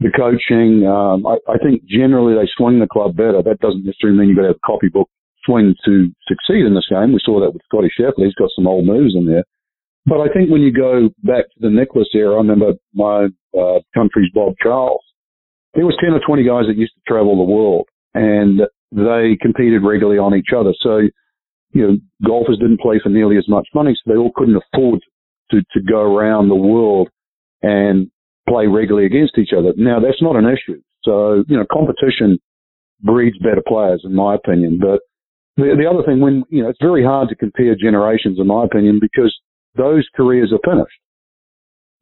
the 0.00 0.12
coaching. 0.14 0.86
Um, 0.86 1.26
I, 1.26 1.38
I 1.50 1.58
think 1.58 1.84
generally 1.86 2.34
they 2.34 2.48
swing 2.56 2.78
the 2.78 2.86
club 2.86 3.16
better. 3.16 3.42
That 3.42 3.60
doesn't 3.60 3.84
necessarily 3.84 4.18
mean 4.18 4.28
you've 4.28 4.36
got 4.36 4.42
to 4.42 4.48
have 4.48 4.62
a 4.62 4.66
copybook 4.66 5.08
swing 5.44 5.74
to 5.84 6.10
succeed 6.28 6.66
in 6.66 6.74
this 6.74 6.86
game. 6.90 7.12
We 7.12 7.20
saw 7.24 7.40
that 7.40 7.52
with 7.52 7.62
Scottie 7.64 7.90
Scheffler. 7.98 8.26
He's 8.26 8.34
got 8.34 8.50
some 8.54 8.66
old 8.66 8.86
moves 8.86 9.14
in 9.16 9.26
there. 9.26 9.44
But 10.04 10.20
I 10.20 10.28
think 10.28 10.50
when 10.50 10.62
you 10.62 10.72
go 10.72 11.08
back 11.22 11.46
to 11.54 11.58
the 11.60 11.70
Nicklaus 11.70 12.10
era, 12.14 12.34
I 12.34 12.38
remember 12.38 12.74
my 12.94 13.28
uh, 13.56 13.78
country's 13.94 14.30
Bob 14.34 14.54
Charles. 14.62 15.02
There 15.74 15.86
was 15.86 15.96
10 16.02 16.12
or 16.12 16.20
20 16.20 16.44
guys 16.44 16.64
that 16.68 16.76
used 16.76 16.94
to 16.94 17.00
travel 17.06 17.36
the 17.36 17.50
world. 17.50 17.88
And 18.14 18.60
they 18.92 19.36
competed 19.40 19.82
regularly 19.82 20.18
on 20.18 20.34
each 20.34 20.52
other. 20.56 20.72
So, 20.80 21.00
you 21.72 21.82
know, 21.86 21.96
golfers 22.24 22.58
didn't 22.58 22.80
play 22.80 23.00
for 23.02 23.08
nearly 23.08 23.38
as 23.38 23.48
much 23.48 23.66
money, 23.74 23.94
so 23.94 24.12
they 24.12 24.18
all 24.18 24.32
couldn't 24.34 24.56
afford 24.56 25.00
to, 25.50 25.60
to 25.72 25.80
go 25.82 26.00
around 26.00 26.48
the 26.48 26.54
world 26.54 27.08
and 27.62 28.10
play 28.48 28.66
regularly 28.66 29.06
against 29.06 29.38
each 29.38 29.50
other. 29.56 29.72
Now, 29.76 29.98
that's 30.00 30.20
not 30.20 30.36
an 30.36 30.46
issue. 30.46 30.80
So, 31.04 31.44
you 31.48 31.56
know, 31.56 31.64
competition 31.72 32.38
breeds 33.00 33.38
better 33.38 33.62
players, 33.66 34.02
in 34.04 34.14
my 34.14 34.34
opinion. 34.34 34.78
But 34.80 35.00
the, 35.56 35.74
the 35.76 35.88
other 35.88 36.04
thing, 36.04 36.20
when, 36.20 36.44
you 36.50 36.62
know, 36.62 36.68
it's 36.68 36.78
very 36.82 37.04
hard 37.04 37.28
to 37.30 37.36
compare 37.36 37.74
generations, 37.74 38.38
in 38.38 38.46
my 38.46 38.64
opinion, 38.64 38.98
because 39.00 39.34
those 39.74 40.06
careers 40.14 40.52
are 40.52 40.60
finished. 40.70 40.98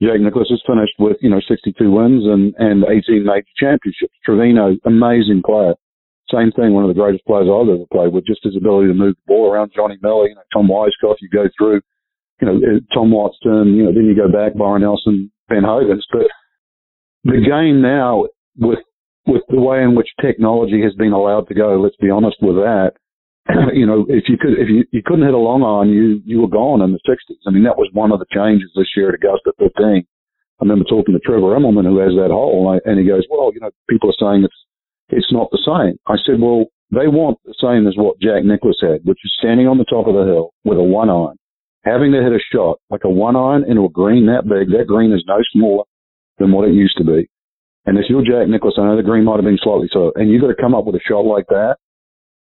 Jack 0.03 0.21
Nicklaus 0.21 0.51
is 0.51 0.63
finished 0.67 0.95
with, 0.99 1.19
you 1.21 1.29
know, 1.29 1.41
62 1.47 1.91
wins 1.91 2.25
and, 2.25 2.55
and 2.59 2.85
18 2.85 3.25
major 3.25 3.45
championships. 3.57 4.15
Trevino, 4.25 4.77
amazing 4.87 5.43
player. 5.45 5.75
Same 6.33 6.53
thing, 6.53 6.73
one 6.73 6.85
of 6.85 6.89
the 6.89 7.01
greatest 7.01 7.27
players 7.27 7.49
I've 7.51 7.69
ever 7.69 7.87
played 7.91 8.13
with, 8.13 8.27
just 8.27 8.45
his 8.45 8.57
ability 8.57 8.89
to 8.89 8.95
move 8.95 9.17
the 9.17 9.27
ball 9.27 9.51
around. 9.51 9.73
Johnny 9.75 9.99
Miller, 10.03 10.29
you 10.29 10.35
know, 10.35 10.47
Tom 10.53 10.69
Weiskopf, 10.69 11.17
you 11.21 11.29
go 11.29 11.49
through, 11.59 11.81
you 12.41 12.47
know, 12.47 12.81
Tom 12.95 13.11
Watson, 13.11 13.75
you 13.75 13.85
know, 13.85 13.93
then 13.93 14.07
you 14.07 14.15
go 14.15 14.31
back, 14.31 14.57
Byron 14.57 14.83
Nelson, 14.83 15.31
Ben 15.49 15.65
Hogan. 15.65 16.01
But 16.13 16.31
the 17.25 17.43
game 17.43 17.83
now, 17.83 18.27
with 18.59 18.79
with 19.27 19.43
the 19.49 19.61
way 19.61 19.83
in 19.83 19.95
which 19.95 20.09
technology 20.21 20.83
has 20.83 20.95
been 20.95 21.13
allowed 21.13 21.49
to 21.49 21.55
go, 21.55 21.79
let's 21.81 21.97
be 21.97 22.11
honest 22.11 22.37
with 22.41 22.57
that. 22.57 22.93
you 23.75 23.87
know, 23.87 24.07
if 24.09 24.25
you 24.29 24.37
could, 24.39 24.55
if 24.59 24.69
you, 24.69 24.85
you 24.91 25.03
couldn't 25.05 25.25
hit 25.25 25.35
a 25.35 25.39
long 25.39 25.63
iron, 25.63 25.91
you 25.91 26.23
you 26.25 26.41
were 26.41 26.49
gone 26.49 26.83
in 26.83 26.93
the 26.93 27.03
'60s. 27.09 27.41
I 27.47 27.51
mean, 27.51 27.65
that 27.65 27.79
was 27.79 27.91
one 27.93 28.13
of 28.13 28.19
the 28.19 28.31
changes 28.33 28.71
this 28.77 28.93
year 28.97 29.09
at 29.09 29.15
Augusta 29.15 29.53
15. 29.59 29.71
I 29.81 30.61
remember 30.61 30.85
talking 30.85 31.15
to 31.15 31.21
Trevor 31.21 31.57
Immelman, 31.57 31.89
who 31.89 31.99
has 31.99 32.13
that 32.21 32.31
hole, 32.31 32.73
and, 32.73 32.81
and 32.85 33.01
he 33.01 33.07
goes, 33.09 33.25
"Well, 33.31 33.51
you 33.55 33.61
know, 33.61 33.71
people 33.89 34.11
are 34.11 34.21
saying 34.21 34.45
it's 34.45 34.61
it's 35.13 35.33
not 35.33 35.51
the 35.51 35.63
same. 35.63 35.99
I 36.07 36.17
said, 36.25 36.41
well, 36.41 36.67
they 36.91 37.07
want 37.07 37.39
the 37.45 37.55
same 37.61 37.87
as 37.87 37.95
what 37.97 38.19
Jack 38.21 38.45
Nicklaus 38.45 38.83
had, 38.83 39.05
which 39.05 39.19
is 39.25 39.33
standing 39.39 39.69
on 39.69 39.79
the 39.79 39.87
top 39.87 40.07
of 40.07 40.15
the 40.15 40.25
hill 40.25 40.51
with 40.65 40.79
a 40.79 40.83
one 40.83 41.11
iron, 41.11 41.39
having 41.85 42.11
to 42.13 42.23
hit 42.23 42.33
a 42.33 42.43
shot 42.53 42.79
like 42.91 43.05
a 43.05 43.11
one 43.11 43.37
iron 43.37 43.65
into 43.69 43.85
a 43.85 43.91
green 43.91 44.27
that 44.27 44.49
big. 44.49 44.71
That 44.75 44.87
green 44.87 45.13
is 45.13 45.25
no 45.27 45.39
smaller 45.53 45.85
than 46.39 46.53
what 46.53 46.69
it 46.69 46.75
used 46.75 46.99
to 46.99 47.05
be. 47.05 47.29
And 47.87 47.97
if 47.97 48.07
you're 48.09 48.27
Jack 48.27 48.49
Nicklaus, 48.49 48.75
I 48.79 48.85
know 48.85 48.97
the 48.97 49.07
green 49.07 49.25
might 49.25 49.37
have 49.37 49.47
been 49.47 49.59
slightly 49.63 49.89
so, 49.93 50.13
and 50.17 50.29
you've 50.29 50.43
got 50.43 50.53
to 50.53 50.61
come 50.61 50.75
up 50.75 50.85
with 50.85 50.97
a 50.97 51.05
shot 51.07 51.25
like 51.25 51.47
that, 51.49 51.77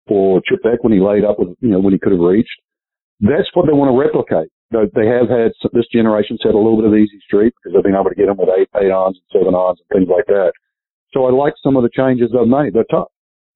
or 0.08 0.40
Chip 0.48 0.62
Beck 0.62 0.82
when 0.82 0.92
he 0.92 1.00
laid 1.00 1.24
up 1.24 1.38
with, 1.38 1.54
you 1.60 1.68
know, 1.68 1.80
when 1.80 1.92
he 1.92 1.98
could 1.98 2.12
have 2.12 2.20
reached. 2.20 2.56
That's 3.20 3.48
what 3.54 3.66
they 3.66 3.76
want 3.76 3.92
to 3.92 3.98
replicate. 3.98 4.48
They 4.70 5.06
have 5.08 5.28
had 5.28 5.52
this 5.72 5.88
generation's 5.92 6.40
had 6.44 6.54
a 6.54 6.60
little 6.60 6.76
bit 6.76 6.86
of 6.86 6.94
easy 6.94 7.18
street 7.24 7.54
because 7.56 7.72
they've 7.72 7.84
been 7.84 7.96
able 7.96 8.10
to 8.10 8.18
get 8.18 8.26
them 8.26 8.36
with 8.36 8.52
eight, 8.52 8.68
eight 8.76 8.92
irons 8.92 9.16
and 9.16 9.28
seven 9.32 9.54
irons 9.54 9.80
and 9.80 9.88
things 9.88 10.08
like 10.12 10.26
that. 10.28 10.52
So 11.12 11.24
I 11.26 11.30
like 11.30 11.54
some 11.62 11.76
of 11.76 11.82
the 11.82 11.90
changes 11.94 12.30
they've 12.32 12.48
made. 12.48 12.74
They're 12.74 12.88
tough. 12.90 13.08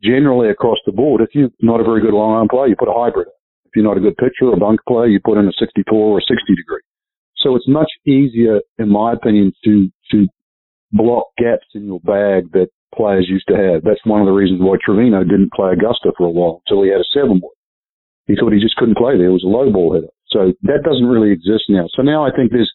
Generally 0.03 0.51
across 0.51 0.79
the 0.85 0.93
board, 0.93 1.21
if 1.21 1.31
you're 1.35 1.51
not 1.61 1.81
a 1.81 1.85
very 1.85 2.01
good 2.01 2.15
long 2.15 2.37
iron 2.37 2.49
player, 2.49 2.67
you 2.67 2.77
put 2.77 2.89
a 2.89 2.97
hybrid. 2.97 3.29
If 3.67 3.77
you're 3.77 3.85
not 3.85 3.97
a 3.97 4.01
good 4.01 4.17
pitcher 4.17 4.51
or 4.51 4.57
bunk 4.57 4.81
player, 4.87 5.07
you 5.07 5.21
put 5.25 5.39
in 5.39 5.47
a 5.47 5.53
64 5.59 5.95
or 5.95 6.21
60 6.21 6.35
degree. 6.35 6.83
So 7.37 7.57
it's 7.57 7.69
much 7.69 7.91
easier, 8.07 8.61
in 8.79 8.89
my 8.89 9.13
opinion, 9.13 9.53
to, 9.65 9.91
to 10.11 10.27
block 10.93 11.27
gaps 11.39 11.67
in 11.75 11.87
your 11.87 12.01
bag 12.01 12.53
that 12.53 12.69
players 12.95 13.27
used 13.29 13.49
to 13.49 13.57
have. 13.57 13.83
That's 13.83 14.05
one 14.05 14.21
of 14.21 14.27
the 14.27 14.37
reasons 14.37 14.61
why 14.61 14.77
Trevino 14.85 15.25
didn't 15.25 15.53
play 15.53 15.73
Augusta 15.73 16.13
for 16.17 16.27
a 16.27 16.31
while 16.31 16.63
until 16.67 16.85
he 16.85 16.91
had 16.91 17.01
a 17.01 17.13
seven 17.13 17.41
wood. 17.43 17.57
He 18.27 18.37
thought 18.37 18.53
he 18.53 18.61
just 18.61 18.77
couldn't 18.77 18.99
play 18.99 19.17
there. 19.17 19.33
It 19.33 19.39
was 19.41 19.45
a 19.45 19.51
low 19.51 19.73
ball 19.73 19.95
hitter. 19.95 20.13
So 20.29 20.53
that 20.63 20.85
doesn't 20.85 21.07
really 21.07 21.33
exist 21.33 21.65
now. 21.69 21.87
So 21.95 22.03
now 22.03 22.25
I 22.25 22.31
think 22.31 22.53
there's 22.53 22.71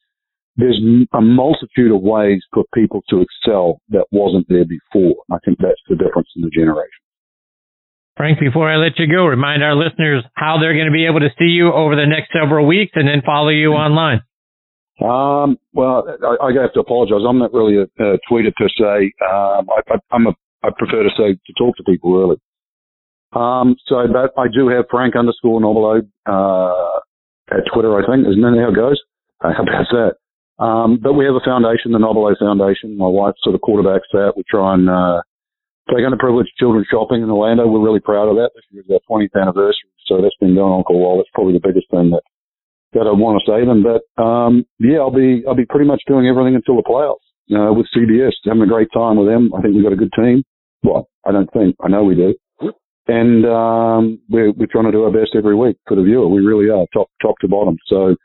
there's 0.57 0.81
a 1.13 1.21
multitude 1.21 1.91
of 1.91 2.01
ways 2.01 2.41
for 2.53 2.63
people 2.73 3.01
to 3.09 3.21
excel 3.21 3.79
that 3.89 4.05
wasn't 4.11 4.47
there 4.49 4.65
before. 4.65 5.15
I 5.31 5.37
think 5.45 5.59
that's 5.59 5.81
the 5.87 5.95
difference 5.95 6.29
in 6.35 6.41
the 6.41 6.49
generation. 6.49 6.99
Frank, 8.17 8.39
before 8.39 8.67
I 8.67 8.77
let 8.77 8.97
you 8.97 9.05
go, 9.05 9.25
remind 9.27 9.63
our 9.63 9.75
listeners 9.75 10.23
how 10.33 10.57
they're 10.59 10.73
going 10.73 10.87
to 10.87 10.91
be 10.91 11.05
able 11.05 11.19
to 11.19 11.29
see 11.37 11.53
you 11.53 11.71
over 11.71 11.95
the 11.95 12.07
next 12.07 12.33
several 12.33 12.65
weeks 12.65 12.93
and 12.95 13.07
then 13.07 13.21
follow 13.23 13.49
you 13.49 13.73
online. 13.73 14.21
Um, 14.99 15.59
well, 15.73 16.03
I, 16.25 16.47
I 16.47 16.61
have 16.61 16.73
to 16.73 16.79
apologize. 16.79 17.21
I'm 17.27 17.37
not 17.37 17.53
really 17.53 17.77
a, 17.77 17.83
a 18.03 18.17
tweeter 18.25 18.51
per 18.57 18.67
se. 18.69 19.13
Um, 19.21 19.69
I, 19.69 19.81
I, 19.93 19.95
I'm 20.11 20.25
a, 20.25 20.33
I 20.63 20.69
prefer 20.75 21.03
to 21.03 21.09
say 21.15 21.33
to 21.33 21.53
talk 21.59 21.77
to 21.77 21.83
people 21.83 22.17
really. 22.17 22.37
Um, 23.33 23.75
so 23.85 24.07
but 24.11 24.33
I 24.41 24.47
do 24.47 24.67
have 24.69 24.85
Frank 24.89 25.15
underscore 25.15 25.61
Nobilo, 25.61 26.01
uh, 26.25 26.99
at 27.51 27.63
Twitter, 27.71 27.95
I 27.95 28.05
think. 28.07 28.27
Isn't 28.27 28.41
that 28.41 28.57
how 28.59 28.71
it 28.71 28.75
goes? 28.75 28.99
Uh, 29.43 29.53
how 29.55 29.63
about 29.63 29.85
that? 29.91 30.13
Um, 30.59 30.97
but 31.01 31.13
we 31.13 31.25
have 31.25 31.35
a 31.35 31.45
foundation, 31.45 31.91
the 31.91 31.99
Nobilo 31.99 32.33
Foundation. 32.37 32.97
My 32.97 33.07
wife 33.07 33.35
sort 33.43 33.55
of 33.55 33.61
quarterbacks 33.61 34.09
that. 34.13 34.33
We 34.35 34.43
try 34.49 34.73
and, 34.73 34.89
uh, 34.89 35.21
take 35.89 36.03
underprivileged 36.03 36.57
children 36.57 36.85
shopping 36.89 37.21
in 37.23 37.29
Orlando. 37.29 37.67
We're 37.67 37.83
really 37.83 37.99
proud 37.99 38.27
of 38.27 38.35
that. 38.35 38.51
This 38.55 38.65
year's 38.71 38.85
our 38.91 38.99
20th 39.09 39.39
anniversary. 39.39 39.89
So 40.05 40.21
that's 40.21 40.35
been 40.39 40.55
going 40.55 40.73
on 40.73 40.83
for 40.87 40.95
a 40.95 40.99
while. 40.99 41.17
That's 41.17 41.29
probably 41.33 41.53
the 41.53 41.63
biggest 41.63 41.89
thing 41.91 42.11
that, 42.11 42.23
that 42.93 43.07
I 43.07 43.13
want 43.13 43.39
to 43.39 43.45
say 43.45 43.65
them. 43.65 43.83
But, 43.83 44.03
um, 44.21 44.65
yeah, 44.79 44.99
I'll 44.99 45.11
be, 45.11 45.43
I'll 45.47 45.55
be 45.55 45.65
pretty 45.65 45.85
much 45.87 46.01
doing 46.07 46.27
everything 46.27 46.55
until 46.55 46.75
the 46.75 46.83
playoffs, 46.83 47.23
uh, 47.53 47.73
with 47.73 47.87
CBS, 47.95 48.33
having 48.45 48.63
a 48.63 48.67
great 48.67 48.89
time 48.93 49.17
with 49.17 49.27
them. 49.27 49.51
I 49.53 49.61
think 49.61 49.75
we've 49.75 49.83
got 49.83 49.93
a 49.93 49.99
good 49.99 50.13
team. 50.15 50.43
Well, 50.83 51.07
I 51.25 51.31
don't 51.31 51.51
think, 51.53 51.75
I 51.83 51.87
know 51.87 52.03
we 52.03 52.15
do. 52.15 52.35
And, 53.07 53.45
um, 53.45 54.19
we're, 54.27 54.51
we're 54.51 54.71
trying 54.71 54.85
to 54.85 54.91
do 54.91 55.03
our 55.03 55.11
best 55.11 55.35
every 55.35 55.55
week 55.55 55.77
for 55.87 55.95
the 55.95 56.03
viewer. 56.03 56.27
We 56.27 56.41
really 56.41 56.69
are 56.69 56.85
top, 56.93 57.07
top 57.21 57.35
to 57.39 57.47
bottom. 57.47 57.77
So, 57.87 58.15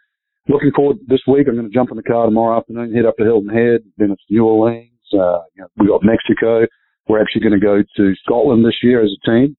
looking 0.49 0.72
forward 0.74 0.99
this 1.07 1.22
week. 1.26 1.47
I'm 1.49 1.57
going 1.57 1.68
to 1.68 1.74
jump 1.74 1.90
in 1.90 1.97
the 1.97 2.03
car 2.03 2.26
tomorrow 2.26 2.59
afternoon, 2.59 2.95
head 2.95 3.07
up 3.07 3.16
to 3.18 3.24
Hilton 3.24 3.51
Head. 3.51 3.82
Then 3.97 4.11
it's 4.11 4.22
New 4.30 4.45
Orleans. 4.45 4.90
Uh, 5.12 5.45
you 5.55 5.62
know, 5.62 5.68
we 5.76 5.86
got 5.86 6.03
Mexico. 6.03 6.66
We're 7.09 7.20
actually 7.20 7.43
going 7.43 7.59
to 7.59 7.64
go 7.64 7.82
to 7.82 8.14
Scotland 8.24 8.64
this 8.64 8.78
year 8.82 9.03
as 9.03 9.11
a 9.11 9.30
team. 9.30 9.57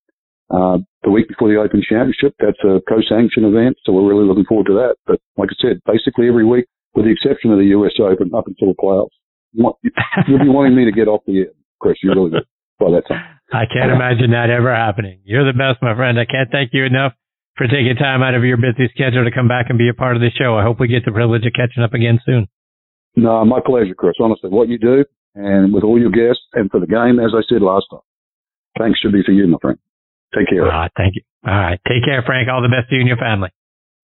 Uh, 0.49 0.77
the 1.03 1.09
week 1.09 1.27
before 1.27 1.49
the 1.49 1.59
Open 1.59 1.81
Championship, 1.81 2.35
that's 2.39 2.59
a 2.63 2.79
co-sanctioned 2.87 3.45
event, 3.45 3.75
so 3.83 3.91
we're 3.91 4.07
really 4.07 4.27
looking 4.27 4.45
forward 4.45 4.67
to 4.67 4.73
that. 4.73 4.95
But 5.07 5.19
like 5.37 5.49
I 5.51 5.57
said, 5.59 5.81
basically 5.85 6.27
every 6.27 6.45
week, 6.45 6.65
with 6.93 7.05
the 7.05 7.11
exception 7.11 7.51
of 7.51 7.57
the 7.57 7.73
US 7.73 7.97
Open, 7.99 8.31
up 8.35 8.45
until 8.47 8.67
the 8.69 8.77
playoffs, 8.77 9.15
you'll 9.53 10.39
be 10.39 10.49
wanting 10.49 10.75
me 10.75 10.85
to 10.85 10.91
get 10.91 11.07
off 11.07 11.21
the 11.25 11.39
air, 11.39 11.53
Chris. 11.79 11.97
You 12.03 12.11
really 12.13 12.29
will 12.29 12.41
by 12.79 12.91
that 12.91 13.07
time. 13.07 13.23
I 13.51 13.65
can't 13.71 13.91
imagine 13.91 14.31
that 14.31 14.49
ever 14.49 14.73
happening. 14.73 15.21
You're 15.23 15.45
the 15.45 15.57
best, 15.57 15.81
my 15.81 15.95
friend. 15.95 16.19
I 16.19 16.25
can't 16.25 16.49
thank 16.51 16.71
you 16.73 16.85
enough 16.85 17.13
for 17.57 17.67
taking 17.67 17.95
time 17.95 18.23
out 18.23 18.33
of 18.33 18.43
your 18.43 18.57
busy 18.57 18.89
schedule 18.93 19.23
to 19.23 19.31
come 19.31 19.47
back 19.47 19.67
and 19.69 19.77
be 19.77 19.89
a 19.89 19.93
part 19.93 20.15
of 20.15 20.21
the 20.21 20.31
show. 20.33 20.57
I 20.57 20.63
hope 20.63 20.79
we 20.79 20.87
get 20.87 21.05
the 21.05 21.11
privilege 21.11 21.45
of 21.45 21.53
catching 21.53 21.83
up 21.83 21.93
again 21.93 22.19
soon. 22.25 22.47
No, 23.15 23.45
my 23.45 23.59
pleasure, 23.63 23.93
Chris. 23.93 24.15
Honestly, 24.19 24.49
what 24.49 24.69
you 24.69 24.79
do 24.79 25.05
and 25.35 25.73
with 25.73 25.83
all 25.83 25.99
your 25.99 26.09
guests 26.09 26.41
and 26.53 26.69
for 26.71 26.79
the 26.79 26.87
game, 26.87 27.19
as 27.19 27.33
I 27.33 27.41
said 27.47 27.61
last 27.61 27.85
time, 27.91 28.01
thanks 28.77 28.99
should 28.99 29.13
be 29.13 29.21
for 29.23 29.31
you, 29.31 29.47
my 29.47 29.57
friend. 29.61 29.77
Take 30.35 30.49
care. 30.49 30.65
Ah, 30.65 30.89
thank 30.97 31.15
you. 31.15 31.21
All 31.45 31.53
right. 31.53 31.79
Take 31.87 32.03
care, 32.05 32.23
Frank. 32.25 32.49
All 32.49 32.61
the 32.61 32.73
best 32.73 32.89
to 32.89 32.95
you 32.95 33.01
and 33.01 33.07
your 33.07 33.21
family. 33.21 33.49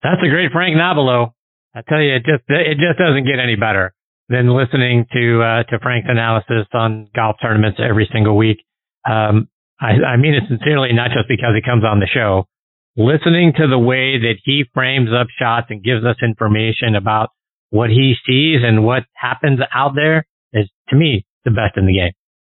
That's 0.03 0.21
a 0.21 0.29
great 0.29 0.51
Frank 0.51 0.77
Nobilo. 0.77 1.33
I 1.73 1.81
tell 1.81 2.01
you, 2.01 2.15
it 2.15 2.25
just, 2.25 2.45
it 2.47 2.77
just 2.77 2.97
doesn't 3.01 3.25
get 3.25 3.41
any 3.41 3.55
better 3.55 3.93
than 4.29 4.49
listening 4.53 5.05
to, 5.11 5.41
uh, 5.41 5.63
to 5.73 5.79
Frank's 5.81 6.07
analysis 6.09 6.69
on 6.73 7.09
golf 7.15 7.37
tournaments 7.41 7.79
every 7.81 8.07
single 8.13 8.37
week. 8.37 8.61
Um, 9.09 9.49
I, 9.81 10.13
I 10.13 10.17
mean 10.17 10.35
it 10.35 10.43
sincerely, 10.47 10.93
not 10.93 11.09
just 11.09 11.27
because 11.27 11.57
he 11.57 11.65
comes 11.65 11.83
on 11.83 11.99
the 11.99 12.07
show, 12.07 12.45
listening 12.99 13.53
to 13.55 13.65
the 13.65 13.79
way 13.79 14.19
that 14.19 14.35
he 14.43 14.65
frames 14.73 15.09
up 15.15 15.27
shots 15.39 15.67
and 15.69 15.81
gives 15.81 16.03
us 16.03 16.17
information 16.21 16.95
about 16.95 17.29
what 17.69 17.89
he 17.89 18.13
sees 18.27 18.59
and 18.61 18.83
what 18.83 19.03
happens 19.15 19.59
out 19.73 19.93
there 19.95 20.25
is 20.51 20.69
to 20.89 20.97
me 20.97 21.25
the 21.45 21.51
best 21.51 21.77
in 21.77 21.87
the 21.87 21.93
game. 21.93 22.11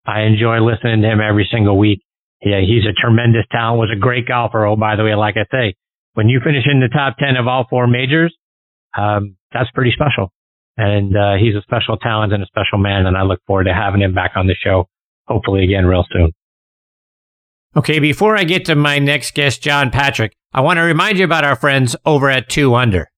I 0.05 0.22
enjoy 0.22 0.59
listening 0.59 1.01
to 1.03 1.09
him 1.09 1.20
every 1.20 1.49
single 1.51 1.78
week. 1.78 2.03
Yeah, 2.43 2.61
he's 2.61 2.82
a 2.84 3.01
tremendous 3.01 3.45
talent, 3.53 3.78
was 3.78 3.95
a 3.97 4.01
great 4.01 4.26
golfer. 4.26 4.66
Oh, 4.66 4.74
by 4.74 4.97
the 4.97 5.05
way, 5.05 5.14
like 5.14 5.36
I 5.36 5.47
say, 5.53 5.74
when 6.14 6.28
you 6.28 6.40
finish 6.45 6.64
in 6.66 6.80
the 6.80 6.88
top 6.88 7.16
10 7.18 7.36
of 7.36 7.47
all 7.47 7.66
four 7.70 7.86
majors, 7.86 8.34
um, 8.99 9.36
that's 9.53 9.70
pretty 9.70 9.93
special. 9.93 10.32
And, 10.76 11.16
uh, 11.16 11.34
he's 11.38 11.55
a 11.55 11.62
special 11.62 11.99
talent 11.99 12.32
and 12.32 12.43
a 12.43 12.47
special 12.47 12.78
man. 12.78 13.07
And 13.07 13.16
I 13.16 13.22
look 13.22 13.38
forward 13.47 13.64
to 13.64 13.74
having 13.74 14.01
him 14.01 14.12
back 14.12 14.32
on 14.34 14.49
the 14.49 14.57
show, 14.59 14.88
hopefully 15.28 15.62
again 15.62 15.86
real 15.86 16.05
soon. 16.11 16.32
Okay, 17.75 18.01
before 18.01 18.37
I 18.37 18.45
get 18.45 18.66
to 18.66 18.75
my 18.75 18.99
next 18.99 19.35
guest, 19.35 19.62
John 19.62 19.91
Patrick, 19.91 20.35
I 20.53 20.61
want 20.61 20.77
to 20.77 20.83
remind 20.83 21.16
you 21.16 21.25
about 21.25 21.45
our 21.45 21.57
friends 21.57 21.97
over 22.05 22.29
at 22.29 22.51
2 22.51 22.75
Under. 22.75 23.09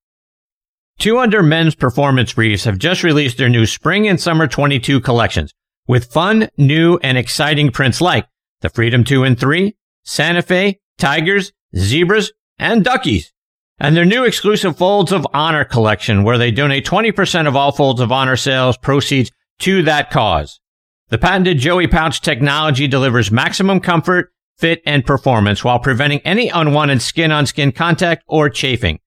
2 1.01 1.19
Under 1.19 1.43
men's 1.43 1.75
performance 1.75 2.33
briefs 2.35 2.63
have 2.63 2.79
just 2.79 3.03
released 3.03 3.37
their 3.37 3.49
new 3.49 3.67
spring 3.67 4.07
and 4.07 4.21
summer 4.21 4.47
22 4.47 5.01
collections 5.01 5.53
with 5.89 6.13
fun, 6.13 6.49
new, 6.57 7.01
and 7.03 7.19
exciting 7.19 7.73
prints 7.73 8.01
like 8.01 8.29
the 8.61 8.69
Freedom 8.69 9.03
2 9.03 9.25
and 9.25 9.41
3, 9.41 9.75
Santa 10.05 10.41
Fe, 10.41 10.79
Tigers, 10.99 11.53
Zebras, 11.77 12.31
and 12.57 12.85
Duckies. 12.85 13.33
And 13.81 13.97
their 13.97 14.05
new 14.05 14.25
exclusive 14.25 14.79
Folds 14.79 15.11
of 15.11 15.27
Honor 15.35 15.65
collection 15.65 16.23
where 16.23 16.39
they 16.39 16.53
donate 16.53 16.87
20% 16.87 17.49
of 17.49 17.57
all 17.57 17.73
Folds 17.73 18.01
of 18.01 18.13
Honor 18.13 18.37
sales 18.37 18.77
proceeds 18.77 19.33
to 19.59 19.83
that 19.83 20.13
cause. 20.13 20.61
The 21.09 21.19
patented 21.19 21.59
Joey 21.59 21.89
pouch 21.89 22.21
technology 22.21 22.87
delivers 22.87 23.33
maximum 23.33 23.81
comfort 23.81 24.31
fit, 24.59 24.83
and 24.87 25.05
performance 25.05 25.65
while 25.65 25.79
preventing 25.79 26.21
any 26.21 26.49
unwanted 26.49 27.03
skin 27.03 27.33
on 27.33 27.47
skin 27.47 27.73
contact 27.73 28.25
or 28.27 28.49
chafing. 28.49 29.01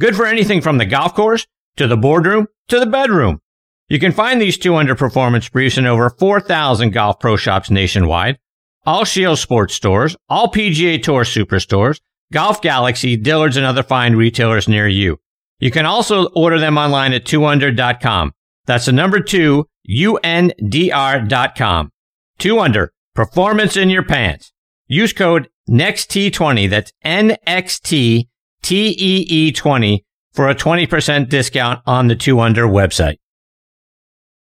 Good 0.00 0.16
for 0.16 0.26
anything 0.26 0.60
from 0.60 0.78
the 0.78 0.86
golf 0.86 1.14
course 1.14 1.46
to 1.76 1.86
the 1.86 1.96
boardroom 1.96 2.46
to 2.68 2.78
the 2.78 2.86
bedroom. 2.86 3.40
You 3.88 3.98
can 3.98 4.12
find 4.12 4.40
these 4.40 4.56
2 4.58 4.74
Under 4.74 4.94
performance 4.94 5.48
briefs 5.48 5.76
in 5.76 5.86
over 5.86 6.08
4,000 6.08 6.90
golf 6.90 7.20
pro 7.20 7.36
shops 7.36 7.70
nationwide, 7.70 8.38
all 8.86 9.04
Shield 9.04 9.38
sports 9.38 9.74
stores, 9.74 10.16
all 10.28 10.50
PGA 10.50 11.02
Tour 11.02 11.24
superstores, 11.24 12.00
Golf 12.32 12.62
Galaxy, 12.62 13.16
Dillard's, 13.16 13.58
and 13.58 13.66
other 13.66 13.82
fine 13.82 14.16
retailers 14.16 14.66
near 14.66 14.88
you. 14.88 15.18
You 15.60 15.70
can 15.70 15.84
also 15.86 16.26
order 16.28 16.58
them 16.58 16.78
online 16.78 17.12
at 17.12 17.26
2under.com. 17.26 18.32
That's 18.64 18.86
the 18.86 18.92
number 18.92 19.20
2, 19.20 19.66
U-N-D-R.com. 19.84 20.32
2 22.38 22.58
Under, 22.58 22.92
performance 23.14 23.76
in 23.76 23.90
your 23.90 24.02
pants. 24.02 24.52
Use 24.86 25.12
code 25.12 25.48
NEXT20, 25.68 26.68
that's 26.68 26.92
N-X-T-T-E-E-20 27.02 28.28
for 30.32 30.48
a 30.48 30.54
20% 30.54 31.28
discount 31.28 31.80
on 31.86 32.08
the 32.08 32.16
2 32.16 32.40
Under 32.40 32.66
website. 32.66 33.18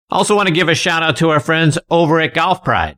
Also 0.10 0.36
want 0.36 0.48
to 0.48 0.54
give 0.54 0.70
a 0.70 0.76
shout 0.76 1.04
out 1.04 1.18
to 1.18 1.30
our 1.30 1.40
friends 1.40 1.78
over 1.90 2.20
at 2.20 2.34
Golf 2.34 2.64
Pride. 2.64 2.98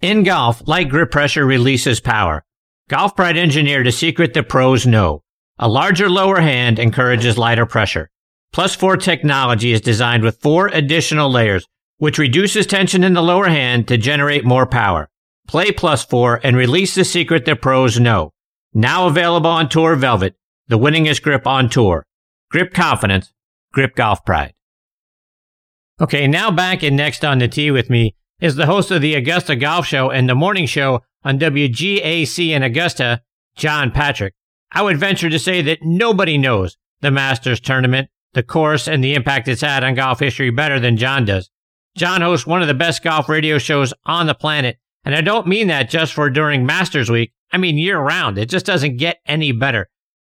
In 0.00 0.24
golf, 0.24 0.66
light 0.66 0.88
grip 0.88 1.10
pressure 1.10 1.46
releases 1.46 2.00
power. 2.00 2.44
Golf 2.88 3.16
Pride 3.16 3.36
engineered 3.36 3.86
a 3.86 3.92
secret 3.92 4.34
the 4.34 4.42
pros 4.42 4.86
know. 4.86 5.22
A 5.58 5.68
larger 5.68 6.10
lower 6.10 6.40
hand 6.40 6.78
encourages 6.78 7.38
lighter 7.38 7.66
pressure. 7.66 8.10
Plus 8.52 8.74
4 8.74 8.96
technology 8.96 9.72
is 9.72 9.80
designed 9.80 10.22
with 10.22 10.40
four 10.40 10.68
additional 10.68 11.30
layers, 11.30 11.66
which 11.98 12.18
reduces 12.18 12.66
tension 12.66 13.02
in 13.02 13.14
the 13.14 13.22
lower 13.22 13.48
hand 13.48 13.88
to 13.88 13.96
generate 13.96 14.44
more 14.44 14.66
power. 14.66 15.08
Play 15.46 15.72
Plus 15.72 16.04
4 16.04 16.40
and 16.42 16.56
release 16.56 16.94
the 16.94 17.04
secret 17.04 17.44
that 17.44 17.62
pros 17.62 18.00
know. 18.00 18.32
Now 18.74 19.06
available 19.06 19.50
on 19.50 19.68
Tour 19.68 19.96
Velvet, 19.96 20.34
the 20.68 20.78
winningest 20.78 21.22
grip 21.22 21.46
on 21.46 21.68
tour. 21.68 22.04
Grip 22.50 22.74
confidence, 22.74 23.32
grip 23.72 23.94
golf 23.94 24.24
pride. 24.24 24.54
Okay, 26.00 26.26
now 26.26 26.50
back 26.50 26.82
and 26.82 26.96
next 26.96 27.24
on 27.24 27.38
the 27.38 27.48
tee 27.48 27.70
with 27.70 27.88
me 27.88 28.14
is 28.40 28.56
the 28.56 28.66
host 28.66 28.90
of 28.90 29.00
the 29.00 29.14
Augusta 29.14 29.56
Golf 29.56 29.86
Show 29.86 30.10
and 30.10 30.28
the 30.28 30.34
morning 30.34 30.66
show 30.66 31.00
on 31.24 31.38
WGAC 31.38 32.50
in 32.50 32.62
Augusta, 32.62 33.22
John 33.56 33.90
Patrick. 33.90 34.34
I 34.72 34.82
would 34.82 34.98
venture 34.98 35.30
to 35.30 35.38
say 35.38 35.62
that 35.62 35.78
nobody 35.82 36.36
knows 36.36 36.76
the 37.00 37.10
Masters 37.10 37.60
tournament, 37.60 38.10
the 38.34 38.42
course, 38.42 38.86
and 38.86 39.02
the 39.02 39.14
impact 39.14 39.48
it's 39.48 39.62
had 39.62 39.82
on 39.82 39.94
golf 39.94 40.20
history 40.20 40.50
better 40.50 40.78
than 40.78 40.98
John 40.98 41.24
does. 41.24 41.50
John 41.96 42.20
hosts 42.20 42.46
one 42.46 42.60
of 42.60 42.68
the 42.68 42.74
best 42.74 43.02
golf 43.02 43.28
radio 43.28 43.56
shows 43.56 43.94
on 44.04 44.26
the 44.26 44.34
planet 44.34 44.76
and 45.06 45.14
I 45.14 45.20
don't 45.20 45.46
mean 45.46 45.68
that 45.68 45.88
just 45.88 46.12
for 46.12 46.28
during 46.28 46.66
Masters 46.66 47.08
Week. 47.08 47.32
I 47.52 47.58
mean 47.58 47.78
year 47.78 47.98
round. 47.98 48.38
It 48.38 48.50
just 48.50 48.66
doesn't 48.66 48.96
get 48.96 49.18
any 49.24 49.52
better. 49.52 49.88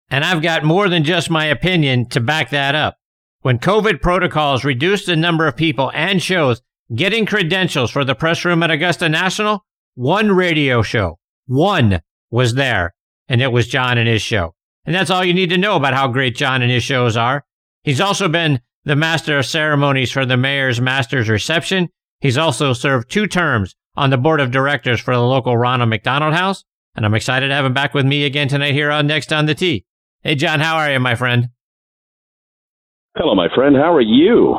And 0.09 0.25
I've 0.25 0.41
got 0.41 0.65
more 0.65 0.89
than 0.89 1.05
just 1.05 1.29
my 1.29 1.45
opinion 1.45 2.09
to 2.09 2.19
back 2.19 2.49
that 2.49 2.75
up. 2.75 2.97
When 3.39 3.57
COVID 3.57 4.01
protocols 4.01 4.65
reduced 4.65 5.05
the 5.05 5.15
number 5.15 5.47
of 5.47 5.55
people 5.55 5.91
and 5.95 6.21
shows 6.21 6.61
getting 6.93 7.25
credentials 7.25 7.89
for 7.89 8.03
the 8.03 8.15
press 8.15 8.43
room 8.43 8.61
at 8.63 8.69
Augusta 8.69 9.07
National, 9.07 9.65
one 9.95 10.31
radio 10.33 10.81
show, 10.81 11.19
one 11.47 12.01
was 12.29 12.55
there, 12.55 12.93
and 13.29 13.41
it 13.41 13.53
was 13.53 13.69
John 13.69 13.97
and 13.97 14.09
his 14.09 14.21
show. 14.21 14.55
And 14.85 14.93
that's 14.93 15.09
all 15.09 15.23
you 15.23 15.33
need 15.33 15.51
to 15.51 15.57
know 15.57 15.77
about 15.77 15.93
how 15.93 16.09
great 16.09 16.35
John 16.35 16.61
and 16.61 16.71
his 16.71 16.83
shows 16.83 17.15
are. 17.15 17.45
He's 17.83 18.01
also 18.01 18.27
been 18.27 18.59
the 18.83 18.97
Master 18.97 19.39
of 19.39 19.45
Ceremonies 19.45 20.11
for 20.11 20.25
the 20.25 20.37
Mayor's 20.37 20.81
Master's 20.81 21.29
Reception. 21.29 21.87
He's 22.19 22.37
also 22.37 22.73
served 22.73 23.09
two 23.09 23.25
terms 23.25 23.73
on 23.95 24.09
the 24.09 24.17
board 24.17 24.39
of 24.39 24.51
directors 24.51 24.99
for 24.99 25.13
the 25.13 25.21
local 25.21 25.57
Ronald 25.57 25.89
McDonald 25.89 26.33
House, 26.33 26.63
and 26.95 27.05
I'm 27.05 27.13
excited 27.13 27.47
to 27.49 27.53
have 27.53 27.65
him 27.65 27.73
back 27.73 27.93
with 27.93 28.05
me 28.05 28.25
again 28.25 28.47
tonight 28.47 28.73
here 28.73 28.91
on 28.91 29.07
Next 29.07 29.31
on 29.31 29.45
the 29.45 29.55
Tee. 29.55 29.85
Hey, 30.21 30.35
John, 30.35 30.59
how 30.59 30.77
are 30.77 30.91
you, 30.91 30.99
my 30.99 31.15
friend? 31.15 31.49
Hello, 33.15 33.35
my 33.35 33.47
friend. 33.53 33.75
How 33.75 33.93
are 33.93 34.01
you? 34.01 34.57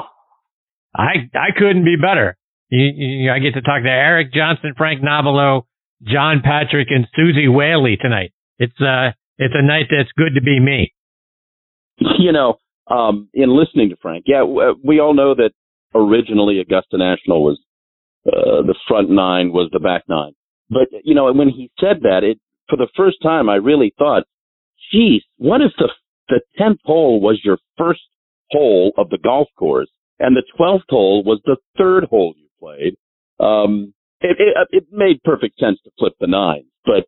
I 0.94 1.28
I 1.34 1.50
couldn't 1.56 1.84
be 1.84 1.96
better. 2.00 2.36
You, 2.70 2.84
you, 2.94 3.30
I 3.30 3.38
get 3.38 3.54
to 3.54 3.60
talk 3.60 3.82
to 3.82 3.90
Eric 3.90 4.32
Johnson, 4.32 4.72
Frank 4.76 5.02
Nobilo, 5.02 5.62
John 6.02 6.40
Patrick, 6.42 6.88
and 6.90 7.06
Suzy 7.14 7.48
Whaley 7.48 7.96
tonight. 8.00 8.32
It's 8.58 8.80
uh, 8.80 9.10
it's 9.38 9.54
a 9.56 9.62
night 9.62 9.86
that's 9.90 10.10
good 10.16 10.34
to 10.34 10.42
be 10.42 10.58
me. 10.58 10.92
You 11.98 12.32
know, 12.32 12.56
um, 12.90 13.28
in 13.34 13.56
listening 13.56 13.90
to 13.90 13.96
Frank, 13.96 14.24
yeah, 14.26 14.42
we 14.42 15.00
all 15.00 15.14
know 15.14 15.34
that 15.34 15.50
originally 15.94 16.60
Augusta 16.60 16.98
National 16.98 17.42
was 17.42 17.58
uh, 18.26 18.62
the 18.62 18.74
front 18.88 19.10
nine 19.10 19.52
was 19.52 19.68
the 19.72 19.80
back 19.80 20.04
nine. 20.08 20.32
But 20.68 20.88
you 21.04 21.14
know, 21.14 21.32
when 21.32 21.48
he 21.48 21.70
said 21.80 22.00
that, 22.02 22.24
it 22.24 22.38
for 22.68 22.76
the 22.76 22.88
first 22.96 23.18
time, 23.22 23.48
I 23.48 23.56
really 23.56 23.94
thought, 23.98 24.24
geez, 24.92 25.22
what 25.38 25.60
if 25.60 25.72
the 25.78 25.90
the 26.28 26.40
tenth 26.58 26.80
hole 26.84 27.20
was 27.20 27.40
your 27.44 27.58
first 27.78 28.00
hole 28.50 28.92
of 28.98 29.10
the 29.10 29.18
golf 29.18 29.48
course, 29.56 29.88
and 30.18 30.36
the 30.36 30.42
twelfth 30.56 30.86
hole 30.88 31.22
was 31.24 31.40
the 31.44 31.56
third 31.78 32.04
hole 32.04 32.34
you 32.36 32.48
played? 32.60 32.96
Um, 33.38 33.94
it, 34.20 34.36
it, 34.40 34.68
it 34.70 34.84
made 34.90 35.22
perfect 35.22 35.58
sense 35.58 35.78
to 35.84 35.90
flip 35.98 36.14
the 36.20 36.26
nine, 36.26 36.64
but 36.84 37.06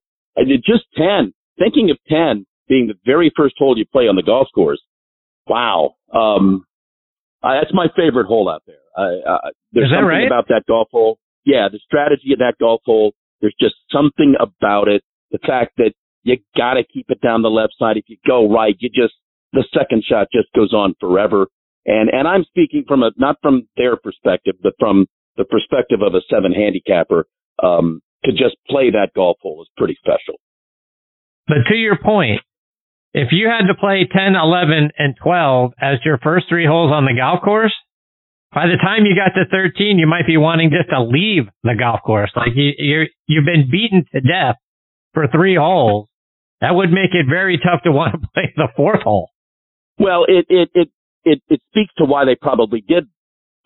just 0.64 0.85
ten. 0.97 1.33
Thinking 1.59 1.91
of 1.91 1.99
ten 2.09 2.47
being 2.69 2.87
the 2.87 2.95
very 3.05 3.33
first 3.37 3.57
hole 3.59 3.77
you 3.77 3.85
play 3.91 4.05
on 4.05 4.14
the 4.14 4.23
golf 4.23 4.47
course, 4.55 4.81
wow. 5.49 5.95
Um, 6.14 6.64
uh, 7.43 7.61
that's 7.61 7.72
my 7.72 7.86
favorite 7.97 8.26
hole 8.26 8.49
out 8.49 8.62
there. 8.66 8.76
Uh, 8.97 9.39
there's 9.72 9.91
something 9.91 10.07
right? 10.07 10.26
about 10.26 10.49
that 10.49 10.62
golf 10.66 10.89
hole. 10.91 11.18
Yeah, 11.45 11.68
the 11.70 11.78
strategy 11.84 12.32
of 12.32 12.41
that 12.41 12.55
golf 12.61 12.82
hole. 12.84 13.12
There's 13.41 13.55
just 13.61 13.76
something 13.93 14.34
about 14.41 14.89
it. 14.89 15.03
The 15.30 15.39
fact 15.47 15.72
that 15.76 15.93
you 16.24 16.36
got 16.57 16.74
to 16.74 16.82
keep 16.84 17.07
it 17.11 17.20
down 17.20 17.43
the 17.43 17.51
left 17.51 17.74
side. 17.78 17.97
If 17.97 18.05
you 18.09 18.16
go 18.26 18.53
right, 18.53 18.74
you 18.78 18.89
just 18.89 19.14
the 19.53 19.64
second 19.72 20.05
shot 20.05 20.28
just 20.32 20.49
goes 20.55 20.72
on 20.72 20.95
forever. 21.01 21.47
And 21.86 22.11
and 22.11 22.26
I'm 22.26 22.45
speaking 22.45 22.84
from 22.86 23.03
a 23.03 23.12
not 23.16 23.36
from 23.41 23.68
their 23.76 23.97
perspective, 23.97 24.57
but 24.62 24.74
from 24.78 25.07
the 25.36 25.45
perspective 25.45 26.01
of 26.03 26.14
a 26.14 26.20
seven 26.28 26.53
handicapper. 26.53 27.26
Um, 27.62 28.01
to 28.24 28.32
just 28.32 28.57
play 28.68 28.91
that 28.91 29.11
golf 29.14 29.39
hole 29.41 29.62
is 29.62 29.68
pretty 29.76 29.97
special. 30.01 30.41
But 31.47 31.68
to 31.68 31.76
your 31.76 31.97
point, 31.97 32.41
if 33.15 33.29
you 33.33 33.49
had 33.49 33.67
to 33.67 33.75
play 33.75 34.07
10, 34.11 34.35
11, 34.35 34.91
and 34.99 35.15
12 35.23 35.73
as 35.81 35.99
your 36.05 36.19
first 36.19 36.47
three 36.49 36.67
holes 36.67 36.93
on 36.93 37.05
the 37.05 37.15
golf 37.17 37.43
course, 37.43 37.75
by 38.53 38.67
the 38.67 38.79
time 38.81 39.05
you 39.05 39.15
got 39.15 39.39
to 39.39 39.47
13, 39.51 39.99
you 39.99 40.07
might 40.07 40.27
be 40.27 40.37
wanting 40.37 40.71
just 40.71 40.91
to 40.91 41.03
leave 41.03 41.45
the 41.63 41.75
golf 41.79 42.01
course. 42.05 42.31
Like 42.35 42.53
you, 42.55 42.73
you're, 42.79 43.07
you've 43.27 43.45
been 43.45 43.71
beaten 43.71 44.05
to 44.13 44.21
death 44.21 44.57
for 45.13 45.27
three 45.29 45.57
holes. 45.57 46.09
That 46.61 46.75
would 46.75 46.91
make 46.91 47.13
it 47.13 47.27
very 47.29 47.59
tough 47.59 47.83
to 47.85 47.93
want 47.93 48.21
to 48.21 48.29
play 48.35 48.53
the 48.57 48.69
fourth 48.77 49.03
hole. 49.03 49.31
Well, 49.99 50.25
it, 50.27 50.47
it, 50.49 50.71
it, 50.75 50.89
it, 51.25 51.43
it 51.49 51.61
speaks 51.71 51.93
to 51.99 52.05
why 52.05 52.25
they 52.25 52.37
probably 52.37 52.81
did 52.81 53.09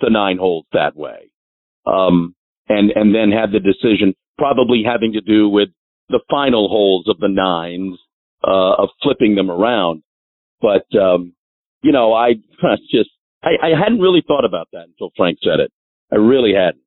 the 0.01 0.11
nine 0.11 0.39
holes 0.39 0.67
that 0.73 0.97
way. 0.97 1.31
Um, 1.87 2.35
and, 2.69 2.91
and 2.91 3.15
then 3.15 3.31
had 3.31 3.53
the 3.53 3.61
decision 3.61 4.15
probably 4.39 4.83
having 4.85 5.13
to 5.13 5.21
do 5.21 5.49
with 5.49 5.69
the 6.09 6.21
final 6.31 6.69
holes 6.69 7.07
of 7.09 7.19
the 7.19 7.29
nines, 7.29 7.99
uh, 8.47 8.83
of 8.83 8.89
flipping 9.03 9.35
them 9.35 9.51
around. 9.51 10.03
But, 10.61 10.87
um, 10.99 11.35
you 11.83 11.93
know, 11.93 12.13
I 12.15 12.35
just, 12.91 13.11
I, 13.43 13.51
I 13.63 13.79
hadn't 13.79 14.01
really 14.01 14.23
thought 14.27 14.45
about 14.45 14.69
that 14.73 14.85
until 14.87 15.11
Frank 15.17 15.39
said 15.43 15.61
it. 15.61 15.73
I 16.13 16.17
really 16.17 16.53
hadn't. 16.55 16.83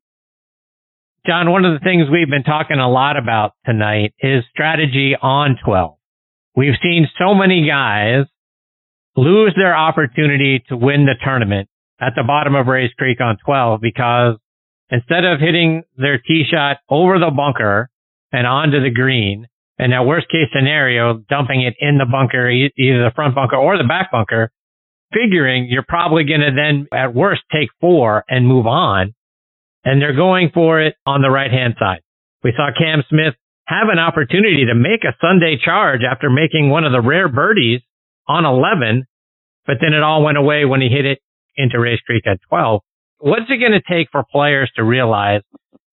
John, 1.25 1.51
one 1.51 1.65
of 1.65 1.73
the 1.73 1.83
things 1.83 2.05
we've 2.11 2.29
been 2.29 2.43
talking 2.43 2.77
a 2.77 2.89
lot 2.89 3.17
about 3.17 3.53
tonight 3.65 4.13
is 4.19 4.43
strategy 4.51 5.15
on 5.19 5.57
12. 5.65 5.97
We've 6.55 6.75
seen 6.83 7.07
so 7.17 7.33
many 7.33 7.67
guys 7.67 8.25
lose 9.15 9.53
their 9.57 9.75
opportunity 9.75 10.63
to 10.69 10.77
win 10.77 11.05
the 11.05 11.15
tournament 11.23 11.67
at 11.99 12.13
the 12.15 12.23
bottom 12.23 12.53
of 12.53 12.67
Rae's 12.67 12.91
Creek 12.97 13.19
on 13.21 13.37
12 13.43 13.81
because 13.81 14.37
instead 14.91 15.25
of 15.25 15.39
hitting 15.39 15.83
their 15.97 16.19
tee 16.19 16.43
shot 16.49 16.77
over 16.89 17.17
the 17.17 17.31
bunker 17.35 17.89
and 18.31 18.45
onto 18.45 18.81
the 18.81 18.91
green, 18.91 19.47
and 19.77 19.91
that 19.91 20.05
worst 20.05 20.27
case 20.29 20.47
scenario, 20.55 21.21
dumping 21.29 21.61
it 21.61 21.75
in 21.79 21.97
the 21.97 22.05
bunker, 22.05 22.49
either 22.49 22.71
the 22.77 23.11
front 23.15 23.35
bunker 23.35 23.57
or 23.57 23.77
the 23.77 23.87
back 23.87 24.11
bunker, 24.11 24.51
figuring 25.13 25.67
you're 25.69 25.85
probably 25.87 26.23
going 26.23 26.41
to 26.41 26.51
then 26.55 26.87
at 26.97 27.13
worst 27.13 27.41
take 27.51 27.69
four 27.81 28.23
and 28.29 28.47
move 28.47 28.67
on. 28.67 29.13
And 29.83 30.01
they're 30.01 30.15
going 30.15 30.49
for 30.53 30.81
it 30.81 30.95
on 31.05 31.21
the 31.21 31.29
right 31.29 31.51
hand 31.51 31.75
side. 31.77 32.01
We 32.43 32.53
saw 32.55 32.69
Cam 32.77 33.03
Smith 33.09 33.35
have 33.67 33.89
an 33.91 33.99
opportunity 33.99 34.65
to 34.65 34.75
make 34.75 35.03
a 35.03 35.15
Sunday 35.19 35.57
charge 35.63 36.01
after 36.09 36.29
making 36.29 36.69
one 36.69 36.85
of 36.85 36.91
the 36.91 37.01
rare 37.01 37.27
birdies 37.27 37.81
on 38.27 38.45
11, 38.45 39.05
but 39.65 39.77
then 39.81 39.93
it 39.93 40.03
all 40.03 40.23
went 40.23 40.37
away 40.37 40.65
when 40.65 40.81
he 40.81 40.89
hit 40.89 41.05
it 41.05 41.19
into 41.55 41.79
Rae's 41.79 41.99
Creek 42.01 42.25
at 42.27 42.39
12. 42.49 42.81
What's 43.19 43.49
it 43.49 43.57
going 43.57 43.71
to 43.71 43.81
take 43.81 44.09
for 44.11 44.23
players 44.31 44.71
to 44.75 44.83
realize 44.83 45.41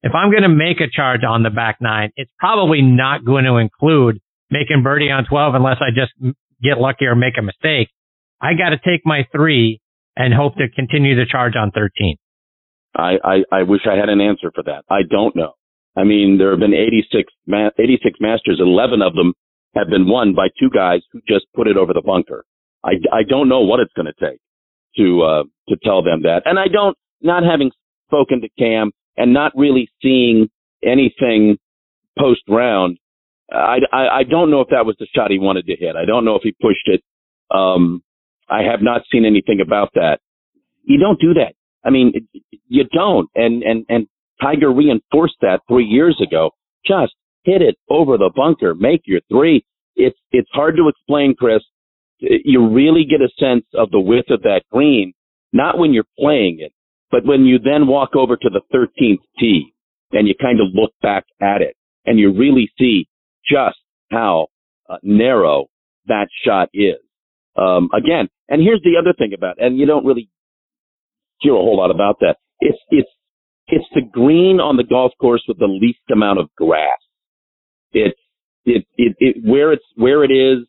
if 0.02 0.12
I'm 0.14 0.30
going 0.30 0.42
to 0.42 0.48
make 0.48 0.80
a 0.80 0.90
charge 0.90 1.22
on 1.26 1.42
the 1.42 1.50
back 1.50 1.78
nine, 1.80 2.10
it's 2.16 2.30
probably 2.38 2.82
not 2.82 3.24
going 3.24 3.44
to 3.44 3.56
include 3.56 4.20
making 4.50 4.82
birdie 4.82 5.10
on 5.10 5.24
12 5.24 5.54
unless 5.54 5.78
I 5.80 5.90
just 5.94 6.12
get 6.62 6.78
lucky 6.78 7.06
or 7.06 7.14
make 7.14 7.38
a 7.38 7.42
mistake. 7.42 7.88
I 8.40 8.54
got 8.54 8.70
to 8.70 8.78
take 8.78 9.02
my 9.04 9.26
three 9.32 9.80
and 10.16 10.34
hope 10.34 10.56
to 10.56 10.68
continue 10.68 11.14
the 11.14 11.26
charge 11.30 11.54
on 11.56 11.70
13. 11.70 12.16
I, 12.94 13.14
I, 13.24 13.60
I 13.60 13.62
wish 13.62 13.82
I 13.86 13.96
had 13.96 14.08
an 14.08 14.20
answer 14.20 14.50
for 14.54 14.62
that. 14.64 14.84
I 14.90 15.00
don't 15.08 15.34
know. 15.34 15.52
I 15.96 16.04
mean, 16.04 16.36
there 16.38 16.50
have 16.50 16.60
been 16.60 16.74
86, 16.74 17.32
86 17.78 18.18
Masters. 18.20 18.60
11 18.60 19.02
of 19.02 19.14
them 19.14 19.32
have 19.74 19.88
been 19.88 20.08
won 20.08 20.34
by 20.34 20.48
two 20.58 20.68
guys 20.68 21.00
who 21.12 21.20
just 21.26 21.46
put 21.54 21.68
it 21.68 21.76
over 21.76 21.92
the 21.92 22.02
bunker. 22.02 22.44
I, 22.84 22.92
I 23.12 23.22
don't 23.26 23.48
know 23.48 23.60
what 23.60 23.80
it's 23.80 23.92
going 23.94 24.12
to 24.12 24.18
take 24.20 24.40
to, 24.96 25.22
uh, 25.22 25.42
to 25.68 25.76
tell 25.82 26.02
them 26.02 26.22
that. 26.22 26.42
And 26.44 26.58
I 26.58 26.66
don't, 26.68 26.96
not 27.22 27.44
having 27.44 27.70
spoken 28.08 28.40
to 28.42 28.48
Cam 28.58 28.90
and 29.16 29.32
not 29.32 29.52
really 29.54 29.88
seeing 30.02 30.48
anything 30.84 31.58
post 32.18 32.42
round, 32.48 32.98
I, 33.50 33.78
I, 33.92 34.18
I 34.18 34.22
don't 34.24 34.50
know 34.50 34.60
if 34.60 34.68
that 34.70 34.86
was 34.86 34.96
the 34.98 35.06
shot 35.14 35.30
he 35.30 35.38
wanted 35.38 35.66
to 35.66 35.76
hit. 35.76 35.96
I 35.96 36.04
don't 36.04 36.24
know 36.24 36.36
if 36.36 36.42
he 36.42 36.52
pushed 36.52 36.86
it. 36.86 37.02
Um, 37.54 38.02
I 38.48 38.62
have 38.62 38.82
not 38.82 39.02
seen 39.10 39.24
anything 39.24 39.60
about 39.60 39.90
that. 39.94 40.18
You 40.84 40.98
don't 40.98 41.20
do 41.20 41.34
that. 41.34 41.54
I 41.84 41.90
mean, 41.90 42.28
you 42.68 42.84
don't. 42.92 43.28
And, 43.34 43.62
and, 43.62 43.84
and 43.88 44.06
Tiger 44.40 44.72
reinforced 44.72 45.36
that 45.42 45.60
three 45.68 45.84
years 45.84 46.20
ago. 46.26 46.50
Just 46.86 47.12
hit 47.44 47.62
it 47.62 47.76
over 47.88 48.16
the 48.16 48.30
bunker. 48.34 48.74
Make 48.74 49.02
your 49.04 49.20
three. 49.28 49.64
It's, 49.96 50.18
it's 50.30 50.48
hard 50.52 50.76
to 50.76 50.88
explain, 50.88 51.34
Chris. 51.38 51.62
You 52.18 52.68
really 52.68 53.04
get 53.04 53.20
a 53.20 53.28
sense 53.38 53.64
of 53.74 53.90
the 53.90 54.00
width 54.00 54.30
of 54.30 54.42
that 54.42 54.62
green, 54.70 55.12
not 55.52 55.78
when 55.78 55.92
you're 55.92 56.04
playing 56.18 56.58
it, 56.60 56.72
but 57.12 57.24
when 57.24 57.44
you 57.44 57.58
then 57.60 57.86
walk 57.86 58.16
over 58.16 58.36
to 58.36 58.50
the 58.50 58.62
13th 58.74 59.20
tee 59.38 59.72
and 60.10 60.26
you 60.26 60.34
kind 60.40 60.60
of 60.60 60.68
look 60.72 60.92
back 61.02 61.24
at 61.40 61.62
it 61.62 61.76
and 62.06 62.18
you 62.18 62.32
really 62.36 62.72
see 62.78 63.06
just 63.48 63.78
how 64.10 64.48
uh, 64.88 64.96
narrow 65.02 65.66
that 66.06 66.26
shot 66.44 66.68
is. 66.74 66.96
Um, 67.56 67.90
again, 67.94 68.28
and 68.48 68.62
here's 68.62 68.82
the 68.82 68.96
other 68.98 69.12
thing 69.16 69.32
about, 69.34 69.62
and 69.62 69.78
you 69.78 69.86
don't 69.86 70.06
really 70.06 70.28
hear 71.40 71.52
a 71.52 71.58
whole 71.58 71.76
lot 71.76 71.90
about 71.90 72.16
that. 72.20 72.36
It's, 72.60 72.78
it's, 72.90 73.08
it's 73.68 73.84
the 73.94 74.00
green 74.00 74.58
on 74.58 74.76
the 74.76 74.84
golf 74.84 75.12
course 75.20 75.44
with 75.46 75.58
the 75.58 75.66
least 75.66 76.00
amount 76.10 76.40
of 76.40 76.48
grass. 76.56 76.98
It's, 77.92 78.18
it, 78.64 78.86
it, 78.96 79.16
it, 79.18 79.36
where 79.44 79.72
it's, 79.72 79.84
where 79.96 80.24
it 80.24 80.30
is, 80.30 80.66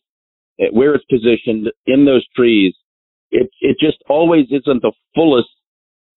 where 0.72 0.94
it's 0.94 1.06
positioned 1.06 1.72
in 1.88 2.06
those 2.06 2.26
trees. 2.36 2.76
It, 3.32 3.50
it 3.62 3.78
just 3.80 3.98
always 4.10 4.46
isn't 4.52 4.82
the 4.82 4.92
fullest, 5.16 5.50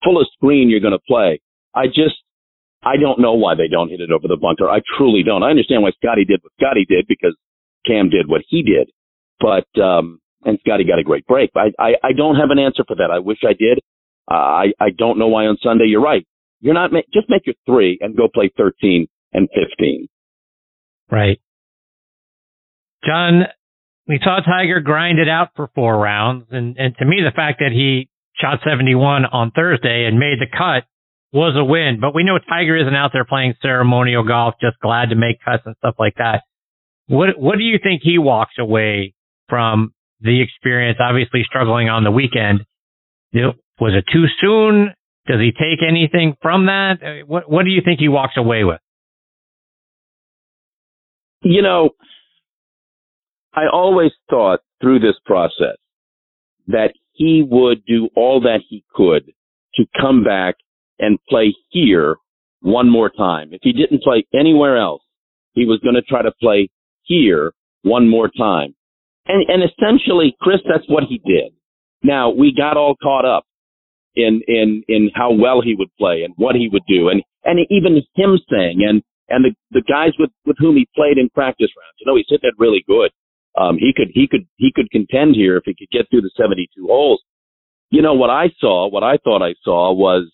fullest 0.06 0.30
green 0.40 0.70
you're 0.70 0.80
going 0.80 0.96
to 0.96 1.06
play. 1.06 1.40
I 1.74 1.86
just, 1.86 2.14
I 2.82 2.96
don't 2.96 3.20
know 3.20 3.34
why 3.34 3.54
they 3.54 3.68
don't 3.68 3.90
hit 3.90 4.00
it 4.00 4.10
over 4.12 4.28
the 4.28 4.38
bunker. 4.40 4.70
I 4.70 4.80
truly 4.96 5.22
don't. 5.24 5.42
I 5.42 5.50
understand 5.50 5.82
why 5.82 5.90
Scottie 5.90 6.24
did 6.24 6.40
what 6.42 6.52
Scottie 6.60 6.86
did 6.88 7.06
because 7.08 7.36
Cam 7.84 8.08
did 8.08 8.28
what 8.28 8.42
he 8.48 8.62
did. 8.62 8.90
But, 9.40 9.66
um, 9.82 10.20
and 10.44 10.58
Scottie 10.60 10.84
got 10.84 11.00
a 11.00 11.04
great 11.04 11.26
break. 11.26 11.50
I, 11.56 11.72
I, 11.78 11.90
I 12.02 12.12
don't 12.16 12.36
have 12.36 12.50
an 12.50 12.58
answer 12.58 12.84
for 12.86 12.94
that. 12.96 13.10
I 13.10 13.18
wish 13.18 13.38
I 13.44 13.52
did. 13.52 13.80
Uh, 14.30 14.34
I, 14.34 14.64
I 14.80 14.90
don't 14.96 15.18
know 15.18 15.28
why 15.28 15.46
on 15.46 15.58
Sunday. 15.62 15.86
You're 15.86 16.02
right. 16.02 16.24
You're 16.60 16.74
not, 16.74 16.92
ma- 16.92 17.00
just 17.12 17.28
make 17.28 17.46
your 17.46 17.56
three 17.66 17.98
and 18.00 18.16
go 18.16 18.28
play 18.32 18.50
13 18.56 19.06
and 19.32 19.48
15. 19.48 20.08
Right. 21.10 21.40
John, 23.04 23.42
we 24.08 24.18
saw 24.22 24.40
Tiger 24.40 24.80
grind 24.80 25.18
it 25.18 25.28
out 25.28 25.50
for 25.54 25.70
four 25.74 25.98
rounds. 25.98 26.46
And, 26.50 26.76
and 26.78 26.96
to 26.98 27.04
me, 27.04 27.22
the 27.24 27.34
fact 27.34 27.58
that 27.60 27.72
he 27.72 28.08
shot 28.40 28.60
71 28.66 29.24
on 29.24 29.50
Thursday 29.50 30.06
and 30.06 30.18
made 30.18 30.38
the 30.40 30.46
cut 30.46 30.84
was 31.32 31.56
a 31.56 31.64
win. 31.64 31.98
But 32.00 32.14
we 32.14 32.24
know 32.24 32.38
Tiger 32.38 32.76
isn't 32.76 32.94
out 32.94 33.10
there 33.12 33.24
playing 33.24 33.54
ceremonial 33.60 34.24
golf, 34.24 34.54
just 34.60 34.78
glad 34.80 35.10
to 35.10 35.16
make 35.16 35.38
cuts 35.44 35.62
and 35.66 35.74
stuff 35.78 35.96
like 35.98 36.14
that. 36.16 36.42
What, 37.08 37.38
what 37.38 37.58
do 37.58 37.64
you 37.64 37.78
think 37.82 38.02
he 38.02 38.18
walks 38.18 38.54
away 38.58 39.14
from 39.48 39.92
the 40.20 40.42
experience, 40.42 40.98
obviously 41.00 41.42
struggling 41.44 41.88
on 41.88 42.04
the 42.04 42.10
weekend. 42.10 42.64
Was 43.32 43.92
it 43.94 44.04
too 44.12 44.24
soon? 44.40 44.94
Does 45.26 45.40
he 45.40 45.52
take 45.52 45.86
anything 45.86 46.36
from 46.40 46.66
that? 46.66 47.02
Uh, 47.02 47.26
what 47.26 47.50
What 47.50 47.64
do 47.64 47.70
you 47.70 47.82
think 47.84 48.00
he 48.00 48.08
walks 48.08 48.34
away 48.36 48.64
with? 48.64 48.80
You 51.42 51.62
know, 51.62 51.90
I 53.52 53.64
always 53.70 54.12
thought 54.30 54.60
through 54.80 55.00
this 55.00 55.16
process 55.24 55.76
that 56.68 56.92
he 57.16 57.46
would 57.48 57.84
do 57.86 58.08
all 58.14 58.40
that 58.42 58.60
he 58.68 58.84
could 58.94 59.32
to 59.74 59.84
come 60.00 60.22
back 60.22 60.56
and 60.98 61.18
play 61.28 61.54
here 61.70 62.16
one 62.60 62.90
more 62.90 63.10
time. 63.10 63.50
If 63.52 63.60
he 63.62 63.72
didn't 63.72 64.02
play 64.02 64.26
anywhere 64.34 64.76
else, 64.76 65.02
he 65.52 65.64
was 65.64 65.80
going 65.82 65.94
to 65.94 66.02
try 66.02 66.22
to 66.22 66.32
play 66.40 66.68
here 67.02 67.52
one 67.82 68.08
more 68.08 68.28
time. 68.28 68.74
And, 69.26 69.44
and 69.48 69.62
essentially, 69.62 70.36
Chris, 70.40 70.60
that's 70.68 70.88
what 70.88 71.04
he 71.08 71.18
did. 71.18 71.52
Now 72.02 72.30
we 72.30 72.54
got 72.56 72.76
all 72.76 72.96
caught 73.02 73.24
up 73.24 73.44
in, 74.14 74.40
in, 74.46 74.82
in 74.88 75.10
how 75.14 75.32
well 75.32 75.60
he 75.62 75.74
would 75.74 75.90
play 75.98 76.22
and 76.22 76.34
what 76.36 76.54
he 76.54 76.68
would 76.72 76.84
do. 76.88 77.08
And, 77.08 77.22
and 77.44 77.60
even 77.70 77.96
him 78.14 78.38
saying, 78.50 78.84
and, 78.88 79.02
and 79.28 79.44
the, 79.44 79.54
the 79.70 79.82
guys 79.82 80.12
with, 80.18 80.30
with 80.44 80.56
whom 80.58 80.76
he 80.76 80.88
played 80.94 81.18
in 81.18 81.28
practice 81.30 81.70
rounds, 81.76 81.96
you 81.98 82.06
know, 82.06 82.16
he's 82.16 82.26
hit 82.28 82.40
that 82.42 82.54
really 82.58 82.84
good. 82.86 83.10
Um, 83.56 83.78
he 83.78 83.92
could, 83.96 84.08
he 84.12 84.28
could, 84.28 84.46
he 84.56 84.70
could 84.74 84.90
contend 84.90 85.34
here 85.34 85.56
if 85.56 85.64
he 85.64 85.74
could 85.74 85.90
get 85.90 86.10
through 86.10 86.22
the 86.22 86.30
72 86.36 86.86
holes. 86.86 87.22
You 87.90 88.02
know, 88.02 88.14
what 88.14 88.30
I 88.30 88.48
saw, 88.58 88.88
what 88.88 89.02
I 89.02 89.16
thought 89.22 89.42
I 89.42 89.54
saw 89.62 89.92
was 89.92 90.30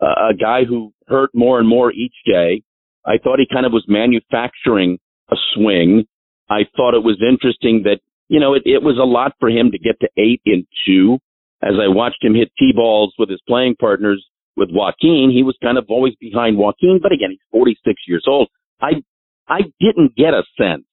uh, 0.00 0.30
a 0.30 0.34
guy 0.34 0.64
who 0.64 0.92
hurt 1.08 1.30
more 1.34 1.58
and 1.58 1.68
more 1.68 1.92
each 1.92 2.14
day. 2.26 2.62
I 3.04 3.18
thought 3.18 3.40
he 3.40 3.46
kind 3.52 3.66
of 3.66 3.72
was 3.72 3.84
manufacturing 3.88 4.98
a 5.30 5.36
swing. 5.54 6.04
I 6.48 6.60
thought 6.76 6.94
it 6.94 7.02
was 7.02 7.20
interesting 7.20 7.82
that, 7.84 8.00
you 8.28 8.38
know, 8.38 8.54
it, 8.54 8.62
it 8.64 8.82
was 8.82 8.98
a 8.98 9.04
lot 9.04 9.32
for 9.40 9.48
him 9.48 9.70
to 9.72 9.78
get 9.78 9.98
to 10.00 10.08
eight 10.16 10.42
in 10.44 10.66
two. 10.86 11.18
As 11.62 11.74
I 11.80 11.88
watched 11.88 12.22
him 12.22 12.34
hit 12.34 12.50
tee 12.58 12.72
balls 12.74 13.14
with 13.18 13.30
his 13.30 13.40
playing 13.48 13.76
partners 13.80 14.24
with 14.56 14.68
Joaquin, 14.70 15.30
he 15.34 15.42
was 15.42 15.56
kind 15.62 15.78
of 15.78 15.86
always 15.88 16.14
behind 16.20 16.58
Joaquin. 16.58 17.00
But 17.02 17.12
again, 17.12 17.30
he's 17.30 17.40
46 17.50 18.02
years 18.06 18.24
old. 18.26 18.48
I, 18.80 19.02
I 19.48 19.60
didn't 19.80 20.14
get 20.16 20.34
a 20.34 20.42
sense 20.58 20.84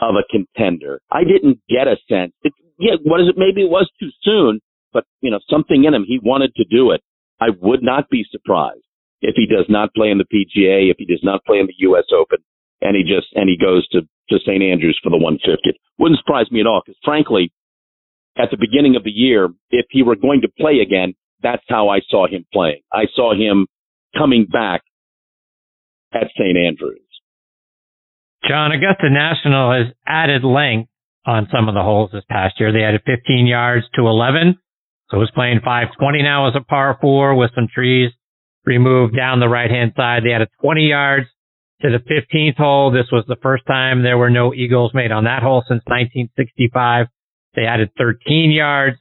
of 0.00 0.14
a 0.16 0.24
contender. 0.30 1.00
I 1.10 1.24
didn't 1.24 1.60
get 1.68 1.88
a 1.88 1.96
sense. 2.08 2.32
It, 2.42 2.52
yeah, 2.78 2.96
what 3.04 3.20
is 3.20 3.28
it? 3.28 3.36
Maybe 3.36 3.62
it 3.62 3.70
was 3.70 3.88
too 4.00 4.10
soon, 4.22 4.60
but 4.92 5.04
you 5.20 5.30
know, 5.30 5.40
something 5.50 5.84
in 5.84 5.94
him, 5.94 6.04
he 6.06 6.18
wanted 6.22 6.54
to 6.56 6.64
do 6.64 6.90
it. 6.90 7.02
I 7.40 7.48
would 7.60 7.82
not 7.82 8.08
be 8.10 8.24
surprised 8.30 8.84
if 9.22 9.34
he 9.36 9.46
does 9.46 9.66
not 9.68 9.94
play 9.94 10.10
in 10.10 10.18
the 10.18 10.24
PGA, 10.24 10.90
if 10.90 10.96
he 10.98 11.04
does 11.04 11.22
not 11.22 11.44
play 11.44 11.58
in 11.58 11.66
the 11.66 11.74
U.S. 11.78 12.04
Open, 12.12 12.38
and 12.80 12.96
he 12.96 13.02
just 13.02 13.28
and 13.34 13.48
he 13.48 13.56
goes 13.56 13.86
to 13.88 14.00
to 14.30 14.38
St. 14.40 14.62
Andrews 14.62 14.98
for 15.02 15.10
the 15.10 15.18
150. 15.18 15.78
Wouldn't 15.98 16.20
surprise 16.20 16.50
me 16.50 16.60
at 16.60 16.66
all 16.66 16.82
because 16.84 16.98
frankly, 17.04 17.52
at 18.38 18.50
the 18.50 18.56
beginning 18.56 18.96
of 18.96 19.04
the 19.04 19.10
year, 19.10 19.48
if 19.70 19.86
he 19.90 20.02
were 20.02 20.16
going 20.16 20.40
to 20.42 20.48
play 20.48 20.78
again, 20.80 21.14
that's 21.42 21.64
how 21.68 21.88
I 21.88 22.00
saw 22.08 22.26
him 22.26 22.46
playing. 22.52 22.80
I 22.92 23.04
saw 23.14 23.34
him 23.34 23.66
coming 24.16 24.46
back 24.46 24.82
at 26.12 26.28
St. 26.36 26.56
Andrews. 26.56 27.09
John, 28.48 28.72
Augusta 28.72 29.10
National 29.10 29.72
has 29.72 29.92
added 30.06 30.44
length 30.44 30.90
on 31.26 31.48
some 31.52 31.68
of 31.68 31.74
the 31.74 31.82
holes 31.82 32.10
this 32.12 32.24
past 32.28 32.58
year. 32.58 32.72
They 32.72 32.82
added 32.82 33.02
15 33.04 33.46
yards 33.46 33.86
to 33.94 34.02
11. 34.02 34.58
So 35.10 35.20
it's 35.20 35.30
playing 35.32 35.60
520 35.64 36.22
now 36.22 36.48
as 36.48 36.54
a 36.56 36.64
par 36.64 36.96
four 37.00 37.34
with 37.34 37.50
some 37.54 37.68
trees 37.72 38.10
removed 38.64 39.16
down 39.16 39.40
the 39.40 39.48
right 39.48 39.70
hand 39.70 39.92
side. 39.96 40.22
They 40.24 40.32
added 40.32 40.48
20 40.62 40.88
yards 40.88 41.26
to 41.82 41.90
the 41.90 41.98
15th 41.98 42.56
hole. 42.56 42.90
This 42.90 43.10
was 43.10 43.24
the 43.26 43.36
first 43.42 43.64
time 43.66 44.02
there 44.02 44.18
were 44.18 44.30
no 44.30 44.54
eagles 44.54 44.92
made 44.94 45.12
on 45.12 45.24
that 45.24 45.42
hole 45.42 45.62
since 45.66 45.82
1965. 45.86 47.06
They 47.56 47.66
added 47.66 47.90
13 47.98 48.50
yards 48.50 48.96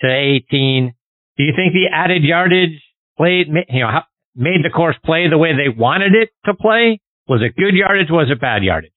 to 0.00 0.08
18. 0.08 0.94
Do 1.36 1.42
you 1.42 1.52
think 1.56 1.72
the 1.72 1.94
added 1.94 2.22
yardage 2.22 2.82
played, 3.16 3.48
you 3.68 3.80
know, 3.80 4.00
made 4.34 4.64
the 4.64 4.70
course 4.70 4.96
play 5.04 5.28
the 5.28 5.38
way 5.38 5.52
they 5.52 5.68
wanted 5.68 6.14
it 6.14 6.30
to 6.46 6.54
play? 6.54 7.00
Was 7.28 7.40
it 7.40 7.56
good 7.56 7.74
yardage? 7.74 8.10
Was 8.10 8.28
it 8.30 8.40
bad 8.40 8.62
yardage? 8.62 8.92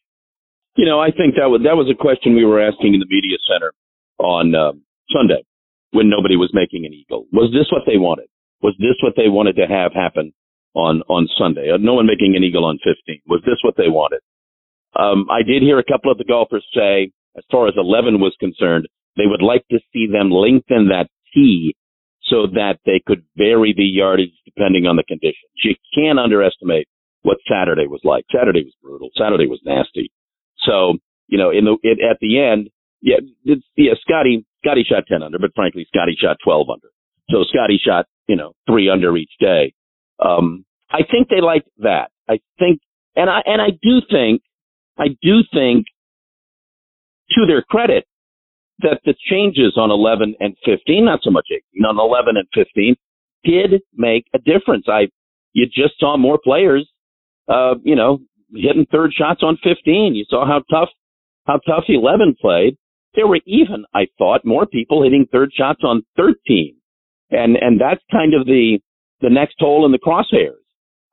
You 0.75 0.85
know, 0.85 0.99
I 0.99 1.11
think 1.11 1.35
that 1.35 1.49
was 1.49 1.61
that 1.63 1.75
was 1.79 1.89
a 1.89 1.97
question 1.97 2.35
we 2.35 2.45
were 2.45 2.61
asking 2.61 2.93
in 2.93 2.99
the 2.99 3.09
media 3.09 3.37
center 3.47 3.73
on 4.19 4.53
um, 4.53 4.83
Sunday 5.09 5.43
when 5.91 6.09
nobody 6.09 6.35
was 6.35 6.51
making 6.53 6.85
an 6.85 6.93
eagle. 6.93 7.25
Was 7.31 7.51
this 7.51 7.71
what 7.71 7.83
they 7.87 7.97
wanted? 7.97 8.27
Was 8.61 8.75
this 8.77 8.99
what 9.01 9.13
they 9.15 9.29
wanted 9.29 9.55
to 9.57 9.65
have 9.65 9.93
happen 9.93 10.33
on 10.75 11.01
on 11.07 11.27
Sunday? 11.37 11.71
Uh, 11.71 11.77
no 11.79 11.95
one 11.95 12.05
making 12.05 12.35
an 12.35 12.43
eagle 12.43 12.65
on 12.65 12.77
15. 12.83 13.21
Was 13.27 13.41
this 13.45 13.57
what 13.63 13.75
they 13.77 13.87
wanted? 13.87 14.21
Um, 14.97 15.25
I 15.31 15.41
did 15.43 15.63
hear 15.63 15.79
a 15.79 15.87
couple 15.87 16.11
of 16.11 16.17
the 16.17 16.25
golfers 16.25 16.65
say, 16.73 17.11
as 17.37 17.43
far 17.51 17.67
as 17.67 17.75
11 17.77 18.19
was 18.19 18.35
concerned, 18.39 18.87
they 19.15 19.25
would 19.25 19.41
like 19.41 19.65
to 19.69 19.79
see 19.93 20.07
them 20.07 20.31
lengthen 20.31 20.89
that 20.89 21.07
tee 21.33 21.75
so 22.23 22.47
that 22.53 22.79
they 22.85 23.01
could 23.05 23.23
vary 23.37 23.73
the 23.75 23.85
yardage 23.85 24.33
depending 24.45 24.85
on 24.85 24.95
the 24.95 25.03
conditions. 25.03 25.51
You 25.63 25.75
can't 25.93 26.19
underestimate 26.19 26.87
what 27.27 27.39
Saturday 27.43 27.87
was 27.87 27.99
like. 28.05 28.23
Saturday 28.31 28.63
was 28.63 28.73
brutal. 28.81 29.09
Saturday 29.19 29.47
was 29.47 29.59
nasty. 29.65 30.09
So, 30.63 30.95
you 31.27 31.37
know, 31.37 31.51
in 31.51 31.65
the, 31.65 31.75
it, 31.83 31.99
at 31.99 32.19
the 32.21 32.39
end, 32.39 32.69
yeah, 33.01 33.17
it's, 33.43 33.65
yeah, 33.75 33.91
Scottie, 33.99 34.45
Scottie 34.63 34.85
shot 34.87 35.03
10 35.09 35.21
under, 35.21 35.37
but 35.37 35.51
frankly, 35.53 35.85
Scottie 35.93 36.15
shot 36.17 36.37
12 36.41 36.69
under. 36.69 36.87
So 37.29 37.43
Scottie 37.43 37.81
shot, 37.83 38.05
you 38.27 38.37
know, 38.37 38.53
three 38.65 38.89
under 38.89 39.17
each 39.17 39.33
day. 39.41 39.73
Um, 40.23 40.63
I 40.89 40.99
think 40.99 41.27
they 41.27 41.41
liked 41.41 41.67
that. 41.79 42.11
I 42.29 42.39
think, 42.57 42.79
and 43.17 43.29
I, 43.29 43.41
and 43.45 43.61
I 43.61 43.71
do 43.71 43.99
think, 44.09 44.41
I 44.97 45.07
do 45.21 45.43
think 45.53 45.85
to 47.31 47.45
their 47.45 47.61
credit 47.61 48.05
that 48.79 49.01
the 49.03 49.15
changes 49.29 49.73
on 49.75 49.91
11 49.91 50.35
and 50.39 50.55
15, 50.63 51.03
not 51.03 51.19
so 51.23 51.29
much 51.29 51.47
18, 51.51 51.83
on 51.83 51.99
11 51.99 52.37
and 52.37 52.47
15 52.55 52.95
did 53.43 53.81
make 53.93 54.27
a 54.33 54.39
difference. 54.39 54.85
I, 54.87 55.09
you 55.51 55.65
just 55.65 55.99
saw 55.99 56.15
more 56.15 56.39
players, 56.41 56.89
uh, 57.47 57.75
you 57.83 57.95
know, 57.95 58.19
hitting 58.53 58.85
third 58.91 59.11
shots 59.13 59.41
on 59.43 59.57
15. 59.63 60.15
You 60.15 60.25
saw 60.29 60.45
how 60.45 60.61
tough, 60.71 60.89
how 61.45 61.59
tough 61.67 61.85
11 61.87 62.35
played. 62.39 62.77
There 63.15 63.27
were 63.27 63.39
even, 63.45 63.85
I 63.93 64.07
thought, 64.17 64.45
more 64.45 64.65
people 64.65 65.03
hitting 65.03 65.27
third 65.31 65.51
shots 65.53 65.81
on 65.83 66.03
13. 66.17 66.75
And, 67.31 67.57
and 67.57 67.79
that's 67.79 68.01
kind 68.11 68.33
of 68.33 68.45
the, 68.45 68.79
the 69.21 69.29
next 69.29 69.55
hole 69.59 69.85
in 69.85 69.91
the 69.91 69.99
crosshairs. 69.99 70.61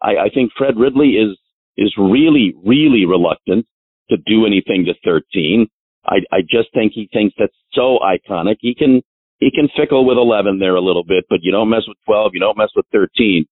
I, 0.02 0.26
I 0.26 0.28
think 0.32 0.52
Fred 0.56 0.76
Ridley 0.76 1.16
is, 1.16 1.38
is 1.76 1.94
really, 1.98 2.54
really 2.64 3.06
reluctant 3.06 3.66
to 4.10 4.16
do 4.26 4.46
anything 4.46 4.84
to 4.86 4.94
13. 5.04 5.66
I, 6.06 6.16
I 6.30 6.40
just 6.42 6.72
think 6.74 6.92
he 6.94 7.08
thinks 7.12 7.34
that's 7.38 7.56
so 7.72 7.98
iconic. 7.98 8.56
He 8.60 8.74
can, 8.74 9.00
he 9.38 9.50
can 9.50 9.68
fickle 9.76 10.06
with 10.06 10.18
11 10.18 10.58
there 10.58 10.74
a 10.74 10.80
little 10.80 11.04
bit, 11.04 11.24
but 11.30 11.38
you 11.42 11.50
don't 11.50 11.70
mess 11.70 11.82
with 11.88 11.96
12. 12.04 12.32
You 12.34 12.40
don't 12.40 12.58
mess 12.58 12.70
with 12.76 12.86
13. 12.92 13.46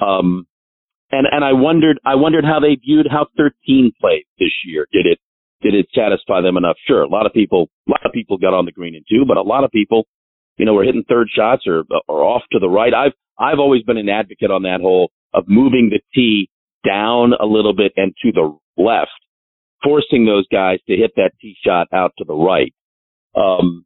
Um, 0.00 0.46
and 1.10 1.26
and 1.30 1.44
I 1.44 1.52
wondered 1.52 1.98
I 2.04 2.14
wondered 2.14 2.44
how 2.44 2.60
they 2.60 2.76
viewed 2.76 3.06
how 3.10 3.26
13 3.36 3.92
played 4.00 4.24
this 4.38 4.52
year. 4.64 4.86
Did 4.92 5.06
it 5.06 5.18
did 5.62 5.74
it 5.74 5.88
satisfy 5.94 6.40
them 6.40 6.56
enough? 6.56 6.76
Sure, 6.86 7.02
a 7.02 7.08
lot 7.08 7.26
of 7.26 7.32
people 7.32 7.68
a 7.88 7.90
lot 7.90 8.04
of 8.04 8.12
people 8.12 8.38
got 8.38 8.54
on 8.54 8.64
the 8.64 8.72
green 8.72 8.94
in 8.94 9.02
two, 9.08 9.24
but 9.26 9.36
a 9.36 9.42
lot 9.42 9.64
of 9.64 9.70
people, 9.70 10.06
you 10.56 10.64
know, 10.64 10.74
were 10.74 10.84
hitting 10.84 11.04
third 11.08 11.28
shots 11.34 11.62
or 11.66 11.84
or 12.06 12.22
off 12.22 12.42
to 12.52 12.58
the 12.58 12.68
right. 12.68 12.92
I've 12.94 13.12
I've 13.38 13.58
always 13.58 13.82
been 13.82 13.98
an 13.98 14.08
advocate 14.08 14.50
on 14.50 14.62
that 14.62 14.80
hole 14.80 15.10
of 15.32 15.44
moving 15.46 15.90
the 15.90 16.00
tee 16.14 16.50
down 16.86 17.32
a 17.38 17.46
little 17.46 17.74
bit 17.74 17.92
and 17.96 18.14
to 18.22 18.32
the 18.32 18.56
left, 18.80 19.10
forcing 19.82 20.26
those 20.26 20.46
guys 20.50 20.78
to 20.88 20.96
hit 20.96 21.12
that 21.16 21.32
tee 21.40 21.56
shot 21.64 21.88
out 21.92 22.12
to 22.18 22.24
the 22.24 22.34
right. 22.34 22.72
Um, 23.36 23.84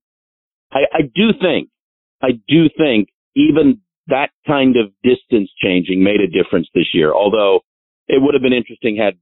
I, 0.73 0.81
I 0.93 1.03
do 1.03 1.31
think 1.41 1.69
I 2.23 2.33
do 2.49 2.69
think 2.77 3.09
even 3.35 3.81
that 4.09 4.31
kind 4.47 4.77
of 4.77 4.93
distance 5.03 5.51
changing 5.63 6.03
made 6.03 6.21
a 6.21 6.27
difference 6.27 6.69
this 6.75 6.89
year, 6.93 7.13
although 7.13 7.61
it 8.09 8.21
would 8.21 8.35
have 8.35 8.43
been 8.43 8.53
interesting 8.53 8.97
had 8.97 9.15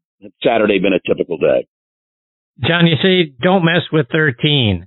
Saturday 0.42 0.78
been 0.78 0.92
a 0.92 1.00
typical 1.06 1.38
day. 1.38 1.66
John, 2.66 2.86
you 2.86 2.96
say 3.02 3.32
don't 3.42 3.64
mess 3.64 3.82
with 3.92 4.06
13, 4.12 4.86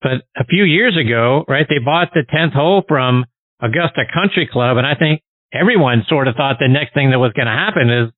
but 0.00 0.22
a 0.36 0.44
few 0.44 0.64
years 0.64 0.96
ago, 0.96 1.44
right, 1.48 1.66
they 1.68 1.78
bought 1.78 2.08
the 2.14 2.24
10th 2.32 2.52
hole 2.52 2.82
from 2.86 3.24
Augusta 3.60 4.02
Country 4.12 4.48
Club, 4.50 4.76
and 4.76 4.86
I 4.86 4.94
think 4.94 5.22
everyone 5.52 6.04
sort 6.08 6.28
of 6.28 6.34
thought 6.34 6.56
the 6.58 6.68
next 6.68 6.94
thing 6.94 7.10
that 7.10 7.18
was 7.18 7.32
going 7.32 7.46
to 7.46 7.52
happen 7.52 7.90
is 7.90 8.10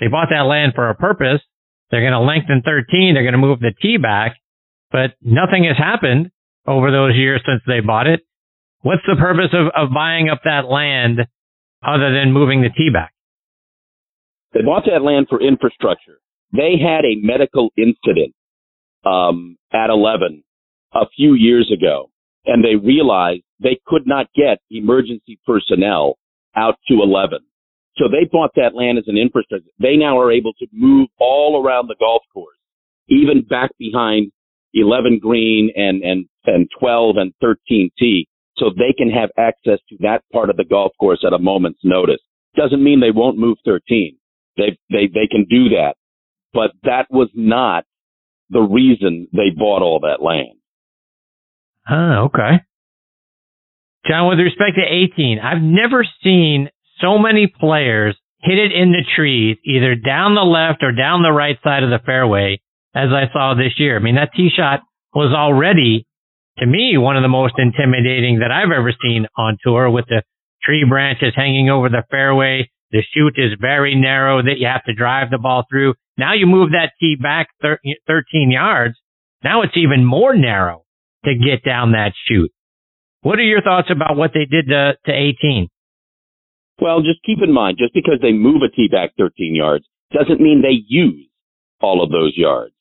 they 0.00 0.08
bought 0.08 0.28
that 0.30 0.48
land 0.48 0.72
for 0.74 0.88
a 0.88 0.94
purpose. 0.94 1.40
They're 1.90 2.00
going 2.00 2.12
to 2.12 2.20
lengthen 2.20 2.62
13. 2.64 3.14
They're 3.14 3.22
going 3.22 3.32
to 3.32 3.38
move 3.38 3.60
the 3.60 3.72
tee 3.80 3.96
back, 3.96 4.36
but 4.90 5.14
nothing 5.22 5.64
has 5.64 5.76
happened 5.76 6.30
over 6.66 6.90
those 6.90 7.14
years 7.14 7.42
since 7.46 7.62
they 7.66 7.80
bought 7.80 8.06
it. 8.06 8.20
What's 8.82 9.02
the 9.06 9.16
purpose 9.18 9.52
of, 9.52 9.66
of 9.74 9.92
buying 9.92 10.28
up 10.28 10.40
that 10.44 10.66
land 10.70 11.20
other 11.82 12.12
than 12.12 12.32
moving 12.32 12.62
the 12.62 12.70
tee 12.70 12.90
back? 12.92 13.12
They 14.54 14.62
bought 14.62 14.84
that 14.86 15.02
land 15.02 15.26
for 15.28 15.40
infrastructure. 15.42 16.20
They 16.52 16.76
had 16.80 17.04
a 17.04 17.20
medical 17.20 17.70
incident 17.76 18.34
um, 19.04 19.56
at 19.72 19.90
11 19.90 20.42
a 20.94 21.06
few 21.14 21.34
years 21.34 21.70
ago, 21.72 22.10
and 22.46 22.64
they 22.64 22.76
realized 22.76 23.42
they 23.60 23.78
could 23.86 24.06
not 24.06 24.26
get 24.34 24.58
emergency 24.70 25.38
personnel 25.46 26.16
out 26.56 26.76
to 26.88 27.02
11. 27.02 27.40
So 27.96 28.04
they 28.08 28.28
bought 28.30 28.52
that 28.54 28.74
land 28.74 28.98
as 28.98 29.04
an 29.08 29.18
infrastructure. 29.18 29.68
They 29.80 29.96
now 29.96 30.18
are 30.18 30.32
able 30.32 30.52
to 30.54 30.66
move 30.72 31.08
all 31.18 31.62
around 31.62 31.88
the 31.88 31.96
golf 31.98 32.22
course, 32.32 32.56
even 33.08 33.42
back 33.42 33.70
behind 33.78 34.30
11 34.72 35.18
green 35.20 35.70
and, 35.74 36.02
and, 36.02 36.26
and 36.46 36.68
12 36.78 37.16
and 37.18 37.34
13 37.40 37.90
tee 37.98 38.28
so 38.58 38.70
they 38.70 38.92
can 38.96 39.10
have 39.10 39.30
access 39.38 39.78
to 39.88 39.96
that 40.00 40.22
part 40.32 40.50
of 40.50 40.56
the 40.56 40.64
golf 40.64 40.92
course 40.98 41.24
at 41.26 41.32
a 41.32 41.38
moment's 41.38 41.80
notice. 41.84 42.20
Doesn't 42.56 42.82
mean 42.82 43.00
they 43.00 43.10
won't 43.10 43.38
move 43.38 43.58
13. 43.64 44.16
They, 44.56 44.78
they, 44.90 45.06
they 45.06 45.28
can 45.30 45.46
do 45.48 45.70
that. 45.70 45.94
But 46.52 46.72
that 46.82 47.06
was 47.10 47.28
not 47.34 47.84
the 48.50 48.60
reason 48.60 49.28
they 49.32 49.50
bought 49.56 49.82
all 49.82 50.00
that 50.00 50.22
land. 50.22 50.58
Oh, 51.90 52.26
okay. 52.26 52.64
John, 54.08 54.28
with 54.28 54.38
respect 54.38 54.76
to 54.76 55.12
18, 55.14 55.38
I've 55.38 55.62
never 55.62 56.04
seen 56.22 56.70
so 57.00 57.18
many 57.18 57.46
players 57.46 58.16
hit 58.40 58.58
it 58.58 58.72
in 58.72 58.92
the 58.92 59.04
trees, 59.16 59.56
either 59.64 59.94
down 59.94 60.34
the 60.34 60.42
left 60.42 60.82
or 60.82 60.92
down 60.92 61.22
the 61.22 61.32
right 61.32 61.58
side 61.62 61.82
of 61.82 61.90
the 61.90 61.98
fairway, 62.04 62.60
as 62.94 63.08
I 63.10 63.32
saw 63.32 63.54
this 63.54 63.78
year. 63.78 63.96
I 63.96 64.00
mean, 64.00 64.14
that 64.14 64.30
tee 64.34 64.50
shot 64.54 64.80
was 65.14 65.34
already, 65.34 66.06
to 66.58 66.66
me, 66.66 66.96
one 66.98 67.16
of 67.16 67.22
the 67.22 67.28
most 67.28 67.54
intimidating 67.58 68.40
that 68.40 68.50
I've 68.50 68.72
ever 68.72 68.92
seen 69.02 69.26
on 69.36 69.58
tour 69.62 69.90
with 69.90 70.06
the 70.08 70.22
tree 70.62 70.84
branches 70.88 71.32
hanging 71.34 71.70
over 71.70 71.88
the 71.88 72.02
fairway. 72.10 72.70
The 72.90 73.02
chute 73.12 73.34
is 73.36 73.58
very 73.60 73.94
narrow 73.94 74.42
that 74.42 74.58
you 74.58 74.66
have 74.66 74.84
to 74.84 74.94
drive 74.94 75.30
the 75.30 75.38
ball 75.38 75.64
through. 75.70 75.94
Now 76.16 76.34
you 76.34 76.46
move 76.46 76.70
that 76.70 76.92
tee 76.98 77.16
back 77.20 77.48
13 77.62 78.50
yards. 78.50 78.94
Now 79.44 79.62
it's 79.62 79.76
even 79.76 80.04
more 80.04 80.34
narrow 80.34 80.84
to 81.24 81.34
get 81.34 81.64
down 81.64 81.92
that 81.92 82.12
chute. 82.26 82.50
What 83.22 83.38
are 83.38 83.42
your 83.42 83.62
thoughts 83.62 83.88
about 83.90 84.16
what 84.16 84.30
they 84.32 84.44
did 84.44 84.68
to, 84.68 84.94
to 85.06 85.12
18? 85.12 85.68
Well, 86.80 87.02
just 87.02 87.22
keep 87.26 87.38
in 87.42 87.52
mind, 87.52 87.76
just 87.78 87.92
because 87.92 88.18
they 88.22 88.32
move 88.32 88.62
a 88.62 88.74
tee 88.74 88.88
back 88.90 89.10
13 89.18 89.54
yards 89.54 89.84
doesn't 90.12 90.40
mean 90.40 90.62
they 90.62 90.82
use 90.88 91.28
all 91.80 92.02
of 92.02 92.10
those 92.10 92.32
yards. 92.36 92.74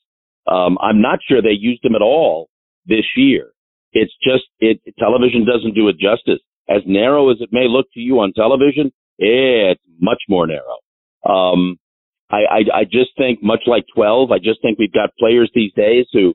Um, 0.47 0.77
I'm 0.81 1.01
not 1.01 1.19
sure 1.27 1.41
they 1.41 1.49
used 1.49 1.83
them 1.83 1.95
at 1.95 2.01
all 2.01 2.49
this 2.85 3.05
year. 3.15 3.51
It's 3.93 4.13
just, 4.23 4.43
it, 4.59 4.79
television 4.99 5.45
doesn't 5.45 5.75
do 5.75 5.87
it 5.87 5.97
justice. 5.97 6.39
As 6.69 6.81
narrow 6.85 7.29
as 7.31 7.37
it 7.39 7.49
may 7.51 7.67
look 7.67 7.87
to 7.93 7.99
you 7.99 8.19
on 8.19 8.33
television, 8.33 8.91
it's 9.17 9.81
much 9.99 10.21
more 10.27 10.45
narrow. 10.45 10.77
Um, 11.27 11.77
I, 12.29 12.37
I, 12.37 12.79
I 12.79 12.83
just 12.83 13.11
think 13.17 13.41
much 13.41 13.61
like 13.67 13.85
12, 13.95 14.31
I 14.31 14.39
just 14.39 14.61
think 14.61 14.77
we've 14.77 14.91
got 14.91 15.15
players 15.17 15.49
these 15.55 15.71
days 15.75 16.05
who, 16.11 16.33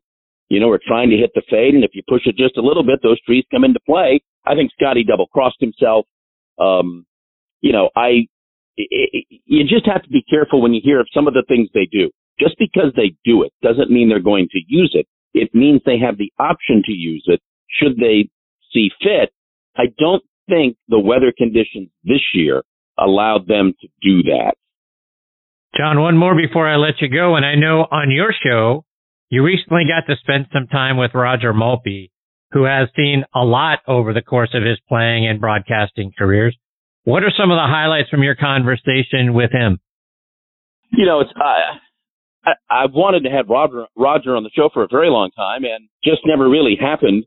you 0.49 0.61
know, 0.61 0.71
are 0.71 0.81
trying 0.85 1.11
to 1.11 1.17
hit 1.17 1.31
the 1.35 1.43
fade. 1.51 1.75
And 1.75 1.85
if 1.85 1.91
you 1.95 2.03
push 2.09 2.23
it 2.27 2.37
just 2.37 2.57
a 2.57 2.63
little 2.63 2.83
bit, 2.83 3.01
those 3.03 3.21
trees 3.23 3.45
come 3.51 3.65
into 3.65 3.81
play. 3.85 4.23
I 4.47 4.55
think 4.55 4.71
Scottie 4.73 5.05
double 5.05 5.27
crossed 5.27 5.61
himself. 5.61 6.07
Um, 6.59 7.07
you 7.61 7.73
know, 7.73 7.91
I, 7.95 8.27
it, 8.77 9.27
you 9.45 9.65
just 9.65 9.87
have 9.87 10.03
to 10.03 10.09
be 10.09 10.25
careful 10.29 10.63
when 10.63 10.73
you 10.73 10.81
hear 10.83 11.01
of 11.01 11.07
some 11.13 11.29
of 11.29 11.35
the 11.35 11.45
things 11.47 11.69
they 11.75 11.87
do. 11.91 12.11
Just 12.41 12.57
because 12.59 12.93
they 12.97 13.15
do 13.25 13.43
it 13.43 13.53
doesn't 13.63 13.91
mean 13.91 14.09
they're 14.09 14.19
going 14.19 14.49
to 14.51 14.61
use 14.67 14.93
it. 14.95 15.07
It 15.35 15.55
means 15.55 15.81
they 15.85 15.99
have 15.99 16.19
the 16.19 16.33
option 16.39 16.83
to 16.85 16.93
use 16.93 17.25
it 17.27 17.41
should 17.69 17.97
they 17.97 18.29
see 18.73 18.91
fit. 19.01 19.33
I 19.77 19.85
don't 19.99 20.23
think 20.49 20.77
the 20.89 20.99
weather 20.99 21.33
conditions 21.37 21.89
this 22.05 22.21
year 22.35 22.63
allowed 22.99 23.47
them 23.47 23.73
to 23.81 23.89
do 24.03 24.23
that. 24.25 24.55
John, 25.77 26.01
one 26.01 26.19
more 26.19 26.35
before 26.35 26.69
I 26.69 26.77
let 26.77 27.01
you 27.01 27.09
go. 27.09 27.37
And 27.37 27.47
I 27.47 27.55
know 27.55 27.87
on 27.91 28.11
your 28.11 28.35
show, 28.45 28.85
you 29.31 29.43
recently 29.43 29.85
got 29.89 30.07
to 30.13 30.19
spend 30.21 30.47
some 30.53 30.67
time 30.67 30.99
with 30.99 31.13
Roger 31.15 31.55
Maltbie, 31.55 32.11
who 32.51 32.65
has 32.65 32.89
seen 32.95 33.25
a 33.35 33.41
lot 33.41 33.79
over 33.89 34.13
the 34.13 34.21
course 34.21 34.51
of 34.53 34.63
his 34.63 34.79
playing 34.87 35.27
and 35.27 35.41
broadcasting 35.41 36.13
careers. 36.17 36.55
What 37.05 37.25
are 37.25 37.33
some 37.37 37.51
of 37.51 37.57
the 37.57 37.67
highlights 37.67 38.11
from 38.11 38.23
your 38.23 38.35
conversation 38.35 39.33
with 39.33 39.51
him? 39.51 39.81
You 40.91 41.07
know, 41.07 41.21
it's 41.21 41.31
uh, 41.35 41.79
I, 42.45 42.53
I 42.71 42.87
wanted 42.87 43.23
to 43.25 43.31
have 43.31 43.49
Roger 43.49 43.87
Roger 43.97 44.37
on 44.37 44.43
the 44.43 44.51
show 44.55 44.69
for 44.73 44.83
a 44.83 44.89
very 44.91 45.09
long 45.09 45.31
time, 45.37 45.65
and 45.65 45.89
just 46.05 46.23
never 46.27 46.49
really 46.49 46.77
happened. 46.81 47.25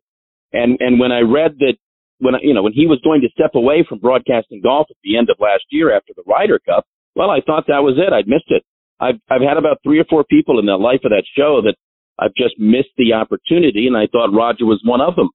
And 0.54 0.78
and 0.80 1.00
when 1.00 1.12
I 1.12 1.20
read 1.20 1.60
that 1.60 1.76
when 2.20 2.36
you 2.42 2.54
know 2.54 2.64
when 2.64 2.74
he 2.74 2.88
was 2.88 3.00
going 3.04 3.22
to 3.22 3.30
step 3.30 3.56
away 3.56 3.86
from 3.88 4.00
broadcasting 4.00 4.62
golf 4.62 4.88
at 4.90 4.98
the 5.04 5.18
end 5.18 5.30
of 5.30 5.38
last 5.40 5.64
year 5.70 5.96
after 5.96 6.14
the 6.16 6.24
Ryder 6.28 6.60
Cup, 6.60 6.86
well, 7.16 7.30
I 7.30 7.42
thought 7.42 7.66
that 7.68 7.84
was 7.84 7.96
it. 7.98 8.14
I'd 8.14 8.28
missed 8.28 8.50
it. 8.50 8.64
I've 9.00 9.20
I've 9.30 9.42
had 9.42 9.58
about 9.58 9.80
three 9.84 10.00
or 10.00 10.06
four 10.10 10.24
people 10.24 10.60
in 10.60 10.66
the 10.66 10.78
life 10.78 11.02
of 11.04 11.12
that 11.12 11.24
show 11.36 11.62
that 11.64 11.76
I've 12.20 12.36
just 12.36 12.60
missed 12.60 12.96
the 12.98 13.14
opportunity, 13.14 13.88
and 13.88 13.96
I 13.96 14.08
thought 14.08 14.36
Roger 14.36 14.66
was 14.66 14.82
one 14.84 15.02
of 15.02 15.16
them. 15.16 15.30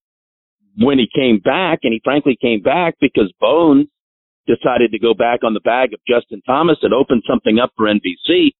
When 0.78 0.98
he 0.98 1.08
came 1.12 1.40
back, 1.40 1.80
and 1.82 1.92
he 1.92 2.00
frankly 2.04 2.38
came 2.40 2.62
back 2.62 2.94
because 3.00 3.32
Bones 3.40 3.88
decided 4.46 4.92
to 4.92 4.98
go 4.98 5.14
back 5.14 5.40
on 5.44 5.54
the 5.54 5.60
bag 5.60 5.92
of 5.92 6.00
Justin 6.08 6.42
Thomas 6.46 6.78
and 6.82 6.94
open 6.94 7.22
something 7.28 7.58
up 7.58 7.72
for 7.76 7.86
NBC. 7.86 8.52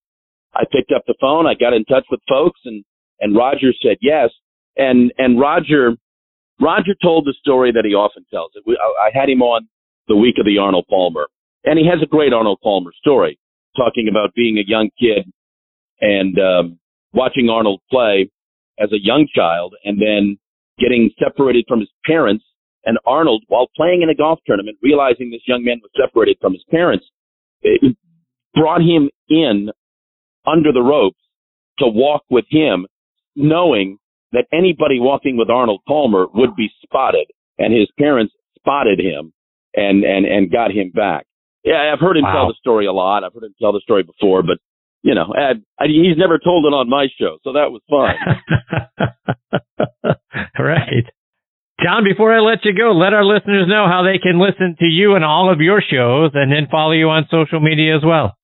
I 0.55 0.64
picked 0.70 0.93
up 0.94 1.02
the 1.06 1.14
phone. 1.20 1.47
I 1.47 1.55
got 1.55 1.72
in 1.72 1.85
touch 1.85 2.05
with 2.10 2.20
folks 2.28 2.60
and, 2.64 2.85
and 3.20 3.36
Roger 3.36 3.72
said 3.82 3.97
yes. 4.01 4.31
And, 4.77 5.12
and 5.18 5.39
Roger, 5.39 5.97
Roger 6.60 6.94
told 7.02 7.27
the 7.27 7.35
story 7.40 7.72
that 7.72 7.85
he 7.85 7.94
often 7.94 8.24
tells 8.32 8.51
it. 8.55 8.64
I, 8.66 9.09
I 9.09 9.10
had 9.12 9.28
him 9.28 9.43
on 9.43 9.68
the 10.09 10.16
week 10.16 10.36
of 10.39 10.47
the 10.47 10.59
Arnold 10.59 10.86
Palmer 10.89 11.28
and 11.64 11.78
he 11.78 11.86
has 11.86 12.02
a 12.02 12.06
great 12.06 12.32
Arnold 12.32 12.60
Palmer 12.62 12.93
story 12.98 13.39
talking 13.77 14.09
about 14.10 14.35
being 14.35 14.59
a 14.59 14.66
young 14.66 14.90
kid 14.98 15.31
and, 16.01 16.39
um, 16.39 16.78
watching 17.12 17.48
Arnold 17.48 17.81
play 17.90 18.31
as 18.78 18.90
a 18.93 19.01
young 19.01 19.27
child 19.35 19.74
and 19.85 20.01
then 20.01 20.39
getting 20.78 21.10
separated 21.18 21.64
from 21.68 21.81
his 21.81 21.90
parents 22.06 22.44
and 22.85 22.98
Arnold, 23.06 23.44
while 23.48 23.68
playing 23.77 24.02
in 24.02 24.09
a 24.09 24.14
golf 24.14 24.40
tournament, 24.47 24.78
realizing 24.82 25.31
this 25.31 25.43
young 25.47 25.64
man 25.64 25.81
was 25.82 25.90
separated 26.01 26.39
from 26.40 26.52
his 26.52 26.64
parents, 26.70 27.05
it 27.62 27.97
brought 28.55 28.81
him 28.81 29.10
in 29.28 29.70
under 30.47 30.73
the 30.73 30.83
ropes 30.83 31.19
to 31.79 31.87
walk 31.87 32.23
with 32.31 32.45
him, 32.51 32.87
knowing 33.37 33.99
that 34.33 34.47
anybody 34.53 35.01
walking 35.01 35.37
with 35.37 35.51
Arnold 35.51 35.83
Palmer 35.87 36.27
would 36.33 36.55
be 36.57 36.71
spotted, 36.83 37.27
and 37.59 37.75
his 37.75 37.89
parents 37.99 38.33
spotted 38.57 39.01
him 39.01 39.33
and 39.75 40.05
and 40.05 40.27
and 40.27 40.51
got 40.51 40.71
him 40.71 40.91
back. 40.95 41.27
Yeah, 41.65 41.93
I've 41.93 42.01
heard 42.01 42.17
him 42.17 42.25
wow. 42.25 42.33
tell 42.33 42.49
the 42.49 42.55
story 42.59 42.87
a 42.87 42.93
lot. 42.93 43.25
I've 43.25 43.35
heard 43.35 43.45
him 43.45 43.55
tell 43.61 43.73
the 43.73 43.81
story 43.81 44.03
before, 44.03 44.43
but 44.43 44.59
you 45.03 45.15
know, 45.15 45.33
I, 45.35 45.53
I, 45.83 45.87
he's 45.87 46.19
never 46.19 46.39
told 46.39 46.67
it 46.67 46.75
on 46.77 46.89
my 46.89 47.07
show, 47.19 47.39
so 47.43 47.55
that 47.55 47.71
was 47.73 47.81
fun. 47.89 48.15
right. 50.59 51.07
John, 51.83 52.05
before 52.05 52.35
I 52.35 52.41
let 52.41 52.65
you 52.65 52.77
go, 52.77 52.93
let 52.93 53.15
our 53.15 53.25
listeners 53.25 53.67
know 53.67 53.87
how 53.89 54.05
they 54.05 54.19
can 54.19 54.39
listen 54.39 54.77
to 54.81 54.85
you 54.85 55.15
and 55.15 55.25
all 55.25 55.51
of 55.51 55.61
your 55.61 55.81
shows 55.81 56.33
and 56.35 56.53
then 56.53 56.69
follow 56.71 56.93
you 56.93 57.09
on 57.09 57.27
social 57.31 57.61
media 57.61 57.97
as 57.97 58.03
well. 58.05 58.37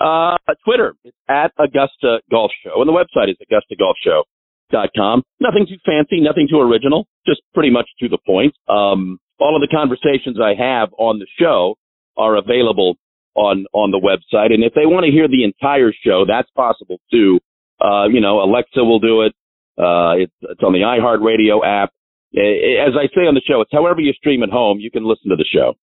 Uh, 0.00 0.36
Twitter 0.64 0.94
is 1.04 1.12
at 1.28 1.52
Augusta 1.58 2.20
Golf 2.30 2.50
Show, 2.64 2.80
and 2.80 2.88
the 2.88 2.92
website 2.92 3.28
is 3.28 3.36
AugustaGolfShow.com. 3.52 5.22
Nothing 5.40 5.66
too 5.68 5.76
fancy, 5.84 6.20
nothing 6.20 6.48
too 6.48 6.60
original, 6.60 7.06
just 7.26 7.42
pretty 7.52 7.70
much 7.70 7.88
to 8.00 8.08
the 8.08 8.18
point. 8.26 8.54
Um, 8.68 9.18
all 9.38 9.54
of 9.56 9.60
the 9.60 9.68
conversations 9.68 10.38
I 10.40 10.54
have 10.58 10.88
on 10.98 11.18
the 11.18 11.26
show 11.38 11.76
are 12.16 12.36
available 12.36 12.96
on 13.34 13.66
on 13.72 13.90
the 13.90 14.00
website, 14.00 14.52
and 14.52 14.64
if 14.64 14.72
they 14.74 14.86
want 14.86 15.04
to 15.04 15.12
hear 15.12 15.28
the 15.28 15.44
entire 15.44 15.92
show, 16.04 16.24
that's 16.26 16.50
possible 16.56 16.98
too. 17.12 17.38
Uh, 17.80 18.08
you 18.08 18.20
know, 18.20 18.42
Alexa 18.42 18.82
will 18.82 19.00
do 19.00 19.22
it. 19.22 19.32
Uh, 19.78 20.12
it's, 20.16 20.32
it's 20.42 20.62
on 20.62 20.72
the 20.72 20.80
iHeartRadio 20.80 21.64
app. 21.64 21.90
As 22.36 22.94
I 22.94 23.08
say 23.14 23.26
on 23.26 23.34
the 23.34 23.40
show, 23.46 23.60
it's 23.60 23.72
however 23.72 24.00
you 24.00 24.12
stream 24.12 24.42
at 24.42 24.50
home, 24.50 24.78
you 24.78 24.90
can 24.90 25.04
listen 25.04 25.30
to 25.30 25.36
the 25.36 25.46
show. 25.50 25.74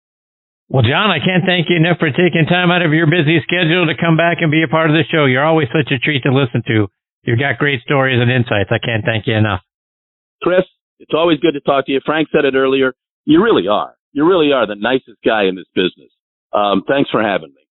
Well, 0.68 0.84
John, 0.84 1.08
I 1.08 1.18
can't 1.18 1.48
thank 1.48 1.72
you 1.72 1.76
enough 1.76 1.96
for 1.98 2.10
taking 2.12 2.44
time 2.44 2.70
out 2.70 2.84
of 2.84 2.92
your 2.92 3.08
busy 3.08 3.40
schedule 3.40 3.88
to 3.88 3.96
come 3.96 4.16
back 4.20 4.38
and 4.44 4.52
be 4.52 4.62
a 4.62 4.68
part 4.68 4.90
of 4.90 4.96
the 4.96 5.04
show. 5.08 5.24
You're 5.24 5.44
always 5.44 5.68
such 5.72 5.90
a 5.90 5.98
treat 5.98 6.22
to 6.24 6.32
listen 6.32 6.62
to. 6.68 6.88
You've 7.24 7.40
got 7.40 7.56
great 7.56 7.80
stories 7.82 8.20
and 8.20 8.30
insights. 8.30 8.68
I 8.68 8.78
can't 8.78 9.04
thank 9.04 9.26
you 9.26 9.34
enough. 9.34 9.60
Chris, 10.42 10.68
it's 11.00 11.16
always 11.16 11.40
good 11.40 11.52
to 11.56 11.60
talk 11.60 11.86
to 11.86 11.92
you. 11.92 12.00
Frank 12.04 12.28
said 12.32 12.44
it 12.44 12.54
earlier. 12.54 12.92
You 13.24 13.42
really 13.42 13.66
are. 13.66 13.96
You 14.12 14.28
really 14.28 14.52
are 14.52 14.66
the 14.66 14.76
nicest 14.76 15.24
guy 15.24 15.44
in 15.48 15.56
this 15.56 15.68
business. 15.74 16.12
Um, 16.52 16.82
thanks 16.86 17.10
for 17.10 17.22
having 17.22 17.52
me. 17.54 17.64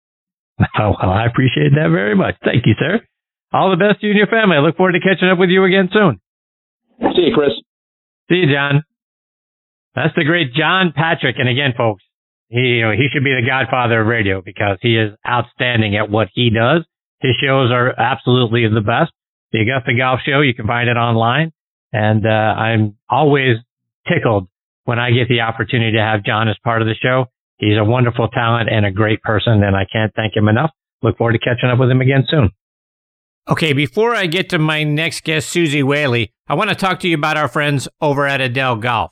Oh, 0.79 0.93
well, 0.99 1.11
I 1.11 1.25
appreciate 1.25 1.77
that 1.77 1.89
very 1.93 2.15
much. 2.15 2.33
Thank 2.43 2.65
you, 2.65 2.73
sir. 2.79 3.01
All 3.53 3.69
the 3.69 3.77
best 3.77 4.01
to 4.01 4.07
you 4.07 4.11
and 4.11 4.17
your 4.17 4.27
family. 4.27 4.57
I 4.57 4.59
look 4.59 4.75
forward 4.75 4.93
to 4.93 4.99
catching 4.99 5.29
up 5.29 5.37
with 5.37 5.49
you 5.49 5.63
again 5.63 5.89
soon. 5.93 6.19
See 7.13 7.29
you, 7.29 7.33
Chris. 7.33 7.53
See 8.29 8.41
you, 8.41 8.53
John. 8.53 8.83
That's 9.93 10.13
the 10.15 10.25
great 10.25 10.53
John 10.53 10.93
Patrick. 10.95 11.35
And 11.37 11.47
again, 11.47 11.73
folks, 11.77 12.03
he, 12.49 12.59
you 12.59 12.81
know, 12.81 12.91
he 12.91 13.07
should 13.11 13.23
be 13.23 13.35
the 13.35 13.45
godfather 13.45 14.01
of 14.01 14.07
radio 14.07 14.41
because 14.41 14.77
he 14.81 14.97
is 14.97 15.11
outstanding 15.27 15.95
at 15.95 16.09
what 16.09 16.29
he 16.33 16.49
does. 16.49 16.85
His 17.19 17.35
shows 17.41 17.71
are 17.71 17.93
absolutely 17.99 18.67
the 18.67 18.81
best. 18.81 19.11
The 19.51 19.61
Augusta 19.61 19.93
Golf 19.97 20.19
Show, 20.25 20.41
you 20.41 20.53
can 20.53 20.67
find 20.67 20.89
it 20.89 20.97
online. 20.97 21.51
And, 21.91 22.25
uh, 22.25 22.29
I'm 22.29 22.97
always 23.09 23.57
tickled 24.07 24.47
when 24.83 24.99
I 24.99 25.11
get 25.11 25.27
the 25.27 25.41
opportunity 25.41 25.97
to 25.97 26.03
have 26.03 26.23
John 26.23 26.47
as 26.47 26.55
part 26.63 26.81
of 26.81 26.87
the 26.87 26.95
show. 26.95 27.25
He's 27.57 27.77
a 27.77 27.83
wonderful 27.83 28.27
talent 28.29 28.69
and 28.71 28.85
a 28.85 28.91
great 28.91 29.21
person, 29.23 29.63
and 29.63 29.75
I 29.75 29.85
can't 29.91 30.13
thank 30.15 30.35
him 30.35 30.47
enough. 30.47 30.71
Look 31.01 31.17
forward 31.17 31.33
to 31.33 31.39
catching 31.39 31.69
up 31.69 31.79
with 31.79 31.89
him 31.89 32.01
again 32.01 32.25
soon. 32.29 32.51
Okay, 33.49 33.73
before 33.73 34.13
I 34.13 34.27
get 34.27 34.49
to 34.49 34.59
my 34.59 34.83
next 34.83 35.23
guest, 35.23 35.49
Suzy 35.49 35.81
Whaley, 35.81 36.33
I 36.47 36.53
want 36.53 36.69
to 36.69 36.75
talk 36.75 36.99
to 36.99 37.07
you 37.07 37.15
about 37.15 37.37
our 37.37 37.47
friends 37.47 37.87
over 38.01 38.27
at 38.27 38.41
Edel 38.41 38.75
Golf. 38.75 39.11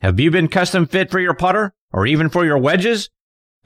Have 0.00 0.20
you 0.20 0.30
been 0.30 0.48
custom 0.48 0.86
fit 0.86 1.10
for 1.10 1.18
your 1.18 1.34
putter 1.34 1.74
or 1.94 2.06
even 2.06 2.28
for 2.28 2.44
your 2.44 2.58
wedges? 2.58 3.08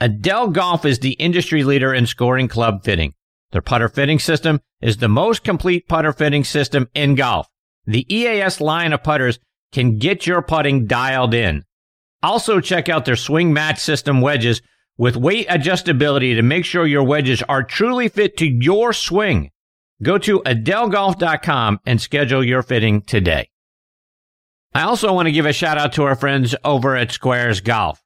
Edel 0.00 0.48
Golf 0.48 0.84
is 0.84 0.98
the 0.98 1.12
industry 1.12 1.64
leader 1.64 1.94
in 1.94 2.06
scoring 2.06 2.46
club 2.46 2.84
fitting. 2.84 3.14
Their 3.52 3.62
putter 3.62 3.88
fitting 3.88 4.18
system 4.18 4.60
is 4.82 4.98
the 4.98 5.08
most 5.08 5.42
complete 5.42 5.88
putter 5.88 6.12
fitting 6.12 6.44
system 6.44 6.88
in 6.94 7.14
golf. 7.14 7.48
The 7.86 8.06
EAS 8.14 8.60
line 8.60 8.92
of 8.92 9.02
putters 9.02 9.38
can 9.72 9.98
get 9.98 10.26
your 10.26 10.42
putting 10.42 10.86
dialed 10.86 11.32
in. 11.32 11.64
Also, 12.22 12.60
check 12.60 12.90
out 12.90 13.06
their 13.06 13.16
swing 13.16 13.52
match 13.52 13.78
system 13.78 14.20
wedges 14.20 14.60
with 14.98 15.16
weight 15.16 15.48
adjustability 15.48 16.34
to 16.34 16.42
make 16.42 16.66
sure 16.66 16.86
your 16.86 17.04
wedges 17.04 17.42
are 17.48 17.62
truly 17.62 18.08
fit 18.08 18.36
to 18.36 18.46
your 18.46 18.92
swing. 18.92 19.50
Go 20.02 20.18
to 20.18 20.40
EdelGolf.com 20.40 21.80
and 21.86 22.00
schedule 22.00 22.44
your 22.44 22.62
fitting 22.62 23.00
today. 23.00 23.48
I 24.74 24.82
also 24.82 25.14
want 25.14 25.26
to 25.26 25.32
give 25.32 25.46
a 25.46 25.52
shout 25.52 25.78
out 25.78 25.94
to 25.94 26.02
our 26.02 26.14
friends 26.14 26.54
over 26.62 26.94
at 26.94 27.08
Sqairz 27.08 27.64
Golf. 27.64 28.02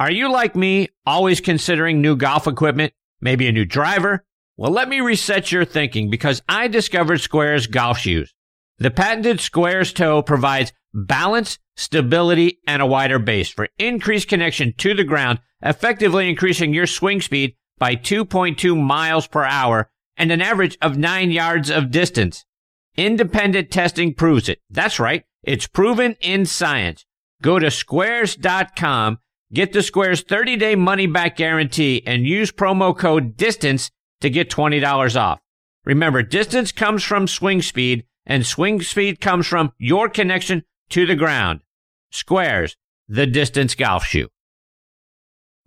Are 0.00 0.10
you 0.10 0.32
like 0.32 0.56
me, 0.56 0.88
always 1.04 1.42
considering 1.42 2.00
new 2.00 2.16
golf 2.16 2.46
equipment, 2.46 2.94
maybe 3.20 3.46
a 3.46 3.52
new 3.52 3.66
driver? 3.66 4.24
Well, 4.56 4.70
let 4.70 4.88
me 4.88 5.02
reset 5.02 5.52
your 5.52 5.66
thinking 5.66 6.08
because 6.08 6.40
I 6.48 6.68
discovered 6.68 7.18
Sqairz 7.18 7.70
golf 7.70 7.98
shoes. 7.98 8.32
The 8.78 8.90
patented 8.90 9.40
Sqairz 9.40 9.94
toe 9.94 10.22
provides 10.22 10.72
balance, 10.94 11.58
stability, 11.76 12.60
and 12.66 12.80
a 12.80 12.86
wider 12.86 13.18
base 13.18 13.50
for 13.50 13.68
increased 13.78 14.28
connection 14.28 14.72
to 14.78 14.94
the 14.94 15.04
ground, 15.04 15.40
effectively 15.60 16.30
increasing 16.30 16.72
your 16.72 16.86
swing 16.86 17.20
speed 17.20 17.56
by 17.78 17.94
2.2 17.94 18.82
miles 18.82 19.26
per 19.26 19.44
hour 19.44 19.90
and 20.16 20.32
an 20.32 20.40
average 20.40 20.78
of 20.80 20.96
9 20.96 21.30
yards 21.30 21.70
of 21.70 21.90
distance. 21.90 22.46
Independent 22.96 23.70
testing 23.70 24.14
proves 24.14 24.48
it. 24.48 24.60
That's 24.70 24.98
right. 24.98 25.24
It's 25.42 25.66
proven 25.66 26.16
in 26.22 26.46
science. 26.46 27.04
Go 27.42 27.58
to 27.58 27.66
sqairz.com, 27.66 29.18
get 29.52 29.72
the 29.72 29.80
Sqairz 29.80 30.26
30 30.26 30.56
day 30.56 30.74
money 30.74 31.06
back 31.06 31.36
guarantee, 31.36 32.02
and 32.06 32.26
use 32.26 32.52
promo 32.52 32.96
code 32.96 33.36
DISTANCE 33.36 33.90
to 34.20 34.30
get 34.30 34.50
$20 34.50 35.20
off. 35.20 35.40
Remember, 35.84 36.22
distance 36.22 36.72
comes 36.72 37.02
from 37.02 37.26
swing 37.26 37.62
speed, 37.62 38.04
and 38.26 38.46
swing 38.46 38.82
speed 38.82 39.20
comes 39.20 39.46
from 39.46 39.72
your 39.78 40.08
connection 40.08 40.62
to 40.90 41.06
the 41.06 41.16
ground. 41.16 41.60
Sqairz, 42.12 42.74
the 43.08 43.26
distance 43.26 43.74
golf 43.74 44.04
shoe. 44.04 44.28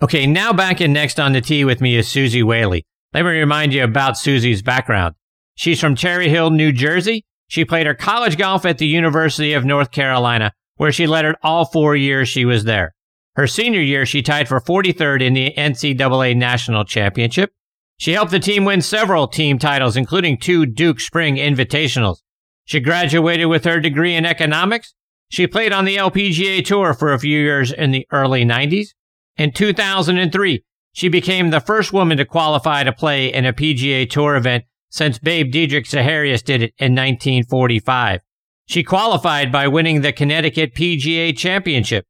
Okay, 0.02 0.28
now 0.28 0.54
back 0.54 0.82
in 0.82 0.94
next 0.94 1.20
on 1.20 1.34
the 1.34 1.42
tee 1.42 1.64
with 1.66 1.82
me 1.82 1.96
is 1.96 2.08
Suzy 2.08 2.44
Whaley. 2.44 2.86
Let 3.14 3.24
me 3.24 3.32
remind 3.32 3.74
you 3.74 3.84
about 3.84 4.18
Suzy's 4.18 4.62
background. 4.62 5.16
She's 5.56 5.80
from 5.80 5.96
Cherry 5.96 6.30
Hill, 6.30 6.50
New 6.50 6.72
Jersey. 6.72 7.26
She 7.48 7.64
played 7.64 7.86
her 7.86 7.94
college 7.94 8.38
golf 8.38 8.66
at 8.66 8.80
the 8.80 8.88
University 8.88 9.54
of 9.54 9.66
North 9.66 9.92
Carolina, 9.92 10.52
where 10.78 10.92
she 10.92 11.06
lettered 11.06 11.36
all 11.44 11.66
four 11.66 11.96
years 11.96 12.28
she 12.28 12.46
was 12.46 12.64
there. 12.64 12.96
Her 13.36 13.48
senior 13.48 13.82
year, 13.82 14.06
she 14.06 14.22
tied 14.22 14.48
for 14.48 14.60
43rd 14.60 15.22
in 15.22 15.34
the 15.34 15.54
NCAA 15.58 16.36
National 16.36 16.86
Championship. 16.86 17.52
She 17.98 18.14
helped 18.14 18.32
the 18.32 18.40
team 18.40 18.66
win 18.66 18.82
several 18.82 19.28
team 19.28 19.58
titles, 19.60 19.98
including 19.98 20.38
two 20.38 20.66
Duke 20.66 21.00
Spring 21.00 21.38
Invitationals. 21.38 22.18
She 22.66 22.80
graduated 22.80 23.48
with 23.48 23.66
her 23.66 23.80
degree 23.80 24.16
in 24.16 24.26
economics 24.26 24.94
she 25.34 25.48
played 25.48 25.72
on 25.72 25.86
the 25.86 25.96
LPGA 25.96 26.64
Tour 26.64 26.94
for 26.94 27.12
a 27.12 27.18
few 27.18 27.40
years 27.40 27.72
in 27.72 27.90
the 27.90 28.06
early 28.12 28.46
90s. 28.46 28.90
In 29.36 29.52
2003, 29.52 30.64
she 30.92 31.10
became 31.10 31.50
the 31.50 31.60
first 31.60 31.92
woman 31.92 32.20
to 32.20 32.26
qualify 32.26 32.84
to 32.84 32.94
play 32.94 33.34
in 33.34 33.44
a 33.44 33.52
PGA 33.52 34.08
Tour 34.08 34.36
event 34.36 34.66
since 34.92 35.18
Babe 35.18 35.52
Didrikson 35.52 36.06
Zaharias 36.06 36.44
did 36.44 36.62
it 36.62 36.76
in 36.78 36.94
1945. 36.94 38.22
She 38.68 38.84
qualified 38.84 39.52
by 39.52 39.68
winning 39.68 40.02
the 40.02 40.14
Connecticut 40.14 40.76
PGA 40.76 41.36
Championship. 41.36 42.06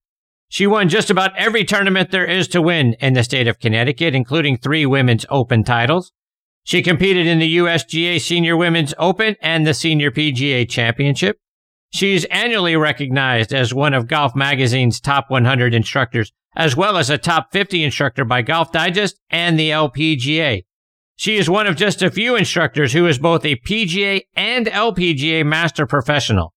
She 0.53 0.67
won 0.67 0.87
just 0.87 1.09
about 1.09 1.35
every 1.35 1.65
tournament 1.65 2.11
there 2.11 2.27
is 2.27 2.47
to 2.49 2.61
win 2.61 2.93
in 2.99 3.13
the 3.13 3.23
state 3.23 3.47
of 3.47 3.57
Connecticut, 3.57 4.13
including 4.13 4.55
three 4.55 4.85
women's 4.85 5.25
open 5.31 5.63
titles. 5.63 6.11
She 6.63 6.83
competed 6.83 7.25
in 7.25 7.39
the 7.39 7.57
USGA 7.57 8.21
Senior 8.21 8.55
Women's 8.55 8.93
Open 8.99 9.35
and 9.41 9.65
the 9.65 9.73
Senior 9.73 10.11
PGA 10.11 10.69
Championship. 10.69 11.39
She's 11.91 12.25
annually 12.25 12.75
recognized 12.75 13.51
as 13.51 13.73
one 13.73 13.95
of 13.95 14.05
Golf 14.05 14.35
Magazine's 14.35 14.99
top 14.99 15.31
100 15.31 15.73
instructors, 15.73 16.31
as 16.55 16.77
well 16.77 16.97
as 16.97 17.09
a 17.09 17.17
top 17.17 17.51
50 17.51 17.83
instructor 17.83 18.23
by 18.23 18.43
Golf 18.43 18.71
Digest 18.71 19.19
and 19.31 19.57
the 19.57 19.71
LPGA. 19.71 20.65
She 21.15 21.37
is 21.37 21.49
one 21.49 21.65
of 21.65 21.77
just 21.77 22.03
a 22.03 22.11
few 22.11 22.35
instructors 22.35 22.93
who 22.93 23.07
is 23.07 23.17
both 23.17 23.43
a 23.43 23.55
PGA 23.55 24.21
and 24.35 24.67
LPGA 24.67 25.43
master 25.43 25.87
professional. 25.87 26.53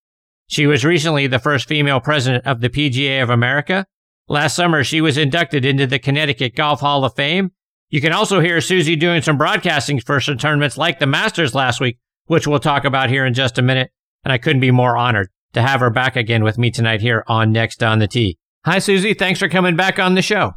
She 0.47 0.65
was 0.65 0.85
recently 0.85 1.27
the 1.27 1.39
first 1.39 1.67
female 1.67 1.99
president 1.99 2.45
of 2.45 2.61
the 2.61 2.69
PGA 2.69 3.21
of 3.21 3.29
America. 3.29 3.85
Last 4.27 4.55
summer, 4.55 4.83
she 4.83 5.01
was 5.01 5.17
inducted 5.17 5.65
into 5.65 5.87
the 5.87 5.99
Connecticut 5.99 6.55
Golf 6.55 6.79
Hall 6.79 7.05
of 7.05 7.15
Fame. 7.15 7.51
You 7.89 8.01
can 8.01 8.13
also 8.13 8.39
hear 8.39 8.59
Suzy 8.59 8.95
doing 8.95 9.21
some 9.21 9.37
broadcasting 9.37 9.99
for 9.99 10.19
some 10.19 10.37
tournaments 10.37 10.77
like 10.77 10.99
the 10.99 11.07
Masters 11.07 11.55
last 11.55 11.79
week, 11.79 11.99
which 12.25 12.47
we'll 12.47 12.59
talk 12.59 12.83
about 12.83 13.09
here 13.09 13.25
in 13.25 13.33
just 13.33 13.57
a 13.57 13.61
minute 13.61 13.91
and 14.27 14.33
I 14.33 14.37
couldn't 14.37 14.59
be 14.59 14.71
more 14.71 14.97
honored 14.97 15.29
to 15.53 15.61
have 15.61 15.79
her 15.79 15.89
back 15.89 16.17
again 16.17 16.43
with 16.43 16.57
me 16.57 16.69
tonight 16.69 16.99
here 16.99 17.23
on 17.27 17.53
Next 17.53 17.81
on 17.81 17.99
the 17.99 18.07
Tee. 18.07 18.37
Hi, 18.65 18.79
Suzy. 18.79 19.13
Thanks 19.13 19.39
for 19.39 19.47
coming 19.47 19.77
back 19.77 19.99
on 19.99 20.15
the 20.15 20.21
show. 20.21 20.51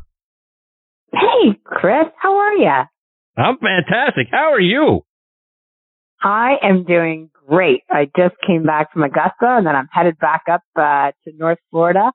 Hey, 1.12 1.56
Chris. 1.62 2.06
How 2.20 2.36
are 2.36 2.54
you? 2.54 2.82
I'm 3.36 3.58
fantastic. 3.58 4.26
How 4.32 4.52
are 4.52 4.60
you? 4.60 5.02
I 6.20 6.54
am 6.62 6.82
doing 6.82 7.29
great. 7.50 7.82
I 7.90 8.08
just 8.16 8.36
came 8.46 8.62
back 8.62 8.92
from 8.92 9.02
Augusta 9.02 9.58
and 9.58 9.66
then 9.66 9.74
I'm 9.74 9.88
headed 9.90 10.16
back 10.18 10.44
up 10.50 10.62
uh, 10.76 11.10
to 11.24 11.36
North 11.36 11.58
Florida 11.70 12.12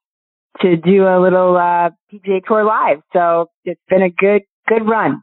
to 0.62 0.78
do 0.78 1.04
a 1.04 1.20
little 1.22 1.58
uh, 1.58 1.90
PGA 2.12 2.44
Tour 2.48 2.64
live. 2.64 3.02
So 3.12 3.50
it's 3.66 3.82
been 3.90 4.02
a 4.02 4.10
good, 4.10 4.44
good 4.68 4.88
run. 4.88 5.22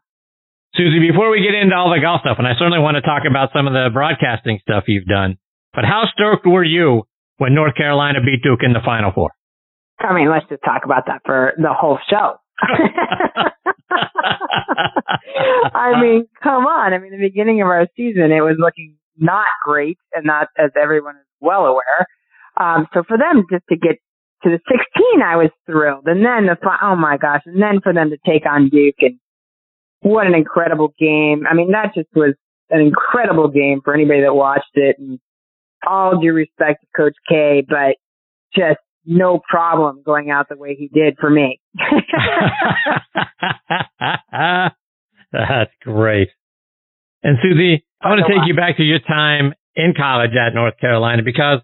Suzy, 0.75 1.01
before 1.01 1.31
we 1.31 1.43
get 1.43 1.55
into 1.55 1.75
all 1.75 1.91
the 1.91 2.01
golf 2.01 2.21
stuff, 2.21 2.37
and 2.39 2.47
I 2.47 2.53
certainly 2.59 2.79
want 2.79 2.97
to 2.97 3.03
talk 3.03 3.23
about 3.29 3.51
some 3.55 3.67
of 3.67 3.73
the 3.73 3.89
broadcasting 3.93 4.59
stuff 4.63 4.85
you've 4.87 5.07
done, 5.07 5.37
but 5.75 5.85
how 5.85 6.05
stoked 6.13 6.47
were 6.47 6.65
you 6.65 7.03
when 7.39 7.55
North 7.55 7.75
Carolina 7.75 8.21
beat 8.25 8.43
Duke 8.43 8.61
in 8.63 8.73
the 8.73 8.81
Final 8.85 9.13
Four? 9.13 9.31
I 9.99 10.15
mean, 10.15 10.31
let's 10.31 10.47
just 10.49 10.63
talk 10.65 10.85
about 10.85 11.07
that 11.07 11.23
for 11.25 11.53
the 11.57 11.73
whole 11.73 11.99
show. 12.09 12.37
I 15.75 16.01
mean, 16.01 16.27
come 16.43 16.65
on. 16.65 16.95
I 16.95 16.99
mean, 16.99 17.13
the 17.13 17.19
beginning 17.19 17.61
of 17.61 17.69
our 17.69 17.87
season, 17.97 18.33
it 18.33 18.41
was 18.41 18.57
looking 18.59 18.97
not 19.23 19.47
great, 19.65 19.99
and 20.13 20.27
not 20.27 20.49
as 20.59 20.71
everyone 20.81 21.17
is 21.17 21.27
well 21.41 21.65
aware. 21.67 22.07
Um, 22.59 22.87
so 22.93 23.03
for 23.07 23.17
them 23.17 23.45
just 23.51 23.65
to 23.71 23.77
get 23.77 23.97
to 24.43 24.51
the 24.51 24.59
16, 24.69 25.23
I 25.25 25.37
was 25.37 25.51
thrilled. 25.67 26.07
And 26.07 26.25
then 26.25 26.47
the, 26.47 26.57
oh 26.83 26.97
my 26.97 27.17
gosh, 27.17 27.43
and 27.47 27.63
then 27.63 27.81
for 27.83 27.95
them 27.95 28.11
to 28.11 28.19
take 28.27 28.45
on 28.45 28.69
Duke 28.69 28.97
and 29.01 29.19
what 30.01 30.27
an 30.27 30.35
incredible 30.35 30.93
game. 30.99 31.45
I 31.49 31.55
mean, 31.55 31.71
that 31.71 31.95
just 31.95 32.09
was 32.15 32.35
an 32.71 32.81
incredible 32.81 33.49
game 33.49 33.81
for 33.85 33.95
anybody 33.95 34.23
that 34.23 34.35
watched 34.35 34.75
it. 34.75 34.97
And 34.99 35.21
all 35.87 36.21
due 36.21 36.33
respect 36.33 36.83
to 36.83 36.87
Coach 36.97 37.17
K, 37.29 37.65
but 37.67 37.97
just 38.55 38.81
no 39.05 39.41
problem 39.49 40.03
going 40.05 40.31
out 40.31 40.49
the 40.49 40.57
way 40.57 40.77
he 40.79 40.89
did 40.89 41.17
for 41.21 41.29
me. 41.31 41.61
That's 45.33 45.73
great. 45.83 46.29
And 47.23 47.39
Suzy, 47.43 47.85
I 48.03 48.09
want 48.09 48.27
to 48.27 48.33
take 48.33 48.47
you 48.47 48.55
back 48.55 48.77
to 48.79 48.83
your 48.83 48.99
time 48.99 49.55
in 49.77 49.95
college 49.97 50.33
at 50.33 50.55
North 50.55 50.77
Carolina 50.79 51.23
because 51.23 51.61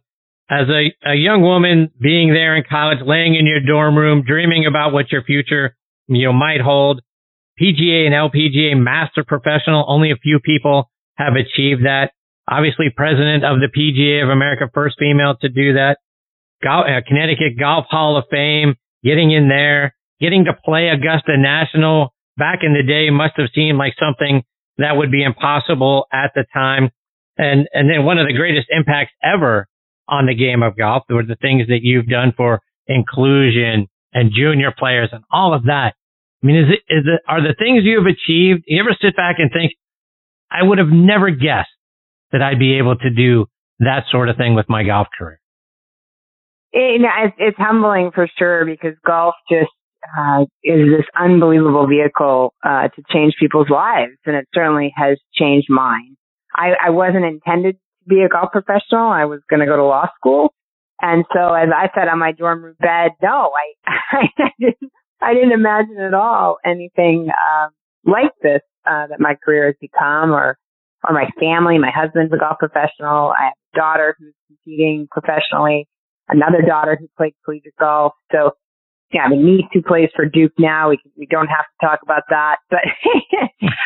as 0.48 0.68
a, 0.68 0.94
a 1.04 1.14
young 1.14 1.42
woman 1.42 1.90
being 2.00 2.32
there 2.32 2.56
in 2.56 2.64
college, 2.68 2.98
laying 3.04 3.34
in 3.34 3.46
your 3.46 3.60
dorm 3.60 3.96
room, 3.96 4.22
dreaming 4.26 4.64
about 4.66 4.92
what 4.92 5.10
your 5.10 5.22
future, 5.24 5.76
you 6.06 6.26
know, 6.26 6.32
might 6.32 6.60
hold, 6.60 7.02
PGA 7.60 8.06
and 8.06 8.14
LPGA 8.14 8.76
master 8.76 9.24
professional, 9.26 9.84
only 9.88 10.12
a 10.12 10.16
few 10.16 10.38
people 10.38 10.90
have 11.16 11.34
achieved 11.34 11.84
that 11.84 12.12
obviously 12.48 12.86
president 12.94 13.44
of 13.44 13.58
the 13.60 13.68
PGA 13.68 14.22
of 14.22 14.30
America, 14.30 14.70
first 14.72 14.96
female 14.98 15.34
to 15.40 15.48
do 15.48 15.74
that. 15.74 15.98
Uh, 16.64 17.00
Connecticut 17.06 17.58
Golf 17.58 17.86
Hall 17.90 18.16
of 18.16 18.24
Fame, 18.30 18.74
getting 19.04 19.30
in 19.30 19.48
there, 19.48 19.94
getting 20.20 20.44
to 20.46 20.52
play 20.64 20.88
Augusta 20.88 21.36
National 21.36 22.14
back 22.36 22.60
in 22.62 22.72
the 22.72 22.82
day 22.82 23.10
must 23.10 23.34
have 23.36 23.48
seemed 23.54 23.78
like 23.78 23.94
something 23.98 24.42
that 24.78 24.96
would 24.96 25.10
be 25.10 25.22
impossible 25.22 26.06
at 26.12 26.32
the 26.34 26.44
time. 26.52 26.90
And, 27.36 27.68
and 27.72 27.88
then 27.90 28.04
one 28.04 28.18
of 28.18 28.26
the 28.26 28.32
greatest 28.32 28.68
impacts 28.70 29.12
ever 29.22 29.68
on 30.08 30.26
the 30.26 30.34
game 30.34 30.62
of 30.62 30.76
golf 30.76 31.04
were 31.08 31.22
the 31.22 31.36
things 31.36 31.68
that 31.68 31.80
you've 31.82 32.06
done 32.06 32.32
for 32.36 32.60
inclusion 32.86 33.86
and 34.12 34.32
junior 34.34 34.72
players 34.76 35.10
and 35.12 35.22
all 35.30 35.54
of 35.54 35.64
that. 35.64 35.94
I 36.42 36.46
mean, 36.46 36.56
is 36.56 36.68
it, 36.70 36.92
is 36.92 37.04
it, 37.06 37.20
are 37.28 37.42
the 37.42 37.54
things 37.58 37.82
you've 37.84 38.06
achieved, 38.06 38.64
you 38.66 38.80
ever 38.80 38.96
sit 39.00 39.16
back 39.16 39.36
and 39.38 39.50
think, 39.52 39.72
I 40.50 40.62
would 40.62 40.78
have 40.78 40.88
never 40.88 41.30
guessed 41.30 41.68
that 42.32 42.42
I'd 42.42 42.58
be 42.58 42.78
able 42.78 42.96
to 42.96 43.10
do 43.10 43.46
that 43.80 44.04
sort 44.10 44.28
of 44.28 44.36
thing 44.36 44.54
with 44.54 44.68
my 44.68 44.82
golf 44.82 45.08
career. 45.16 45.40
It, 46.72 47.00
it's 47.38 47.58
humbling 47.58 48.10
for 48.14 48.28
sure 48.38 48.64
because 48.64 48.94
golf 49.06 49.34
just 49.50 49.70
uh, 50.16 50.42
is 50.62 50.88
this 50.88 51.06
unbelievable 51.18 51.86
vehicle 51.86 52.54
uh, 52.64 52.88
to 52.88 53.02
change 53.12 53.34
people's 53.38 53.70
lives, 53.70 54.16
and 54.26 54.36
it 54.36 54.48
certainly 54.54 54.92
has 54.96 55.18
changed 55.34 55.68
mine. 55.68 56.16
I, 56.54 56.72
I 56.86 56.90
wasn't 56.90 57.24
intended 57.24 57.76
to 57.76 58.08
be 58.08 58.22
a 58.22 58.28
golf 58.28 58.50
professional. 58.52 59.08
I 59.08 59.24
was 59.24 59.40
going 59.50 59.60
to 59.60 59.66
go 59.66 59.76
to 59.76 59.84
law 59.84 60.06
school, 60.16 60.54
and 61.00 61.24
so 61.32 61.52
as 61.54 61.68
I 61.74 61.88
said 61.94 62.08
on 62.08 62.18
my 62.18 62.32
dorm 62.32 62.64
room 62.64 62.76
bed, 62.80 63.12
no, 63.22 63.52
I 63.52 64.28
I 64.38 64.50
didn't 64.58 64.92
I 65.20 65.34
didn't 65.34 65.52
imagine 65.52 65.98
at 65.98 66.14
all 66.14 66.58
anything 66.64 67.28
uh, 67.30 67.68
like 68.04 68.32
this 68.42 68.62
uh, 68.86 69.06
that 69.08 69.20
my 69.20 69.36
career 69.44 69.66
has 69.66 69.74
become, 69.80 70.32
or 70.32 70.58
or 71.06 71.14
my 71.14 71.28
family. 71.38 71.78
My 71.78 71.90
husband's 71.94 72.32
a 72.32 72.38
golf 72.38 72.58
professional. 72.58 73.32
I 73.38 73.44
have 73.44 73.52
a 73.74 73.76
daughter 73.76 74.16
who's 74.18 74.34
competing 74.46 75.08
professionally, 75.10 75.88
another 76.28 76.62
daughter 76.62 76.96
who 76.98 77.08
played 77.16 77.34
collegiate 77.44 77.76
golf. 77.78 78.14
So 78.32 78.52
yeah, 79.12 79.26
mean, 79.28 79.44
niece 79.44 79.64
who 79.72 79.82
plays 79.82 80.10
for 80.14 80.26
Duke 80.26 80.52
now. 80.58 80.90
We 80.90 80.98
we 81.16 81.26
don't 81.26 81.48
have 81.48 81.64
to 81.64 81.86
talk 81.86 82.00
about 82.02 82.22
that, 82.28 82.56
but 82.70 82.80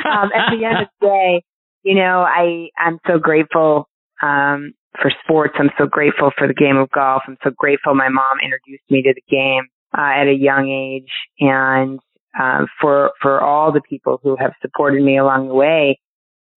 um, 0.09 0.31
at 0.35 0.51
the 0.51 0.65
end 0.65 0.83
of 0.83 0.89
the 1.01 1.07
day, 1.07 1.43
you 1.83 1.95
know, 1.95 2.23
I 2.23 2.69
I'm 2.79 2.99
so 3.07 3.19
grateful 3.19 3.89
um, 4.23 4.73
for 5.01 5.11
sports. 5.23 5.55
I'm 5.59 5.71
so 5.79 5.87
grateful 5.87 6.31
for 6.37 6.49
the 6.49 6.55
game 6.55 6.77
of 6.77 6.91
golf. 6.91 7.23
I'm 7.27 7.39
so 7.45 7.51
grateful 7.57 7.95
my 7.95 8.09
mom 8.09 8.39
introduced 8.43 8.85
me 8.91 9.03
to 9.03 9.15
the 9.15 9.23
game 9.31 9.65
uh, 9.97 10.21
at 10.21 10.27
a 10.27 10.35
young 10.35 10.69
age, 10.69 11.13
and 11.39 12.01
uh, 12.39 12.67
for 12.81 13.13
for 13.21 13.41
all 13.41 13.73
the 13.73 13.83
people 13.89 14.19
who 14.23 14.37
have 14.37 14.53
supported 14.61 15.03
me 15.03 15.19
along 15.19 15.49
the 15.49 15.55
way 15.55 15.99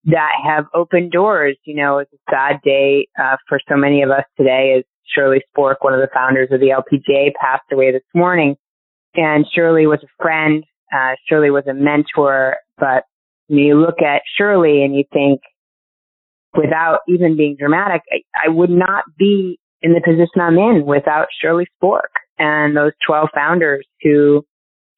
that 0.05 0.31
have 0.43 0.65
opened 0.73 1.11
doors. 1.11 1.57
You 1.65 1.75
know, 1.75 1.99
it's 1.99 2.13
a 2.13 2.31
sad 2.31 2.61
day 2.63 3.07
uh, 3.19 3.37
for 3.47 3.59
so 3.69 3.75
many 3.75 4.01
of 4.01 4.09
us 4.09 4.23
today. 4.37 4.75
As 4.79 4.83
Shirley 5.13 5.41
Spork, 5.55 5.75
one 5.81 5.93
of 5.93 5.99
the 5.99 6.09
founders 6.13 6.49
of 6.51 6.59
the 6.59 6.67
LPGA, 6.67 7.33
passed 7.39 7.65
away 7.71 7.91
this 7.91 8.03
morning, 8.13 8.55
and 9.15 9.45
Shirley 9.53 9.87
was 9.87 9.99
a 10.03 10.23
friend. 10.23 10.63
Uh, 10.93 11.15
Shirley 11.27 11.51
was 11.51 11.65
a 11.67 11.73
mentor, 11.73 12.57
but 12.77 13.03
you 13.47 13.79
look 13.79 14.01
at 14.01 14.21
Shirley 14.37 14.83
and 14.83 14.95
you 14.95 15.03
think, 15.11 15.41
without 16.55 16.99
even 17.07 17.35
being 17.37 17.55
dramatic, 17.59 18.01
I, 18.11 18.47
I 18.47 18.49
would 18.49 18.69
not 18.69 19.03
be 19.17 19.59
in 19.81 19.93
the 19.93 20.01
position 20.01 20.41
I'm 20.41 20.57
in 20.57 20.85
without 20.85 21.27
Shirley 21.41 21.67
Spork 21.81 22.09
and 22.37 22.75
those 22.75 22.91
12 23.07 23.29
founders 23.33 23.85
who 24.01 24.43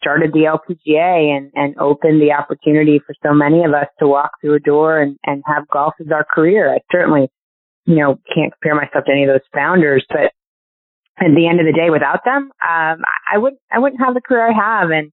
started 0.02 0.32
the 0.32 0.48
LPGA 0.48 1.36
and, 1.36 1.52
and 1.56 1.78
opened 1.80 2.22
the 2.22 2.32
opportunity 2.32 3.00
for 3.06 3.14
so 3.24 3.34
many 3.34 3.64
of 3.64 3.74
us 3.74 3.88
to 4.00 4.08
walk 4.08 4.32
through 4.40 4.56
a 4.56 4.60
door 4.60 5.00
and, 5.00 5.18
and 5.26 5.44
have 5.46 5.68
golf 5.68 5.94
as 6.00 6.08
our 6.12 6.24
career. 6.24 6.74
I 6.74 6.80
certainly, 6.92 7.30
you 7.88 7.96
know, 7.96 8.20
can't 8.34 8.54
compare 8.54 8.76
myself 8.76 9.06
to 9.06 9.12
any 9.12 9.24
of 9.24 9.30
those 9.30 9.48
founders, 9.54 10.06
but 10.10 10.32
at 11.20 11.34
the 11.36 11.48
end 11.48 11.60
of 11.60 11.66
the 11.66 11.74
day, 11.74 11.90
without 11.90 12.20
them, 12.26 12.52
um, 12.62 13.02
I 13.34 13.38
wouldn't, 13.38 13.62
I 13.72 13.80
wouldn't 13.80 14.02
have 14.02 14.14
the 14.14 14.22
career 14.22 14.48
I 14.48 14.54
have. 14.54 14.92
And, 14.92 15.12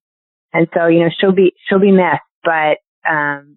and 0.53 0.69
so, 0.75 0.87
you 0.87 1.01
know, 1.01 1.11
she'll 1.19 1.33
be, 1.33 1.55
she'll 1.67 1.81
be 1.81 1.93
missed, 1.93 2.21
but, 2.45 2.79
um, 3.09 3.57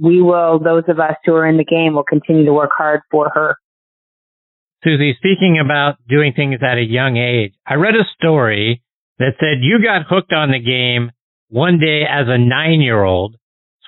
we 0.00 0.20
will, 0.20 0.58
those 0.58 0.84
of 0.88 1.00
us 1.00 1.14
who 1.24 1.34
are 1.34 1.46
in 1.46 1.56
the 1.56 1.64
game 1.64 1.94
will 1.94 2.04
continue 2.04 2.44
to 2.44 2.52
work 2.52 2.70
hard 2.76 3.00
for 3.10 3.30
her. 3.34 3.56
Suzy, 4.84 5.14
speaking 5.16 5.60
about 5.64 5.96
doing 6.08 6.32
things 6.34 6.58
at 6.60 6.76
a 6.76 6.82
young 6.82 7.16
age, 7.16 7.54
I 7.66 7.74
read 7.74 7.94
a 7.94 8.04
story 8.18 8.82
that 9.18 9.34
said 9.38 9.62
you 9.62 9.78
got 9.82 10.02
hooked 10.08 10.32
on 10.32 10.50
the 10.50 10.58
game 10.58 11.12
one 11.48 11.78
day 11.78 12.02
as 12.02 12.26
a 12.26 12.38
nine 12.38 12.80
year 12.80 13.04
old, 13.04 13.36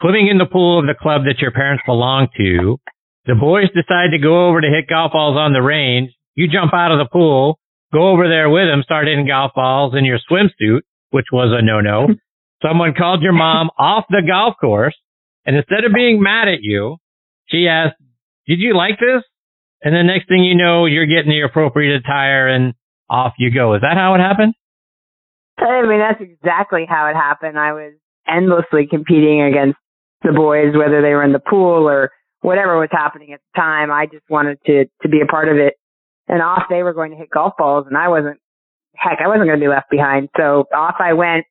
swimming 0.00 0.28
in 0.28 0.38
the 0.38 0.46
pool 0.46 0.78
of 0.78 0.86
the 0.86 0.94
club 0.94 1.22
that 1.26 1.40
your 1.40 1.50
parents 1.50 1.82
belonged 1.84 2.28
to. 2.36 2.78
The 3.26 3.34
boys 3.34 3.68
decide 3.68 4.10
to 4.12 4.18
go 4.18 4.48
over 4.48 4.60
to 4.60 4.68
hit 4.68 4.88
golf 4.88 5.12
balls 5.12 5.36
on 5.36 5.52
the 5.52 5.62
range. 5.62 6.10
You 6.34 6.48
jump 6.48 6.74
out 6.74 6.92
of 6.92 6.98
the 6.98 7.08
pool, 7.10 7.58
go 7.92 8.10
over 8.10 8.28
there 8.28 8.50
with 8.50 8.66
them, 8.68 8.82
start 8.82 9.06
hitting 9.06 9.26
golf 9.26 9.52
balls 9.54 9.94
in 9.96 10.04
your 10.04 10.18
swimsuit, 10.30 10.82
which 11.10 11.26
was 11.32 11.56
a 11.56 11.64
no 11.64 11.80
no. 11.80 12.08
Someone 12.62 12.94
called 12.96 13.22
your 13.22 13.32
mom 13.32 13.70
off 13.78 14.04
the 14.08 14.22
golf 14.26 14.54
course 14.60 14.94
and 15.46 15.56
instead 15.56 15.84
of 15.84 15.92
being 15.94 16.22
mad 16.22 16.48
at 16.48 16.62
you, 16.62 16.96
she 17.46 17.68
asked, 17.68 17.96
did 18.46 18.58
you 18.60 18.76
like 18.76 18.98
this? 18.98 19.22
And 19.82 19.94
the 19.94 20.02
next 20.02 20.28
thing 20.28 20.42
you 20.42 20.54
know, 20.54 20.86
you're 20.86 21.06
getting 21.06 21.30
the 21.30 21.42
appropriate 21.42 21.96
attire 21.96 22.48
and 22.48 22.74
off 23.10 23.34
you 23.38 23.52
go. 23.52 23.74
Is 23.74 23.82
that 23.82 23.96
how 23.96 24.14
it 24.14 24.18
happened? 24.18 24.54
I 25.58 25.86
mean, 25.86 26.00
that's 26.00 26.20
exactly 26.20 26.86
how 26.88 27.08
it 27.08 27.14
happened. 27.14 27.58
I 27.58 27.72
was 27.72 27.92
endlessly 28.26 28.86
competing 28.88 29.42
against 29.42 29.78
the 30.22 30.32
boys, 30.32 30.74
whether 30.74 31.02
they 31.02 31.10
were 31.10 31.22
in 31.22 31.32
the 31.32 31.38
pool 31.38 31.86
or 31.88 32.10
whatever 32.44 32.78
was 32.78 32.90
happening 32.92 33.32
at 33.32 33.40
the 33.40 33.58
time. 33.58 33.90
I 33.90 34.04
just 34.04 34.28
wanted 34.28 34.58
to, 34.66 34.84
to 35.02 35.08
be 35.08 35.22
a 35.22 35.26
part 35.26 35.48
of 35.48 35.56
it. 35.56 35.74
And 36.28 36.42
off 36.42 36.64
they 36.68 36.82
were 36.82 36.92
going 36.92 37.10
to 37.10 37.16
hit 37.16 37.30
golf 37.30 37.54
balls 37.56 37.86
and 37.88 37.96
I 37.96 38.08
wasn't, 38.08 38.38
heck, 38.94 39.18
I 39.24 39.28
wasn't 39.28 39.46
going 39.48 39.58
to 39.58 39.64
be 39.64 39.72
left 39.72 39.88
behind. 39.90 40.28
So 40.36 40.66
off 40.74 40.96
I 41.00 41.14
went 41.14 41.46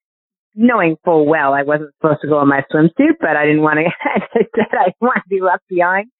knowing 0.54 0.98
full 1.04 1.26
well 1.26 1.54
I 1.54 1.64
wasn't 1.64 1.96
supposed 1.98 2.22
to 2.22 2.28
go 2.28 2.40
in 2.44 2.48
my 2.48 2.62
swimsuit, 2.72 3.18
but 3.20 3.36
I 3.36 3.46
didn't 3.46 3.64
want 3.64 3.80
to, 3.82 3.86
I 4.06 4.20
said 4.54 4.70
I 4.70 4.86
didn't 4.94 5.02
want 5.02 5.24
to 5.24 5.30
be 5.30 5.42
left 5.42 5.64
behind. 5.68 6.12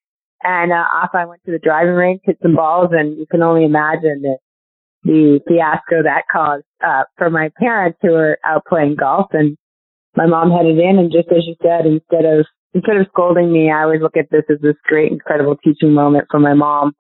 And 0.42 0.72
uh, 0.72 0.90
off 0.92 1.12
I 1.14 1.26
went 1.26 1.42
to 1.46 1.52
the 1.52 1.60
driving 1.60 1.94
range, 1.94 2.22
hit 2.24 2.40
some 2.42 2.56
balls, 2.56 2.90
and 2.92 3.16
you 3.16 3.28
can 3.30 3.44
only 3.44 3.66
imagine 3.66 4.24
the, 4.24 4.38
the 5.04 5.40
fiasco 5.48 6.02
that 6.04 6.24
caused 6.32 6.66
uh, 6.84 7.04
for 7.16 7.30
my 7.30 7.52
parents 7.60 8.00
who 8.02 8.12
were 8.12 8.40
out 8.44 8.64
playing 8.68 8.96
golf. 9.00 9.28
And 9.34 9.56
my 10.18 10.26
mom 10.26 10.50
headed 10.50 10.80
in, 10.80 10.98
and 10.98 11.12
just 11.12 11.30
as 11.30 11.46
you 11.46 11.56
said, 11.62 11.86
instead 11.86 12.26
of 12.26 12.46
instead 12.74 12.98
of 12.98 13.08
scolding 13.12 13.52
me, 13.52 13.72
I 13.72 13.84
always 13.84 14.02
look 14.02 14.18
at 14.18 14.30
this 14.32 14.44
as 14.50 14.60
this 14.62 14.76
great, 14.84 15.12
incredible 15.12 15.56
teaching 15.58 15.94
moment 15.94 16.28
for 16.30 16.40
my 16.40 16.54
mom. 16.54 16.94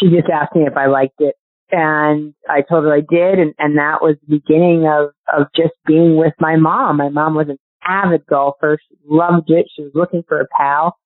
She 0.00 0.08
just 0.08 0.28
asked 0.32 0.56
me 0.56 0.62
if 0.62 0.76
I 0.76 0.86
liked 0.86 1.20
it, 1.20 1.34
and 1.70 2.34
I 2.48 2.62
told 2.62 2.84
her 2.84 2.94
I 2.94 3.00
did, 3.00 3.38
and, 3.38 3.54
and 3.58 3.78
that 3.78 4.02
was 4.02 4.16
the 4.26 4.38
beginning 4.38 4.86
of, 4.86 5.10
of 5.32 5.46
just 5.54 5.74
being 5.86 6.16
with 6.16 6.34
my 6.40 6.56
mom. 6.56 6.96
My 6.96 7.08
mom 7.08 7.34
was 7.34 7.48
an 7.48 7.58
avid 7.86 8.26
golfer. 8.26 8.78
She 8.88 8.96
loved 9.06 9.50
it. 9.50 9.66
She 9.74 9.82
was 9.82 9.92
looking 9.94 10.22
for 10.26 10.40
a 10.40 10.46
pal. 10.58 10.96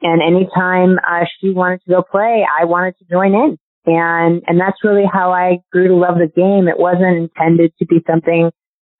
And 0.00 0.20
anytime 0.20 0.98
uh, 0.98 1.26
she 1.40 1.50
wanted 1.50 1.82
to 1.84 1.90
go 1.90 2.02
play, 2.02 2.44
I 2.60 2.64
wanted 2.64 2.96
to 2.98 3.04
join 3.08 3.34
in. 3.34 3.58
And, 3.86 4.42
and 4.46 4.60
that's 4.60 4.78
really 4.82 5.04
how 5.10 5.32
I 5.32 5.58
grew 5.70 5.88
to 5.88 5.94
love 5.94 6.16
the 6.16 6.30
game. 6.34 6.68
It 6.68 6.78
wasn't 6.78 7.30
intended 7.30 7.72
to 7.78 7.86
be 7.86 7.98
something 8.08 8.50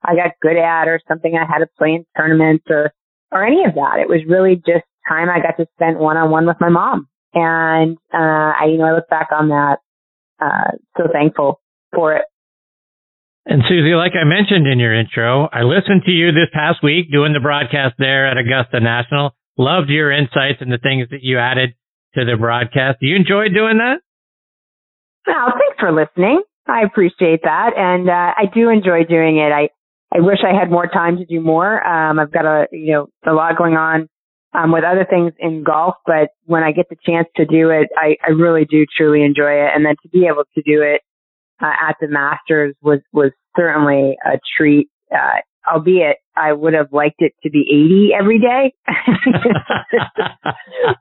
I 0.05 0.15
got 0.15 0.33
good 0.41 0.57
at 0.57 0.89
or 0.89 1.01
something 1.09 1.35
I 1.37 1.47
had 1.47 1.59
to 1.59 1.69
play 1.79 1.95
in 1.95 2.05
tournaments 2.17 2.65
or, 2.69 2.93
or 3.33 3.45
any 3.45 3.65
of 3.65 3.75
that. 3.75 3.99
It 4.01 4.09
was 4.09 4.21
really 4.29 4.57
just 4.57 4.85
time 5.09 5.29
I 5.29 5.41
got 5.41 5.57
to 5.57 5.67
spend 5.75 5.99
one 5.99 6.17
on 6.17 6.31
one 6.31 6.47
with 6.47 6.59
my 6.61 6.69
mom. 6.69 7.09
And, 7.35 7.97
uh, 8.13 8.53
I, 8.61 8.67
you 8.71 8.79
know, 8.79 8.85
I 8.85 8.93
look 8.93 9.09
back 9.09 9.29
on 9.33 9.49
that 9.49 9.79
uh, 10.41 10.77
so 10.97 11.05
thankful 11.13 11.61
for 11.95 12.15
it. 12.15 12.25
And 13.47 13.63
Suzy, 13.69 13.95
like 13.95 14.13
I 14.15 14.25
mentioned 14.25 14.69
in 14.69 14.79
your 14.79 14.95
intro, 14.95 15.49
I 15.53 15.63
listened 15.63 16.03
to 16.07 16.13
you 16.13 16.31
this 16.31 16.53
past 16.53 16.79
week 16.83 17.11
doing 17.11 17.33
the 17.33 17.41
broadcast 17.41 17.97
there 17.99 18.31
at 18.31 18.39
Augusta 18.39 18.79
National. 18.79 19.35
Loved 19.59 19.89
your 19.89 20.13
insights 20.13 20.61
and 20.61 20.71
the 20.71 20.79
things 20.79 21.09
that 21.11 21.23
you 21.23 21.39
added 21.39 21.75
to 22.15 22.25
the 22.25 22.37
broadcast. 22.39 23.01
Do 23.01 23.07
you 23.07 23.17
enjoy 23.17 23.49
doing 23.49 23.79
that? 23.79 23.99
Well, 25.27 25.53
thanks 25.59 25.81
for 25.81 25.91
listening. 25.93 26.43
I 26.69 26.83
appreciate 26.83 27.43
that, 27.43 27.71
and 27.77 28.09
uh, 28.09 28.35
I 28.39 28.45
do 28.55 28.69
enjoy 28.69 29.05
doing 29.05 29.39
it. 29.39 29.51
I 29.51 29.71
I 30.15 30.21
wish 30.21 30.39
I 30.45 30.59
had 30.59 30.71
more 30.71 30.87
time 30.87 31.17
to 31.19 31.25
do 31.25 31.41
more. 31.41 31.85
Um, 31.87 32.19
I've 32.19 32.33
got 32.33 32.45
a 32.45 32.67
you 32.73 32.93
know 32.93 33.09
a 33.27 33.33
lot 33.33 33.57
going 33.57 33.75
on 33.75 34.09
um, 34.55 34.73
with 34.73 34.85
other 34.85 35.07
things 35.09 35.33
in 35.39 35.65
golf, 35.65 35.95
but 36.07 36.31
when 36.45 36.63
I 36.63 36.73
get 36.73 36.89
the 36.91 36.97
chance 37.05 37.29
to 37.37 37.47
do 37.47 37.71
it, 37.71 37.89
I, 37.97 38.17
I 38.27 38.31
really 38.31 38.65
do 38.65 38.85
truly 38.97 39.25
enjoy 39.25 39.53
it. 39.53 39.71
And 39.75 39.85
then 39.87 39.95
to 40.03 40.09
be 40.09 40.27
able 40.27 40.45
to 40.55 40.63
do 40.63 40.83
it 40.83 41.01
uh, 41.63 41.73
at 41.89 41.97
the 42.01 42.09
Masters 42.09 42.75
was 42.83 43.01
was 43.13 43.33
certainly 43.57 44.17
a 44.25 44.39
treat. 44.57 44.89
Uh, 45.13 45.41
albeit 45.71 46.17
I 46.35 46.53
would 46.53 46.75
have 46.75 46.93
liked 46.93 47.21
it 47.21 47.35
to 47.43 47.51
be 47.51 47.65
80 47.71 48.11
every 48.19 48.39
day. 48.39 48.75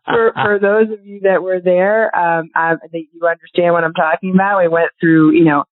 for 0.05 0.33
for 0.33 0.59
those 0.59 0.91
of 0.91 1.05
you 1.05 1.21
that 1.21 1.41
were 1.41 1.59
there, 1.59 2.15
um, 2.15 2.49
I 2.55 2.75
think 2.91 3.09
you 3.13 3.27
understand 3.27 3.73
what 3.73 3.83
I'm 3.83 3.93
talking 3.93 4.31
about. 4.33 4.61
We 4.61 4.67
went 4.67 4.91
through, 4.99 5.31
you 5.31 5.45
know, 5.45 5.63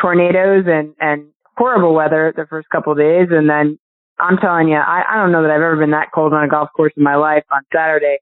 tornadoes 0.00 0.64
and 0.66 0.94
and 0.98 1.28
horrible 1.56 1.94
weather 1.94 2.32
the 2.36 2.46
first 2.48 2.68
couple 2.70 2.92
of 2.92 2.98
days, 2.98 3.28
and 3.30 3.48
then 3.48 3.78
I'm 4.20 4.36
telling 4.38 4.68
you, 4.68 4.76
I, 4.76 5.02
I 5.08 5.16
don't 5.16 5.32
know 5.32 5.42
that 5.42 5.50
I've 5.50 5.60
ever 5.60 5.76
been 5.76 5.90
that 5.90 6.12
cold 6.14 6.32
on 6.32 6.44
a 6.44 6.48
golf 6.48 6.68
course 6.76 6.92
in 6.96 7.02
my 7.02 7.16
life 7.16 7.44
on 7.52 7.62
Saturday. 7.74 8.18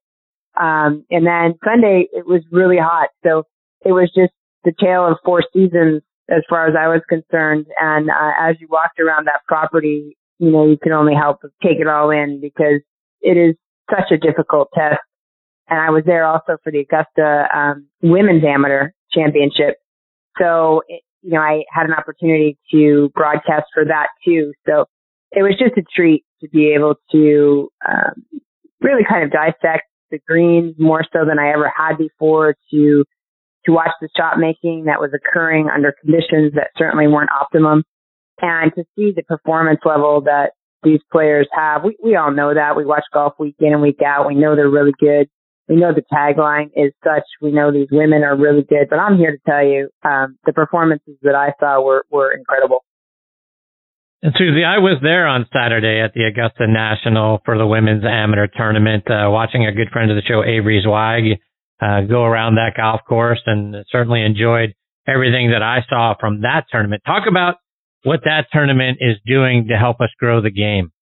Um, 0.59 1.05
and 1.11 1.27
then 1.27 1.55
Sunday, 1.65 2.09
it 2.13 2.27
was 2.27 2.43
really 2.51 2.79
hot. 2.79 3.09
So 3.25 3.45
it 3.85 3.93
was 3.93 4.11
just 4.15 4.33
the 4.65 4.73
tale 4.81 5.07
of 5.07 5.19
four 5.25 5.43
seasons 5.53 6.03
as 6.31 6.43
far 6.49 6.67
as 6.67 6.75
I 6.79 6.89
was 6.89 7.03
concerned. 7.09 7.67
And 7.81 8.11
uh, 8.11 8.33
as 8.41 8.57
you 8.61 8.69
walked 8.71 9.01
around 9.01 9.27
that 9.27 9.41
property, 9.47 10.17
you 10.39 10.51
know, 10.51 10.67
you 10.67 10.79
can 10.83 10.93
only 10.93 11.15
help 11.15 11.41
take 11.63 11.79
it 11.79 11.87
all 11.87 12.11
in 12.11 12.41
because 12.41 12.81
it 13.21 13.37
is 13.37 13.55
such 13.91 14.11
a 14.11 14.17
difficult 14.17 14.69
test. 14.75 15.01
And 15.69 15.79
I 15.79 15.91
was 15.91 16.05
there 16.07 16.25
also 16.25 16.57
for 16.63 16.73
the 16.73 16.81
Augusta 16.81 17.47
um, 17.55 17.87
Women's 18.03 18.45
Amateur 18.45 18.91
Championship. 19.13 19.77
So, 20.41 20.83
you 21.23 21.33
know, 21.33 21.41
I 21.41 21.65
had 21.73 21.87
an 21.87 21.93
opportunity 21.93 22.59
to 22.73 23.11
broadcast 23.15 23.67
for 23.73 23.85
that 23.85 24.09
too. 24.25 24.53
So 24.67 24.87
it 25.31 25.43
was 25.43 25.57
just 25.59 25.77
a 25.79 25.83
treat 25.95 26.25
to 26.41 26.49
be 26.49 26.75
able 26.77 26.97
to 27.13 27.69
um, 27.89 28.41
really 28.81 29.03
kind 29.09 29.25
of 29.25 29.31
dissect 29.31 29.85
the 30.11 30.19
greens 30.27 30.75
more 30.79 31.05
so 31.13 31.25
than 31.27 31.39
I 31.39 31.53
ever 31.53 31.73
had 31.75 31.97
before 31.97 32.55
to 32.73 33.05
to 33.65 33.73
watch 33.73 33.93
the 34.01 34.09
shot 34.17 34.39
making 34.39 34.85
that 34.87 35.01
was 35.01 35.13
occurring 35.15 35.69
under 35.73 35.95
conditions 36.03 36.53
that 36.55 36.71
certainly 36.77 37.07
weren't 37.07 37.31
optimum 37.31 37.85
and 38.41 38.73
to 38.75 38.83
see 38.97 39.13
the 39.15 39.23
performance 39.23 39.79
level 39.85 40.23
that 40.23 40.51
these 40.83 40.99
players 41.13 41.49
have. 41.53 41.85
We 41.85 41.97
we 42.03 42.17
all 42.17 42.33
know 42.33 42.53
that. 42.55 42.77
We 42.77 42.85
watch 42.85 43.05
golf 43.13 43.35
week 43.39 43.57
in 43.61 43.73
and 43.73 43.83
week 43.83 44.01
out. 44.05 44.27
We 44.27 44.35
know 44.35 44.57
they're 44.57 44.69
really 44.69 44.95
good. 44.99 45.29
We 45.73 45.81
know 45.81 45.93
the 45.95 46.05
tagline 46.13 46.69
is 46.77 46.93
such. 47.03 47.25
We 47.41 47.51
know 47.51 47.73
these 47.73 47.89
women 47.91 48.23
are 48.25 48.37
really 48.37 48.61
good. 48.61 48.89
But 48.91 48.99
I'm 48.99 49.17
here 49.17 49.33
to 49.33 49.39
tell 49.49 49.65
you, 49.65 49.89
um, 50.05 50.37
the 50.45 50.53
performances 50.53 51.17
that 51.23 51.35
I 51.35 51.55
saw 51.59 51.81
were 51.81 52.05
were 52.11 52.31
incredible. 52.31 52.85
And 54.23 54.35
Suzy, 54.37 54.65
I 54.65 54.79
was 54.79 54.99
there 55.03 55.27
on 55.27 55.47
Saturday 55.51 55.99
at 55.99 56.13
the 56.13 56.25
Augusta 56.25 56.67
National 56.69 57.41
for 57.47 57.57
the 57.57 57.67
women's 57.67 58.05
amateur 58.05 58.49
tournament, 58.55 59.05
uh, 59.11 59.31
watching 59.31 59.65
a 59.65 59.73
good 59.73 59.89
friend 59.91 60.11
of 60.11 60.17
the 60.17 60.23
show, 60.23 60.45
Avery 60.45 60.83
Zweig, 60.85 61.41
uh, 61.81 62.03
go 62.03 62.23
around 62.23 62.57
that 62.57 62.77
golf 62.77 63.01
course 63.09 63.41
and 63.47 63.75
certainly 63.89 64.23
enjoyed 64.23 64.75
everything 65.09 65.53
that 65.53 65.63
I 65.63 65.79
saw 65.89 66.15
from 66.21 66.43
that 66.43 66.67
tournament. 66.71 67.03
Talk 67.07 67.25
about 67.27 67.57
what 68.03 68.21
that 68.25 68.47
tournament 68.53 68.99
is 69.01 69.17
doing 69.25 69.69
to 69.69 69.79
help 69.79 70.03
us 70.03 70.11
grow 70.21 70.43
the 70.43 70.51
game. 70.51 70.93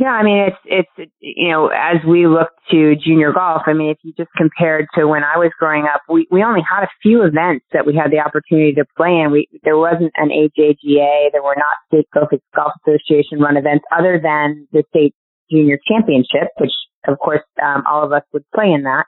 Yeah, 0.00 0.10
I 0.10 0.24
mean, 0.24 0.48
it's, 0.48 0.56
it's, 0.98 1.10
you 1.20 1.50
know, 1.50 1.68
as 1.68 2.02
we 2.04 2.26
look 2.26 2.48
to 2.72 2.96
junior 2.96 3.32
golf, 3.32 3.62
I 3.66 3.74
mean, 3.74 3.90
if 3.90 3.98
you 4.02 4.12
just 4.16 4.30
compared 4.36 4.86
to 4.96 5.06
when 5.06 5.22
I 5.22 5.38
was 5.38 5.52
growing 5.56 5.84
up, 5.84 6.02
we, 6.08 6.26
we 6.32 6.42
only 6.42 6.62
had 6.68 6.82
a 6.82 6.90
few 7.00 7.22
events 7.22 7.64
that 7.72 7.86
we 7.86 7.94
had 7.94 8.10
the 8.10 8.18
opportunity 8.18 8.72
to 8.74 8.84
play 8.96 9.20
in. 9.22 9.30
We, 9.30 9.46
there 9.62 9.78
wasn't 9.78 10.10
an 10.16 10.30
AJGA. 10.30 11.30
There 11.30 11.44
were 11.44 11.54
not 11.54 11.78
state 11.86 12.08
golf, 12.12 12.30
golf 12.56 12.72
association 12.82 13.38
run 13.38 13.56
events 13.56 13.84
other 13.96 14.18
than 14.20 14.66
the 14.72 14.82
state 14.90 15.14
junior 15.48 15.78
championship, 15.86 16.50
which 16.58 16.72
of 17.06 17.18
course, 17.18 17.42
um, 17.62 17.84
all 17.86 18.04
of 18.04 18.12
us 18.12 18.22
would 18.32 18.44
play 18.54 18.70
in 18.72 18.82
that. 18.84 19.04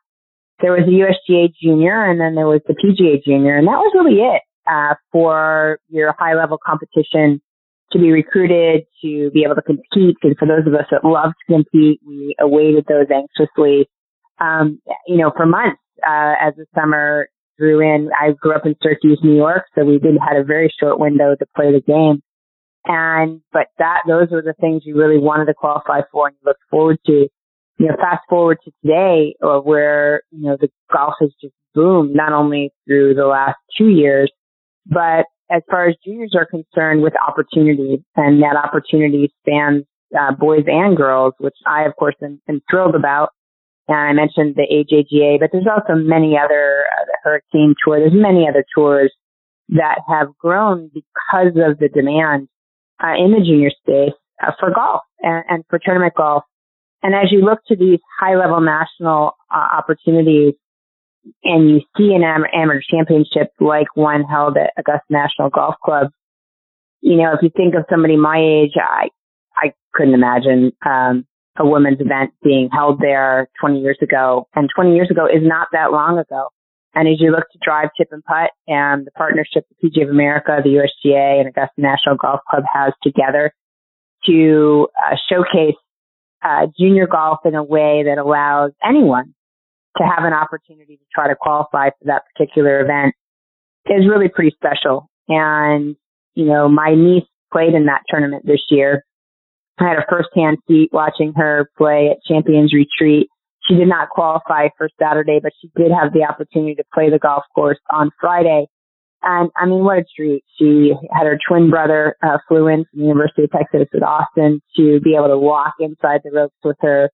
There 0.61 0.73
was 0.73 0.85
the 0.87 1.05
USGA 1.05 1.53
junior 1.63 2.05
and 2.05 2.21
then 2.21 2.35
there 2.35 2.47
was 2.47 2.61
the 2.67 2.75
PGA 2.75 3.23
junior 3.23 3.57
and 3.57 3.67
that 3.67 3.79
was 3.79 3.93
really 3.95 4.21
it, 4.21 4.43
uh, 4.67 4.95
for 5.13 5.79
your 5.89 6.15
high 6.19 6.35
level 6.35 6.59
competition 6.65 7.41
to 7.93 7.99
be 7.99 8.11
recruited, 8.11 8.87
to 9.03 9.31
be 9.33 9.45
able 9.45 9.55
to 9.55 9.63
compete. 9.63 10.17
And 10.23 10.37
for 10.39 10.47
those 10.47 10.67
of 10.67 10.75
us 10.75 10.87
that 10.91 11.05
love 11.05 11.31
to 11.31 11.53
compete, 11.53 12.01
we 12.07 12.35
awaited 12.41 12.87
those 12.89 13.07
anxiously. 13.11 13.89
Um, 14.41 14.81
you 15.07 15.17
know, 15.19 15.33
for 15.37 15.47
months, 15.47 15.81
uh, 16.07 16.35
as 16.41 16.55
the 16.57 16.67
summer 16.75 17.29
drew 17.59 17.81
in, 17.81 18.11
I 18.19 18.33
grew 18.33 18.55
up 18.55 18.67
in 18.67 18.75
Syracuse, 18.83 19.21
New 19.23 19.37
York, 19.37 19.65
so 19.75 19.85
we 19.85 19.99
did 19.99 20.17
had 20.21 20.37
a 20.37 20.45
very 20.45 20.73
short 20.79 20.99
window 20.99 21.35
to 21.39 21.47
play 21.57 21.73
the 21.73 21.81
game. 21.81 22.23
And, 22.85 23.41
but 23.53 23.69
that, 23.79 24.01
those 24.07 24.29
were 24.31 24.43
the 24.43 24.55
things 24.61 24.83
you 24.85 24.97
really 24.97 25.19
wanted 25.19 25.47
to 25.47 25.55
qualify 25.55 26.03
for 26.13 26.29
and 26.29 26.37
you 26.45 26.53
forward 26.71 26.99
to. 27.07 27.29
You 27.79 27.89
know, 27.89 27.97
fast 27.97 28.23
forward 28.29 28.59
to 28.65 28.71
today, 28.83 29.37
or 29.43 29.57
uh, 29.57 29.61
where, 29.61 30.23
you 30.31 30.49
know, 30.49 30.57
the 30.59 30.69
golf 30.91 31.15
has 31.21 31.31
just 31.43 31.53
boomed, 31.75 32.15
not 32.15 32.33
only 32.33 32.73
through 32.87 33.15
the 33.15 33.27
last 33.27 33.59
two 33.77 33.89
years, 33.89 34.33
but 34.87 35.27
as 35.51 35.63
far 35.71 35.89
as 35.89 35.97
juniors 36.05 36.35
are 36.37 36.47
concerned 36.47 37.03
with 37.03 37.13
opportunity 37.27 38.05
and 38.17 38.43
that 38.43 38.57
opportunity 38.57 39.33
spans 39.41 39.85
uh, 40.19 40.33
boys 40.33 40.65
and 40.67 40.97
girls, 40.97 41.35
which 41.39 41.57
I 41.67 41.85
of 41.85 41.97
course 41.97 42.15
am, 42.23 42.41
am, 42.49 42.61
thrilled 42.71 42.95
about. 42.95 43.31
And 43.89 43.97
I 43.97 44.13
mentioned 44.13 44.57
the 44.57 44.67
AJGA, 44.67 45.39
but 45.39 45.51
there's 45.53 45.67
also 45.71 45.95
many 45.95 46.37
other, 46.37 46.85
uh, 46.99 47.05
the 47.07 47.19
Hurricane 47.23 47.75
Tour, 47.85 48.01
there's 48.01 48.13
many 48.13 48.49
other 48.49 48.65
tours 48.75 49.13
that 49.69 49.99
have 50.09 50.37
grown 50.39 50.91
because 50.93 51.55
of 51.57 51.79
the 51.79 51.89
demand 51.93 52.49
uh, 53.03 53.15
in 53.17 53.33
the 53.33 53.45
junior 53.45 53.71
space 53.71 54.17
uh, 54.43 54.53
for 54.59 54.71
golf 54.75 55.03
and, 55.21 55.45
and, 55.49 55.65
for 55.69 55.79
tournament 55.79 56.15
golf. 56.17 56.45
And 57.03 57.15
as 57.15 57.31
you 57.31 57.45
look 57.45 57.61
to 57.69 57.77
these 57.77 58.01
high 58.19 58.35
level 58.35 58.61
national 58.61 59.33
uh, 59.55 59.69
opportunities, 59.77 60.55
and 61.45 61.71
you 61.71 61.81
see 61.97 62.15
an 62.15 62.23
amateur 62.25 62.81
championship 62.91 63.53
like 63.61 63.87
one 63.95 64.23
held 64.25 64.57
at 64.57 64.73
Augusta 64.79 65.07
National 65.11 65.51
Golf 65.51 65.75
Club, 65.85 66.09
you 67.01 67.17
know, 67.17 67.33
if 67.33 67.41
you 67.43 67.51
think 67.57 67.75
of 67.75 67.85
somebody 67.91 68.17
my 68.17 68.39
age, 68.39 68.73
I, 68.77 69.09
I 69.57 69.73
couldn't 69.95 70.15
imagine, 70.15 70.73
um, 70.85 71.27
a 71.59 71.67
women's 71.67 72.01
event 72.01 72.33
being 72.43 72.69
held 72.73 73.01
there 73.01 73.49
20 73.61 73.81
years 73.81 73.99
ago. 74.03 74.47
And 74.55 74.69
20 74.75 74.95
years 74.95 75.11
ago 75.11 75.27
is 75.27 75.43
not 75.43 75.69
that 75.73 75.93
long 75.93 76.19
ago. 76.19 76.49
And 76.95 77.09
as 77.09 77.21
you 77.21 77.31
look 77.31 77.45
to 77.53 77.59
drive, 77.63 77.91
chip 77.97 78.09
and 78.11 78.25
putt 78.25 78.51
and 78.67 79.07
the 79.07 79.11
partnership 79.13 79.65
the 79.69 79.89
PGA 79.89 80.05
of 80.05 80.11
America, 80.11 80.59
the 80.63 80.71
USGA 80.71 81.41
and 81.41 81.49
Augusta 81.49 81.79
National 81.79 82.17
Golf 82.17 82.41
Club 82.49 82.65
has 82.73 82.93
together 83.03 83.53
to 84.27 84.89
uh, 85.05 85.17
showcase 85.31 85.77
uh, 86.43 86.67
junior 86.79 87.07
golf 87.07 87.41
in 87.45 87.55
a 87.55 87.63
way 87.63 88.05
that 88.07 88.19
allows 88.19 88.73
anyone 88.85 89.35
to 89.99 90.05
have 90.05 90.25
an 90.25 90.33
opportunity 90.33 90.97
to 90.97 91.05
try 91.15 91.29
to 91.29 91.37
qualify 91.39 91.91
for 91.91 92.05
that 92.05 92.23
particular 92.35 92.81
event 92.81 93.15
is 93.87 94.09
really 94.09 94.29
pretty 94.29 94.55
special. 94.57 95.09
And, 95.29 95.97
you 96.35 96.45
know, 96.45 96.69
my 96.69 96.95
niece 96.95 97.29
played 97.53 97.75
in 97.75 97.87
that 97.87 98.03
tournament 98.09 98.45
this 98.47 98.63
year. 98.69 99.05
I 99.79 99.89
had 99.89 99.99
a 99.99 100.07
first-hand 100.09 100.59
seat 100.67 100.91
watching 100.93 101.33
her 101.37 101.71
play 101.77 102.11
at 102.11 102.19
Champions 102.27 102.73
Retreat. 102.73 103.29
She 103.69 103.75
did 103.75 103.89
not 103.89 104.09
qualify 104.11 104.69
for 104.79 104.89
Saturday, 105.01 105.41
but 105.43 105.53
she 105.61 105.71
did 105.77 105.91
have 105.91 106.13
the 106.13 106.25
opportunity 106.25 106.75
to 106.77 106.85
play 106.95 107.11
the 107.11 107.19
golf 107.19 107.45
course 107.55 107.79
on 107.91 108.11
Friday. 108.21 108.67
And 109.23 109.51
I 109.57 109.67
mean, 109.67 109.83
what 109.83 109.99
a 109.99 110.05
treat. 110.17 110.45
She 110.59 110.93
had 111.13 111.27
her 111.27 111.39
twin 111.49 111.69
brother 111.69 112.17
uh, 112.23 112.39
flew 112.47 112.69
in 112.69 112.85
from 112.91 113.01
the 113.01 113.07
University 113.07 113.45
of 113.45 113.51
Texas 113.51 113.89
at 113.95 114.03
Austin 114.03 114.61
to 114.77 115.01
be 115.01 115.17
able 115.17 115.29
to 115.29 115.39
walk 115.39 115.75
inside 115.81 116.21
the 116.23 116.31
ropes 116.33 116.55
with 116.63 116.77
her 116.81 117.11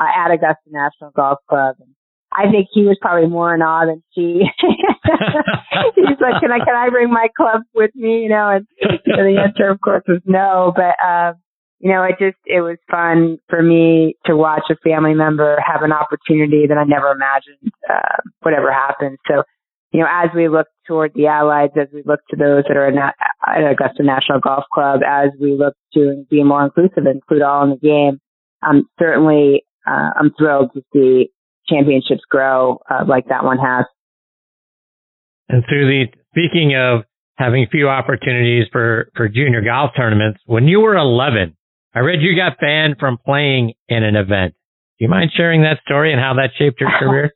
uh, 0.00 0.04
at 0.04 0.30
Augusta 0.30 0.70
National 0.70 1.10
Golf 1.10 1.38
Club. 1.48 1.76
And 1.80 1.94
I 2.36 2.50
think 2.50 2.68
he 2.72 2.82
was 2.82 2.98
probably 3.00 3.28
more 3.28 3.54
in 3.54 3.62
awe 3.62 3.86
than 3.86 4.02
she. 4.14 4.44
He's 5.96 6.20
like, 6.20 6.40
"Can 6.40 6.52
I 6.52 6.58
can 6.58 6.76
I 6.76 6.90
bring 6.90 7.10
my 7.10 7.28
club 7.34 7.62
with 7.74 7.90
me?" 7.94 8.22
You 8.22 8.28
know, 8.28 8.50
and 8.50 8.66
the 9.04 9.42
answer, 9.42 9.70
of 9.70 9.80
course, 9.80 10.02
was 10.06 10.20
no. 10.26 10.72
But 10.76 10.94
uh, 11.02 11.32
you 11.78 11.90
know, 11.90 12.02
it 12.04 12.16
just 12.18 12.36
it 12.44 12.60
was 12.60 12.76
fun 12.90 13.38
for 13.48 13.62
me 13.62 14.16
to 14.26 14.36
watch 14.36 14.64
a 14.70 14.76
family 14.76 15.14
member 15.14 15.58
have 15.64 15.82
an 15.82 15.92
opportunity 15.92 16.66
that 16.68 16.76
I 16.76 16.84
never 16.84 17.10
imagined 17.10 17.72
uh, 17.88 18.20
would 18.44 18.54
ever 18.54 18.72
happen. 18.72 19.16
So, 19.26 19.42
you 19.92 20.00
know, 20.00 20.06
as 20.10 20.28
we 20.34 20.48
look 20.48 20.66
toward 20.86 21.12
the 21.14 21.26
allies, 21.28 21.70
as 21.80 21.88
we 21.92 22.02
look 22.04 22.20
to 22.30 22.36
those 22.36 22.64
that 22.68 22.76
are 22.76 22.88
at, 22.88 23.14
Augusta 23.46 24.02
National 24.02 24.40
Golf 24.40 24.64
Club, 24.74 25.00
as 25.06 25.30
we 25.40 25.52
look 25.52 25.74
to 25.94 26.26
be 26.30 26.42
more 26.42 26.64
inclusive 26.64 27.06
and 27.06 27.16
include 27.16 27.42
all 27.42 27.64
in 27.64 27.70
the 27.70 27.76
game, 27.76 28.20
I'm 28.62 28.84
certainly 28.98 29.64
uh, 29.86 30.10
I'm 30.18 30.32
thrilled 30.38 30.72
to 30.74 30.82
see 30.92 31.30
championships 31.68 32.22
grow 32.30 32.80
uh, 32.90 33.04
like 33.06 33.28
that 33.28 33.44
one 33.44 33.58
has. 33.58 33.84
And 35.48 35.64
through 35.68 35.86
the 35.86 36.06
speaking 36.30 36.74
of 36.76 37.04
having 37.36 37.66
few 37.70 37.88
opportunities 37.88 38.66
for 38.72 39.10
for 39.16 39.28
junior 39.28 39.62
golf 39.62 39.92
tournaments, 39.96 40.40
when 40.46 40.66
you 40.66 40.80
were 40.80 40.96
11, 40.96 41.56
I 41.94 42.00
read 42.00 42.20
you 42.20 42.36
got 42.36 42.58
banned 42.60 42.96
from 42.98 43.18
playing 43.24 43.74
in 43.88 44.02
an 44.02 44.16
event. 44.16 44.54
Do 44.98 45.04
you 45.04 45.08
mind 45.08 45.30
sharing 45.36 45.62
that 45.62 45.78
story 45.84 46.12
and 46.12 46.20
how 46.20 46.34
that 46.34 46.50
shaped 46.58 46.80
your 46.80 46.90
career? 46.98 47.32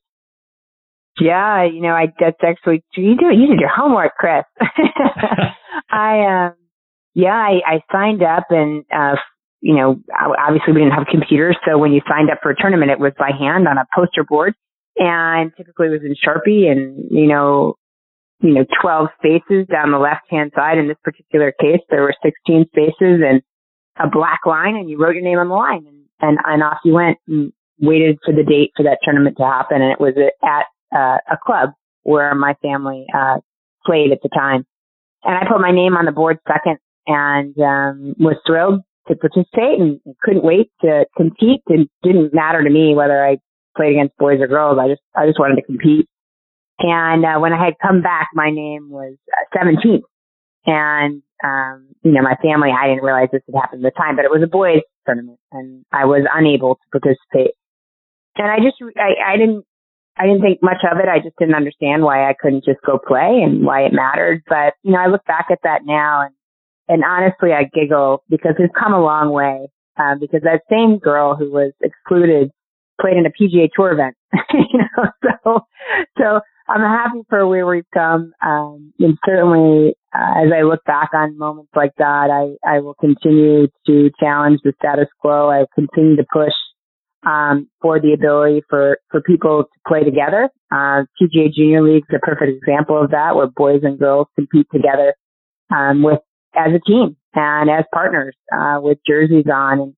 yeah, 1.20 1.64
you 1.64 1.82
know, 1.82 1.90
I 1.90 2.06
that's 2.18 2.40
actually 2.42 2.82
you 2.96 3.16
do 3.16 3.26
you 3.26 3.46
did 3.46 3.60
your 3.60 3.74
homework, 3.74 4.12
Chris. 4.16 4.44
I 5.90 6.46
um 6.46 6.54
yeah, 7.14 7.34
I, 7.34 7.60
I 7.66 7.80
signed 7.92 8.22
up 8.22 8.44
and 8.50 8.84
uh 8.92 9.16
you 9.60 9.74
know, 9.74 10.00
obviously 10.38 10.72
we 10.72 10.80
didn't 10.80 10.94
have 10.94 11.06
computers. 11.10 11.56
So 11.68 11.76
when 11.78 11.92
you 11.92 12.00
signed 12.08 12.30
up 12.30 12.38
for 12.42 12.50
a 12.50 12.56
tournament, 12.56 12.90
it 12.90 12.98
was 12.98 13.12
by 13.18 13.30
hand 13.38 13.68
on 13.68 13.78
a 13.78 13.84
poster 13.94 14.24
board 14.24 14.54
and 14.96 15.52
typically 15.56 15.88
it 15.88 15.90
was 15.90 16.02
in 16.02 16.14
Sharpie 16.16 16.70
and, 16.70 17.10
you 17.10 17.26
know, 17.26 17.74
you 18.40 18.54
know, 18.54 18.64
12 18.80 19.08
spaces 19.18 19.66
down 19.70 19.92
the 19.92 19.98
left 19.98 20.24
hand 20.30 20.52
side. 20.54 20.78
In 20.78 20.88
this 20.88 20.96
particular 21.04 21.52
case, 21.60 21.80
there 21.90 22.02
were 22.02 22.14
16 22.22 22.66
spaces 22.68 23.20
and 23.24 23.42
a 23.98 24.08
black 24.08 24.40
line 24.46 24.76
and 24.76 24.88
you 24.88 24.98
wrote 24.98 25.14
your 25.14 25.24
name 25.24 25.38
on 25.38 25.48
the 25.48 25.54
line 25.54 25.84
and, 25.86 26.04
and, 26.20 26.38
and 26.44 26.62
off 26.62 26.78
you 26.84 26.94
went 26.94 27.18
and 27.28 27.52
waited 27.78 28.18
for 28.24 28.32
the 28.32 28.42
date 28.42 28.72
for 28.76 28.82
that 28.82 28.98
tournament 29.02 29.36
to 29.36 29.44
happen. 29.44 29.82
And 29.82 29.92
it 29.92 30.00
was 30.00 30.14
at 30.42 30.66
uh, 30.96 31.18
a 31.30 31.36
club 31.44 31.70
where 32.02 32.34
my 32.34 32.54
family, 32.62 33.04
uh, 33.14 33.40
played 33.84 34.12
at 34.12 34.20
the 34.22 34.28
time. 34.30 34.64
And 35.24 35.34
I 35.34 35.48
put 35.50 35.60
my 35.60 35.70
name 35.70 35.96
on 35.96 36.06
the 36.06 36.12
board 36.12 36.38
second 36.48 36.78
and, 37.06 37.58
um, 37.58 38.14
was 38.18 38.36
thrilled 38.46 38.80
to 39.08 39.16
participate 39.16 39.80
and 39.80 40.00
couldn't 40.22 40.44
wait 40.44 40.70
to 40.82 41.06
compete. 41.16 41.62
It 41.66 41.88
didn't 42.02 42.34
matter 42.34 42.62
to 42.62 42.70
me 42.70 42.94
whether 42.94 43.24
I 43.24 43.38
played 43.76 43.92
against 43.92 44.16
boys 44.18 44.40
or 44.40 44.46
girls. 44.46 44.78
I 44.80 44.88
just, 44.88 45.02
I 45.16 45.26
just 45.26 45.38
wanted 45.38 45.56
to 45.56 45.62
compete. 45.62 46.06
And, 46.80 47.24
uh, 47.24 47.38
when 47.38 47.52
I 47.52 47.62
had 47.62 47.74
come 47.82 48.02
back, 48.02 48.28
my 48.34 48.50
name 48.50 48.90
was 48.90 49.16
uh, 49.32 49.58
17th. 49.58 50.02
And, 50.66 51.22
um, 51.44 51.88
you 52.02 52.12
know, 52.12 52.22
my 52.22 52.36
family, 52.42 52.70
I 52.70 52.88
didn't 52.88 53.04
realize 53.04 53.28
this 53.32 53.42
had 53.46 53.60
happened 53.60 53.84
at 53.84 53.92
the 53.92 53.98
time, 53.98 54.16
but 54.16 54.24
it 54.24 54.30
was 54.30 54.42
a 54.42 54.46
boys 54.46 54.82
tournament 55.06 55.38
and 55.52 55.84
I 55.92 56.04
was 56.04 56.26
unable 56.32 56.76
to 56.76 57.00
participate. 57.00 57.54
And 58.36 58.50
I 58.50 58.56
just, 58.58 58.76
I, 58.96 59.34
I 59.34 59.36
didn't, 59.36 59.64
I 60.16 60.26
didn't 60.26 60.42
think 60.42 60.62
much 60.62 60.84
of 60.90 60.98
it. 60.98 61.08
I 61.08 61.18
just 61.18 61.36
didn't 61.38 61.54
understand 61.54 62.02
why 62.02 62.28
I 62.28 62.34
couldn't 62.38 62.64
just 62.64 62.80
go 62.84 62.98
play 62.98 63.40
and 63.42 63.64
why 63.64 63.82
it 63.82 63.92
mattered. 63.92 64.42
But, 64.48 64.74
you 64.82 64.92
know, 64.92 64.98
I 64.98 65.06
look 65.06 65.24
back 65.24 65.46
at 65.50 65.60
that 65.62 65.80
now 65.84 66.22
and 66.22 66.34
and 66.90 67.04
honestly, 67.04 67.52
I 67.52 67.70
giggle 67.72 68.24
because 68.28 68.54
we've 68.58 68.68
come 68.78 68.92
a 68.92 69.00
long 69.02 69.30
way. 69.30 69.68
Uh, 69.98 70.14
because 70.18 70.40
that 70.42 70.62
same 70.70 70.98
girl 70.98 71.36
who 71.36 71.50
was 71.52 71.72
excluded 71.82 72.50
played 73.00 73.16
in 73.16 73.26
a 73.26 73.30
PGA 73.30 73.68
Tour 73.74 73.92
event, 73.92 74.16
you 74.54 74.78
know. 74.78 75.10
So, 75.44 75.60
so 76.16 76.40
I'm 76.68 76.80
happy 76.80 77.22
for 77.28 77.46
where 77.46 77.66
we've 77.66 77.84
come. 77.92 78.32
Um, 78.40 78.92
and 78.98 79.18
certainly, 79.26 79.94
uh, 80.14 80.44
as 80.44 80.52
I 80.56 80.62
look 80.62 80.82
back 80.84 81.10
on 81.12 81.36
moments 81.36 81.72
like 81.74 81.92
that, 81.98 82.30
I 82.30 82.56
I 82.66 82.80
will 82.80 82.94
continue 82.94 83.68
to 83.86 84.10
challenge 84.20 84.60
the 84.64 84.72
status 84.78 85.08
quo. 85.20 85.50
I 85.50 85.66
continue 85.74 86.16
to 86.16 86.26
push 86.32 86.52
um, 87.26 87.68
for 87.82 88.00
the 88.00 88.12
ability 88.12 88.62
for 88.70 88.98
for 89.10 89.20
people 89.20 89.64
to 89.64 89.80
play 89.86 90.04
together. 90.04 90.48
Uh, 90.70 91.04
PGA 91.20 91.52
Junior 91.52 91.82
League 91.82 92.04
is 92.08 92.16
a 92.16 92.24
perfect 92.24 92.52
example 92.62 93.02
of 93.02 93.10
that, 93.10 93.34
where 93.34 93.48
boys 93.48 93.80
and 93.82 93.98
girls 93.98 94.28
compete 94.34 94.66
together 94.72 95.14
um, 95.74 96.02
with 96.02 96.20
as 96.54 96.72
a 96.74 96.80
team 96.80 97.16
and 97.34 97.70
as 97.70 97.84
partners 97.92 98.34
uh, 98.52 98.78
with 98.80 98.98
jerseys 99.06 99.46
on, 99.52 99.80
and 99.80 99.94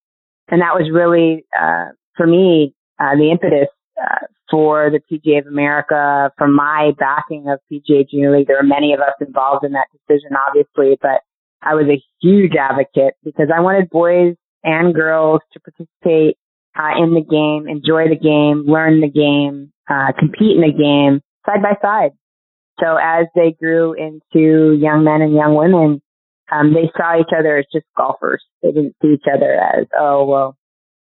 and 0.48 0.60
that 0.60 0.74
was 0.74 0.90
really 0.92 1.44
uh, 1.58 1.92
for 2.16 2.26
me 2.26 2.74
uh, 2.98 3.16
the 3.16 3.30
impetus 3.30 3.68
uh, 4.00 4.26
for 4.50 4.90
the 4.90 5.00
PGA 5.10 5.40
of 5.40 5.46
America. 5.46 6.30
for 6.36 6.46
my 6.46 6.92
backing 6.98 7.48
of 7.48 7.58
PGA 7.72 8.08
Junior 8.08 8.36
League, 8.36 8.46
there 8.46 8.60
are 8.60 8.64
many 8.64 8.92
of 8.92 9.00
us 9.00 9.14
involved 9.20 9.64
in 9.64 9.72
that 9.72 9.86
decision, 9.92 10.36
obviously, 10.36 10.98
but 11.00 11.22
I 11.62 11.74
was 11.74 11.86
a 11.86 12.02
huge 12.20 12.52
advocate 12.54 13.14
because 13.24 13.48
I 13.54 13.60
wanted 13.60 13.88
boys 13.88 14.36
and 14.62 14.94
girls 14.94 15.40
to 15.52 15.60
participate 15.60 16.36
uh, 16.76 17.02
in 17.02 17.14
the 17.14 17.24
game, 17.24 17.68
enjoy 17.68 18.08
the 18.08 18.18
game, 18.18 18.64
learn 18.66 19.00
the 19.00 19.08
game, 19.08 19.72
uh, 19.88 20.12
compete 20.18 20.56
in 20.56 20.62
the 20.62 20.72
game 20.72 21.20
side 21.46 21.62
by 21.62 21.74
side. 21.80 22.12
So 22.80 22.96
as 22.96 23.26
they 23.34 23.54
grew 23.58 23.94
into 23.94 24.72
young 24.74 25.04
men 25.04 25.22
and 25.22 25.34
young 25.34 25.54
women, 25.54 26.02
um, 26.52 26.74
they 26.74 26.90
saw 26.96 27.18
each 27.18 27.32
other 27.36 27.56
as 27.56 27.64
just 27.72 27.86
golfers. 27.96 28.42
They 28.62 28.72
didn't 28.72 28.96
see 29.00 29.14
each 29.14 29.26
other 29.32 29.54
as, 29.54 29.86
oh, 29.98 30.26
well, 30.26 30.56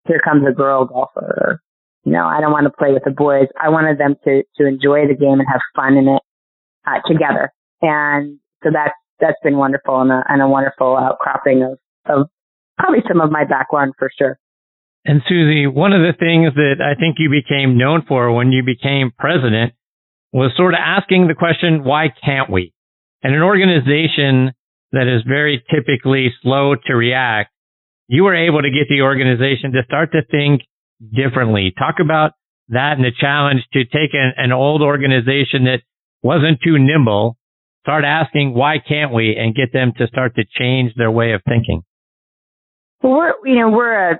here 0.08 0.22
comes 0.24 0.44
a 0.48 0.54
girl 0.54 0.86
golfer. 0.86 1.20
Or, 1.20 1.62
you 2.04 2.12
know, 2.12 2.26
I 2.26 2.40
don't 2.40 2.52
want 2.52 2.66
to 2.66 2.78
play 2.78 2.94
with 2.94 3.04
the 3.04 3.12
boys. 3.12 3.48
I 3.60 3.70
wanted 3.70 3.98
them 3.98 4.16
to, 4.26 4.44
to 4.58 4.68
enjoy 4.68 5.08
the 5.08 5.16
game 5.16 5.40
and 5.40 5.48
have 5.52 5.62
fun 5.76 5.98
in 5.98 6.08
it 6.08 6.22
uh, 6.86 7.02
together. 7.08 7.52
And 7.82 8.40
so 8.64 8.70
that's, 8.72 8.94
that's 9.20 9.38
been 9.44 9.58
wonderful 9.58 10.00
and 10.02 10.12
a, 10.12 10.24
and 10.30 10.42
a 10.42 10.48
wonderful 10.48 10.96
outcropping 10.96 11.64
of, 11.64 11.80
of 12.06 12.28
probably 12.78 13.00
some 13.08 13.22
of 13.22 13.32
my 13.32 13.44
background 13.44 13.94
for 13.98 14.10
sure. 14.18 14.40
And 15.06 15.22
Suzy, 15.28 15.66
one 15.66 15.94
of 15.94 16.02
the 16.02 16.14
things 16.18 16.54
that 16.56 16.84
I 16.84 17.00
think 17.00 17.16
you 17.18 17.30
became 17.30 17.78
known 17.78 18.04
for 18.08 18.32
when 18.32 18.52
you 18.52 18.64
became 18.64 19.12
president 19.18 19.74
was 20.32 20.52
sort 20.56 20.74
of 20.74 20.80
asking 20.84 21.28
the 21.28 21.34
question, 21.36 21.84
why 21.84 22.14
can't 22.24 22.52
we? 22.52 22.74
And 23.24 23.34
an 23.34 23.42
organization 23.42 24.54
that 24.92 25.08
is 25.08 25.24
very 25.28 25.64
typically 25.70 26.34
slow 26.42 26.76
to 26.88 26.96
react, 26.96 27.52
you 28.08 28.24
were 28.24 28.36
able 28.36 28.62
to 28.62 28.70
get 28.70 28.88
the 28.90 29.02
organization 29.02 29.72
to 29.74 29.84
start 29.86 30.12
to 30.14 30.22
think 30.30 30.62
differently. 31.14 31.74
Talk 31.78 31.96
about 32.02 32.32
that 32.70 32.94
and 32.98 33.04
the 33.04 33.12
challenge 33.20 33.62
to 33.74 33.84
take 33.86 34.14
an, 34.14 34.34
an 34.38 34.52
old 34.52 34.82
organization 34.82 35.66
that 35.66 35.82
wasn't 36.22 36.60
too 36.64 36.78
nimble, 36.78 37.38
start 37.82 38.04
asking 38.04 38.54
why 38.54 38.78
can't 38.80 39.14
we 39.14 39.36
and 39.38 39.56
get 39.56 39.72
them 39.74 39.94
to 39.98 40.08
start 40.08 40.36
to 40.36 40.44
change 40.58 40.94
their 40.96 41.12
way 41.12 41.34
of 41.34 41.42
thinking. 41.48 41.84
Well, 43.02 43.14
we're, 43.14 43.34
you 43.46 43.60
know, 43.60 43.70
we're 43.70 44.12
a 44.12 44.20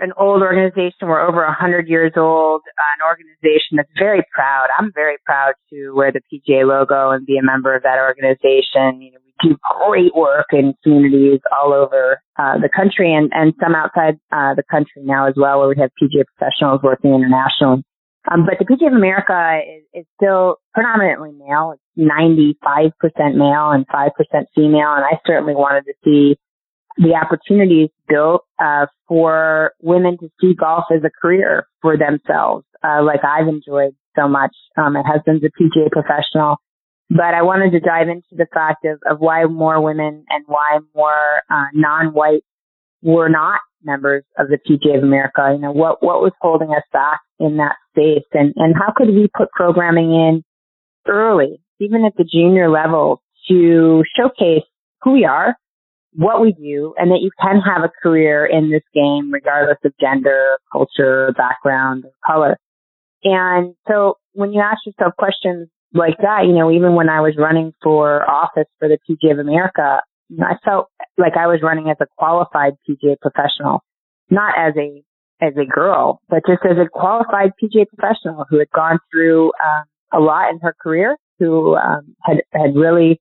an 0.00 0.12
old 0.16 0.40
organization. 0.42 1.08
We're 1.08 1.20
over 1.20 1.44
a 1.44 1.52
hundred 1.52 1.86
years 1.86 2.12
old. 2.16 2.62
Uh, 2.66 2.92
an 2.98 3.06
organization 3.06 3.76
that's 3.76 3.92
very 3.98 4.22
proud. 4.34 4.68
I'm 4.78 4.92
very 4.94 5.16
proud 5.24 5.52
to 5.70 5.92
wear 5.94 6.10
the 6.10 6.20
PGA 6.32 6.66
logo 6.66 7.10
and 7.10 7.26
be 7.26 7.36
a 7.36 7.42
member 7.42 7.76
of 7.76 7.82
that 7.82 7.98
organization. 7.98 9.02
You 9.02 9.12
know, 9.12 9.20
do 9.42 9.56
great 9.86 10.14
work 10.14 10.46
in 10.52 10.74
communities 10.82 11.40
all 11.56 11.72
over 11.72 12.20
uh, 12.38 12.58
the 12.58 12.68
country 12.74 13.14
and 13.14 13.30
and 13.32 13.54
some 13.62 13.74
outside 13.74 14.18
uh, 14.32 14.54
the 14.54 14.64
country 14.70 15.02
now 15.02 15.26
as 15.26 15.34
well, 15.36 15.58
where 15.58 15.68
we 15.68 15.76
have 15.78 15.90
PGA 16.00 16.24
professionals 16.36 16.80
working 16.82 17.14
internationally. 17.14 17.82
Um, 18.30 18.44
but 18.44 18.58
the 18.58 18.66
PGA 18.66 18.88
of 18.88 18.92
America 18.92 19.60
is, 19.66 20.02
is 20.02 20.06
still 20.16 20.56
predominantly 20.74 21.32
male. 21.32 21.74
It's 21.74 21.82
95% 21.98 22.92
male 23.34 23.70
and 23.70 23.86
5% 23.88 24.10
female. 24.54 24.92
And 24.92 25.04
I 25.04 25.18
certainly 25.26 25.54
wanted 25.54 25.84
to 25.86 25.94
see 26.04 26.36
the 26.96 27.14
opportunities 27.14 27.88
built 28.08 28.44
uh, 28.62 28.86
for 29.08 29.72
women 29.80 30.18
to 30.18 30.28
see 30.40 30.54
golf 30.54 30.84
as 30.94 31.02
a 31.02 31.10
career 31.10 31.66
for 31.80 31.96
themselves, 31.96 32.66
uh, 32.84 33.02
like 33.02 33.20
I've 33.24 33.48
enjoyed 33.48 33.94
so 34.18 34.28
much. 34.28 34.54
Um, 34.76 34.94
my 34.94 35.02
husband's 35.06 35.44
a 35.44 35.48
PGA 35.48 35.90
professional, 35.90 36.56
but 37.10 37.34
I 37.34 37.42
wanted 37.42 37.72
to 37.72 37.80
dive 37.80 38.08
into 38.08 38.28
the 38.32 38.46
fact 38.54 38.84
of, 38.84 39.00
of 39.10 39.18
why 39.18 39.44
more 39.44 39.80
women 39.82 40.24
and 40.28 40.44
why 40.46 40.78
more 40.94 41.42
uh, 41.50 41.66
non-white 41.74 42.44
were 43.02 43.28
not 43.28 43.60
members 43.82 44.24
of 44.38 44.46
the 44.48 44.58
PGA 44.58 44.98
of 44.98 45.02
America. 45.02 45.50
You 45.52 45.60
know, 45.60 45.72
what 45.72 46.02
what 46.02 46.22
was 46.22 46.32
holding 46.40 46.70
us 46.70 46.84
back 46.92 47.20
in 47.38 47.56
that 47.56 47.76
space, 47.90 48.26
and 48.32 48.54
and 48.56 48.74
how 48.76 48.92
could 48.96 49.08
we 49.08 49.28
put 49.36 49.50
programming 49.50 50.12
in 50.12 50.44
early, 51.08 51.60
even 51.80 52.04
at 52.04 52.12
the 52.16 52.24
junior 52.24 52.70
level, 52.70 53.22
to 53.48 54.04
showcase 54.16 54.64
who 55.02 55.12
we 55.12 55.24
are 55.24 55.56
what 56.14 56.40
we 56.40 56.52
do 56.52 56.94
and 56.96 57.10
that 57.10 57.20
you 57.20 57.30
can 57.40 57.60
have 57.60 57.84
a 57.84 57.92
career 58.02 58.44
in 58.44 58.70
this 58.70 58.82
game 58.92 59.32
regardless 59.32 59.78
of 59.84 59.92
gender, 60.00 60.58
culture, 60.72 61.32
background, 61.36 62.04
or 62.04 62.12
color. 62.26 62.56
And 63.22 63.74
so 63.88 64.18
when 64.32 64.52
you 64.52 64.60
ask 64.60 64.78
yourself 64.86 65.14
questions 65.16 65.68
like 65.92 66.16
that, 66.22 66.44
you 66.46 66.54
know, 66.54 66.70
even 66.70 66.94
when 66.94 67.08
I 67.08 67.20
was 67.20 67.34
running 67.36 67.72
for 67.82 68.28
office 68.28 68.68
for 68.78 68.88
the 68.88 68.98
PGA 69.08 69.32
of 69.32 69.38
America, 69.38 70.00
I 70.40 70.54
felt 70.64 70.88
like 71.18 71.36
I 71.36 71.46
was 71.46 71.60
running 71.62 71.90
as 71.90 71.96
a 72.00 72.06
qualified 72.16 72.74
PGA 72.88 73.16
professional, 73.20 73.82
not 74.30 74.54
as 74.56 74.74
a 74.76 75.02
as 75.42 75.54
a 75.56 75.64
girl, 75.64 76.20
but 76.28 76.42
just 76.46 76.60
as 76.64 76.76
a 76.76 76.88
qualified 76.88 77.52
PGA 77.60 77.86
professional 77.88 78.44
who 78.48 78.58
had 78.58 78.70
gone 78.70 78.98
through 79.10 79.46
um, 79.46 79.84
a 80.12 80.20
lot 80.20 80.50
in 80.50 80.60
her 80.60 80.74
career, 80.80 81.16
who 81.38 81.74
um, 81.76 82.14
had 82.22 82.38
had 82.52 82.76
really 82.76 83.20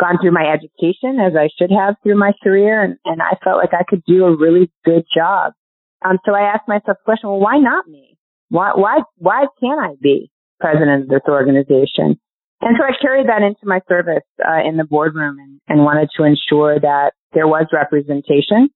gone 0.00 0.18
through 0.20 0.32
my 0.32 0.46
education 0.46 1.18
as 1.20 1.32
I 1.36 1.48
should 1.58 1.70
have 1.70 1.96
through 2.02 2.18
my 2.18 2.32
career, 2.42 2.82
and, 2.82 2.96
and 3.04 3.20
I 3.20 3.36
felt 3.42 3.58
like 3.58 3.74
I 3.74 3.84
could 3.86 4.02
do 4.06 4.24
a 4.24 4.36
really 4.36 4.70
good 4.84 5.04
job. 5.14 5.52
Um, 6.04 6.18
so 6.24 6.34
I 6.34 6.52
asked 6.52 6.68
myself 6.68 6.98
the 6.98 7.04
question, 7.04 7.30
well, 7.30 7.40
why 7.40 7.58
not 7.58 7.88
me? 7.88 8.16
Why, 8.48 8.72
why, 8.74 9.00
why 9.16 9.46
can't 9.60 9.80
I 9.80 9.94
be 10.00 10.30
president 10.60 11.04
of 11.04 11.08
this 11.08 11.26
organization? 11.28 12.18
And 12.60 12.76
so 12.78 12.84
I 12.84 12.92
carried 13.00 13.28
that 13.28 13.42
into 13.42 13.64
my 13.64 13.80
service 13.88 14.24
uh, 14.40 14.66
in 14.66 14.76
the 14.76 14.84
boardroom 14.84 15.38
and, 15.38 15.60
and 15.68 15.84
wanted 15.84 16.08
to 16.16 16.24
ensure 16.24 16.80
that 16.80 17.12
there 17.32 17.46
was 17.46 17.66
representation 17.72 18.70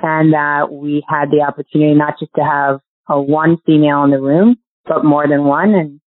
and 0.00 0.32
that 0.32 0.72
we 0.72 1.04
had 1.08 1.30
the 1.30 1.42
opportunity 1.46 1.94
not 1.94 2.14
just 2.18 2.32
to 2.36 2.42
have 2.42 2.80
a 3.08 3.20
one 3.20 3.58
female 3.66 4.02
in 4.04 4.10
the 4.10 4.20
room, 4.20 4.56
but 4.84 5.04
more 5.04 5.28
than 5.28 5.44
one. 5.44 5.74
And 5.74 6.00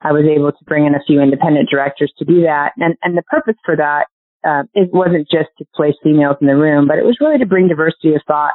I 0.00 0.12
was 0.12 0.24
able 0.24 0.52
to 0.52 0.64
bring 0.64 0.86
in 0.86 0.94
a 0.94 1.04
few 1.06 1.20
independent 1.20 1.68
directors 1.68 2.12
to 2.18 2.24
do 2.24 2.42
that. 2.42 2.72
And, 2.78 2.96
and 3.02 3.16
the 3.16 3.22
purpose 3.22 3.56
for 3.64 3.76
that, 3.76 4.06
uh, 4.44 4.64
it 4.74 4.92
wasn't 4.92 5.28
just 5.30 5.50
to 5.58 5.64
place 5.74 5.94
females 6.02 6.36
in 6.40 6.46
the 6.46 6.56
room, 6.56 6.88
but 6.88 6.98
it 6.98 7.04
was 7.04 7.18
really 7.20 7.38
to 7.38 7.46
bring 7.46 7.68
diversity 7.68 8.14
of 8.14 8.22
thought 8.26 8.54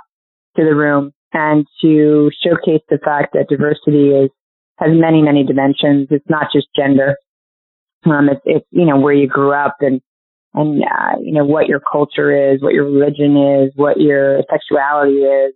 to 0.58 0.64
the 0.64 0.76
room 0.76 1.14
and 1.34 1.66
to 1.82 2.32
showcase 2.44 2.84
the 2.90 3.00
fact 3.04 3.34
that 3.34 3.48
diversity 3.50 4.10
is, 4.10 4.30
has 4.78 4.90
many, 4.92 5.22
many 5.22 5.44
dimensions. 5.44 6.08
It's 6.12 6.30
not 6.30 6.48
just 6.54 6.68
gender. 6.76 7.16
Um, 8.06 8.30
it's, 8.30 8.42
it's, 8.46 8.66
you 8.72 8.86
know, 8.86 9.00
where 9.00 9.14
you 9.14 9.28
grew 9.28 9.52
up 9.52 9.78
and, 9.82 10.02
and, 10.54 10.84
uh, 10.84 11.20
you 11.22 11.34
know, 11.34 11.46
what 11.46 11.68
your 11.68 11.82
culture 11.92 12.54
is, 12.54 12.62
what 12.62 12.74
your 12.74 12.86
religion 12.86 13.38
is, 13.38 13.72
what 13.76 14.00
your 14.00 14.42
sexuality 14.50 15.18
is, 15.18 15.54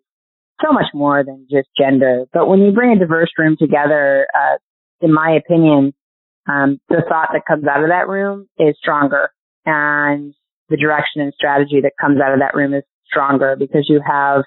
so 0.63 0.71
much 0.71 0.87
more 0.93 1.23
than 1.23 1.47
just 1.49 1.67
gender. 1.79 2.25
But 2.33 2.47
when 2.47 2.59
you 2.61 2.71
bring 2.71 2.91
a 2.91 2.99
diverse 2.99 3.31
room 3.37 3.55
together, 3.57 4.27
uh, 4.35 4.57
in 5.01 5.13
my 5.13 5.31
opinion, 5.31 5.93
um, 6.47 6.79
the 6.89 7.03
thought 7.07 7.29
that 7.33 7.45
comes 7.47 7.65
out 7.67 7.83
of 7.83 7.89
that 7.89 8.07
room 8.07 8.47
is 8.57 8.75
stronger 8.79 9.29
and 9.65 10.33
the 10.69 10.77
direction 10.77 11.21
and 11.21 11.33
strategy 11.33 11.81
that 11.83 11.93
comes 11.99 12.19
out 12.19 12.33
of 12.33 12.39
that 12.39 12.55
room 12.55 12.73
is 12.73 12.83
stronger 13.05 13.55
because 13.57 13.85
you 13.87 14.01
have 14.05 14.43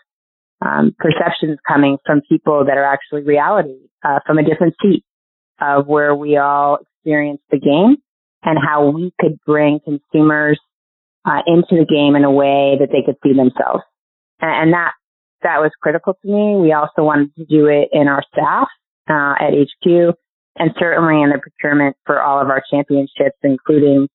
um, 0.61 0.95
perceptions 0.99 1.59
coming 1.67 1.99
from 2.05 2.23
people 2.29 2.65
that 2.67 2.79
are 2.79 2.85
actually 2.85 3.23
reality 3.23 3.79
uh, 4.05 4.21
from 4.27 4.39
a 4.39 4.45
different 4.45 4.75
seat 4.83 5.05
of 5.61 5.87
where 5.87 6.15
we 6.15 6.37
all 6.37 6.79
experience 6.83 7.41
the 7.51 7.59
game 7.59 7.97
and 8.43 8.59
how 8.59 8.91
we 8.91 9.13
could 9.21 9.39
bring 9.47 9.81
consumers 9.85 10.59
uh, 11.25 11.41
into 11.47 11.77
the 11.77 11.87
game 11.87 12.17
in 12.17 12.25
a 12.25 12.31
way 12.31 12.77
that 12.79 12.89
they 12.93 13.03
could 13.05 13.17
see 13.23 13.35
themselves. 13.35 13.83
And, 14.41 14.51
and 14.51 14.73
that 14.73 14.93
that 15.43 15.61
was 15.61 15.71
critical 15.81 16.15
to 16.15 16.29
me. 16.29 16.57
We 16.57 16.73
also 16.73 17.03
wanted 17.03 17.35
to 17.37 17.45
do 17.45 17.67
it 17.67 17.89
in 17.93 18.09
our 18.09 18.23
staff 18.33 18.69
uh, 19.09 19.35
at 19.39 19.53
HQ 19.53 20.17
and 20.57 20.71
certainly 20.79 21.23
in 21.23 21.31
the 21.31 21.39
procurement 21.39 21.97
for 22.07 22.23
all 22.23 22.41
of 22.41 22.49
our 22.49 22.63
championships, 22.71 23.37
including 23.43 24.09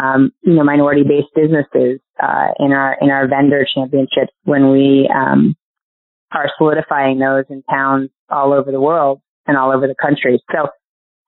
um, 0.00 0.30
you 0.42 0.54
know 0.54 0.64
minority-based 0.64 1.34
businesses 1.34 2.00
uh, 2.22 2.48
in 2.58 2.72
our 2.72 2.96
in 3.00 3.10
our 3.10 3.28
vendor 3.28 3.66
championships 3.74 4.32
when 4.44 4.70
we 4.70 5.10
um, 5.14 5.54
are 6.32 6.50
solidifying 6.58 7.18
those 7.18 7.44
in 7.50 7.62
towns 7.70 8.10
all 8.28 8.52
over 8.52 8.70
the 8.70 8.80
world 8.80 9.20
and 9.46 9.56
all 9.56 9.72
over 9.72 9.86
the 9.86 9.94
country. 10.00 10.42
So, 10.52 10.68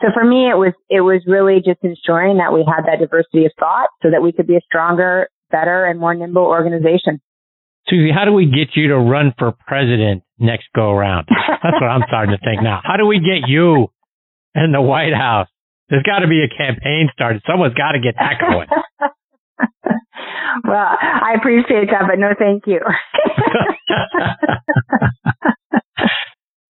so 0.00 0.08
for 0.14 0.24
me, 0.24 0.48
it 0.48 0.56
was 0.56 0.72
it 0.90 1.00
was 1.00 1.22
really 1.26 1.56
just 1.56 1.82
ensuring 1.82 2.38
that 2.38 2.52
we 2.52 2.64
had 2.66 2.86
that 2.86 2.98
diversity 3.00 3.46
of 3.46 3.52
thought 3.58 3.88
so 4.02 4.10
that 4.10 4.22
we 4.22 4.32
could 4.32 4.46
be 4.46 4.56
a 4.56 4.60
stronger, 4.64 5.28
better, 5.50 5.84
and 5.84 5.98
more 5.98 6.14
nimble 6.14 6.42
organization. 6.42 7.20
Suzy, 7.88 8.10
how 8.14 8.24
do 8.24 8.32
we 8.32 8.46
get 8.46 8.76
you 8.76 8.88
to 8.88 8.98
run 8.98 9.34
for 9.38 9.52
president 9.66 10.22
next 10.38 10.66
go 10.74 10.90
around? 10.90 11.26
That's 11.28 11.80
what 11.80 11.90
I'm 11.90 12.04
starting 12.06 12.36
to 12.36 12.44
think 12.44 12.62
now. 12.62 12.80
How 12.84 12.96
do 12.96 13.06
we 13.06 13.18
get 13.18 13.48
you 13.48 13.88
in 14.54 14.72
the 14.72 14.80
White 14.80 15.14
House. 15.14 15.48
There's 15.88 16.02
got 16.02 16.20
to 16.20 16.28
be 16.28 16.42
a 16.42 16.48
campaign 16.48 17.08
started. 17.12 17.42
Someone's 17.46 17.74
got 17.74 17.92
to 17.92 18.00
get 18.00 18.14
that 18.18 18.40
going. 18.40 18.68
well, 20.64 20.96
I 21.00 21.34
appreciate 21.36 21.88
that, 21.90 22.04
but 22.06 22.18
no, 22.18 22.34
thank 22.38 22.66
you. 22.66 22.80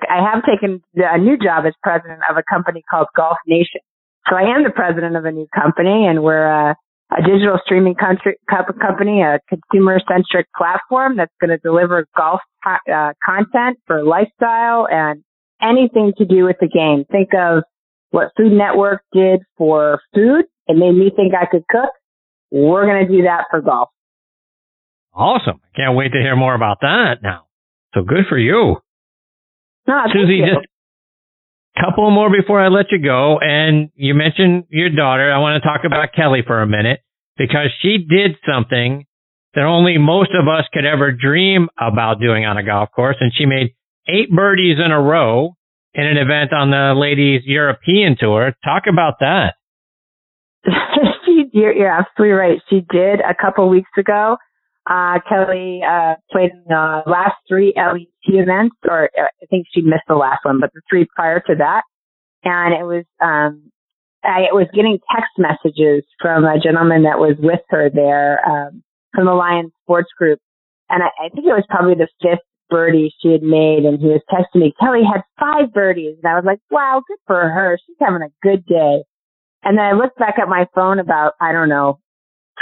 I 0.09 0.21
have 0.31 0.45
taken 0.45 0.83
a 0.97 1.19
new 1.19 1.39
job 1.39 1.65
as 1.67 1.73
president 1.83 2.21
of 2.29 2.37
a 2.37 2.43
company 2.51 2.83
called 2.91 3.07
Golf 3.17 3.39
Nation. 3.47 3.81
So 4.29 4.37
I 4.37 4.43
am 4.43 4.63
the 4.63 4.71
president 4.71 5.17
of 5.17 5.25
a 5.25 5.33
new 5.33 5.47
company, 5.55 6.07
and 6.07 6.23
we're 6.23 6.47
a, 6.47 6.77
a 7.17 7.23
digital 7.23 7.59
streaming 7.65 7.95
country, 7.95 8.37
company, 8.49 9.23
a 9.23 9.41
consumer-centric 9.49 10.47
platform 10.57 11.17
that's 11.17 11.33
going 11.41 11.51
to 11.51 11.59
deliver 11.59 12.07
golf 12.17 12.41
uh, 12.67 13.13
content 13.25 13.79
for 13.87 14.05
lifestyle 14.05 14.87
and 14.91 15.25
anything 15.63 16.13
to 16.19 16.25
do 16.25 16.45
with 16.45 16.57
the 16.61 16.69
game. 16.69 17.05
Think 17.11 17.31
of 17.35 17.65
what 18.11 18.29
Food 18.37 18.53
Network 18.53 19.03
did 19.13 19.41
for 19.57 20.01
food. 20.15 20.45
It 20.69 20.77
made 20.77 20.93
me 20.93 21.11
think 21.15 21.35
I 21.35 21.47
could 21.47 21.65
cook. 21.69 21.91
We're 22.53 22.87
going 22.87 23.07
to 23.07 23.11
do 23.11 23.23
that 23.23 23.47
for 23.51 23.63
golf. 23.63 23.89
Awesome. 25.15 25.61
Can't 25.75 25.97
wait 25.97 26.13
to 26.13 26.19
hear 26.19 26.37
more 26.37 26.55
about 26.55 26.79
that 26.83 27.17
now. 27.23 27.47
So 27.95 28.03
good 28.03 28.25
for 28.29 28.39
you. 28.39 28.77
No, 29.89 30.03
Suzy, 30.13 30.35
you. 30.35 30.47
just 30.47 30.67
a 31.77 31.81
couple 31.81 32.11
more 32.11 32.31
before 32.31 32.61
I 32.61 32.69
let 32.69 32.87
you 32.91 33.03
go. 33.03 33.39
And 33.41 33.91
you 33.95 34.15
mentioned 34.15 34.65
your 34.69 34.91
daughter. 34.91 35.33
I 35.33 35.39
want 35.39 35.63
to 35.63 35.67
talk 35.67 35.81
about 35.85 36.13
Kelly 36.15 36.43
for 36.47 36.61
a 36.61 36.67
minute 36.67 37.01
because 37.37 37.69
she 37.81 37.99
did 37.99 38.37
something 38.47 39.07
that 39.55 39.65
only 39.65 39.99
most 39.99 40.31
of 40.39 40.47
us 40.49 40.65
could 40.73 40.85
ever 40.85 41.13
dream 41.13 41.69
about 41.81 42.21
doing 42.21 42.45
on 42.45 42.59
a 42.59 42.63
golf 42.63 42.91
course. 42.95 43.17
And 43.21 43.33
she 43.35 43.47
made 43.47 43.75
eight 44.09 44.31
birdies 44.31 44.77
in 44.85 44.93
a 44.93 45.01
row 45.01 45.57
in 45.95 46.05
an 46.05 46.17
event 46.17 46.53
on 46.53 46.71
the 46.71 46.95
ladies 46.99 47.43
European 47.45 48.17
tour. 48.19 48.53
Talk 48.65 48.85
about 48.89 49.15
that. 49.21 49.55
You're, 51.53 51.73
you're 51.73 51.91
absolutely 51.91 52.33
right. 52.33 52.59
She 52.69 52.85
did 52.91 53.21
a 53.21 53.35
couple 53.35 53.69
weeks 53.69 53.91
ago. 53.97 54.37
Uh, 54.91 55.21
Kelly, 55.29 55.81
uh, 55.87 56.15
played 56.33 56.51
in 56.51 56.65
the 56.67 57.03
last 57.07 57.37
three 57.47 57.73
LET 57.77 58.09
events, 58.25 58.75
or 58.89 59.11
uh, 59.17 59.29
I 59.41 59.47
think 59.49 59.67
she 59.73 59.83
missed 59.83 60.09
the 60.09 60.17
last 60.17 60.45
one, 60.45 60.59
but 60.59 60.71
the 60.75 60.81
three 60.91 61.07
prior 61.15 61.39
to 61.41 61.55
that. 61.59 61.83
And 62.43 62.75
it 62.75 62.83
was, 62.83 63.05
um, 63.21 63.71
I 64.25 64.51
was 64.51 64.67
getting 64.75 64.99
text 65.15 65.31
messages 65.39 66.05
from 66.21 66.45
a 66.45 66.59
gentleman 66.59 67.05
that 67.05 67.19
was 67.19 67.37
with 67.39 67.61
her 67.69 67.91
there, 67.91 68.41
um, 68.49 68.83
from 69.15 69.27
the 69.27 69.35
Lions 69.35 69.71
Sports 69.85 70.11
Group. 70.19 70.41
And 70.91 71.03
I, 71.03 71.27
I 71.27 71.29
think 71.29 71.47
it 71.47 71.55
was 71.55 71.67
probably 71.69 71.95
the 71.95 72.09
fifth 72.21 72.43
birdie 72.69 73.15
she 73.21 73.31
had 73.31 73.43
made. 73.43 73.85
And 73.85 74.01
he 74.01 74.07
was 74.07 74.23
texting 74.33 74.63
me, 74.63 74.75
Kelly 74.81 75.03
had 75.05 75.23
five 75.39 75.73
birdies. 75.73 76.17
And 76.23 76.33
I 76.33 76.35
was 76.35 76.45
like, 76.45 76.59
wow, 76.71 77.03
good 77.07 77.19
for 77.27 77.39
her. 77.39 77.79
She's 77.87 77.97
having 78.01 78.23
a 78.23 78.33
good 78.43 78.67
day. 78.67 79.05
And 79.63 79.79
then 79.79 79.85
I 79.85 79.93
looked 79.93 80.19
back 80.19 80.39
at 80.41 80.49
my 80.49 80.67
phone 80.75 80.99
about, 80.99 81.35
I 81.41 81.53
don't 81.53 81.69
know, 81.69 82.01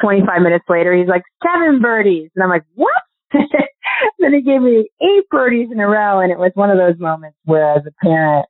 25 0.01 0.43
minutes 0.43 0.65
later, 0.69 0.95
he's 0.95 1.09
like, 1.09 1.23
seven 1.43 1.81
birdies. 1.81 2.31
And 2.35 2.43
I'm 2.43 2.51
like, 2.51 2.65
what? 2.75 2.91
then 3.33 4.33
he 4.33 4.43
gave 4.43 4.61
me 4.61 4.89
eight 5.01 5.29
birdies 5.31 5.69
in 5.73 5.81
a 5.81 5.87
row. 5.87 6.21
And 6.21 6.33
it 6.33 6.39
was 6.39 6.53
one 6.55 6.71
of 6.71 6.79
those 6.79 6.99
moments 6.99 7.39
where 7.45 7.75
as 7.75 7.83
a 7.87 8.05
parent, 8.05 8.47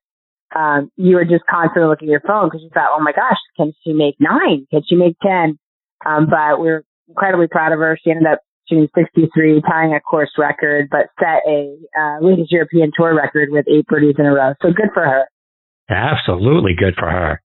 um, 0.55 0.91
you 0.97 1.15
were 1.15 1.25
just 1.25 1.45
constantly 1.49 1.89
looking 1.89 2.09
at 2.09 2.13
your 2.13 2.23
phone 2.27 2.49
because 2.49 2.63
you 2.63 2.71
thought, 2.75 2.91
oh 2.93 3.01
my 3.01 3.13
gosh, 3.13 3.39
can 3.57 3.73
she 3.85 3.93
make 3.93 4.17
nine? 4.19 4.67
Can 4.71 4.83
she 4.89 4.97
make 4.97 5.17
10? 5.23 5.59
Um, 6.05 6.27
but 6.29 6.59
we're 6.59 6.83
incredibly 7.09 7.47
proud 7.47 7.73
of 7.73 7.79
her. 7.79 7.99
She 8.03 8.11
ended 8.11 8.27
up 8.27 8.41
shooting 8.69 8.89
63, 8.95 9.63
tying 9.69 9.95
a 9.95 10.01
course 10.01 10.31
record, 10.39 10.89
but 10.91 11.07
set 11.19 11.43
a 11.47 11.77
uh, 11.99 12.19
ladies 12.21 12.49
European 12.51 12.91
Tour 12.97 13.15
record 13.15 13.51
with 13.51 13.67
eight 13.69 13.87
birdies 13.87 14.17
in 14.19 14.27
a 14.27 14.33
row. 14.33 14.55
So 14.63 14.69
good 14.73 14.91
for 14.95 15.05
her. 15.05 15.27
Absolutely 15.89 16.73
good 16.79 16.95
for 16.99 17.11
her. 17.11 17.43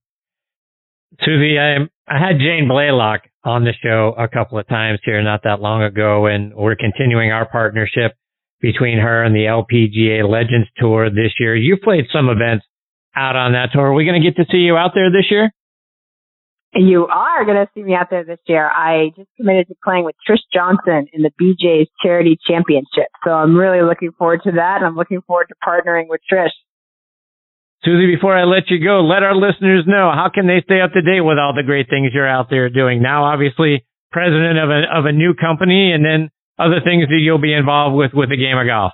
Suzy, 1.24 1.58
I, 1.60 1.78
I 2.08 2.20
had 2.20 2.40
Jane 2.40 2.68
Blalock 2.70 3.20
on 3.44 3.64
the 3.64 3.74
show 3.82 4.14
a 4.18 4.28
couple 4.28 4.58
of 4.58 4.68
times 4.68 5.00
here 5.04 5.22
not 5.24 5.42
that 5.44 5.62
long 5.62 5.84
ago, 5.84 6.26
and 6.26 6.54
we're 6.54 6.76
continuing 6.76 7.32
our 7.32 7.48
partnership 7.48 8.14
between 8.60 8.98
her 8.98 9.24
and 9.24 9.36
the 9.36 9.46
LPGA 9.46 10.28
Legends 10.28 10.68
Tour 10.78 11.10
this 11.10 11.34
year. 11.40 11.56
You 11.56 11.78
played 11.78 12.06
some 12.12 12.30
events 12.30 12.66
out 13.16 13.36
on 13.36 13.54
that 13.54 13.70
tour. 13.72 13.88
Are 13.88 13.94
we 13.94 14.06
going 14.06 14.22
to 14.22 14.28
get 14.28 14.36
to 14.38 14.46
see 14.52 14.58
you 14.58 14.76
out 14.76 14.92
there 14.94 15.12
this 15.12 15.30
year? 15.30 15.52
You 16.74 17.08
are 17.08 17.46
going 17.46 17.56
to 17.56 17.72
see 17.74 17.84
me 17.84 17.94
out 17.96 18.10
there 18.10 18.26
this 18.26 18.40
year. 18.48 18.70
I 18.70 19.12
just 19.16 19.30
committed 19.38 19.68
to 19.70 19.76
playing 19.82 20.04
with 20.04 20.16
Trish 20.28 20.44
Johnson 20.54 21.08
in 21.14 21.22
the 21.22 21.32
BJ's 21.40 21.90
Charity 22.04 22.38
Championship. 22.46 23.08
So 23.24 23.32
I'm 23.32 23.56
really 23.56 23.82
looking 23.82 24.12
forward 24.18 24.42
to 24.44 24.52
that. 24.54 24.82
I'm 24.84 24.96
looking 24.96 25.22
forward 25.26 25.48
to 25.48 25.56
partnering 25.66 26.10
with 26.10 26.20
Trish. 26.30 26.50
Suzy, 27.84 28.08
before 28.16 28.36
I 28.36 28.46
let 28.46 28.70
you 28.70 28.84
go, 28.84 29.02
let 29.02 29.22
our 29.22 29.36
listeners 29.36 29.84
know 29.86 30.12
how 30.14 30.30
can 30.34 30.48
they 30.48 30.62
stay 30.64 30.82
up 30.82 30.94
to 30.94 31.02
date 31.02 31.22
with 31.22 31.38
all 31.38 31.54
the 31.54 31.64
great 31.64 31.88
things 31.90 32.12
you're 32.14 32.28
out 32.28 32.50
there 32.50 32.70
doing. 32.70 33.02
Now, 33.02 33.26
obviously, 33.26 33.86
president 34.12 34.58
of 34.58 34.70
a 34.70 34.82
of 34.92 35.06
a 35.06 35.12
new 35.12 35.34
company, 35.34 35.92
and 35.92 36.04
then 36.04 36.30
other 36.58 36.80
things 36.84 37.08
that 37.10 37.20
you'll 37.20 37.42
be 37.42 37.54
involved 37.54 37.96
with 37.96 38.12
with 38.14 38.30
the 38.30 38.38
game 38.38 38.58
of 38.58 38.66
golf. 38.66 38.94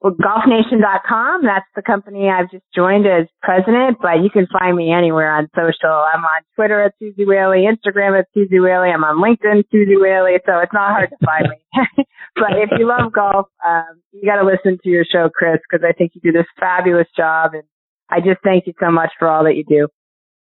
Well, 0.00 0.14
golfnation.com, 0.14 1.42
that's 1.42 1.66
the 1.74 1.82
company 1.82 2.30
I've 2.30 2.48
just 2.52 2.62
joined 2.72 3.04
as 3.04 3.26
president, 3.42 3.98
but 4.00 4.22
you 4.22 4.30
can 4.30 4.46
find 4.46 4.76
me 4.76 4.92
anywhere 4.92 5.34
on 5.34 5.48
social. 5.56 5.90
I'm 5.90 6.22
on 6.22 6.42
Twitter 6.54 6.80
at 6.80 6.94
Suzy 7.00 7.26
Whaley, 7.26 7.66
Instagram 7.66 8.16
at 8.16 8.26
Suzy 8.32 8.60
Whaley, 8.60 8.94
I'm 8.94 9.02
on 9.02 9.18
LinkedIn, 9.18 9.64
Suzy 9.72 9.96
Whaley, 9.98 10.38
so 10.46 10.60
it's 10.62 10.72
not 10.72 10.94
hard 10.94 11.10
to 11.10 11.18
find 11.26 11.50
me. 11.50 11.58
but 12.36 12.54
if 12.62 12.70
you 12.78 12.86
love 12.86 13.12
golf, 13.12 13.46
um, 13.66 13.98
you 14.12 14.22
got 14.22 14.40
to 14.40 14.46
listen 14.46 14.78
to 14.84 14.88
your 14.88 15.04
show, 15.04 15.28
Chris, 15.34 15.58
because 15.68 15.84
I 15.84 15.92
think 15.92 16.12
you 16.14 16.20
do 16.20 16.30
this 16.30 16.46
fabulous 16.60 17.08
job, 17.16 17.54
and 17.54 17.64
I 18.08 18.20
just 18.20 18.38
thank 18.44 18.68
you 18.68 18.74
so 18.78 18.92
much 18.92 19.10
for 19.18 19.26
all 19.26 19.42
that 19.44 19.56
you 19.56 19.64
do. 19.66 19.88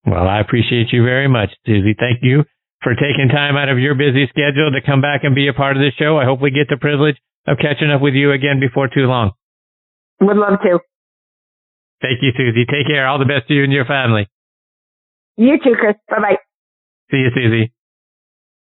Well, 0.08 0.28
I 0.28 0.40
appreciate 0.40 0.94
you 0.94 1.04
very 1.04 1.28
much, 1.28 1.52
Suzy. 1.66 1.96
Thank 2.00 2.24
you 2.24 2.44
for 2.82 2.96
taking 2.96 3.28
time 3.28 3.58
out 3.58 3.68
of 3.68 3.80
your 3.80 3.96
busy 3.96 4.24
schedule 4.32 4.72
to 4.72 4.80
come 4.86 5.02
back 5.02 5.24
and 5.24 5.36
be 5.36 5.50
a 5.50 5.54
part 5.54 5.76
of 5.76 5.84
the 5.84 5.92
show. 6.00 6.18
I 6.18 6.24
hope 6.24 6.40
we 6.40 6.52
get 6.52 6.68
the 6.70 6.80
privilege 6.80 7.18
of 7.48 7.58
catching 7.58 7.92
up 7.92 8.02
with 8.02 8.14
you 8.14 8.32
again 8.32 8.60
before 8.60 8.88
too 8.88 9.06
long. 9.06 9.32
Would 10.22 10.38
love 10.38 10.60
to. 10.64 10.80
Thank 12.02 12.20
you, 12.22 12.32
Suzy. 12.36 12.66
Take 12.66 12.88
care. 12.88 13.08
All 13.08 13.20
the 13.20 13.26
best 13.26 13.48
to 13.48 13.54
you 13.54 13.64
and 13.64 13.72
your 13.72 13.86
family. 13.86 14.28
You 15.38 15.58
too, 15.64 15.76
Chris. 15.80 15.96
Bye 16.10 16.20
bye. 16.20 16.38
See 17.12 17.18
you, 17.18 17.32
Suzy. 17.34 17.74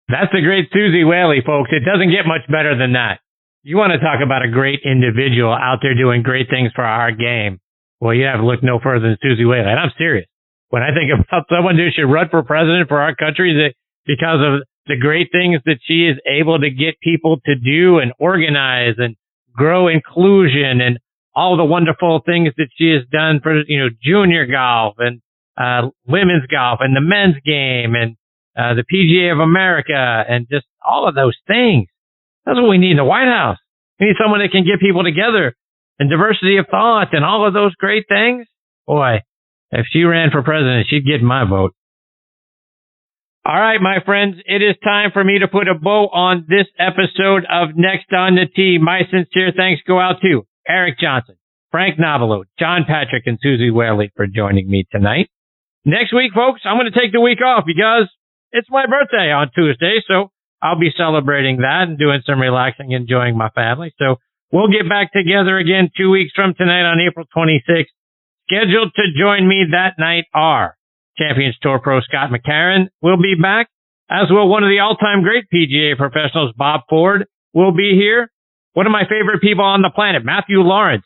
That's 0.09 0.33
the 0.33 0.43
great 0.43 0.69
Suzy 0.73 1.05
Whaley, 1.05 1.41
folks. 1.45 1.71
It 1.73 1.85
doesn't 1.87 2.11
get 2.11 2.27
much 2.27 2.43
better 2.51 2.77
than 2.77 2.95
that. 2.95 3.21
You 3.63 3.77
want 3.77 3.93
to 3.93 4.01
talk 4.01 4.21
about 4.25 4.43
a 4.43 4.51
great 4.51 4.81
individual 4.85 5.53
out 5.53 5.79
there 5.83 5.95
doing 5.95 6.23
great 6.23 6.49
things 6.51 6.73
for 6.75 6.83
our 6.83 7.13
game. 7.13 7.61
Well, 8.01 8.15
you 8.15 8.25
have 8.25 8.41
to 8.41 8.47
look 8.47 8.63
no 8.63 8.81
further 8.81 9.09
than 9.09 9.19
Suzy 9.23 9.45
Whaley. 9.45 9.69
And 9.69 9.79
I'm 9.79 9.93
serious. 9.99 10.27
When 10.71 10.83
I 10.83 10.91
think 10.97 11.13
about 11.29 11.47
someone 11.53 11.77
who 11.77 11.89
should 11.95 12.11
run 12.11 12.29
for 12.31 12.43
president 12.43 12.89
for 12.89 13.01
our 13.01 13.15
country 13.15 13.75
because 14.07 14.41
of 14.41 14.63
the 14.91 14.99
great 15.01 15.29
things 15.33 15.61
that 15.65 15.79
she 15.87 16.07
is 16.07 16.19
able 16.27 16.59
to 16.59 16.71
get 16.71 17.01
people 17.01 17.39
to 17.47 17.55
do 17.55 17.99
and 17.99 18.13
organize 18.19 18.95
and 18.99 19.17
grow 19.55 19.89
inclusion 19.89 20.81
and 20.81 20.99
all 21.35 21.57
the 21.57 21.65
wonderful 21.65 22.21
things 22.27 22.53
that 22.57 22.69
she 22.77 22.91
has 22.91 23.03
done 23.11 23.41
for, 23.41 23.63
you 23.67 23.79
know, 23.79 23.89
junior 24.03 24.47
golf 24.47 24.97
and, 24.99 25.21
uh, 25.57 25.89
women's 26.07 26.47
golf 26.51 26.81
and 26.83 26.97
the 26.97 27.01
men's 27.01 27.37
game 27.45 27.95
and, 27.95 28.17
uh, 28.59 28.75
the 28.75 28.85
PGA 28.85 29.31
of 29.33 29.39
America 29.39 29.95
and 30.29 30.49
just 30.51 30.67
all 30.85 31.09
of 31.09 31.15
those 31.15 31.37
things. 31.47 31.87
That's 32.45 32.59
what 32.59 32.69
we 32.69 32.79
need 32.79 32.93
in 32.93 32.97
the 32.97 33.05
White 33.05 33.29
House. 33.29 33.59
We 34.01 34.07
need 34.07 34.17
someone 34.21 34.41
that 34.41 34.51
can 34.51 34.65
get 34.65 34.81
people 34.81 35.05
together 35.05 35.55
and 35.99 36.11
diversity 36.11 36.57
of 36.57 36.67
thought 36.71 37.15
and 37.15 37.25
all 37.25 37.47
of 37.47 37.55
those 37.55 37.75
great 37.77 38.07
things. 38.09 38.47
Boy, 38.87 39.21
if 39.71 39.87
she 39.93 40.03
ran 40.03 40.31
for 40.31 40.43
president, 40.43 40.89
she'd 40.89 41.07
get 41.07 41.23
my 41.23 41.45
vote. 41.45 41.75
All 43.51 43.59
right, 43.59 43.83
my 43.83 43.99
friends, 44.07 44.37
it 44.47 44.63
is 44.63 44.79
time 44.79 45.11
for 45.11 45.25
me 45.25 45.41
to 45.41 45.49
put 45.49 45.67
a 45.67 45.75
bow 45.75 46.07
on 46.15 46.47
this 46.47 46.71
episode 46.79 47.43
of 47.51 47.75
Next 47.75 48.07
on 48.15 48.37
the 48.37 48.47
Tee. 48.47 48.79
My 48.79 49.03
sincere 49.11 49.51
thanks 49.51 49.83
go 49.85 49.99
out 49.99 50.23
to 50.23 50.47
Eric 50.69 51.01
Johnson, 51.01 51.35
Frank 51.73 51.99
Nobilo, 51.99 52.45
John 52.61 52.85
Patrick, 52.87 53.25
and 53.27 53.41
Suzy 53.43 53.73
Whaley 53.73 54.13
for 54.15 54.29
joining 54.29 54.71
me 54.71 54.87
tonight. 54.93 55.31
Next 55.85 56.15
week, 56.15 56.31
folks, 56.33 56.61
I'm 56.63 56.79
going 56.79 56.93
to 56.93 56.97
take 56.97 57.11
the 57.11 57.21
week 57.21 57.43
off 57.45 57.65
because 57.67 58.07
it's 58.53 58.71
my 58.71 58.87
birthday 58.87 59.33
on 59.35 59.51
Tuesday, 59.53 59.99
so 60.07 60.31
I'll 60.63 60.79
be 60.79 60.95
celebrating 60.97 61.57
that 61.67 61.91
and 61.91 61.99
doing 61.99 62.23
some 62.25 62.39
relaxing, 62.39 62.93
enjoying 62.93 63.37
my 63.37 63.51
family. 63.51 63.93
So 63.99 64.23
we'll 64.53 64.71
get 64.71 64.89
back 64.89 65.13
together 65.13 65.59
again 65.59 65.91
two 65.99 66.11
weeks 66.11 66.31
from 66.37 66.55
tonight 66.55 66.87
on 66.87 67.03
April 67.03 67.27
26th. 67.37 67.91
Scheduled 68.47 68.95
to 68.95 69.03
join 69.19 69.49
me 69.49 69.65
that 69.73 69.99
night 69.99 70.27
are 70.33 70.77
Champions 71.19 71.57
Tour 71.61 71.79
Pro 71.79 72.01
Scott 72.01 72.31
McCarron 72.31 72.89
will 73.03 73.17
be 73.17 73.35
back, 73.41 73.69
as 74.11 74.31
will 74.31 74.49
one 74.49 74.65
of 74.65 74.71
the 74.71 74.81
all-time 74.81 75.23
great 75.23 75.45
PGA 75.53 75.97
professionals, 75.97 76.53
Bob 76.57 76.83
Ford, 76.89 77.27
will 77.53 77.73
be 77.73 77.95
here. 77.95 78.31
One 78.73 78.87
of 78.87 78.93
my 78.93 79.03
favorite 79.03 79.41
people 79.41 79.65
on 79.65 79.83
the 79.83 79.91
planet, 79.95 80.25
Matthew 80.25 80.61
Lawrence, 80.61 81.05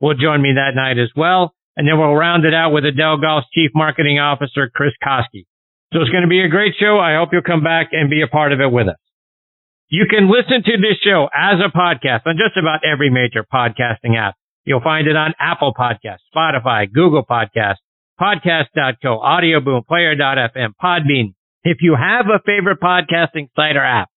will 0.00 0.14
join 0.14 0.40
me 0.40 0.54
that 0.54 0.74
night 0.74 0.98
as 0.98 1.10
well. 1.16 1.54
And 1.76 1.86
then 1.86 1.98
we'll 1.98 2.14
round 2.14 2.44
it 2.44 2.54
out 2.54 2.72
with 2.72 2.84
Edel 2.84 3.18
Golf's 3.18 3.46
Chief 3.54 3.70
Marketing 3.74 4.18
Officer, 4.18 4.70
Chris 4.74 4.92
Koski. 5.02 5.46
So 5.92 6.00
it's 6.00 6.10
going 6.10 6.22
to 6.22 6.28
be 6.28 6.42
a 6.42 6.48
great 6.48 6.74
show. 6.78 6.98
I 6.98 7.16
hope 7.16 7.30
you'll 7.32 7.42
come 7.42 7.64
back 7.64 7.90
and 7.92 8.10
be 8.10 8.22
a 8.22 8.28
part 8.28 8.52
of 8.52 8.60
it 8.60 8.70
with 8.70 8.88
us. 8.88 8.98
You 9.88 10.06
can 10.08 10.30
listen 10.30 10.62
to 10.62 10.76
this 10.78 10.98
show 11.02 11.28
as 11.34 11.58
a 11.58 11.76
podcast 11.76 12.26
on 12.26 12.38
just 12.38 12.56
about 12.56 12.84
every 12.84 13.10
major 13.10 13.44
podcasting 13.44 14.16
app. 14.16 14.34
You'll 14.64 14.82
find 14.82 15.08
it 15.08 15.16
on 15.16 15.34
Apple 15.40 15.74
Podcasts, 15.74 16.22
Spotify, 16.34 16.90
Google 16.92 17.24
Podcasts, 17.24 17.82
Podcast.co, 18.20 19.18
Audio 19.18 19.60
Boom, 19.60 19.82
Player.fm, 19.88 20.74
Podbean. 20.82 21.32
If 21.64 21.78
you 21.80 21.96
have 21.96 22.26
a 22.26 22.42
favorite 22.44 22.78
podcasting 22.78 23.48
site 23.56 23.76
or 23.76 23.84
app, 23.84 24.10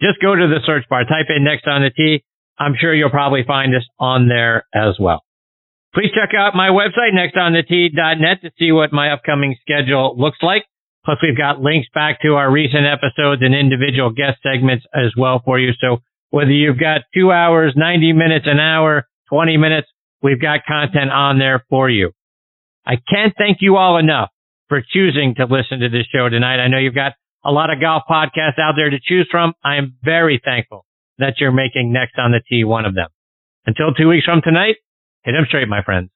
just 0.00 0.20
go 0.22 0.34
to 0.34 0.46
the 0.46 0.60
search 0.64 0.84
bar, 0.88 1.02
type 1.02 1.26
in 1.34 1.42
Next 1.42 1.66
on 1.66 1.82
the 1.82 1.90
Tee. 1.90 2.24
I'm 2.58 2.74
sure 2.78 2.94
you'll 2.94 3.10
probably 3.10 3.42
find 3.44 3.74
us 3.74 3.82
on 3.98 4.28
there 4.28 4.64
as 4.72 4.96
well. 5.00 5.24
Please 5.92 6.10
check 6.14 6.30
out 6.38 6.54
my 6.54 6.68
website, 6.68 7.14
nextonthetee.net 7.14 8.42
to 8.42 8.50
see 8.58 8.70
what 8.70 8.92
my 8.92 9.12
upcoming 9.12 9.56
schedule 9.60 10.14
looks 10.16 10.38
like. 10.42 10.64
Plus, 11.04 11.18
we've 11.22 11.36
got 11.36 11.60
links 11.60 11.88
back 11.94 12.20
to 12.22 12.34
our 12.34 12.50
recent 12.50 12.84
episodes 12.86 13.42
and 13.42 13.54
individual 13.54 14.10
guest 14.10 14.38
segments 14.42 14.84
as 14.94 15.12
well 15.16 15.40
for 15.44 15.58
you. 15.58 15.72
So 15.80 15.98
whether 16.30 16.50
you've 16.50 16.78
got 16.78 17.02
two 17.14 17.32
hours, 17.32 17.72
90 17.76 18.12
minutes, 18.12 18.46
an 18.46 18.60
hour, 18.60 19.08
20 19.30 19.56
minutes, 19.56 19.88
we've 20.22 20.40
got 20.40 20.60
content 20.66 21.10
on 21.10 21.38
there 21.38 21.64
for 21.70 21.88
you. 21.88 22.12
I 22.88 22.96
can't 22.96 23.34
thank 23.36 23.58
you 23.60 23.76
all 23.76 23.98
enough 23.98 24.30
for 24.70 24.80
choosing 24.80 25.34
to 25.36 25.44
listen 25.44 25.80
to 25.80 25.90
this 25.90 26.06
show 26.10 26.30
tonight. 26.30 26.58
I 26.58 26.68
know 26.68 26.78
you've 26.78 26.94
got 26.94 27.12
a 27.44 27.52
lot 27.52 27.70
of 27.70 27.82
golf 27.82 28.04
podcasts 28.10 28.58
out 28.58 28.74
there 28.76 28.88
to 28.88 28.98
choose 29.02 29.28
from. 29.30 29.52
I 29.62 29.76
am 29.76 29.96
very 30.02 30.40
thankful 30.42 30.86
that 31.18 31.34
you're 31.38 31.52
making 31.52 31.92
next 31.92 32.14
on 32.18 32.32
the 32.32 32.40
tee 32.48 32.64
one 32.64 32.86
of 32.86 32.94
them. 32.94 33.08
Until 33.66 33.92
two 33.92 34.08
weeks 34.08 34.24
from 34.24 34.40
tonight, 34.40 34.76
hit 35.22 35.34
'em 35.34 35.44
straight, 35.44 35.68
my 35.68 35.82
friends. 35.82 36.08